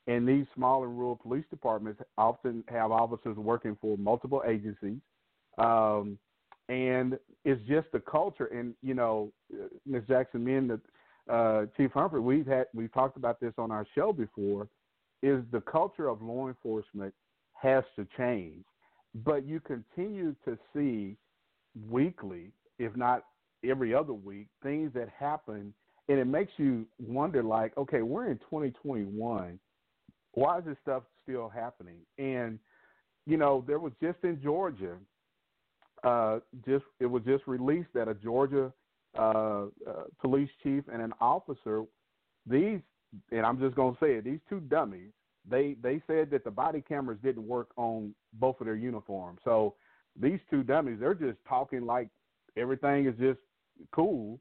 And 0.06 0.26
these 0.26 0.46
small 0.54 0.84
and 0.84 0.96
rural 0.98 1.16
police 1.16 1.44
departments 1.50 2.00
often 2.16 2.64
have 2.68 2.90
officers 2.92 3.36
working 3.36 3.76
for 3.80 3.96
multiple 3.98 4.42
agencies. 4.46 5.00
Um, 5.58 6.18
and 6.68 7.18
it's 7.44 7.60
just 7.68 7.86
the 7.92 8.00
culture. 8.00 8.46
And, 8.46 8.74
you 8.82 8.94
know, 8.94 9.32
uh, 9.52 9.66
Ms. 9.86 10.02
Jackson, 10.08 10.44
me 10.44 10.54
and 10.54 10.70
the, 10.70 10.80
uh, 11.32 11.66
Chief 11.76 11.90
Humphrey, 11.92 12.20
we've 12.20 12.46
had, 12.46 12.66
we've 12.74 12.92
talked 12.92 13.16
about 13.16 13.40
this 13.40 13.52
on 13.58 13.70
our 13.70 13.86
show 13.94 14.12
before, 14.12 14.68
is 15.22 15.42
the 15.52 15.60
culture 15.60 16.08
of 16.08 16.22
law 16.22 16.48
enforcement 16.48 17.14
has 17.54 17.84
to 17.96 18.06
change. 18.16 18.64
But 19.14 19.46
you 19.46 19.60
continue 19.60 20.34
to 20.44 20.58
see 20.74 21.16
weekly, 21.88 22.52
if 22.78 22.94
not 22.96 23.24
every 23.68 23.94
other 23.94 24.12
week, 24.12 24.48
things 24.62 24.92
that 24.94 25.08
happen, 25.08 25.72
and 26.08 26.18
it 26.18 26.26
makes 26.26 26.52
you 26.56 26.86
wonder, 26.98 27.42
like, 27.42 27.76
okay, 27.76 28.02
we're 28.02 28.30
in 28.30 28.38
2021. 28.38 29.58
Why 30.32 30.58
is 30.58 30.64
this 30.64 30.76
stuff 30.82 31.02
still 31.24 31.48
happening? 31.48 31.96
And 32.18 32.58
you 33.26 33.36
know, 33.36 33.64
there 33.66 33.80
was 33.80 33.92
just 34.00 34.18
in 34.22 34.40
Georgia, 34.40 34.96
uh, 36.06 36.38
just 36.64 36.84
it 37.00 37.06
was 37.06 37.22
just 37.24 37.46
released 37.46 37.88
that 37.94 38.06
a 38.08 38.14
Georgia 38.14 38.72
uh, 39.18 39.20
uh, 39.20 39.64
police 40.20 40.50
chief 40.62 40.84
and 40.92 41.02
an 41.02 41.12
officer, 41.20 41.82
these, 42.46 42.80
and 43.32 43.44
I'm 43.44 43.58
just 43.58 43.74
gonna 43.74 43.96
say 44.00 44.14
it, 44.14 44.24
these 44.24 44.38
two 44.48 44.60
dummies, 44.60 45.10
they 45.48 45.76
they 45.82 46.00
said 46.06 46.30
that 46.30 46.44
the 46.44 46.50
body 46.50 46.80
cameras 46.80 47.18
didn't 47.24 47.46
work 47.46 47.68
on 47.76 48.14
both 48.34 48.60
of 48.60 48.66
their 48.66 48.76
uniforms. 48.76 49.40
So 49.44 49.74
these 50.20 50.38
two 50.48 50.62
dummies, 50.62 50.98
they're 51.00 51.14
just 51.14 51.38
talking 51.48 51.84
like 51.84 52.08
everything 52.56 53.06
is 53.06 53.14
just 53.18 53.40
cool, 53.92 54.38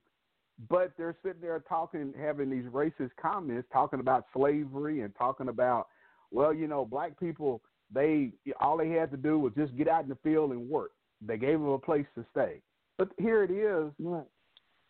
but 0.70 0.94
they're 0.98 1.18
sitting 1.24 1.42
there 1.42 1.64
talking, 1.68 2.14
having 2.20 2.50
these 2.50 2.66
racist 2.66 3.12
comments, 3.20 3.68
talking 3.74 4.00
about 4.00 4.26
slavery 4.34 5.02
and 5.02 5.16
talking 5.16 5.50
about, 5.50 5.88
well, 6.32 6.54
you 6.54 6.68
know, 6.68 6.86
black 6.86 7.20
people, 7.20 7.62
they 7.92 8.32
all 8.60 8.78
they 8.78 8.90
had 8.90 9.10
to 9.12 9.18
do 9.18 9.40
was 9.40 9.54
just 9.58 9.76
get 9.76 9.88
out 9.88 10.04
in 10.04 10.10
the 10.10 10.18
field 10.24 10.52
and 10.52 10.70
work. 10.70 10.92
They 11.22 11.38
gave 11.38 11.56
him 11.56 11.68
a 11.68 11.80
place 11.80 12.06
to 12.16 12.26
stay. 12.32 12.62
But 12.98 13.10
here 13.18 13.44
it 13.44 13.52
is. 13.52 13.92
You, 14.00 14.26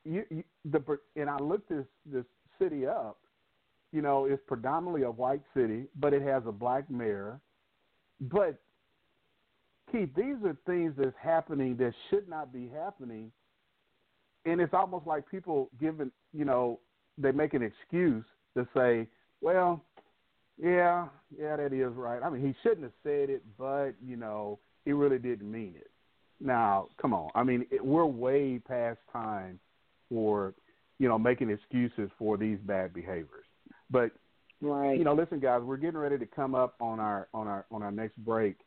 you, 0.03 0.43
the 0.65 0.81
and 1.15 1.29
I 1.29 1.37
looked 1.37 1.69
this 1.69 1.85
this 2.05 2.25
city 2.59 2.85
up. 2.85 3.17
You 3.91 4.01
know, 4.01 4.25
it's 4.25 4.41
predominantly 4.45 5.03
a 5.03 5.11
white 5.11 5.41
city, 5.55 5.85
but 5.99 6.13
it 6.13 6.21
has 6.21 6.43
a 6.45 6.51
black 6.51 6.89
mayor. 6.89 7.39
But 8.19 8.59
Keith, 9.91 10.09
these 10.15 10.35
are 10.43 10.57
things 10.65 10.93
that's 10.97 11.15
happening 11.21 11.77
that 11.77 11.93
should 12.09 12.27
not 12.27 12.51
be 12.51 12.69
happening 12.69 13.31
and 14.45 14.61
it's 14.61 14.73
almost 14.73 15.07
like 15.07 15.29
people 15.29 15.69
giving, 15.79 16.11
you 16.33 16.45
know, 16.45 16.79
they 17.17 17.31
make 17.31 17.53
an 17.53 17.63
excuse 17.63 18.23
to 18.55 18.67
say, 18.75 19.07
well, 19.41 19.83
yeah, 20.61 21.07
yeah, 21.37 21.57
that 21.57 21.73
is 21.73 21.93
right. 21.95 22.21
I 22.23 22.29
mean, 22.29 22.45
he 22.45 22.53
shouldn't 22.61 22.83
have 22.83 22.93
said 23.03 23.29
it, 23.29 23.43
but 23.57 23.91
you 24.05 24.15
know, 24.15 24.59
he 24.85 24.93
really 24.93 25.17
didn't 25.17 25.51
mean 25.51 25.73
it. 25.75 25.89
Now, 26.39 26.89
come 27.01 27.13
on. 27.13 27.29
I 27.35 27.43
mean, 27.43 27.65
it, 27.71 27.83
we're 27.83 28.05
way 28.05 28.59
past 28.59 28.99
time 29.11 29.59
for, 30.09 30.53
you 30.99 31.07
know, 31.07 31.17
making 31.17 31.49
excuses 31.49 32.09
for 32.17 32.37
these 32.37 32.59
bad 32.65 32.93
behaviors. 32.93 33.45
But 33.89 34.11
right. 34.61 34.97
you 34.97 35.03
know, 35.03 35.13
listen, 35.13 35.39
guys, 35.39 35.61
we're 35.63 35.77
getting 35.77 35.97
ready 35.97 36.17
to 36.17 36.25
come 36.25 36.55
up 36.55 36.75
on 36.79 36.99
our 36.99 37.27
on 37.33 37.47
our 37.47 37.65
on 37.71 37.81
our 37.83 37.91
next 37.91 38.17
break. 38.17 38.57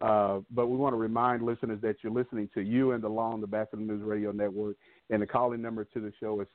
Uh, 0.00 0.40
but 0.52 0.68
we 0.68 0.76
want 0.76 0.92
to 0.92 0.96
remind 0.96 1.42
listeners 1.42 1.80
that 1.82 1.96
you're 2.02 2.12
listening 2.12 2.48
to 2.54 2.60
you 2.60 2.92
and 2.92 3.02
the 3.02 3.08
Law 3.08 3.32
on 3.32 3.40
the 3.40 3.48
Batchelor 3.48 3.80
News 3.80 4.02
Radio 4.02 4.30
Network. 4.30 4.76
And 5.10 5.20
the 5.20 5.26
calling 5.26 5.60
number 5.60 5.82
to 5.84 6.00
the 6.00 6.12
show 6.20 6.40
is 6.40 6.46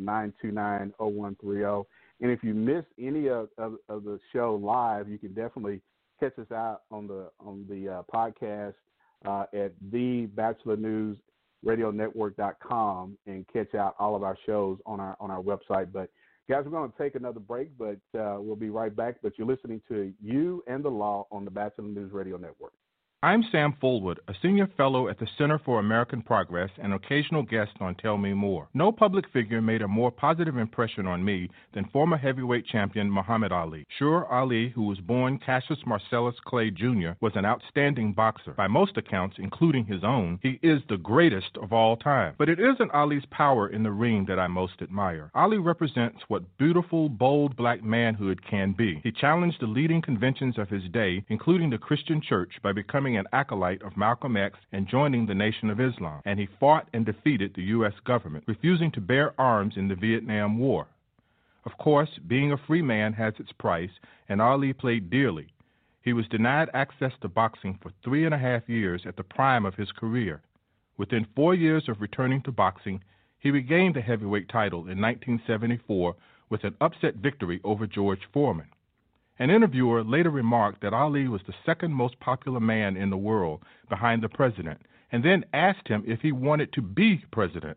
646-929-0130. 0.00 1.86
And 2.20 2.30
if 2.30 2.42
you 2.42 2.54
miss 2.54 2.84
any 2.98 3.28
of, 3.28 3.50
of, 3.58 3.74
of, 3.88 4.02
the 4.02 4.18
show 4.32 4.60
live, 4.60 5.08
you 5.08 5.18
can 5.18 5.32
definitely 5.34 5.80
catch 6.18 6.36
us 6.38 6.50
out 6.50 6.82
on 6.90 7.06
the 7.06 7.30
on 7.38 7.66
the 7.68 7.88
uh, 7.88 8.02
podcast 8.12 8.74
uh, 9.24 9.44
at 9.54 9.72
the 9.90 10.26
Batchelor 10.34 10.76
News 10.76 11.18
Radio 11.64 11.90
Network.com 11.90 13.16
and 13.26 13.46
catch 13.52 13.74
out 13.74 13.94
all 13.98 14.14
of 14.14 14.22
our 14.22 14.36
shows 14.46 14.78
on 14.86 15.00
our 15.00 15.16
on 15.20 15.30
our 15.30 15.42
website. 15.42 15.92
But 15.92 16.10
guys, 16.48 16.62
we're 16.64 16.70
going 16.70 16.92
to 16.92 16.98
take 16.98 17.14
another 17.14 17.40
break, 17.40 17.70
but 17.78 17.98
uh, 18.18 18.38
we'll 18.40 18.56
be 18.56 18.70
right 18.70 18.94
back. 18.94 19.16
But 19.22 19.38
you're 19.38 19.46
listening 19.46 19.82
to 19.88 20.12
you 20.22 20.62
and 20.66 20.84
the 20.84 20.90
law 20.90 21.26
on 21.30 21.44
the 21.44 21.50
Batchelor 21.50 21.88
News 21.88 22.12
Radio 22.12 22.36
Network. 22.36 22.72
I'm 23.22 23.42
Sam 23.50 23.74
Fulwood, 23.82 24.18
a 24.28 24.34
senior 24.42 24.68
fellow 24.76 25.08
at 25.08 25.18
the 25.18 25.26
Center 25.38 25.58
for 25.58 25.80
American 25.80 26.20
Progress 26.20 26.68
and 26.76 26.92
occasional 26.92 27.42
guest 27.42 27.70
on 27.80 27.94
Tell 27.94 28.18
Me 28.18 28.34
More. 28.34 28.68
No 28.74 28.92
public 28.92 29.24
figure 29.32 29.62
made 29.62 29.80
a 29.80 29.88
more 29.88 30.10
positive 30.10 30.58
impression 30.58 31.06
on 31.06 31.24
me 31.24 31.48
than 31.72 31.86
former 31.86 32.18
heavyweight 32.18 32.66
champion 32.66 33.10
Muhammad 33.10 33.52
Ali. 33.52 33.86
Sure 33.98 34.26
Ali, 34.30 34.68
who 34.68 34.82
was 34.82 35.00
born 35.00 35.38
Cassius 35.38 35.78
Marcellus 35.86 36.34
Clay 36.44 36.70
Jr., 36.70 37.12
was 37.22 37.32
an 37.36 37.46
outstanding 37.46 38.12
boxer. 38.12 38.52
By 38.52 38.66
most 38.66 38.98
accounts, 38.98 39.36
including 39.38 39.86
his 39.86 40.04
own, 40.04 40.38
he 40.42 40.60
is 40.62 40.82
the 40.90 40.98
greatest 40.98 41.56
of 41.56 41.72
all 41.72 41.96
time. 41.96 42.34
But 42.36 42.50
it 42.50 42.60
isn't 42.60 42.92
Ali's 42.92 43.24
power 43.30 43.66
in 43.66 43.82
the 43.82 43.92
ring 43.92 44.26
that 44.28 44.38
I 44.38 44.46
most 44.46 44.82
admire. 44.82 45.30
Ali 45.34 45.56
represents 45.56 46.18
what 46.28 46.58
beautiful, 46.58 47.08
bold 47.08 47.56
black 47.56 47.82
manhood 47.82 48.42
can 48.44 48.72
be. 48.72 49.00
He 49.02 49.10
challenged 49.10 49.62
the 49.62 49.66
leading 49.66 50.02
conventions 50.02 50.58
of 50.58 50.68
his 50.68 50.84
day, 50.92 51.24
including 51.30 51.70
the 51.70 51.78
Christian 51.78 52.20
church, 52.20 52.52
by 52.62 52.72
becoming 52.72 53.05
becoming 53.06 53.18
an 53.20 53.28
acolyte 53.32 53.82
of 53.82 53.96
Malcolm 53.96 54.36
X 54.36 54.58
and 54.72 54.88
joining 54.88 55.26
the 55.26 55.34
Nation 55.34 55.70
of 55.70 55.80
Islam, 55.80 56.22
and 56.24 56.40
he 56.40 56.48
fought 56.58 56.88
and 56.92 57.06
defeated 57.06 57.52
the 57.54 57.62
U.S. 57.76 57.92
government, 58.04 58.42
refusing 58.48 58.90
to 58.90 59.00
bear 59.00 59.32
arms 59.40 59.74
in 59.76 59.86
the 59.86 59.94
Vietnam 59.94 60.58
War. 60.58 60.88
Of 61.64 61.78
course, 61.78 62.08
being 62.26 62.50
a 62.50 62.56
free 62.56 62.82
man 62.82 63.12
has 63.12 63.34
its 63.38 63.52
price, 63.52 63.92
and 64.28 64.42
Ali 64.42 64.72
played 64.72 65.08
dearly. 65.08 65.46
He 66.02 66.12
was 66.12 66.26
denied 66.26 66.68
access 66.74 67.12
to 67.20 67.28
boxing 67.28 67.78
for 67.80 67.92
three 68.02 68.24
and 68.24 68.34
a 68.34 68.38
half 68.38 68.68
years 68.68 69.02
at 69.06 69.14
the 69.14 69.22
prime 69.22 69.64
of 69.64 69.76
his 69.76 69.92
career. 69.92 70.42
Within 70.96 71.28
four 71.36 71.54
years 71.54 71.88
of 71.88 72.00
returning 72.00 72.42
to 72.42 72.50
boxing, 72.50 73.04
he 73.38 73.52
regained 73.52 73.94
the 73.94 74.00
heavyweight 74.00 74.48
title 74.48 74.80
in 74.80 75.00
1974 75.00 76.16
with 76.50 76.64
an 76.64 76.74
upset 76.80 77.14
victory 77.14 77.60
over 77.62 77.86
George 77.86 78.22
Foreman. 78.32 78.66
An 79.38 79.50
interviewer 79.50 80.02
later 80.02 80.30
remarked 80.30 80.80
that 80.80 80.94
Ali 80.94 81.28
was 81.28 81.42
the 81.46 81.54
second 81.64 81.92
most 81.92 82.18
popular 82.20 82.60
man 82.60 82.96
in 82.96 83.10
the 83.10 83.16
world 83.16 83.62
behind 83.88 84.22
the 84.22 84.28
president, 84.28 84.80
and 85.12 85.24
then 85.24 85.44
asked 85.52 85.88
him 85.88 86.02
if 86.06 86.20
he 86.20 86.32
wanted 86.32 86.72
to 86.72 86.82
be 86.82 87.22
president. 87.30 87.76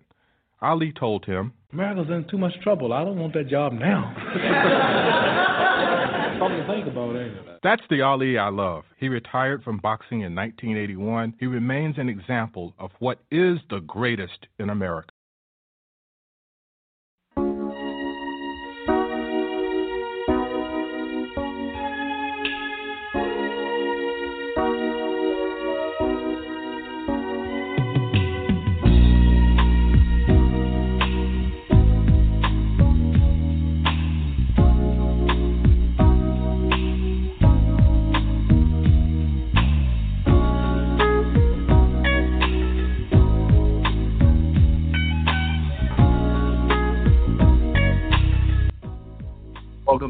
Ali 0.62 0.92
told 0.92 1.26
him, 1.26 1.54
America's 1.72 2.10
in 2.10 2.26
too 2.30 2.38
much 2.38 2.60
trouble. 2.62 2.94
I 2.94 3.04
don't 3.04 3.20
want 3.20 3.34
that 3.34 3.48
job 3.48 3.74
now. 3.74 4.14
Something 6.40 6.60
to 6.60 6.68
think 6.68 6.88
about, 6.88 7.16
ain't 7.16 7.36
it? 7.36 7.46
That's 7.62 7.82
the 7.90 8.02
Ali 8.02 8.38
I 8.38 8.50
love. 8.50 8.86
He 8.98 9.10
retired 9.10 9.64
from 9.64 9.78
boxing 9.78 10.22
in 10.22 10.34
1981. 10.34 11.36
He 11.40 11.46
remains 11.46 11.98
an 11.98 12.08
example 12.08 12.74
of 12.80 12.92
what 13.00 13.20
is 13.30 13.60
the 13.70 13.82
greatest 13.82 14.48
in 14.58 14.70
America. 14.70 15.10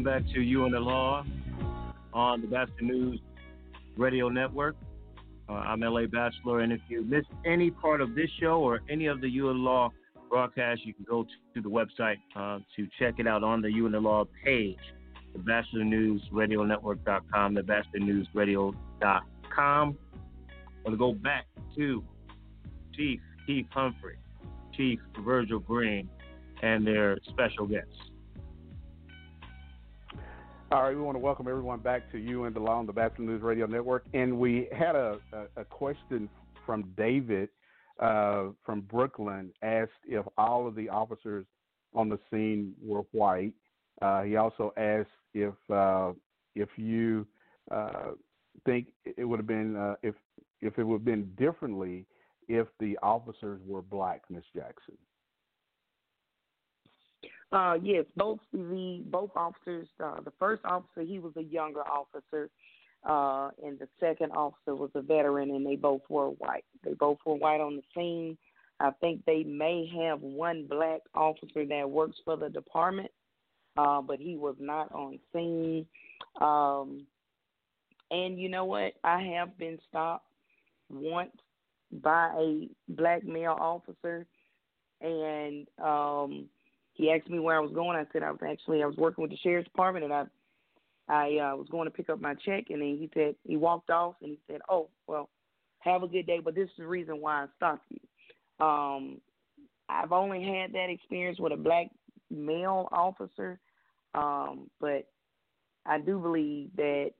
Back 0.04 0.22
to 0.34 0.40
You 0.40 0.64
and 0.64 0.72
the 0.72 0.80
Law 0.80 1.24
on 2.14 2.40
the 2.40 2.46
Batchelor 2.46 2.80
News 2.80 3.20
Radio 3.98 4.30
Network. 4.30 4.76
Uh, 5.48 5.52
I'm 5.52 5.80
LA 5.80 6.06
Batchelor, 6.06 6.60
and 6.60 6.72
if 6.72 6.80
you 6.88 7.04
missed 7.04 7.28
any 7.44 7.70
part 7.70 8.00
of 8.00 8.14
this 8.14 8.30
show 8.40 8.60
or 8.60 8.80
any 8.88 9.06
of 9.06 9.20
the 9.20 9.28
You 9.28 9.50
and 9.50 9.60
the 9.60 9.62
Law 9.62 9.92
broadcast, 10.30 10.86
you 10.86 10.94
can 10.94 11.04
go 11.04 11.26
to 11.54 11.60
the 11.60 11.68
website 11.68 12.16
uh, 12.34 12.60
to 12.76 12.88
check 12.98 13.16
it 13.18 13.26
out 13.26 13.44
on 13.44 13.60
the 13.60 13.70
You 13.70 13.84
and 13.84 13.94
the 13.94 14.00
Law 14.00 14.24
page, 14.42 14.78
the 15.34 15.38
Batchelor 15.38 15.84
News 15.84 16.22
Radio 16.32 16.64
Network.com, 16.64 17.54
the 17.54 17.62
Batchelor 17.62 18.00
News 18.00 18.26
Radio.com. 18.32 18.78
I'm 19.58 19.96
going 20.84 20.92
to 20.92 20.96
go 20.96 21.12
back 21.12 21.46
to 21.76 22.02
Chief 22.94 23.20
Keith 23.46 23.66
Humphrey, 23.70 24.16
Chief 24.74 24.98
Virgil 25.22 25.58
Green, 25.58 26.08
and 26.62 26.86
their 26.86 27.18
special 27.28 27.66
guests. 27.66 28.09
All 30.72 30.84
right, 30.84 30.94
we 30.94 31.02
want 31.02 31.16
to 31.16 31.20
welcome 31.20 31.48
everyone 31.48 31.80
back 31.80 32.12
to 32.12 32.18
you 32.18 32.44
and 32.44 32.54
the 32.54 32.60
Law 32.60 32.78
on 32.78 32.86
the 32.86 32.92
Batchelor 32.92 33.24
News 33.24 33.42
Radio 33.42 33.66
Network. 33.66 34.04
And 34.14 34.38
we 34.38 34.68
had 34.70 34.94
a, 34.94 35.18
a, 35.32 35.62
a 35.62 35.64
question 35.64 36.28
from 36.64 36.94
David 36.96 37.48
uh, 37.98 38.50
from 38.64 38.82
Brooklyn, 38.82 39.50
asked 39.62 39.90
if 40.06 40.24
all 40.38 40.68
of 40.68 40.76
the 40.76 40.88
officers 40.88 41.44
on 41.92 42.08
the 42.08 42.20
scene 42.30 42.72
were 42.80 43.02
white. 43.10 43.52
Uh, 44.00 44.22
he 44.22 44.36
also 44.36 44.72
asked 44.76 45.08
if 45.34 45.54
uh, 45.70 46.12
if 46.54 46.68
you 46.76 47.26
uh, 47.72 48.12
think 48.64 48.92
it 49.04 49.24
would 49.24 49.40
have 49.40 49.48
been 49.48 49.74
uh, 49.74 49.96
if 50.04 50.14
if 50.60 50.78
it 50.78 50.84
would 50.84 50.98
have 50.98 51.04
been 51.04 51.32
differently 51.36 52.06
if 52.46 52.68
the 52.78 52.96
officers 53.02 53.60
were 53.66 53.82
black, 53.82 54.22
Miss 54.30 54.44
Jackson. 54.54 54.96
Uh, 57.52 57.74
yes, 57.82 58.04
both 58.16 58.38
the 58.52 59.02
both 59.06 59.30
officers. 59.34 59.88
Uh, 60.02 60.20
the 60.20 60.32
first 60.38 60.64
officer, 60.64 61.02
he 61.02 61.18
was 61.18 61.32
a 61.36 61.42
younger 61.42 61.80
officer, 61.80 62.48
uh, 63.08 63.50
and 63.64 63.78
the 63.78 63.88
second 63.98 64.30
officer 64.32 64.76
was 64.76 64.90
a 64.94 65.02
veteran, 65.02 65.50
and 65.50 65.66
they 65.66 65.76
both 65.76 66.02
were 66.08 66.28
white. 66.28 66.64
They 66.84 66.94
both 66.94 67.18
were 67.26 67.34
white 67.34 67.60
on 67.60 67.76
the 67.76 67.82
scene. 67.94 68.38
I 68.78 68.92
think 69.00 69.24
they 69.26 69.42
may 69.42 69.90
have 70.00 70.22
one 70.22 70.66
black 70.66 71.00
officer 71.14 71.66
that 71.66 71.90
works 71.90 72.16
for 72.24 72.36
the 72.36 72.48
department, 72.48 73.10
uh, 73.76 74.00
but 74.00 74.20
he 74.20 74.36
was 74.36 74.54
not 74.58 74.92
on 74.92 75.18
scene. 75.32 75.86
Um, 76.40 77.04
and 78.12 78.38
you 78.38 78.48
know 78.48 78.64
what? 78.64 78.92
I 79.02 79.22
have 79.36 79.58
been 79.58 79.78
stopped 79.88 80.26
once 80.88 81.36
by 82.02 82.32
a 82.38 82.68
black 82.88 83.24
male 83.24 83.56
officer, 83.58 84.24
and 85.00 85.66
um, 85.82 86.48
he 86.94 87.10
asked 87.10 87.30
me 87.30 87.38
where 87.38 87.56
I 87.56 87.60
was 87.60 87.72
going. 87.72 87.96
I 87.96 88.04
said 88.12 88.22
I 88.22 88.30
was 88.30 88.40
actually 88.46 88.82
I 88.82 88.86
was 88.86 88.96
working 88.96 89.22
with 89.22 89.30
the 89.30 89.38
sheriff's 89.38 89.68
department, 89.68 90.04
and 90.04 90.12
I 90.14 90.24
I 91.08 91.24
uh, 91.38 91.56
was 91.56 91.66
going 91.70 91.86
to 91.86 91.90
pick 91.90 92.08
up 92.08 92.20
my 92.20 92.34
check, 92.34 92.66
and 92.70 92.80
then 92.80 92.96
he 92.98 93.10
said 93.14 93.34
he 93.44 93.56
walked 93.56 93.90
off, 93.90 94.14
and 94.22 94.30
he 94.30 94.38
said, 94.46 94.60
"Oh, 94.68 94.88
well, 95.06 95.28
have 95.80 96.02
a 96.02 96.08
good 96.08 96.26
day, 96.26 96.40
but 96.42 96.54
this 96.54 96.68
is 96.68 96.76
the 96.78 96.86
reason 96.86 97.20
why 97.20 97.44
I 97.44 97.46
stopped 97.56 97.84
you." 97.90 98.64
Um, 98.64 99.20
I've 99.88 100.12
only 100.12 100.42
had 100.42 100.72
that 100.72 100.90
experience 100.90 101.38
with 101.40 101.52
a 101.52 101.56
black 101.56 101.88
male 102.30 102.88
officer, 102.92 103.58
um, 104.14 104.70
but 104.80 105.08
I 105.84 105.98
do 105.98 106.18
believe 106.18 106.70
that 106.76 107.10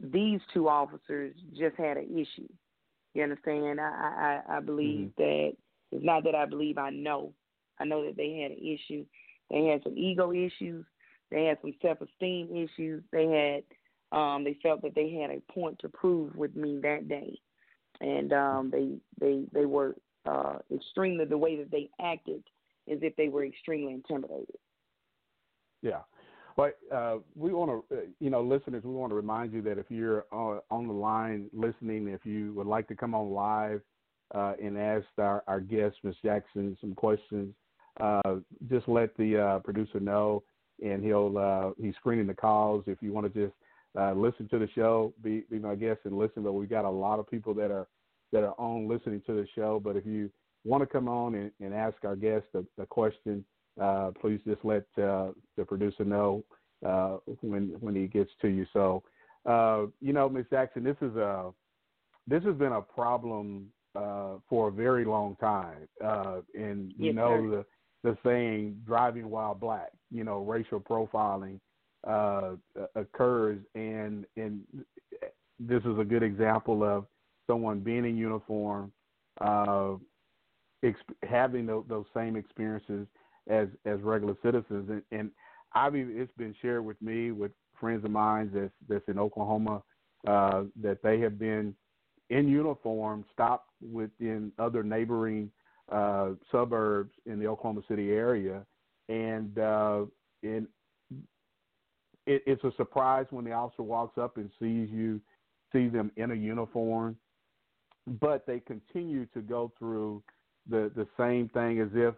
these 0.00 0.40
two 0.52 0.68
officers 0.68 1.34
just 1.56 1.76
had 1.76 1.96
an 1.96 2.08
issue. 2.10 2.48
You 3.14 3.22
understand? 3.22 3.80
I 3.80 4.40
I, 4.48 4.56
I 4.56 4.60
believe 4.60 5.12
mm-hmm. 5.18 5.22
that 5.22 5.52
it's 5.92 6.04
not 6.04 6.24
that 6.24 6.34
I 6.34 6.46
believe 6.46 6.78
I 6.78 6.90
know. 6.90 7.32
I 7.80 7.84
know 7.84 8.04
that 8.04 8.16
they 8.16 8.40
had 8.42 8.52
an 8.52 8.58
issue. 8.58 9.04
They 9.50 9.64
had 9.66 9.82
some 9.82 9.96
ego 9.96 10.32
issues. 10.32 10.84
They 11.30 11.44
had 11.44 11.58
some 11.60 11.74
self 11.82 11.98
esteem 12.00 12.50
issues. 12.50 13.02
They 13.12 13.26
had 13.26 14.16
um 14.16 14.44
they 14.44 14.56
felt 14.62 14.82
that 14.82 14.94
they 14.94 15.10
had 15.10 15.30
a 15.30 15.52
point 15.52 15.78
to 15.80 15.88
prove 15.88 16.34
with 16.36 16.54
me 16.54 16.78
that 16.82 17.08
day. 17.08 17.38
And 18.00 18.32
um 18.32 18.70
they 18.70 18.98
they 19.20 19.44
they 19.52 19.66
were 19.66 19.96
uh 20.26 20.58
extremely 20.74 21.24
the 21.24 21.38
way 21.38 21.56
that 21.56 21.70
they 21.70 21.90
acted 22.00 22.42
is 22.86 23.00
if 23.02 23.16
they 23.16 23.28
were 23.28 23.44
extremely 23.44 23.92
intimidated. 23.92 24.56
Yeah. 25.82 26.00
But 26.56 26.78
uh, 26.92 27.18
we 27.34 27.52
want 27.52 27.84
to, 27.90 27.96
uh, 27.96 28.00
you 28.18 28.30
know, 28.30 28.40
listeners, 28.40 28.82
we 28.82 28.92
want 28.92 29.10
to 29.10 29.14
remind 29.14 29.52
you 29.52 29.60
that 29.62 29.76
if 29.76 29.86
you're 29.90 30.24
uh, 30.32 30.60
on 30.70 30.86
the 30.86 30.92
line 30.94 31.50
listening, 31.52 32.08
if 32.08 32.24
you 32.24 32.54
would 32.54 32.66
like 32.66 32.88
to 32.88 32.94
come 32.94 33.14
on 33.14 33.30
live 33.30 33.82
uh, 34.34 34.54
and 34.62 34.78
ask 34.78 35.04
our, 35.18 35.44
our 35.46 35.60
guest, 35.60 35.96
Ms. 36.02 36.14
Jackson, 36.24 36.76
some 36.80 36.94
questions, 36.94 37.54
uh, 38.00 38.36
just 38.70 38.88
let 38.88 39.16
the 39.16 39.38
uh, 39.38 39.58
producer 39.60 40.00
know, 40.00 40.42
and 40.84 41.02
he'll 41.04 41.74
he's 41.80 41.94
screening 41.96 42.26
the 42.26 42.34
calls. 42.34 42.84
If 42.86 42.98
you 43.00 43.12
want 43.12 43.32
to 43.32 43.46
just 43.46 43.54
listen 44.16 44.48
to 44.48 44.58
the 44.58 44.68
show, 44.74 45.12
be, 45.22 45.44
be 45.50 45.58
my 45.58 45.74
guest 45.74 46.00
and 46.04 46.16
listen. 46.16 46.42
But 46.42 46.52
we've 46.52 46.70
got 46.70 46.84
a 46.84 46.90
lot 46.90 47.18
of 47.18 47.28
people 47.28 47.54
that 47.54 47.70
are 47.70 47.86
that 48.32 48.42
are 48.44 48.54
on 48.58 48.88
listening 48.88 49.22
to 49.26 49.32
the 49.32 49.46
show. 49.54 49.80
But 49.82 49.96
if 49.96 50.04
you 50.06 50.30
want 50.64 50.82
to 50.82 50.86
come 50.86 51.08
on 51.08 51.34
and, 51.34 51.50
and 51.60 51.72
ask 51.72 51.96
our 52.04 52.16
guest 52.16 52.46
a, 52.54 52.64
a 52.82 52.86
question, 52.86 53.44
uh, 53.80 54.10
please 54.20 54.40
just 54.46 54.64
let 54.64 54.84
uh, 54.98 55.30
the 55.56 55.64
producer 55.64 56.04
know 56.04 56.44
uh, 56.84 57.18
when 57.40 57.74
when 57.80 57.94
he 57.94 58.06
gets 58.06 58.30
to 58.42 58.48
you. 58.48 58.66
So, 58.72 59.02
uh, 59.46 59.86
you 60.00 60.12
know, 60.12 60.28
Miss 60.28 60.46
Jackson, 60.50 60.82
this 60.82 60.96
is 61.00 61.14
a 61.16 61.52
this 62.26 62.42
has 62.44 62.56
been 62.56 62.72
a 62.72 62.82
problem 62.82 63.66
uh, 63.94 64.34
for 64.48 64.68
a 64.68 64.72
very 64.72 65.04
long 65.04 65.36
time, 65.36 65.88
uh, 66.04 66.40
and 66.54 66.92
you 66.98 67.06
yes, 67.06 67.14
know 67.14 67.50
sir. 67.50 67.64
The 68.06 68.16
saying 68.24 68.80
"driving 68.86 69.28
while 69.28 69.54
black," 69.54 69.90
you 70.12 70.22
know, 70.22 70.38
racial 70.38 70.80
profiling 70.80 71.58
occurs, 72.94 73.58
and 73.74 74.24
and 74.36 74.62
this 75.58 75.82
is 75.84 75.98
a 75.98 76.04
good 76.04 76.22
example 76.22 76.84
of 76.84 77.06
someone 77.46 77.80
being 77.80 78.04
in 78.04 78.16
uniform. 78.16 78.92
Exp- 80.84 81.16
having 81.28 81.66
those, 81.66 81.84
those 81.88 82.04
same 82.14 82.36
experiences 82.36 83.08
as 83.48 83.66
as 83.84 84.00
regular 84.02 84.36
citizens. 84.42 84.88
And, 84.88 85.02
and 85.10 85.30
I've 85.74 85.96
it's 85.96 86.32
been 86.36 86.54
shared 86.62 86.84
with 86.84 87.00
me 87.02 87.32
with 87.32 87.50
friends 87.80 88.04
of 88.04 88.12
mine 88.12 88.50
that's 88.54 88.72
that's 88.88 89.08
in 89.08 89.18
Oklahoma 89.18 89.82
uh, 90.28 90.64
that 90.80 91.02
they 91.02 91.18
have 91.20 91.38
been 91.38 91.74
in 92.30 92.48
uniform, 92.48 93.24
stopped 93.32 93.70
within 93.80 94.52
other 94.58 94.82
neighboring 94.82 95.50
uh, 95.90 96.30
suburbs 96.50 97.12
in 97.26 97.38
the 97.38 97.46
Oklahoma 97.46 97.82
City 97.88 98.10
area, 98.10 98.64
and 99.08 99.58
uh, 99.58 100.04
and 100.42 100.66
it, 102.26 102.42
it's 102.46 102.64
a 102.64 102.72
surprise 102.76 103.26
when 103.30 103.44
the 103.44 103.52
officer 103.52 103.82
walks 103.82 104.18
up 104.18 104.36
and 104.36 104.50
sees 104.60 104.88
you, 104.90 105.20
see 105.72 105.88
them 105.88 106.10
in 106.16 106.32
a 106.32 106.34
uniform, 106.34 107.16
but 108.20 108.46
they 108.46 108.60
continue 108.60 109.26
to 109.26 109.40
go 109.40 109.72
through 109.78 110.22
the 110.68 110.90
the 110.96 111.06
same 111.16 111.48
thing 111.50 111.80
as 111.80 111.88
if 111.94 112.14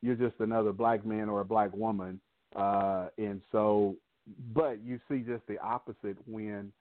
you're 0.00 0.14
just 0.14 0.38
another 0.40 0.72
black 0.72 1.04
man 1.04 1.28
or 1.28 1.40
a 1.40 1.44
black 1.44 1.74
woman. 1.74 2.20
Uh, 2.54 3.08
and 3.18 3.42
so, 3.52 3.96
but 4.54 4.78
you 4.84 5.00
see 5.10 5.18
just 5.18 5.46
the 5.48 5.58
opposite 5.58 6.16
when 6.26 6.72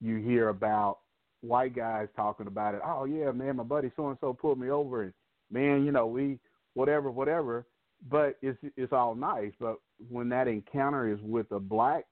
you 0.00 0.16
hear 0.16 0.50
about 0.50 0.98
white 1.40 1.74
guys 1.74 2.08
talking 2.14 2.46
about 2.46 2.74
it. 2.74 2.80
Oh 2.84 3.04
yeah, 3.04 3.30
man, 3.32 3.56
my 3.56 3.62
buddy 3.62 3.90
so 3.96 4.08
and 4.08 4.18
so 4.20 4.32
pulled 4.32 4.58
me 4.58 4.70
over, 4.70 5.02
and 5.02 5.12
man, 5.50 5.84
you 5.84 5.92
know 5.92 6.06
we 6.06 6.38
whatever, 6.74 7.10
whatever. 7.10 7.66
But 8.08 8.36
it's 8.42 8.58
it's 8.76 8.92
all 8.92 9.14
nice. 9.14 9.52
But 9.58 9.76
when 10.10 10.28
that 10.28 10.48
encounter 10.48 11.10
is 11.12 11.18
with 11.22 11.50
a 11.50 11.58
black 11.60 12.04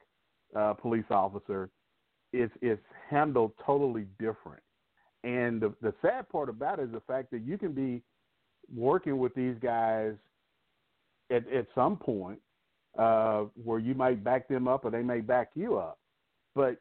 uh, 0.56 0.74
police 0.74 1.04
officer, 1.10 1.70
it's 2.32 2.52
it's 2.62 2.82
handled 3.10 3.52
totally 3.64 4.06
different. 4.18 4.62
And 5.22 5.60
the 5.60 5.74
the 5.82 5.94
sad 6.02 6.28
part 6.28 6.48
about 6.48 6.78
it 6.78 6.84
is 6.84 6.92
the 6.92 7.00
fact 7.00 7.30
that 7.32 7.42
you 7.42 7.58
can 7.58 7.72
be 7.72 8.02
working 8.74 9.18
with 9.18 9.34
these 9.34 9.56
guys 9.62 10.14
at, 11.30 11.46
at 11.52 11.66
some 11.74 11.96
point 11.96 12.40
uh, 12.98 13.44
where 13.62 13.78
you 13.78 13.94
might 13.94 14.24
back 14.24 14.48
them 14.48 14.68
up 14.68 14.84
or 14.84 14.90
they 14.90 15.02
may 15.02 15.20
back 15.20 15.50
you 15.54 15.76
up. 15.76 15.98
But 16.54 16.78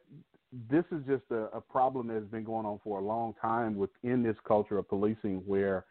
this 0.69 0.85
is 0.91 0.99
just 1.07 1.23
a, 1.31 1.55
a 1.55 1.61
problem 1.61 2.07
that 2.07 2.15
has 2.15 2.25
been 2.25 2.43
going 2.43 2.65
on 2.65 2.79
for 2.83 2.99
a 2.99 3.03
long 3.03 3.33
time 3.41 3.75
within 3.75 4.21
this 4.23 4.35
culture 4.47 4.77
of 4.77 4.87
policing 4.87 5.41
where 5.45 5.85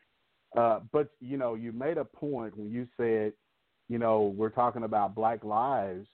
uh, 0.56 0.80
but 0.92 1.10
you 1.20 1.36
know, 1.36 1.54
you 1.54 1.72
made 1.72 1.98
a 1.98 2.04
point 2.04 2.56
when 2.56 2.70
you 2.70 2.86
said, 2.96 3.32
you 3.88 3.98
know, 3.98 4.34
we're 4.36 4.50
talking 4.50 4.84
about 4.84 5.14
black 5.14 5.44
lives, 5.44 6.06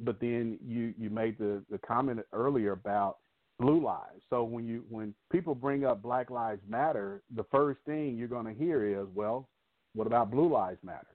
but 0.00 0.20
then 0.20 0.58
you 0.66 0.94
you 0.98 1.10
made 1.10 1.38
the 1.38 1.62
the 1.70 1.78
comment 1.78 2.20
earlier 2.32 2.72
about 2.72 3.18
blue 3.58 3.82
lives. 3.82 4.22
So 4.30 4.44
when 4.44 4.66
you 4.66 4.84
when 4.88 5.14
people 5.30 5.54
bring 5.54 5.84
up 5.84 6.02
Black 6.02 6.30
Lives 6.30 6.62
Matter, 6.68 7.22
the 7.34 7.44
first 7.50 7.80
thing 7.86 8.16
you're 8.16 8.28
going 8.28 8.46
to 8.46 8.54
hear 8.54 8.84
is, 8.84 9.06
well, 9.14 9.48
what 9.94 10.06
about 10.06 10.30
Blue 10.30 10.52
Lives 10.52 10.78
Matter? 10.82 11.06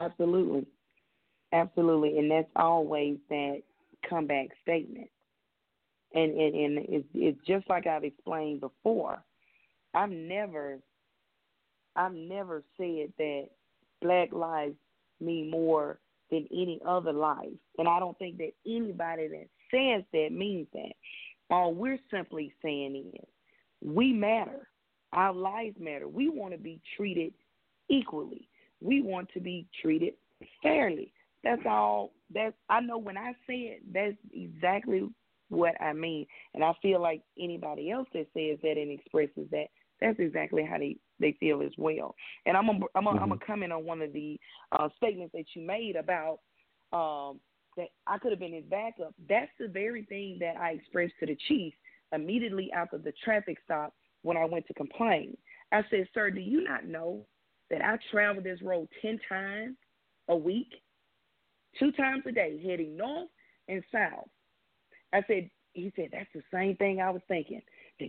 Absolutely. 0.00 0.66
Absolutely. 1.52 2.18
And 2.18 2.30
that's 2.30 2.50
always 2.56 3.16
that 3.30 3.62
comeback 4.08 4.48
statement. 4.62 5.08
And 6.14 6.32
and, 6.32 6.54
and 6.54 6.86
it's, 6.88 7.08
it's 7.14 7.46
just 7.46 7.68
like 7.68 7.86
I've 7.86 8.04
explained 8.04 8.60
before. 8.60 9.22
I've 9.94 10.10
never 10.10 10.78
I've 11.96 12.14
never 12.14 12.62
said 12.76 13.12
that 13.18 13.48
black 14.00 14.32
lives 14.32 14.76
mean 15.20 15.50
more 15.50 15.98
than 16.30 16.46
any 16.52 16.80
other 16.86 17.12
life. 17.12 17.48
And 17.78 17.88
I 17.88 17.98
don't 17.98 18.18
think 18.18 18.38
that 18.38 18.52
anybody 18.66 19.28
that 19.28 19.48
says 19.70 20.04
that 20.12 20.32
means 20.32 20.66
that. 20.74 20.92
All 21.50 21.72
we're 21.72 21.98
simply 22.10 22.52
saying 22.62 23.12
is 23.14 23.28
we 23.82 24.12
matter. 24.12 24.68
Our 25.14 25.32
lives 25.32 25.76
matter. 25.80 26.06
We 26.06 26.28
want 26.28 26.52
to 26.52 26.58
be 26.58 26.80
treated 26.96 27.32
equally 27.88 28.48
we 28.80 29.02
want 29.02 29.28
to 29.34 29.40
be 29.40 29.66
treated 29.80 30.14
fairly. 30.62 31.12
That's 31.44 31.62
all. 31.66 32.12
That's 32.32 32.54
I 32.68 32.80
know 32.80 32.98
when 32.98 33.16
I 33.16 33.32
say 33.46 33.78
it, 33.78 33.82
that's 33.92 34.16
exactly 34.32 35.08
what 35.48 35.80
I 35.80 35.92
mean. 35.92 36.26
And 36.54 36.64
I 36.64 36.72
feel 36.82 37.00
like 37.00 37.22
anybody 37.38 37.90
else 37.90 38.08
that 38.12 38.26
says 38.34 38.58
that 38.62 38.76
and 38.76 38.90
expresses 38.90 39.48
that, 39.50 39.66
that's 40.00 40.18
exactly 40.18 40.64
how 40.64 40.78
they 40.78 40.96
they 41.20 41.36
feel 41.40 41.62
as 41.62 41.72
well. 41.76 42.14
And 42.46 42.56
I'm 42.56 42.68
a, 42.68 42.78
I'm 42.94 43.06
a, 43.08 43.12
mm-hmm. 43.14 43.32
Comment 43.44 43.72
on 43.72 43.84
one 43.84 44.00
of 44.00 44.12
the 44.12 44.38
uh, 44.70 44.88
statements 44.96 45.32
that 45.34 45.46
you 45.54 45.62
made 45.62 45.96
about 45.96 46.38
um, 46.92 47.40
that 47.76 47.88
I 48.06 48.18
could 48.18 48.30
have 48.30 48.38
been 48.38 48.54
his 48.54 48.64
backup. 48.70 49.14
That's 49.28 49.50
the 49.58 49.66
very 49.66 50.04
thing 50.04 50.38
that 50.40 50.56
I 50.56 50.70
expressed 50.72 51.14
to 51.20 51.26
the 51.26 51.36
chief 51.48 51.74
immediately 52.12 52.70
after 52.72 52.98
the 52.98 53.12
traffic 53.24 53.58
stop 53.64 53.92
when 54.22 54.36
I 54.36 54.44
went 54.44 54.66
to 54.68 54.74
complain. 54.74 55.36
I 55.72 55.82
said, 55.90 56.08
"Sir, 56.14 56.30
do 56.30 56.40
you 56.40 56.62
not 56.62 56.86
know 56.86 57.26
that 57.70 57.82
I 57.82 57.98
travel 58.10 58.42
this 58.42 58.62
road 58.62 58.88
10 59.02 59.18
times 59.28 59.76
a 60.28 60.36
week, 60.36 60.68
two 61.78 61.92
times 61.92 62.22
a 62.26 62.32
day, 62.32 62.60
heading 62.64 62.96
north 62.96 63.28
and 63.68 63.82
south. 63.92 64.28
I 65.12 65.22
said, 65.26 65.50
he 65.72 65.92
said, 65.96 66.08
that's 66.12 66.28
the 66.34 66.42
same 66.52 66.76
thing 66.76 67.00
I 67.00 67.10
was 67.10 67.22
thinking. 67.28 67.62
That 68.00 68.08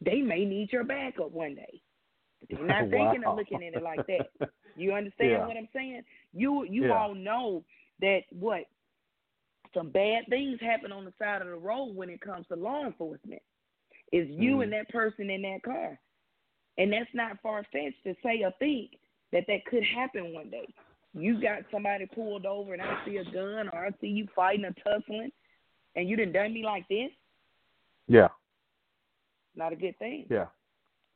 they 0.00 0.22
may 0.22 0.44
need 0.44 0.72
your 0.72 0.84
backup 0.84 1.30
one 1.32 1.54
day. 1.54 1.80
But 2.40 2.48
they're 2.50 2.66
not 2.66 2.90
thinking 2.90 3.24
of 3.24 3.36
looking 3.36 3.62
at 3.62 3.74
it 3.74 3.82
like 3.82 4.06
that. 4.06 4.48
You 4.76 4.92
understand 4.94 5.32
Yeah. 5.32 5.46
what 5.46 5.56
I'm 5.56 5.68
saying? 5.74 6.02
You 6.32 6.64
you 6.64 6.86
Yeah. 6.86 6.98
all 6.98 7.14
know 7.14 7.64
that 8.00 8.22
what 8.30 8.64
some 9.74 9.90
bad 9.90 10.24
things 10.28 10.58
happen 10.60 10.90
on 10.90 11.04
the 11.04 11.12
side 11.18 11.42
of 11.42 11.48
the 11.48 11.54
road 11.54 11.94
when 11.94 12.10
it 12.10 12.20
comes 12.20 12.46
to 12.48 12.56
law 12.56 12.84
enforcement. 12.84 13.42
Is 14.12 14.28
you 14.28 14.56
Mhm. 14.56 14.62
and 14.64 14.72
that 14.72 14.88
person 14.88 15.30
in 15.30 15.42
that 15.42 15.62
car. 15.62 16.00
And 16.78 16.92
that's 16.92 17.12
not 17.14 17.40
far 17.42 17.62
fetched 17.64 18.02
to 18.04 18.14
say 18.22 18.42
or 18.42 18.52
think 18.58 18.98
that 19.32 19.46
that 19.46 19.64
could 19.66 19.84
happen 19.84 20.32
one 20.32 20.50
day. 20.50 20.66
You 21.12 21.40
got 21.40 21.70
somebody 21.70 22.06
pulled 22.06 22.46
over 22.46 22.72
and 22.72 22.82
I 22.82 23.04
see 23.04 23.18
a 23.18 23.24
gun 23.24 23.68
or 23.68 23.86
I 23.86 23.90
see 24.00 24.08
you 24.08 24.26
fighting 24.34 24.64
or 24.64 24.72
tussling 24.82 25.30
and 25.96 26.08
you 26.08 26.16
didn't 26.16 26.32
done 26.32 26.52
me 26.52 26.64
like 26.64 26.86
this, 26.88 27.10
Yeah. 28.08 28.28
not 29.54 29.72
a 29.72 29.76
good 29.76 29.98
thing. 29.98 30.26
Yeah. 30.30 30.46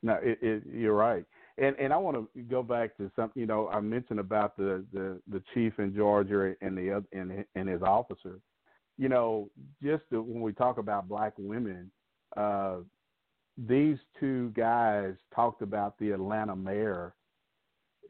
No, 0.03 0.15
it, 0.21 0.37
it, 0.41 0.63
you're 0.71 0.93
right. 0.95 1.25
And 1.57 1.75
and 1.79 1.93
I 1.93 1.97
want 1.97 2.17
to 2.17 2.41
go 2.43 2.61
back 2.61 2.95
to 2.97 3.09
something. 3.15 3.39
You 3.39 3.47
know, 3.47 3.69
I 3.69 3.79
mentioned 3.79 4.19
about 4.19 4.57
the 4.57 4.83
the 4.93 5.19
the 5.31 5.41
chief 5.53 5.79
in 5.79 5.95
Georgia 5.95 6.53
and 6.61 6.77
the 6.77 7.03
and 7.13 7.45
and 7.55 7.69
his 7.69 7.81
officer. 7.81 8.39
You 8.97 9.09
know, 9.09 9.49
just 9.81 10.03
to, 10.11 10.21
when 10.21 10.41
we 10.41 10.53
talk 10.53 10.77
about 10.77 11.07
black 11.09 11.33
women, 11.37 11.91
uh, 12.37 12.77
these 13.57 13.97
two 14.19 14.49
guys 14.55 15.15
talked 15.33 15.61
about 15.61 15.97
the 15.97 16.11
Atlanta 16.11 16.55
mayor, 16.55 17.15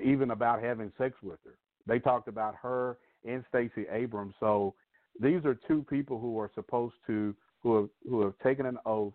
even 0.04 0.32
about 0.32 0.62
having 0.62 0.92
sex 0.98 1.16
with 1.24 1.40
her. 1.46 1.58
They 1.88 2.00
talked 2.00 2.28
about 2.28 2.56
her 2.62 2.98
and 3.28 3.44
Stacey 3.50 3.86
Abrams. 3.92 4.34
So 4.40 4.74
these 5.20 5.46
are 5.46 5.58
two 5.68 5.86
people 5.90 6.20
who 6.20 6.38
are 6.40 6.52
supposed 6.56 6.96
to 7.08 7.36
who 7.62 7.76
have 7.76 7.90
who 8.10 8.22
have 8.22 8.34
taken 8.44 8.66
an 8.66 8.78
oath 8.86 9.14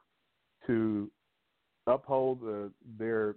to 0.66 1.10
uphold 1.86 2.40
the, 2.42 2.70
their 2.98 3.36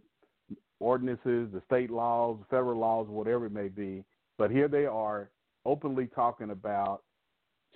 ordinances, 0.79 1.49
the 1.53 1.61
state 1.65 1.89
laws, 1.89 2.37
federal 2.49 2.77
laws, 2.77 3.07
whatever 3.07 3.45
it 3.45 3.51
may 3.51 3.69
be. 3.69 4.03
But 4.37 4.51
here 4.51 4.67
they 4.67 4.85
are 4.85 5.29
openly 5.65 6.07
talking 6.07 6.49
about 6.51 7.03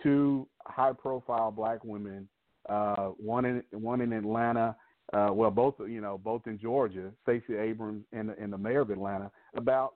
two 0.03 0.47
high-profile 0.65 1.51
black 1.51 1.83
women, 1.83 2.27
uh, 2.69 3.07
one 3.17 3.45
in 3.45 3.63
one 3.71 4.01
in 4.01 4.13
Atlanta, 4.13 4.75
uh, 5.13 5.29
well, 5.31 5.51
both 5.51 5.75
you 5.79 6.01
know, 6.01 6.17
both 6.17 6.47
in 6.47 6.59
Georgia, 6.59 7.11
Stacey 7.23 7.55
Abrams 7.55 8.03
and, 8.11 8.31
and 8.31 8.51
the 8.51 8.57
mayor 8.57 8.81
of 8.81 8.89
Atlanta, 8.89 9.31
about 9.55 9.95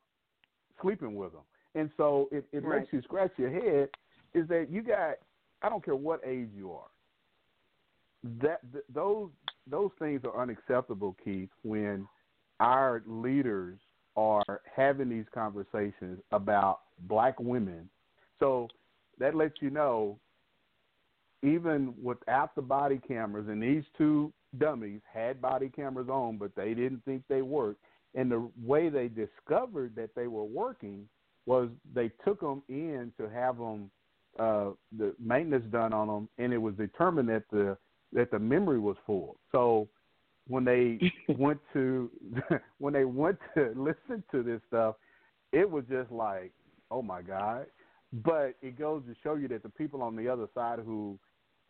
sleeping 0.81 1.15
with 1.15 1.33
them. 1.33 1.41
And 1.75 1.89
so 1.97 2.29
it, 2.31 2.45
it 2.51 2.63
Right. 2.63 2.79
makes 2.79 2.93
you 2.93 3.01
scratch 3.01 3.31
your 3.37 3.49
head. 3.49 3.89
Is 4.33 4.47
that 4.47 4.67
you 4.69 4.81
got? 4.81 5.15
I 5.61 5.69
don't 5.69 5.83
care 5.83 5.95
what 5.95 6.21
age 6.25 6.49
you 6.55 6.71
are 6.71 6.87
that 8.23 8.59
th- 8.71 8.83
those 8.93 9.29
those 9.67 9.91
things 9.99 10.21
are 10.25 10.41
unacceptable, 10.41 11.15
Keith. 11.23 11.49
When 11.63 12.07
our 12.59 13.03
leaders 13.05 13.79
are 14.15 14.61
having 14.75 15.09
these 15.09 15.25
conversations 15.33 16.19
about 16.31 16.81
black 17.07 17.39
women, 17.39 17.89
so 18.39 18.67
that 19.19 19.35
lets 19.35 19.55
you 19.61 19.69
know, 19.69 20.19
even 21.43 21.93
without 22.01 22.55
the 22.55 22.61
body 22.61 22.99
cameras, 23.07 23.47
and 23.47 23.61
these 23.61 23.83
two 23.97 24.31
dummies 24.57 25.01
had 25.11 25.41
body 25.41 25.69
cameras 25.69 26.09
on, 26.09 26.37
but 26.37 26.55
they 26.55 26.73
didn't 26.73 27.03
think 27.05 27.23
they 27.27 27.41
worked. 27.41 27.81
And 28.13 28.29
the 28.29 28.49
way 28.61 28.89
they 28.89 29.07
discovered 29.07 29.95
that 29.95 30.13
they 30.15 30.27
were 30.27 30.43
working 30.43 31.07
was 31.45 31.69
they 31.93 32.11
took 32.25 32.41
them 32.41 32.61
in 32.67 33.13
to 33.17 33.29
have 33.29 33.57
them 33.57 33.89
uh, 34.39 34.71
the 34.97 35.13
maintenance 35.19 35.65
done 35.71 35.93
on 35.93 36.07
them, 36.07 36.29
and 36.37 36.53
it 36.53 36.57
was 36.57 36.75
determined 36.75 37.29
that 37.29 37.43
the 37.51 37.77
that 38.13 38.31
the 38.31 38.39
memory 38.39 38.79
was 38.79 38.97
full. 39.05 39.37
So 39.51 39.87
when 40.47 40.65
they 40.65 40.99
went 41.37 41.59
to 41.73 42.09
when 42.79 42.93
they 42.93 43.05
went 43.05 43.37
to 43.55 43.73
listen 43.75 44.23
to 44.31 44.43
this 44.43 44.61
stuff, 44.67 44.95
it 45.51 45.69
was 45.69 45.83
just 45.89 46.11
like, 46.11 46.51
oh 46.89 47.01
my 47.01 47.21
god. 47.21 47.65
But 48.25 48.55
it 48.61 48.77
goes 48.77 49.03
to 49.07 49.15
show 49.23 49.35
you 49.35 49.47
that 49.49 49.63
the 49.63 49.69
people 49.69 50.01
on 50.01 50.15
the 50.15 50.27
other 50.27 50.47
side 50.53 50.79
who 50.85 51.17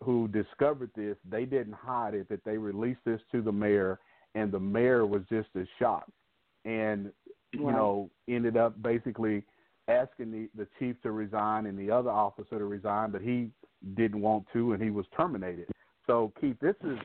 who 0.04 0.28
discovered 0.28 0.90
this, 0.96 1.16
they 1.30 1.46
didn't 1.46 1.76
hide 1.76 2.16
it. 2.16 2.28
That 2.30 2.44
they 2.44 2.58
released 2.58 3.02
this 3.06 3.22
to 3.32 3.42
the 3.42 3.52
mayor, 3.52 4.00
and 4.34 4.52
the 4.52 4.60
mayor 4.60 5.06
was 5.06 5.22
just 5.30 5.50
as 5.60 5.68
shocked, 5.78 6.12
and 6.66 7.12
you 7.52 7.66
Right. 7.66 7.76
know 7.76 8.10
ended 8.28 8.58
up 8.58 8.82
basically 8.82 9.44
asking 9.92 10.32
the 10.32 10.50
the 10.56 10.68
chief 10.80 11.02
to 11.04 11.12
resign 11.12 11.66
and 11.66 11.78
the 11.78 11.92
other 11.92 12.10
officer 12.10 12.58
to 12.58 12.66
resign, 12.66 13.12
but 13.12 13.22
he 13.22 13.50
didn't 13.96 14.22
want 14.22 14.46
to, 14.54 14.74
and 14.74 14.82
he 14.82 14.90
was 14.90 15.06
terminated. 15.16 15.68
So 16.08 16.32
Keith, 16.40 16.58
this 16.62 16.76
is, 16.84 16.98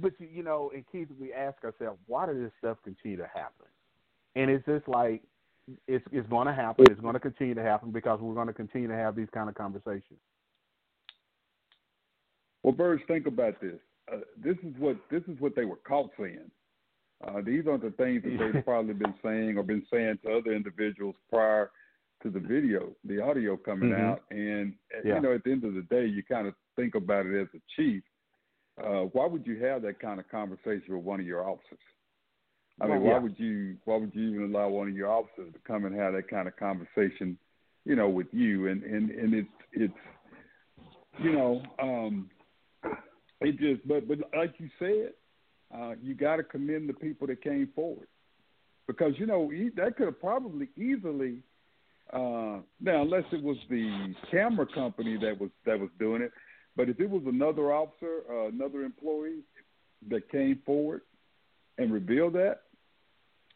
but 0.00 0.12
you- 0.20 0.42
know, 0.42 0.70
and 0.74 0.84
Keith, 0.90 1.08
we 1.18 1.32
ask 1.32 1.62
ourselves, 1.64 1.98
why 2.06 2.26
does 2.26 2.36
this 2.36 2.52
stuff 2.58 2.78
continue 2.84 3.16
to 3.16 3.26
happen? 3.26 3.66
And 4.34 4.50
it's 4.50 4.64
just 4.66 4.86
like 4.88 5.22
it's 5.88 6.04
it's 6.12 6.28
going 6.28 6.46
to 6.46 6.52
happen. 6.54 6.86
It's 6.90 7.00
going 7.00 7.14
to 7.14 7.20
continue 7.20 7.54
to 7.54 7.62
happen 7.62 7.90
because 7.90 8.20
we're 8.20 8.34
going 8.34 8.46
to 8.46 8.52
continue 8.52 8.88
to 8.88 8.94
have 8.94 9.16
these 9.16 9.28
kind 9.32 9.48
of 9.48 9.54
conversations. 9.54 10.20
Well, 12.62 12.72
Burge, 12.74 13.00
think 13.06 13.26
about 13.26 13.60
this. 13.60 13.78
Uh, 14.12 14.18
this 14.42 14.56
is 14.64 14.74
what 14.78 14.96
this 15.10 15.22
is 15.28 15.40
what 15.40 15.56
they 15.56 15.64
were 15.64 15.76
caught 15.76 16.10
saying. 16.18 16.50
Uh, 17.26 17.40
these 17.44 17.66
aren't 17.66 17.82
the 17.82 17.90
things 17.90 18.22
that 18.22 18.36
they've 18.38 18.64
probably 18.64 18.94
been 18.94 19.14
saying 19.22 19.56
or 19.56 19.62
been 19.62 19.86
saying 19.92 20.18
to 20.24 20.36
other 20.36 20.52
individuals 20.52 21.16
prior 21.30 21.70
to 22.22 22.30
the 22.30 22.40
video, 22.40 22.94
the 23.04 23.20
audio 23.22 23.56
coming 23.56 23.90
Mhm. 23.90 24.10
out. 24.10 24.22
And 24.30 24.74
uh, 24.94 25.00
Yeah. 25.04 25.16
you 25.16 25.20
know, 25.20 25.32
at 25.34 25.44
the 25.44 25.52
end 25.52 25.64
of 25.64 25.74
the 25.74 25.82
day, 25.82 26.06
you 26.06 26.22
kind 26.22 26.46
of 26.46 26.54
think 26.74 26.94
about 26.94 27.26
it 27.26 27.40
as 27.40 27.48
a 27.54 27.60
chief. 27.76 28.02
Uh, 28.82 29.04
why 29.12 29.26
would 29.26 29.46
you 29.46 29.62
have 29.64 29.82
that 29.82 29.98
kind 30.00 30.20
of 30.20 30.28
conversation 30.28 30.94
with 30.94 31.04
one 31.04 31.20
of 31.20 31.26
your 31.26 31.48
officers? 31.48 31.78
I 32.80 32.86
mean, 32.86 33.00
Well, 33.00 33.00
why 33.00 33.12
yeah. 33.12 33.18
would 33.20 33.38
you 33.38 33.76
why 33.86 33.96
would 33.96 34.14
you 34.14 34.28
even 34.30 34.54
allow 34.54 34.68
one 34.68 34.88
of 34.88 34.94
your 34.94 35.10
officers 35.10 35.52
to 35.54 35.58
come 35.66 35.86
and 35.86 35.94
have 35.98 36.12
that 36.12 36.28
kind 36.28 36.46
of 36.46 36.56
conversation, 36.56 37.38
you 37.86 37.96
know, 37.96 38.08
with 38.10 38.26
you? 38.32 38.68
And 38.68 38.82
and 38.82 39.10
and 39.10 39.34
it's 39.34 39.48
it's 39.72 39.94
you 41.18 41.32
know, 41.32 41.62
um, 41.80 42.30
it 43.40 43.58
just 43.58 43.86
but 43.88 44.06
but 44.06 44.18
like 44.36 44.54
you 44.58 44.68
said, 44.78 45.14
uh, 45.76 45.94
you 46.02 46.14
got 46.14 46.36
to 46.36 46.42
commend 46.42 46.88
the 46.88 46.94
people 46.94 47.26
that 47.26 47.42
came 47.42 47.68
forward 47.74 48.08
because 48.86 49.12
you 49.18 49.26
know 49.26 49.50
that 49.76 49.96
could 49.96 50.06
have 50.06 50.20
probably 50.20 50.68
easily 50.76 51.42
uh, 52.12 52.58
now 52.80 53.02
unless 53.02 53.24
it 53.32 53.42
was 53.42 53.56
the 53.68 54.14
camera 54.30 54.66
company 54.74 55.16
that 55.20 55.38
was 55.40 55.50
that 55.64 55.78
was 55.78 55.90
doing 55.98 56.22
it, 56.22 56.32
but 56.76 56.88
if 56.88 57.00
it 57.00 57.10
was 57.10 57.22
another 57.26 57.72
officer, 57.72 58.22
uh, 58.30 58.48
another 58.48 58.82
employee 58.82 59.40
that 60.08 60.28
came 60.30 60.60
forward 60.64 61.02
and 61.78 61.92
revealed 61.92 62.34
that, 62.34 62.60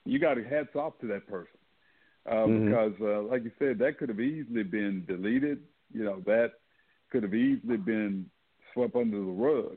you 0.05 0.19
got 0.19 0.35
to 0.35 0.43
hats 0.45 0.75
off 0.75 0.99
to 1.01 1.07
that 1.07 1.27
person 1.27 1.59
uh, 2.27 2.47
Mhm. 2.47 2.65
because, 2.65 3.01
uh, 3.01 3.23
like 3.23 3.45
you 3.45 3.53
said, 3.59 3.79
that 3.79 3.99
could 3.99 4.09
have 4.09 4.21
easily 4.21 4.63
been 4.65 5.05
deleted. 5.07 5.63
You 5.93 6.05
know, 6.05 6.21
that 6.27 6.55
could 7.11 7.23
have 7.23 7.35
easily 7.35 7.77
been 7.77 8.31
swept 8.73 8.97
under 8.97 9.19
the 9.19 9.23
rug. 9.23 9.77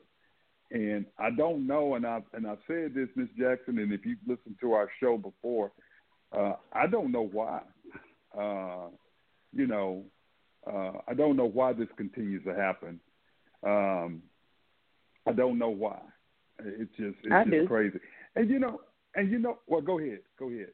And 0.70 1.06
I 1.18 1.30
don't 1.30 1.66
know, 1.66 1.94
and 1.94 2.06
I 2.06 2.20
and 2.32 2.46
I 2.46 2.56
said 2.66 2.94
this, 2.94 3.08
Miss 3.14 3.28
Jackson, 3.38 3.78
and 3.78 3.92
if 3.92 4.04
you've 4.04 4.18
listened 4.26 4.56
to 4.60 4.72
our 4.72 4.88
show 5.00 5.16
before, 5.18 5.70
uh, 6.36 6.54
I 6.72 6.86
don't 6.86 7.12
know 7.12 7.28
why. 7.30 7.60
Uh, 8.36 8.88
you 9.52 9.66
know, 9.66 10.04
uh, 10.66 10.92
I 11.06 11.14
don't 11.14 11.36
know 11.36 11.44
why 11.44 11.72
this 11.74 11.88
continues 11.96 12.42
to 12.44 12.54
happen. 12.54 12.98
Um, 13.62 14.22
I 15.26 15.32
don't 15.32 15.58
know 15.58 15.68
why. 15.70 16.00
It's 16.64 16.90
just 16.96 17.16
it's 17.22 17.32
I 17.32 17.44
just 17.44 17.50
do. 17.52 17.66
crazy. 17.68 17.98
And 18.34 18.50
you 18.50 18.58
know, 18.58 18.80
and 19.14 19.30
you 19.30 19.38
know, 19.38 19.58
well, 19.68 19.80
go 19.82 19.98
ahead, 20.00 20.20
go 20.38 20.48
ahead. 20.48 20.68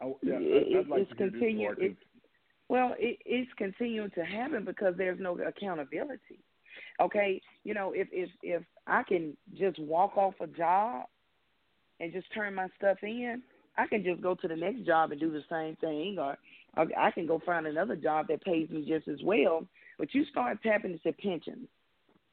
I, 0.00 0.06
yeah, 0.22 0.34
It- 0.38 0.76
I'd, 0.76 0.80
I'd 0.80 0.88
like 0.88 1.00
it's 1.02 1.10
to 1.10 1.16
hear 1.16 1.30
this 1.30 1.40
continue- 1.40 1.70
it- 1.78 1.96
Well, 2.68 2.94
it, 2.98 3.18
it's 3.24 3.50
continuing 3.56 4.10
to 4.10 4.24
happen 4.24 4.64
because 4.64 4.94
there's 4.96 5.18
no 5.18 5.36
accountability. 5.38 6.38
Okay, 7.00 7.40
you 7.64 7.74
know, 7.74 7.92
if 7.92 8.08
if 8.12 8.30
if 8.42 8.62
I 8.86 9.02
can 9.02 9.36
just 9.58 9.78
walk 9.78 10.16
off 10.16 10.34
a 10.40 10.46
job 10.46 11.06
and 12.00 12.12
just 12.12 12.32
turn 12.32 12.54
my 12.54 12.68
stuff 12.78 12.98
in, 13.02 13.42
I 13.76 13.86
can 13.86 14.04
just 14.04 14.20
go 14.20 14.34
to 14.34 14.48
the 14.48 14.56
next 14.56 14.86
job 14.86 15.12
and 15.12 15.20
do 15.20 15.30
the 15.30 15.44
same 15.50 15.76
thing, 15.76 16.18
or, 16.18 16.36
or 16.76 16.86
I 16.98 17.10
can 17.10 17.26
go 17.26 17.40
find 17.44 17.66
another 17.66 17.96
job 17.96 18.28
that 18.28 18.44
pays 18.44 18.68
me 18.70 18.84
just 18.86 19.08
as 19.08 19.22
well. 19.24 19.66
But 19.98 20.14
you 20.14 20.24
start 20.26 20.62
tapping 20.62 20.92
into 20.92 21.12
pensions. 21.18 21.68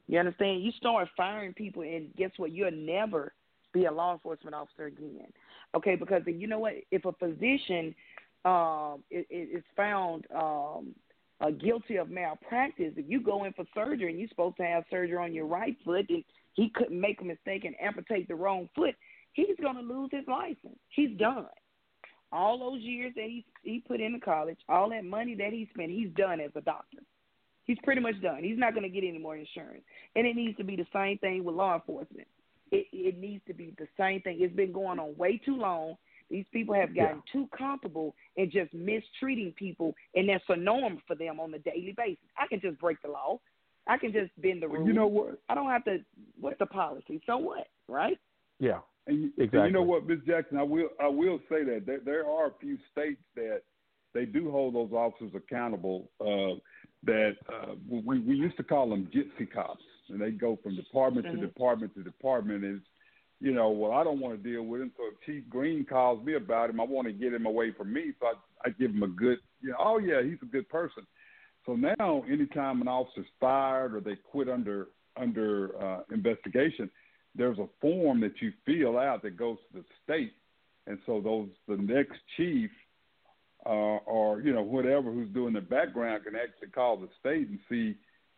You 0.06 0.18
understand? 0.18 0.62
You 0.62 0.70
start 0.72 1.08
firing 1.16 1.54
people, 1.54 1.82
and 1.82 2.14
guess 2.16 2.30
what? 2.36 2.52
You'll 2.52 2.70
never 2.70 3.32
be 3.72 3.86
a 3.86 3.92
law 3.92 4.12
enforcement 4.12 4.54
officer 4.54 4.86
again. 4.86 5.32
Okay, 5.74 5.96
because 5.96 6.22
you 6.26 6.46
know 6.46 6.58
what? 6.58 6.74
If 6.90 7.04
a 7.04 7.12
physician 7.12 7.94
um, 8.44 9.02
is, 9.10 9.24
is 9.30 9.64
found 9.76 10.26
um, 10.34 10.94
uh, 11.40 11.50
guilty 11.50 11.96
of 11.96 12.10
malpractice, 12.10 12.94
if 12.96 13.06
you 13.08 13.20
go 13.20 13.44
in 13.44 13.52
for 13.52 13.64
surgery 13.74 14.10
and 14.10 14.18
you're 14.18 14.28
supposed 14.28 14.56
to 14.58 14.64
have 14.64 14.84
surgery 14.90 15.16
on 15.18 15.34
your 15.34 15.46
right 15.46 15.76
foot, 15.84 16.06
and 16.08 16.24
he 16.54 16.70
couldn't 16.74 17.00
make 17.00 17.20
a 17.20 17.24
mistake 17.24 17.64
and 17.64 17.74
amputate 17.80 18.28
the 18.28 18.34
wrong 18.34 18.68
foot, 18.74 18.94
he's 19.32 19.56
going 19.60 19.76
to 19.76 19.82
lose 19.82 20.10
his 20.12 20.26
license. 20.28 20.78
He's 20.90 21.16
done. 21.18 21.46
all 22.32 22.58
those 22.58 22.80
years 22.82 23.12
that 23.16 23.24
he 23.26 23.44
he 23.62 23.80
put 23.86 24.00
into 24.00 24.20
college, 24.20 24.58
all 24.68 24.90
that 24.90 25.04
money 25.04 25.34
that 25.36 25.52
he 25.52 25.68
spent, 25.72 25.90
he's 25.90 26.10
done 26.16 26.40
as 26.40 26.50
a 26.56 26.60
doctor. 26.60 26.98
He's 27.64 27.78
pretty 27.84 28.00
much 28.00 28.20
done. 28.22 28.42
He's 28.42 28.58
not 28.58 28.74
going 28.74 28.82
to 28.82 28.88
get 28.88 29.06
any 29.08 29.18
more 29.18 29.36
insurance, 29.36 29.84
and 30.16 30.26
it 30.26 30.36
needs 30.36 30.56
to 30.58 30.64
be 30.64 30.76
the 30.76 30.86
same 30.92 31.18
thing 31.18 31.44
with 31.44 31.54
law 31.54 31.74
enforcement. 31.74 32.28
It 32.72 32.86
it 32.92 33.18
needs 33.18 33.42
to 33.46 33.54
be 33.54 33.74
the 33.78 33.86
same 33.98 34.20
thing. 34.22 34.38
It's 34.40 34.54
been 34.54 34.72
going 34.72 34.98
on 34.98 35.16
way 35.16 35.40
too 35.44 35.56
long. 35.56 35.96
These 36.34 36.46
people 36.52 36.74
have 36.74 36.96
gotten 36.96 37.22
yeah. 37.24 37.32
too 37.32 37.48
comfortable 37.56 38.12
in 38.34 38.50
just 38.50 38.74
mistreating 38.74 39.54
people, 39.56 39.94
and 40.16 40.28
that's 40.28 40.42
a 40.48 40.56
norm 40.56 41.00
for 41.06 41.14
them 41.14 41.38
on 41.38 41.54
a 41.54 41.60
daily 41.60 41.94
basis. 41.96 42.24
I 42.36 42.48
can 42.48 42.60
just 42.60 42.76
break 42.80 43.00
the 43.02 43.08
law. 43.08 43.38
I 43.86 43.98
can 43.98 44.12
just 44.12 44.32
bend 44.42 44.60
the 44.60 44.66
rules. 44.66 44.84
You 44.88 44.94
know 44.94 45.06
what? 45.06 45.40
I 45.48 45.54
don't 45.54 45.70
have 45.70 45.84
to. 45.84 45.98
What's 46.40 46.58
the 46.58 46.66
policy? 46.66 47.22
So 47.24 47.36
what? 47.36 47.68
Right? 47.86 48.18
Yeah. 48.58 48.80
And 49.06 49.22
you, 49.22 49.26
exactly. 49.38 49.60
And 49.60 49.68
you 49.68 49.74
know 49.74 49.82
what, 49.82 50.08
Ms. 50.08 50.18
Jackson? 50.26 50.58
I 50.58 50.64
will. 50.64 50.88
I 51.00 51.06
will 51.06 51.38
say 51.48 51.62
that 51.62 51.84
there, 51.86 52.00
there 52.04 52.28
are 52.28 52.48
a 52.48 52.52
few 52.60 52.78
states 52.90 53.22
that 53.36 53.60
they 54.12 54.24
do 54.24 54.50
hold 54.50 54.74
those 54.74 54.90
officers 54.90 55.30
accountable. 55.36 56.10
Uh, 56.20 56.58
that 57.04 57.36
uh, 57.48 57.74
we 57.88 58.18
we 58.18 58.34
used 58.34 58.56
to 58.56 58.64
call 58.64 58.90
them 58.90 59.08
gypsy 59.14 59.48
cops, 59.48 59.84
and 60.08 60.20
they 60.20 60.32
go 60.32 60.58
from 60.64 60.74
department 60.74 61.28
mm-hmm. 61.28 61.36
to 61.36 61.46
department 61.46 61.94
to 61.94 62.02
department. 62.02 62.64
Is 62.64 62.80
you 63.40 63.52
know, 63.52 63.70
well, 63.70 63.92
I 63.92 64.04
don't 64.04 64.20
want 64.20 64.40
to 64.40 64.50
deal 64.50 64.62
with 64.62 64.80
him. 64.80 64.92
So 64.96 65.04
if 65.12 65.20
Chief 65.26 65.48
Green 65.48 65.84
calls 65.84 66.24
me 66.24 66.34
about 66.34 66.70
him, 66.70 66.80
I 66.80 66.84
want 66.84 67.06
to 67.08 67.12
get 67.12 67.34
him 67.34 67.46
away 67.46 67.72
from 67.72 67.92
me. 67.92 68.12
So 68.20 68.26
I, 68.26 68.68
I 68.68 68.70
give 68.70 68.90
him 68.90 69.02
a 69.02 69.08
good, 69.08 69.38
you 69.60 69.70
know, 69.70 69.76
oh 69.78 69.98
yeah, 69.98 70.22
he's 70.22 70.38
a 70.42 70.46
good 70.46 70.68
person. 70.68 71.06
So 71.66 71.76
now, 71.76 72.24
anytime 72.30 72.82
an 72.82 72.88
officer's 72.88 73.26
fired 73.40 73.94
or 73.94 74.00
they 74.00 74.16
quit 74.16 74.48
under 74.48 74.88
under 75.16 75.70
uh, 75.82 76.00
investigation, 76.12 76.90
there's 77.34 77.58
a 77.58 77.68
form 77.80 78.20
that 78.20 78.34
you 78.40 78.52
fill 78.66 78.98
out 78.98 79.22
that 79.22 79.36
goes 79.36 79.58
to 79.72 79.78
the 79.80 79.84
state, 80.02 80.32
and 80.86 80.98
so 81.06 81.20
those 81.20 81.48
the 81.68 81.76
next 81.82 82.18
chief 82.36 82.70
uh, 83.66 83.98
or 84.06 84.40
you 84.40 84.52
know 84.52 84.62
whatever 84.62 85.10
who's 85.12 85.32
doing 85.32 85.54
the 85.54 85.60
background 85.60 86.24
can 86.24 86.34
actually 86.36 86.68
call 86.68 86.96
the 86.96 87.08
state 87.20 87.48
and 87.48 87.58
see 87.68 87.96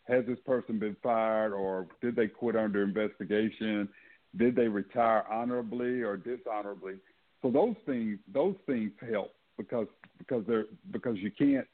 has 0.09 0.25
this 0.27 0.39
person 0.47 0.79
been 0.79 0.97
fired 1.03 1.53
or 1.53 1.89
did 2.01 2.15
they 2.15 2.29
quit 2.29 2.55
under 2.55 2.83
investigation, 2.83 3.89
did 4.37 4.57
they 4.57 4.69
retire 4.69 5.25
honorably 5.31 6.03
or 6.03 6.17
dishonorably. 6.17 6.95
So 7.43 7.51
those 7.51 7.77
things 7.85 8.19
those 8.33 8.57
things 8.67 8.93
help 9.11 9.35
because 9.57 9.87
because 10.19 10.45
they're 10.47 10.67
because 10.91 11.17
you 11.19 11.31
can't 11.31 11.67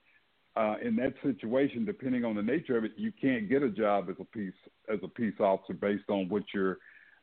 uh, 0.54 0.74
in 0.82 0.96
that 0.96 1.14
situation, 1.22 1.84
depending 1.84 2.24
on 2.24 2.36
the 2.36 2.42
nature 2.42 2.76
of 2.76 2.84
it, 2.84 2.92
you 2.96 3.10
can't 3.18 3.48
get 3.48 3.62
a 3.62 3.70
job 3.70 4.08
as 4.10 4.16
a 4.20 4.24
peace 4.24 4.52
as 4.92 4.98
a 5.02 5.08
peace 5.08 5.34
officer 5.40 5.72
based 5.72 6.08
on 6.08 6.28
what 6.28 6.42
your 6.52 6.78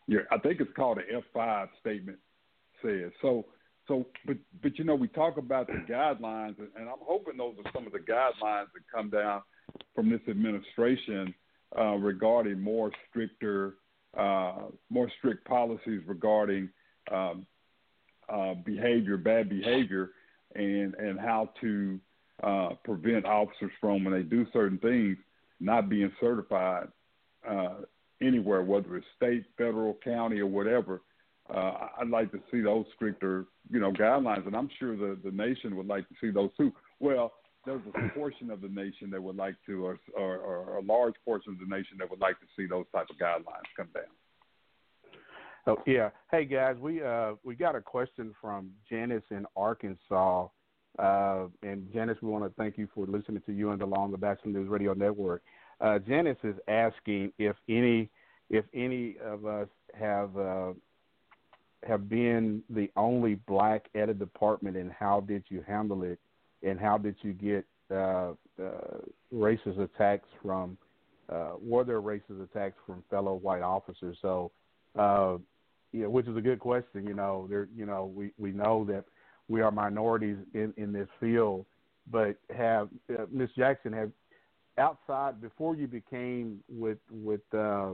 your 0.07 0.23
I 0.31 0.39
think 0.39 0.59
it's 0.59 0.73
called 0.75 0.97
an 0.97 1.05
F 1.15 1.23
five 1.33 1.69
statement 1.79 2.17
says. 2.81 3.11
So 3.21 3.45
so 3.87 4.07
but 4.25 4.37
but 4.63 4.77
you 4.79 4.83
know 4.83 4.95
we 4.95 5.07
talk 5.09 5.37
about 5.37 5.67
the 5.67 5.83
guidelines 5.91 6.57
and, 6.57 6.69
and 6.75 6.89
I'm 6.89 7.01
hoping 7.01 7.37
those 7.37 7.55
are 7.63 7.71
some 7.73 7.85
of 7.85 7.93
the 7.93 7.99
guidelines 7.99 8.67
that 8.73 8.83
come 8.93 9.09
down 9.09 9.41
from 9.93 10.09
this 10.09 10.21
administration 10.27 11.33
uh, 11.77 11.95
regarding 11.95 12.59
more 12.59 12.91
stricter 13.09 13.75
uh, 14.19 14.53
more 14.89 15.09
strict 15.17 15.45
policies 15.47 16.01
regarding 16.05 16.69
um, 17.11 17.45
uh, 18.27 18.53
behavior, 18.65 19.17
bad 19.17 19.49
behavior, 19.49 20.11
and 20.55 20.93
and 20.95 21.19
how 21.19 21.49
to 21.61 21.99
uh, 22.43 22.69
prevent 22.83 23.25
officers 23.25 23.71
from 23.79 24.03
when 24.03 24.13
they 24.13 24.23
do 24.23 24.45
certain 24.53 24.77
things 24.79 25.17
not 25.59 25.89
being 25.89 26.11
certified 26.19 26.87
uh, 27.47 27.75
anywhere, 28.21 28.61
whether 28.63 28.95
it's 28.97 29.05
state, 29.15 29.45
federal, 29.57 29.97
county, 30.03 30.39
or 30.39 30.45
whatever. 30.47 31.01
Uh, 31.53 31.87
I'd 31.99 32.09
like 32.09 32.31
to 32.31 32.39
see 32.51 32.61
those 32.61 32.85
stricter, 32.95 33.45
you 33.71 33.79
know, 33.79 33.91
guidelines, 33.91 34.45
and 34.45 34.55
I'm 34.55 34.69
sure 34.79 34.95
the 34.95 35.17
the 35.23 35.31
nation 35.31 35.75
would 35.75 35.87
like 35.87 36.07
to 36.09 36.15
see 36.21 36.29
those 36.29 36.51
too. 36.57 36.71
Well, 36.99 37.33
there's 37.65 37.81
a 37.87 38.09
portion 38.17 38.49
of 38.49 38.61
the 38.61 38.69
nation 38.69 39.09
that 39.11 39.21
would 39.21 39.35
like 39.35 39.55
to, 39.65 39.85
or, 39.85 39.99
or, 40.17 40.37
or 40.37 40.77
a 40.77 40.81
large 40.81 41.15
portion 41.25 41.53
of 41.53 41.59
the 41.59 41.65
nation 41.65 41.97
that 41.99 42.09
would 42.09 42.19
like 42.19 42.39
to 42.39 42.45
see 42.55 42.65
those 42.65 42.85
type 42.93 43.07
of 43.09 43.17
guidelines 43.17 43.67
come 43.75 43.89
down. 43.93 44.03
Oh 45.67 45.77
yeah. 45.85 46.09
Hey 46.31 46.45
guys, 46.45 46.77
we 46.79 47.03
uh 47.03 47.33
we 47.43 47.53
got 47.55 47.75
a 47.75 47.81
question 47.81 48.33
from 48.41 48.71
Janice 48.89 49.23
in 49.29 49.45
Arkansas. 49.55 50.47
Uh, 50.97 51.45
and 51.61 51.87
Janice, 51.93 52.17
we 52.21 52.29
want 52.29 52.43
to 52.43 52.49
thank 52.57 52.77
you 52.77 52.87
for 52.95 53.05
listening 53.05 53.41
to 53.45 53.53
you 53.53 53.71
and 53.71 53.81
along 53.81 54.11
the 54.11 54.17
Batchelor 54.17 54.51
News 54.51 54.67
Radio 54.67 54.93
Network. 54.93 55.43
Uh, 55.79 55.99
Janice 55.99 56.37
is 56.43 56.55
asking 56.67 57.31
if 57.37 57.55
any 57.69 58.09
if 58.49 58.65
any 58.73 59.17
of 59.23 59.45
us 59.45 59.67
have 59.93 60.35
uh, 60.37 60.71
have 61.87 62.09
been 62.09 62.63
the 62.69 62.89
only 62.95 63.35
black 63.35 63.85
at 63.95 64.09
a 64.09 64.13
department, 64.13 64.75
and 64.75 64.91
how 64.91 65.21
did 65.21 65.43
you 65.49 65.63
handle 65.67 66.03
it, 66.03 66.19
and 66.63 66.79
how 66.79 66.97
did 66.97 67.15
you 67.21 67.33
get 67.33 67.65
uh, 67.91 68.33
uh, 68.61 68.99
racist 69.33 69.79
attacks 69.79 70.27
from 70.43 70.77
uh, 71.29 71.51
were 71.61 71.83
there 71.83 72.01
racist 72.01 72.43
attacks 72.43 72.75
from 72.85 73.03
fellow 73.09 73.35
white 73.35 73.61
officers? 73.61 74.17
So, 74.21 74.51
uh, 74.97 75.37
which 75.93 76.27
is 76.27 76.35
a 76.35 76.41
good 76.41 76.59
question. 76.59 77.05
You 77.05 77.13
know, 77.13 77.47
there, 77.49 77.67
you 77.75 77.85
know, 77.85 78.05
we 78.05 78.31
we 78.37 78.51
know 78.51 78.85
that 78.85 79.05
we 79.47 79.61
are 79.61 79.71
minorities 79.71 80.37
in, 80.53 80.73
in 80.77 80.91
this 80.91 81.07
field, 81.19 81.65
but 82.11 82.37
have 82.55 82.89
uh, 83.11 83.25
Ms. 83.31 83.49
Jackson 83.57 83.93
have 83.93 84.11
outside 84.77 85.41
before 85.41 85.75
you 85.75 85.87
became 85.87 86.59
with 86.69 86.99
with 87.11 87.41
uh, 87.53 87.91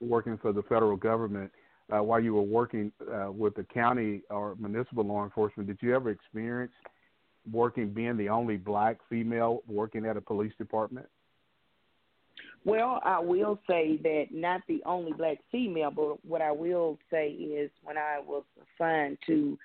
working 0.00 0.38
for 0.38 0.52
the 0.52 0.62
federal 0.62 0.96
government, 0.96 1.50
uh, 1.94 2.02
while 2.02 2.20
you 2.20 2.34
were 2.34 2.42
working 2.42 2.92
uh, 3.12 3.30
with 3.30 3.54
the 3.54 3.64
county 3.64 4.22
or 4.30 4.56
municipal 4.58 5.04
law 5.04 5.24
enforcement, 5.24 5.68
did 5.68 5.78
you 5.80 5.94
ever 5.94 6.10
experience 6.10 6.72
working 7.50 7.90
being 7.90 8.16
the 8.16 8.28
only 8.28 8.56
black 8.56 8.98
female 9.08 9.62
working 9.66 10.06
at 10.06 10.16
a 10.16 10.20
police 10.20 10.52
department? 10.58 11.06
Well, 12.64 13.00
I 13.04 13.20
will 13.20 13.60
say 13.68 13.98
that 14.02 14.26
not 14.32 14.60
the 14.66 14.82
only 14.84 15.12
black 15.12 15.38
female, 15.52 15.92
but 15.92 16.24
what 16.24 16.42
I 16.42 16.50
will 16.50 16.98
say 17.10 17.28
is 17.28 17.70
when 17.84 17.96
I 17.96 18.18
was 18.18 18.42
assigned 18.80 19.18
to 19.26 19.58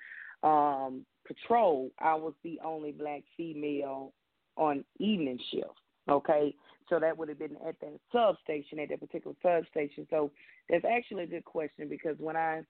um, 0.44 1.04
patrol, 1.26 1.90
I 1.98 2.14
was 2.14 2.32
the 2.44 2.60
only 2.64 2.92
black 2.92 3.22
female 3.36 4.12
on 4.56 4.84
evening 4.98 5.38
shift. 5.50 5.66
Okay, 6.08 6.54
so 6.88 6.98
that 7.00 7.16
would 7.16 7.28
have 7.28 7.38
been 7.38 7.56
at 7.66 7.78
that 7.80 7.98
substation, 8.12 8.78
at 8.78 8.88
that 8.90 9.00
particular 9.00 9.36
substation. 9.42 10.06
So 10.10 10.30
that's 10.68 10.84
actually 10.84 11.24
a 11.24 11.28
good 11.28 11.44
question 11.44 11.88
because 11.88 12.16
when 12.18 12.36
I 12.36 12.62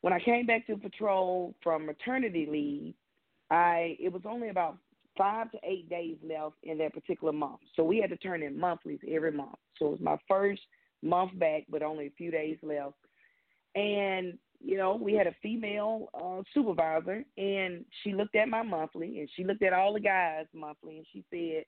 when 0.00 0.12
I 0.12 0.20
came 0.20 0.46
back 0.46 0.66
to 0.66 0.76
patrol 0.76 1.54
from 1.62 1.86
maternity 1.86 2.46
leave, 2.50 2.94
I 3.50 3.96
it 4.00 4.12
was 4.12 4.22
only 4.24 4.48
about 4.48 4.76
five 5.16 5.50
to 5.50 5.58
eight 5.64 5.88
days 5.90 6.16
left 6.22 6.54
in 6.62 6.78
that 6.78 6.94
particular 6.94 7.32
month. 7.32 7.60
So 7.74 7.82
we 7.82 7.98
had 7.98 8.10
to 8.10 8.16
turn 8.16 8.42
in 8.42 8.58
monthlies 8.58 9.00
every 9.10 9.32
month. 9.32 9.56
So 9.78 9.86
it 9.86 9.90
was 9.90 10.00
my 10.00 10.16
first 10.28 10.62
month 11.02 11.36
back, 11.38 11.64
but 11.68 11.82
only 11.82 12.06
a 12.06 12.12
few 12.16 12.30
days 12.30 12.58
left. 12.62 12.94
And 13.74 14.38
you 14.60 14.76
know, 14.76 14.96
we 14.96 15.14
had 15.14 15.28
a 15.28 15.36
female 15.40 16.08
uh, 16.14 16.42
supervisor, 16.52 17.24
and 17.36 17.84
she 18.02 18.12
looked 18.12 18.34
at 18.34 18.48
my 18.48 18.62
monthly, 18.62 19.20
and 19.20 19.28
she 19.36 19.44
looked 19.44 19.62
at 19.62 19.72
all 19.72 19.92
the 19.92 20.00
guys' 20.00 20.46
monthly, 20.52 20.96
and 20.96 21.06
she 21.12 21.24
said, 21.30 21.64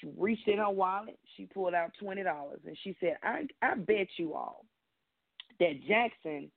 she 0.00 0.08
reached 0.16 0.46
in 0.46 0.58
her 0.58 0.70
wallet, 0.70 1.18
she 1.36 1.46
pulled 1.46 1.74
out 1.74 1.92
twenty 2.00 2.22
dollars, 2.22 2.60
and 2.66 2.76
she 2.82 2.96
said, 3.00 3.16
"I 3.22 3.46
I 3.62 3.76
bet 3.76 4.08
you 4.16 4.34
all 4.34 4.64
that 5.60 5.80
Jackson 5.86 6.50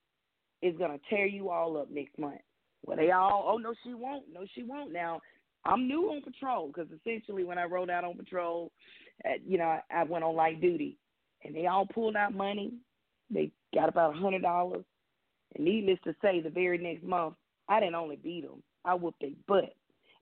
is 0.60 0.76
gonna 0.76 0.98
tear 1.08 1.26
you 1.26 1.50
all 1.50 1.76
up 1.76 1.90
next 1.90 2.18
month." 2.18 2.40
Well, 2.84 2.96
they 2.96 3.10
all, 3.10 3.44
oh 3.46 3.58
no, 3.58 3.74
she 3.84 3.94
won't, 3.94 4.24
no, 4.32 4.44
she 4.54 4.62
won't. 4.62 4.92
Now, 4.92 5.20
I'm 5.64 5.88
new 5.88 6.10
on 6.10 6.22
patrol 6.22 6.68
because 6.68 6.88
essentially 6.90 7.44
when 7.44 7.58
I 7.58 7.64
rode 7.64 7.90
out 7.90 8.04
on 8.04 8.16
patrol, 8.16 8.70
uh, 9.24 9.34
you 9.46 9.58
know, 9.58 9.64
I, 9.64 9.80
I 9.90 10.02
went 10.04 10.24
on 10.24 10.36
light 10.36 10.60
duty, 10.60 10.96
and 11.44 11.54
they 11.54 11.66
all 11.66 11.86
pulled 11.86 12.16
out 12.16 12.34
money. 12.34 12.72
They 13.30 13.50
got 13.74 13.88
about 13.88 14.14
a 14.14 14.18
hundred 14.18 14.42
dollars 14.42 14.84
and 15.54 15.64
needless 15.64 15.98
to 16.04 16.14
say, 16.22 16.40
the 16.40 16.50
very 16.50 16.78
next 16.78 17.04
month, 17.04 17.34
I 17.68 17.80
didn't 17.80 17.94
only 17.94 18.16
beat 18.16 18.42
them, 18.42 18.62
I 18.84 18.94
whooped 18.94 19.20
their 19.20 19.30
butt. 19.46 19.74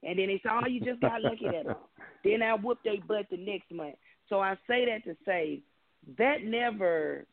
And 0.02 0.18
then 0.18 0.28
they 0.28 0.40
said, 0.42 0.52
oh, 0.52 0.68
you 0.68 0.80
just 0.80 1.00
got 1.00 1.22
lucky 1.22 1.46
that 1.50 1.66
month. 1.66 1.78
Then 2.24 2.42
I 2.42 2.54
whooped 2.54 2.82
their 2.82 3.00
butt 3.06 3.26
the 3.30 3.36
next 3.36 3.70
month. 3.70 3.94
So 4.28 4.40
I 4.40 4.54
say 4.68 4.84
that 4.86 5.04
to 5.04 5.16
say 5.24 5.60
that 6.18 6.42
never 6.42 7.24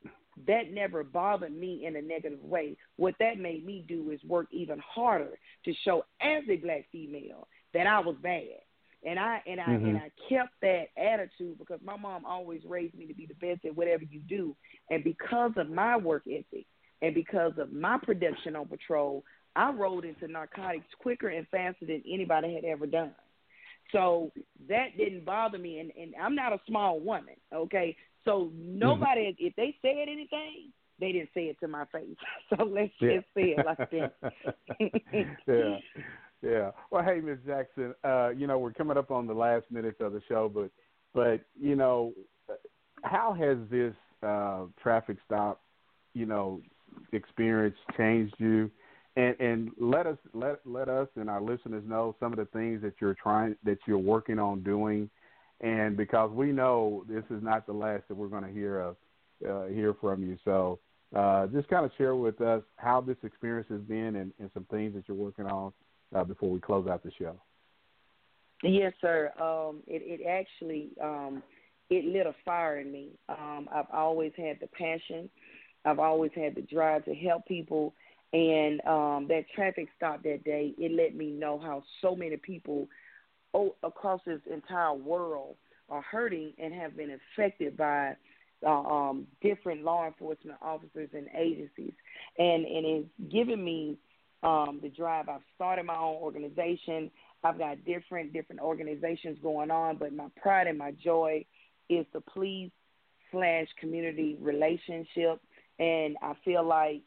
that 0.47 0.71
never 0.71 1.03
bothered 1.03 1.55
me 1.55 1.85
in 1.85 1.95
a 1.95 2.01
negative 2.01 2.43
way. 2.43 2.77
What 2.97 3.15
that 3.19 3.37
made 3.37 3.65
me 3.65 3.85
do 3.87 4.11
is 4.11 4.19
work 4.23 4.47
even 4.51 4.79
harder 4.79 5.37
to 5.65 5.73
show 5.85 6.05
as 6.21 6.43
a 6.49 6.57
black 6.57 6.85
female 6.91 7.47
that 7.73 7.87
I 7.87 7.99
was 7.99 8.15
bad. 8.21 8.61
And 9.05 9.19
I 9.19 9.41
and 9.45 9.59
I 9.59 9.65
mm-hmm. 9.65 9.85
and 9.85 9.97
I 9.97 10.11
kept 10.29 10.53
that 10.61 10.85
attitude 10.97 11.59
because 11.59 11.79
my 11.83 11.97
mom 11.97 12.25
always 12.25 12.61
raised 12.65 12.95
me 12.95 13.05
to 13.07 13.13
be 13.13 13.25
the 13.25 13.33
best 13.33 13.65
at 13.65 13.75
whatever 13.75 14.03
you 14.03 14.21
do. 14.21 14.55
And 14.89 15.03
because 15.03 15.51
of 15.57 15.69
my 15.69 15.97
work 15.97 16.23
ethic, 16.25 16.65
and 17.01 17.13
because 17.13 17.51
of 17.57 17.73
my 17.73 17.97
production 18.01 18.55
on 18.55 18.67
patrol, 18.67 19.25
I 19.57 19.71
rolled 19.71 20.05
into 20.05 20.27
narcotics 20.27 20.87
quicker 20.99 21.27
and 21.27 21.45
faster 21.49 21.85
than 21.85 22.01
anybody 22.09 22.55
had 22.55 22.63
ever 22.63 22.87
done. 22.87 23.11
So 23.91 24.31
that 24.69 24.97
didn't 24.97 25.25
bother 25.25 25.57
me, 25.57 25.79
and, 25.79 25.91
and 25.99 26.13
I'm 26.19 26.33
not 26.33 26.53
a 26.53 26.61
small 26.65 27.01
woman, 27.01 27.35
okay? 27.53 27.95
So 28.25 28.51
nobody, 28.55 29.31
mm-hmm. 29.31 29.45
if 29.45 29.55
they 29.55 29.75
said 29.81 30.07
anything, 30.09 30.71
they 30.99 31.11
didn't 31.11 31.29
say 31.33 31.45
it 31.45 31.57
to 31.59 31.67
my 31.67 31.85
face. 31.85 32.15
So 32.57 32.65
let's 32.65 32.93
yeah. 33.01 33.15
just 33.15 33.27
say 33.35 33.55
it 33.57 33.65
like 33.65 33.77
that. 33.91 34.13
yeah. 35.47 35.77
Yeah. 36.43 36.71
Well, 36.91 37.03
hey, 37.03 37.21
Miss 37.21 37.37
Jackson. 37.45 37.95
Uh, 38.03 38.29
you 38.29 38.47
know, 38.47 38.59
we're 38.59 38.73
coming 38.73 38.97
up 38.97 39.11
on 39.11 39.27
the 39.27 39.33
last 39.33 39.65
minutes 39.71 39.97
of 40.01 40.11
the 40.11 40.21
show, 40.27 40.51
but 40.53 40.69
but 41.13 41.41
you 41.59 41.75
know, 41.75 42.13
how 43.03 43.33
has 43.33 43.57
this 43.71 43.93
uh, 44.21 44.65
traffic 44.81 45.17
stop, 45.25 45.61
you 46.13 46.25
know, 46.25 46.61
experience 47.13 47.77
changed 47.97 48.35
you? 48.39 48.69
And 49.15 49.39
and 49.39 49.71
let 49.79 50.05
us 50.05 50.17
let 50.33 50.59
let 50.65 50.89
us 50.89 51.07
and 51.15 51.29
our 51.29 51.41
listeners 51.41 51.83
know 51.87 52.15
some 52.19 52.33
of 52.33 52.39
the 52.39 52.45
things 52.45 52.81
that 52.81 52.95
you're 52.99 53.15
trying 53.21 53.55
that 53.63 53.77
you're 53.87 53.97
working 53.97 54.37
on 54.37 54.63
doing, 54.63 55.09
and 55.61 55.95
because 55.95 56.31
we 56.31 56.51
know 56.51 57.05
this 57.07 57.23
is 57.29 57.41
not 57.41 57.65
the 57.65 57.73
last 57.73 58.07
that 58.07 58.15
we're 58.15 58.27
going 58.27 58.43
to 58.43 58.51
hear 58.51 58.79
of 58.79 58.95
uh, 59.47 59.65
hear 59.65 59.93
from 59.99 60.23
you. 60.23 60.37
So 60.45 60.79
uh, 61.15 61.47
just 61.47 61.67
kind 61.67 61.85
of 61.85 61.91
share 61.97 62.15
with 62.15 62.41
us 62.41 62.63
how 62.77 63.01
this 63.01 63.17
experience 63.23 63.67
has 63.69 63.81
been 63.81 64.15
and, 64.15 64.31
and 64.39 64.49
some 64.53 64.65
things 64.71 64.93
that 64.95 65.03
you're 65.07 65.17
working 65.17 65.45
on 65.45 65.73
uh, 66.15 66.23
before 66.23 66.49
we 66.49 66.59
close 66.59 66.87
out 66.87 67.03
the 67.03 67.11
show. 67.17 67.35
Yes, 68.63 68.93
sir. 69.01 69.31
Um, 69.39 69.81
it, 69.87 70.21
it 70.21 70.25
actually 70.25 70.89
um, 71.01 71.43
it 71.89 72.05
lit 72.05 72.25
a 72.25 72.35
fire 72.45 72.79
in 72.79 72.91
me. 72.91 73.09
Um, 73.29 73.67
I've 73.73 73.89
always 73.93 74.31
had 74.37 74.57
the 74.61 74.67
passion. 74.67 75.29
I've 75.85 75.99
always 75.99 76.31
had 76.33 76.55
the 76.55 76.61
drive 76.61 77.03
to 77.05 77.13
help 77.13 77.45
people, 77.45 77.93
and 78.31 78.79
um, 78.87 79.27
that 79.27 79.43
traffic 79.53 79.89
stop 79.97 80.23
that 80.23 80.45
day 80.45 80.73
it 80.77 80.93
let 80.93 81.15
me 81.15 81.29
know 81.29 81.59
how 81.59 81.83
so 82.01 82.15
many 82.15 82.37
people 82.37 82.87
across 83.83 84.21
this 84.25 84.41
entire 84.51 84.93
world 84.93 85.55
are 85.89 86.01
hurting 86.01 86.53
and 86.57 86.73
have 86.73 86.95
been 86.97 87.17
affected 87.35 87.77
by 87.77 88.15
uh, 88.65 88.69
um, 88.69 89.27
different 89.41 89.83
law 89.83 90.07
enforcement 90.07 90.57
officers 90.61 91.09
and 91.13 91.27
agencies, 91.37 91.93
and 92.37 92.65
and 92.65 92.85
it's 92.85 93.31
given 93.31 93.63
me 93.63 93.97
um, 94.41 94.79
the 94.81 94.89
drive. 94.89 95.29
I've 95.29 95.41
started 95.55 95.85
my 95.85 95.97
own 95.97 96.15
organization. 96.15 97.11
I've 97.43 97.57
got 97.57 97.83
different 97.85 98.31
different 98.31 98.61
organizations 98.61 99.37
going 99.43 99.69
on, 99.69 99.97
but 99.97 100.13
my 100.13 100.27
pride 100.41 100.67
and 100.67 100.77
my 100.77 100.91
joy 101.03 101.45
is 101.89 102.05
the 102.13 102.21
police 102.21 102.71
slash 103.31 103.67
community 103.79 104.37
relationship, 104.39 105.41
and 105.79 106.15
I 106.21 106.33
feel 106.45 106.63
like 106.63 107.01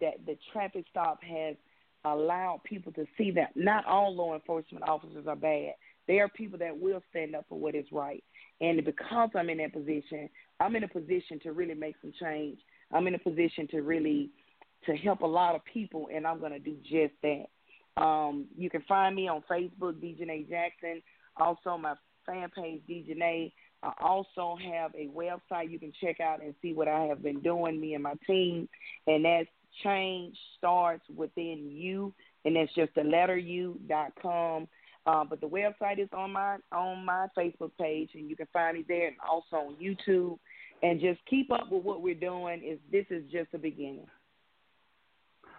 that 0.00 0.26
the 0.26 0.36
traffic 0.52 0.84
stop 0.90 1.22
has 1.22 1.56
allowed 2.04 2.60
people 2.64 2.92
to 2.92 3.06
see 3.18 3.30
that 3.32 3.50
not 3.54 3.84
all 3.84 4.14
law 4.14 4.34
enforcement 4.34 4.88
officers 4.88 5.26
are 5.26 5.36
bad. 5.36 5.74
There 6.08 6.24
are 6.24 6.28
people 6.28 6.58
that 6.58 6.78
will 6.78 7.02
stand 7.10 7.36
up 7.36 7.44
for 7.48 7.58
what 7.58 7.74
is 7.74 7.86
right. 7.92 8.24
And 8.60 8.84
because 8.84 9.30
I'm 9.34 9.50
in 9.50 9.58
that 9.58 9.72
position, 9.72 10.28
I'm 10.58 10.74
in 10.76 10.84
a 10.84 10.88
position 10.88 11.38
to 11.42 11.52
really 11.52 11.74
make 11.74 11.96
some 12.00 12.12
change. 12.20 12.58
I'm 12.92 13.06
in 13.06 13.14
a 13.14 13.18
position 13.18 13.68
to 13.68 13.82
really 13.82 14.30
to 14.86 14.96
help 14.96 15.20
a 15.20 15.26
lot 15.26 15.54
of 15.54 15.60
people, 15.64 16.08
and 16.12 16.26
I'm 16.26 16.40
going 16.40 16.52
to 16.52 16.58
do 16.58 16.76
just 16.82 17.14
that. 17.22 18.02
Um, 18.02 18.46
you 18.56 18.70
can 18.70 18.82
find 18.88 19.14
me 19.14 19.28
on 19.28 19.42
Facebook, 19.50 19.94
DJ 19.94 20.48
Jackson. 20.48 21.02
Also, 21.36 21.76
my 21.76 21.94
fan 22.26 22.48
page, 22.56 22.80
DJ. 22.88 23.52
I 23.82 23.92
also 24.00 24.56
have 24.72 24.94
a 24.94 25.08
website 25.08 25.70
you 25.70 25.78
can 25.78 25.92
check 26.02 26.20
out 26.20 26.42
and 26.42 26.54
see 26.60 26.72
what 26.72 26.88
I 26.88 27.04
have 27.04 27.22
been 27.22 27.40
doing, 27.40 27.80
me 27.80 27.94
and 27.94 28.02
my 28.02 28.14
team, 28.26 28.68
and 29.06 29.24
that's 29.24 29.48
Change 29.84 30.36
Starts 30.58 31.04
Within 31.14 31.70
You, 31.70 32.12
and 32.44 32.56
that's 32.56 32.74
just 32.74 32.94
the 32.94 33.04
letter 33.04 33.36
U 33.36 33.78
dot 33.88 34.12
com. 34.20 34.68
Uh, 35.06 35.24
but 35.24 35.40
the 35.40 35.48
website 35.48 35.98
is 35.98 36.08
on 36.12 36.32
my 36.32 36.56
on 36.72 37.04
my 37.04 37.26
Facebook 37.36 37.70
page, 37.80 38.10
and 38.14 38.28
you 38.28 38.36
can 38.36 38.48
find 38.52 38.76
me 38.76 38.84
there, 38.86 39.08
and 39.08 39.16
also 39.28 39.56
on 39.56 39.76
YouTube. 39.76 40.38
And 40.82 41.00
just 41.00 41.20
keep 41.28 41.50
up 41.52 41.70
with 41.70 41.84
what 41.84 42.02
we're 42.02 42.14
doing. 42.14 42.62
Is 42.64 42.78
this 42.90 43.06
is 43.10 43.24
just 43.30 43.52
the 43.52 43.58
beginning. 43.58 44.06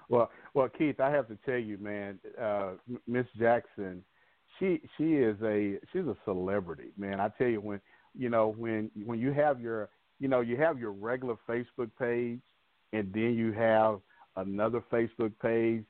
Well, 0.10 0.30
well, 0.54 0.68
Keith, 0.68 1.00
I 1.00 1.10
have 1.10 1.28
to 1.30 1.38
tell 1.46 1.58
you, 1.58 1.78
man, 1.78 2.20
uh, 2.40 2.72
Miss 3.08 3.26
Jackson, 3.40 4.04
she 4.60 4.82
she 4.98 5.14
is 5.16 5.38
a 5.44 5.80
she's 5.92 6.06
a 6.06 6.18
celebrity, 6.26 6.92
man. 6.98 7.20
I 7.20 7.30
tell 7.38 7.48
you 7.48 7.62
when 7.62 7.80
you 8.14 8.30
know 8.30 8.54
when 8.58 8.92
when 9.06 9.20
you 9.20 9.32
have 9.32 9.62
your 9.62 9.90
you 10.20 10.28
know 10.28 10.42
you 10.42 10.58
have 10.58 10.78
your 10.78 10.92
regular 10.92 11.36
Facebook 11.48 11.90
page, 11.98 12.42
and 12.94 13.12
then 13.14 13.36
you 13.36 13.52
have 13.54 14.00
another 14.36 14.84
Facebook 14.92 15.34
page 15.42 15.84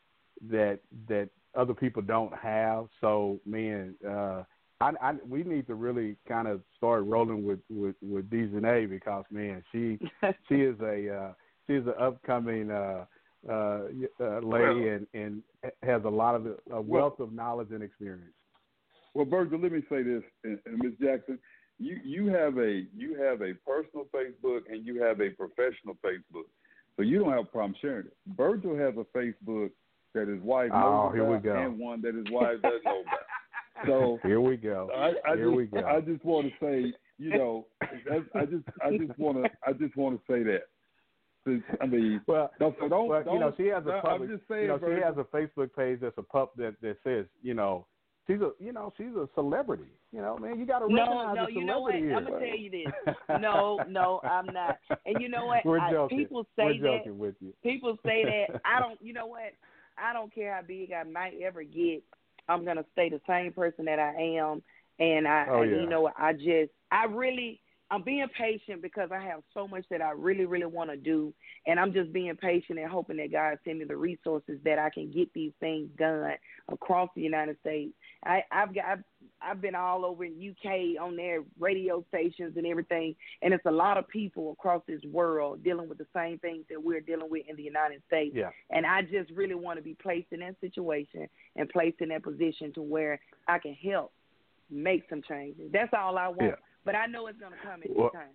that 0.49 0.79
that 1.07 1.29
other 1.55 1.73
people 1.73 2.01
don't 2.01 2.33
have. 2.35 2.87
So, 2.99 3.39
man, 3.45 3.95
uh, 4.07 4.43
I, 4.79 4.91
I 5.01 5.13
we 5.27 5.43
need 5.43 5.67
to 5.67 5.75
really 5.75 6.15
kind 6.27 6.47
of 6.47 6.61
start 6.77 7.05
rolling 7.05 7.45
with 7.45 7.59
with 7.69 7.95
with 8.01 8.29
Dejanay 8.29 8.89
because 8.89 9.25
man, 9.31 9.63
she 9.71 9.99
she 10.49 10.55
is 10.55 10.79
a 10.81 11.15
uh, 11.15 11.33
she's 11.67 11.85
an 11.85 11.93
upcoming. 11.99 12.71
Uh, 12.71 13.05
uh, 13.49 13.85
uh, 14.19 14.39
lady 14.43 14.89
and, 14.89 15.07
and 15.15 15.41
has 15.81 16.03
a 16.05 16.09
lot 16.09 16.35
of 16.35 16.45
a 16.71 16.79
wealth 16.79 17.19
of 17.19 17.33
knowledge 17.33 17.69
and 17.71 17.81
experience. 17.81 18.35
Well, 19.15 19.25
Virgil, 19.25 19.59
let 19.59 19.71
me 19.71 19.81
say 19.89 20.03
this, 20.03 20.21
and, 20.43 20.59
and 20.67 20.77
Ms. 20.77 20.93
Jackson, 21.01 21.39
you 21.79 21.97
you 22.03 22.27
have 22.27 22.57
a 22.59 22.83
you 22.95 23.19
have 23.19 23.41
a 23.41 23.53
personal 23.65 24.05
Facebook 24.13 24.61
and 24.69 24.85
you 24.85 25.01
have 25.01 25.21
a 25.21 25.31
professional 25.31 25.97
Facebook, 26.05 26.45
so 27.01 27.07
you 27.07 27.17
don't 27.17 27.31
have 27.31 27.41
a 27.41 27.45
problem 27.45 27.73
sharing 27.81 28.05
it. 28.05 28.13
Virgil 28.37 28.77
has 28.77 28.93
a 28.95 29.17
Facebook 29.17 29.71
that 30.13 30.27
his 30.27 30.39
wife 30.41 30.69
knows 30.69 31.09
oh, 31.09 31.11
here 31.11 31.23
about 31.23 31.43
we 31.43 31.49
go. 31.49 31.57
and 31.57 31.79
one 31.79 31.99
that 32.03 32.13
his 32.13 32.25
wife 32.29 32.61
doesn't 32.61 32.83
know 32.85 33.01
about. 33.01 33.87
So 33.87 34.19
here 34.21 34.39
we 34.39 34.55
go. 34.55 34.87
I, 34.95 35.13
I 35.27 35.35
here 35.35 35.45
just, 35.45 35.57
we 35.57 35.65
go. 35.65 35.79
I 35.79 36.01
just 36.01 36.23
want 36.23 36.47
to 36.47 36.53
say, 36.63 36.93
you 37.17 37.29
know, 37.31 37.65
I 37.81 38.45
just 38.45 38.65
I 38.85 38.97
just 38.97 39.17
want 39.17 39.43
to 39.43 39.49
I 39.65 39.73
just 39.73 39.97
want 39.97 40.19
to 40.19 40.31
say 40.31 40.43
that. 40.43 40.65
I 41.81 41.87
mean, 41.87 42.21
well, 42.27 42.51
don't, 42.59 42.77
don't, 42.87 43.07
well, 43.07 43.23
don't, 43.23 43.33
you 43.33 43.39
know, 43.39 43.51
she 43.57 43.65
has 43.65 43.83
a 43.87 43.99
public, 44.03 44.29
saying, 44.47 44.61
you 44.61 44.67
know, 44.67 44.79
she 44.79 45.01
has 45.03 45.15
a 45.17 45.23
Facebook 45.35 45.75
page 45.75 45.97
that's 45.99 46.19
a 46.19 46.21
pup 46.21 46.53
that 46.57 46.75
that 46.83 46.97
says, 47.03 47.25
you 47.41 47.55
know, 47.55 47.87
she's 48.27 48.41
a, 48.41 48.51
you 48.59 48.71
know, 48.73 48.93
she's 48.97 49.15
a 49.15 49.27
celebrity. 49.35 49.91
You 50.11 50.21
know, 50.21 50.37
man, 50.37 50.59
you 50.59 50.65
got 50.65 50.79
to 50.79 50.93
No, 50.93 51.01
recognize 51.03 51.35
no, 51.35 51.45
the 51.45 51.51
you 51.53 51.65
know 51.65 51.79
what? 51.81 51.93
celebrity 51.93 52.13
I'm 52.15 52.23
gonna 52.25 52.39
tell 52.45 52.57
you 52.57 52.69
this. 52.71 53.15
No, 53.41 53.79
no, 53.87 54.19
I'm 54.23 54.47
not. 54.47 54.77
And 55.05 55.21
you 55.21 55.29
know 55.29 55.45
what? 55.45 55.65
We're 55.65 55.79
I, 55.79 55.91
joking. 55.91 56.17
people 56.17 56.45
We're 56.57 56.73
say 56.73 56.79
joking 56.79 57.01
that. 57.05 57.15
with 57.15 57.35
you. 57.39 57.53
People 57.63 57.97
say 58.05 58.23
that. 58.49 58.61
I 58.65 58.79
don't. 58.79 59.01
You 59.01 59.13
know 59.13 59.27
what? 59.27 59.53
I 59.97 60.13
don't 60.13 60.33
care 60.33 60.53
how 60.53 60.61
big 60.61 60.91
I 60.91 61.03
might 61.03 61.33
ever 61.41 61.63
get. 61.63 62.03
I'm 62.49 62.65
gonna 62.65 62.85
stay 62.91 63.09
the 63.09 63.21
same 63.27 63.53
person 63.53 63.85
that 63.85 63.99
I 63.99 64.13
am. 64.37 64.61
And 64.99 65.27
I, 65.27 65.45
Oh, 65.49 65.61
I 65.61 65.65
yeah. 65.65 65.81
you 65.81 65.87
know, 65.89 66.01
what? 66.01 66.13
I 66.17 66.33
just, 66.33 66.71
I 66.91 67.05
really, 67.05 67.59
I'm 67.91 68.03
being 68.03 68.25
patient 68.37 68.81
because 68.81 69.09
I 69.11 69.21
have 69.21 69.41
so 69.53 69.67
much 69.67 69.83
that 69.91 70.01
I 70.01 70.11
really, 70.11 70.45
really 70.45 70.65
want 70.65 70.89
to 70.91 70.95
do, 70.95 71.33
and 71.67 71.77
I'm 71.77 71.91
just 71.91 72.13
being 72.13 72.33
patient 72.37 72.79
and 72.79 72.89
hoping 72.89 73.17
that 73.17 73.33
God 73.33 73.59
send 73.65 73.79
me 73.79 73.85
the 73.85 73.97
resources 73.97 74.59
that 74.63 74.79
I 74.79 74.89
can 74.89 75.11
get 75.11 75.31
these 75.33 75.51
things 75.59 75.89
done 75.99 76.31
across 76.71 77.09
the 77.15 77.21
United 77.21 77.57
States. 77.59 77.91
I, 78.23 78.43
I've 78.49 78.73
got, 78.73 78.85
I've, 78.85 79.03
I've 79.41 79.61
been 79.61 79.75
all 79.75 80.05
over 80.05 80.23
in 80.23 80.55
UK 80.55 81.01
on 81.01 81.17
their 81.17 81.43
radio 81.59 82.05
stations 82.07 82.53
and 82.55 82.65
everything, 82.65 83.13
and 83.41 83.53
it's 83.53 83.65
a 83.65 83.71
lot 83.71 83.97
of 83.97 84.07
people 84.07 84.53
across 84.53 84.81
this 84.87 85.01
world 85.11 85.61
dealing 85.61 85.89
with 85.89 85.97
the 85.97 86.07
same 86.15 86.39
things 86.39 86.63
that 86.69 86.81
we're 86.81 87.01
dealing 87.01 87.29
with 87.29 87.43
in 87.49 87.57
the 87.57 87.63
United 87.63 88.01
States. 88.07 88.33
Yeah. 88.33 88.51
And 88.69 88.85
I 88.85 89.01
just 89.01 89.31
really 89.35 89.55
want 89.55 89.79
to 89.79 89.83
be 89.83 89.95
placed 90.01 90.27
in 90.31 90.39
that 90.39 90.55
situation 90.61 91.27
and 91.57 91.67
placed 91.67 91.99
in 91.99 92.07
that 92.09 92.23
position 92.23 92.71
to 92.75 92.81
where 92.81 93.19
I 93.49 93.59
can 93.59 93.73
help 93.73 94.13
make 94.69 95.03
some 95.09 95.21
changes. 95.27 95.69
That's 95.73 95.91
all 95.93 96.17
I 96.17 96.29
want. 96.29 96.41
Yeah. 96.41 96.55
But 96.85 96.95
I 96.95 97.05
know 97.05 97.27
it's 97.27 97.39
going 97.39 97.51
to 97.51 97.57
come 97.67 97.83
in 97.83 97.93
Well- 97.95 98.09
time. 98.09 98.29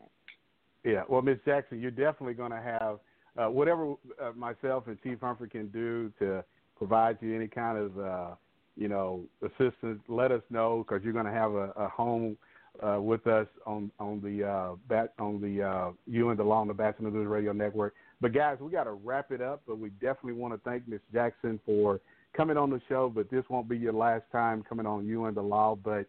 Yeah, 0.84 1.02
well, 1.08 1.20
Miss 1.20 1.38
Jackson, 1.44 1.80
you're 1.80 1.90
definitely 1.90 2.34
going 2.34 2.52
to 2.52 2.60
have 2.60 3.00
uh, 3.36 3.50
whatever 3.50 3.94
uh, 4.22 4.30
myself 4.36 4.86
and 4.86 4.96
Chief 5.02 5.18
Humphrey 5.20 5.48
can 5.48 5.66
do 5.68 6.12
to 6.20 6.44
provide 6.78 7.18
you 7.20 7.34
any 7.34 7.48
kind 7.48 7.76
of, 7.76 7.98
uh, 7.98 8.34
you 8.76 8.86
know, 8.86 9.24
assistance. 9.42 10.00
Let 10.08 10.30
us 10.30 10.42
know 10.48 10.84
because 10.86 11.02
you're 11.02 11.12
going 11.12 11.26
to 11.26 11.32
have 11.32 11.52
a, 11.52 11.72
a 11.76 11.88
home 11.88 12.36
uh, 12.82 13.00
with 13.00 13.26
us 13.26 13.46
on 13.66 13.90
on 13.98 14.20
the 14.22 14.44
uh, 14.46 14.76
bat 14.88 15.12
on 15.18 15.40
the 15.40 15.62
uh, 15.62 15.90
you 16.06 16.30
and 16.30 16.38
the 16.38 16.44
Law 16.44 16.60
on 16.60 16.68
the 16.68 16.74
Batchelor 16.74 17.10
News 17.10 17.26
Radio 17.26 17.52
Network. 17.52 17.94
But 18.20 18.32
guys, 18.32 18.58
we 18.60 18.70
got 18.70 18.84
to 18.84 18.92
wrap 18.92 19.32
it 19.32 19.40
up. 19.40 19.62
But 19.66 19.78
we 19.78 19.90
definitely 19.90 20.34
want 20.34 20.54
to 20.54 20.60
thank 20.68 20.86
Miss 20.86 21.00
Jackson 21.12 21.58
for 21.66 22.00
coming 22.36 22.56
on 22.56 22.70
the 22.70 22.80
show. 22.88 23.10
But 23.12 23.30
this 23.30 23.44
won't 23.48 23.68
be 23.68 23.76
your 23.76 23.92
last 23.92 24.24
time 24.30 24.62
coming 24.68 24.86
on 24.86 25.06
you 25.06 25.24
and 25.24 25.36
the 25.36 25.42
Law. 25.42 25.76
But 25.82 26.06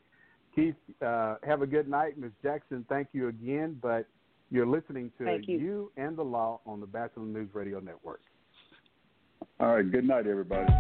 Keith, 0.58 0.76
uh, 1.06 1.36
have 1.44 1.62
a 1.62 1.68
good 1.68 1.88
night, 1.88 2.18
Miss 2.18 2.32
Jackson. 2.42 2.84
Thank 2.90 3.10
you 3.14 3.28
again. 3.28 3.78
But 3.80 4.08
you're 4.50 4.66
listening 4.66 5.12
to 5.20 5.26
Thank 5.26 5.48
you. 5.48 5.92
and 5.98 6.18
the 6.18 6.24
Law 6.24 6.62
on 6.66 6.80
the 6.80 6.88
Batchelor 6.88 7.26
News 7.26 7.50
Radio 7.54 7.80
Network. 7.80 8.22
All 9.60 9.76
right. 9.76 9.90
Good 9.90 10.08
night, 10.08 10.26
everybody. 10.26 10.74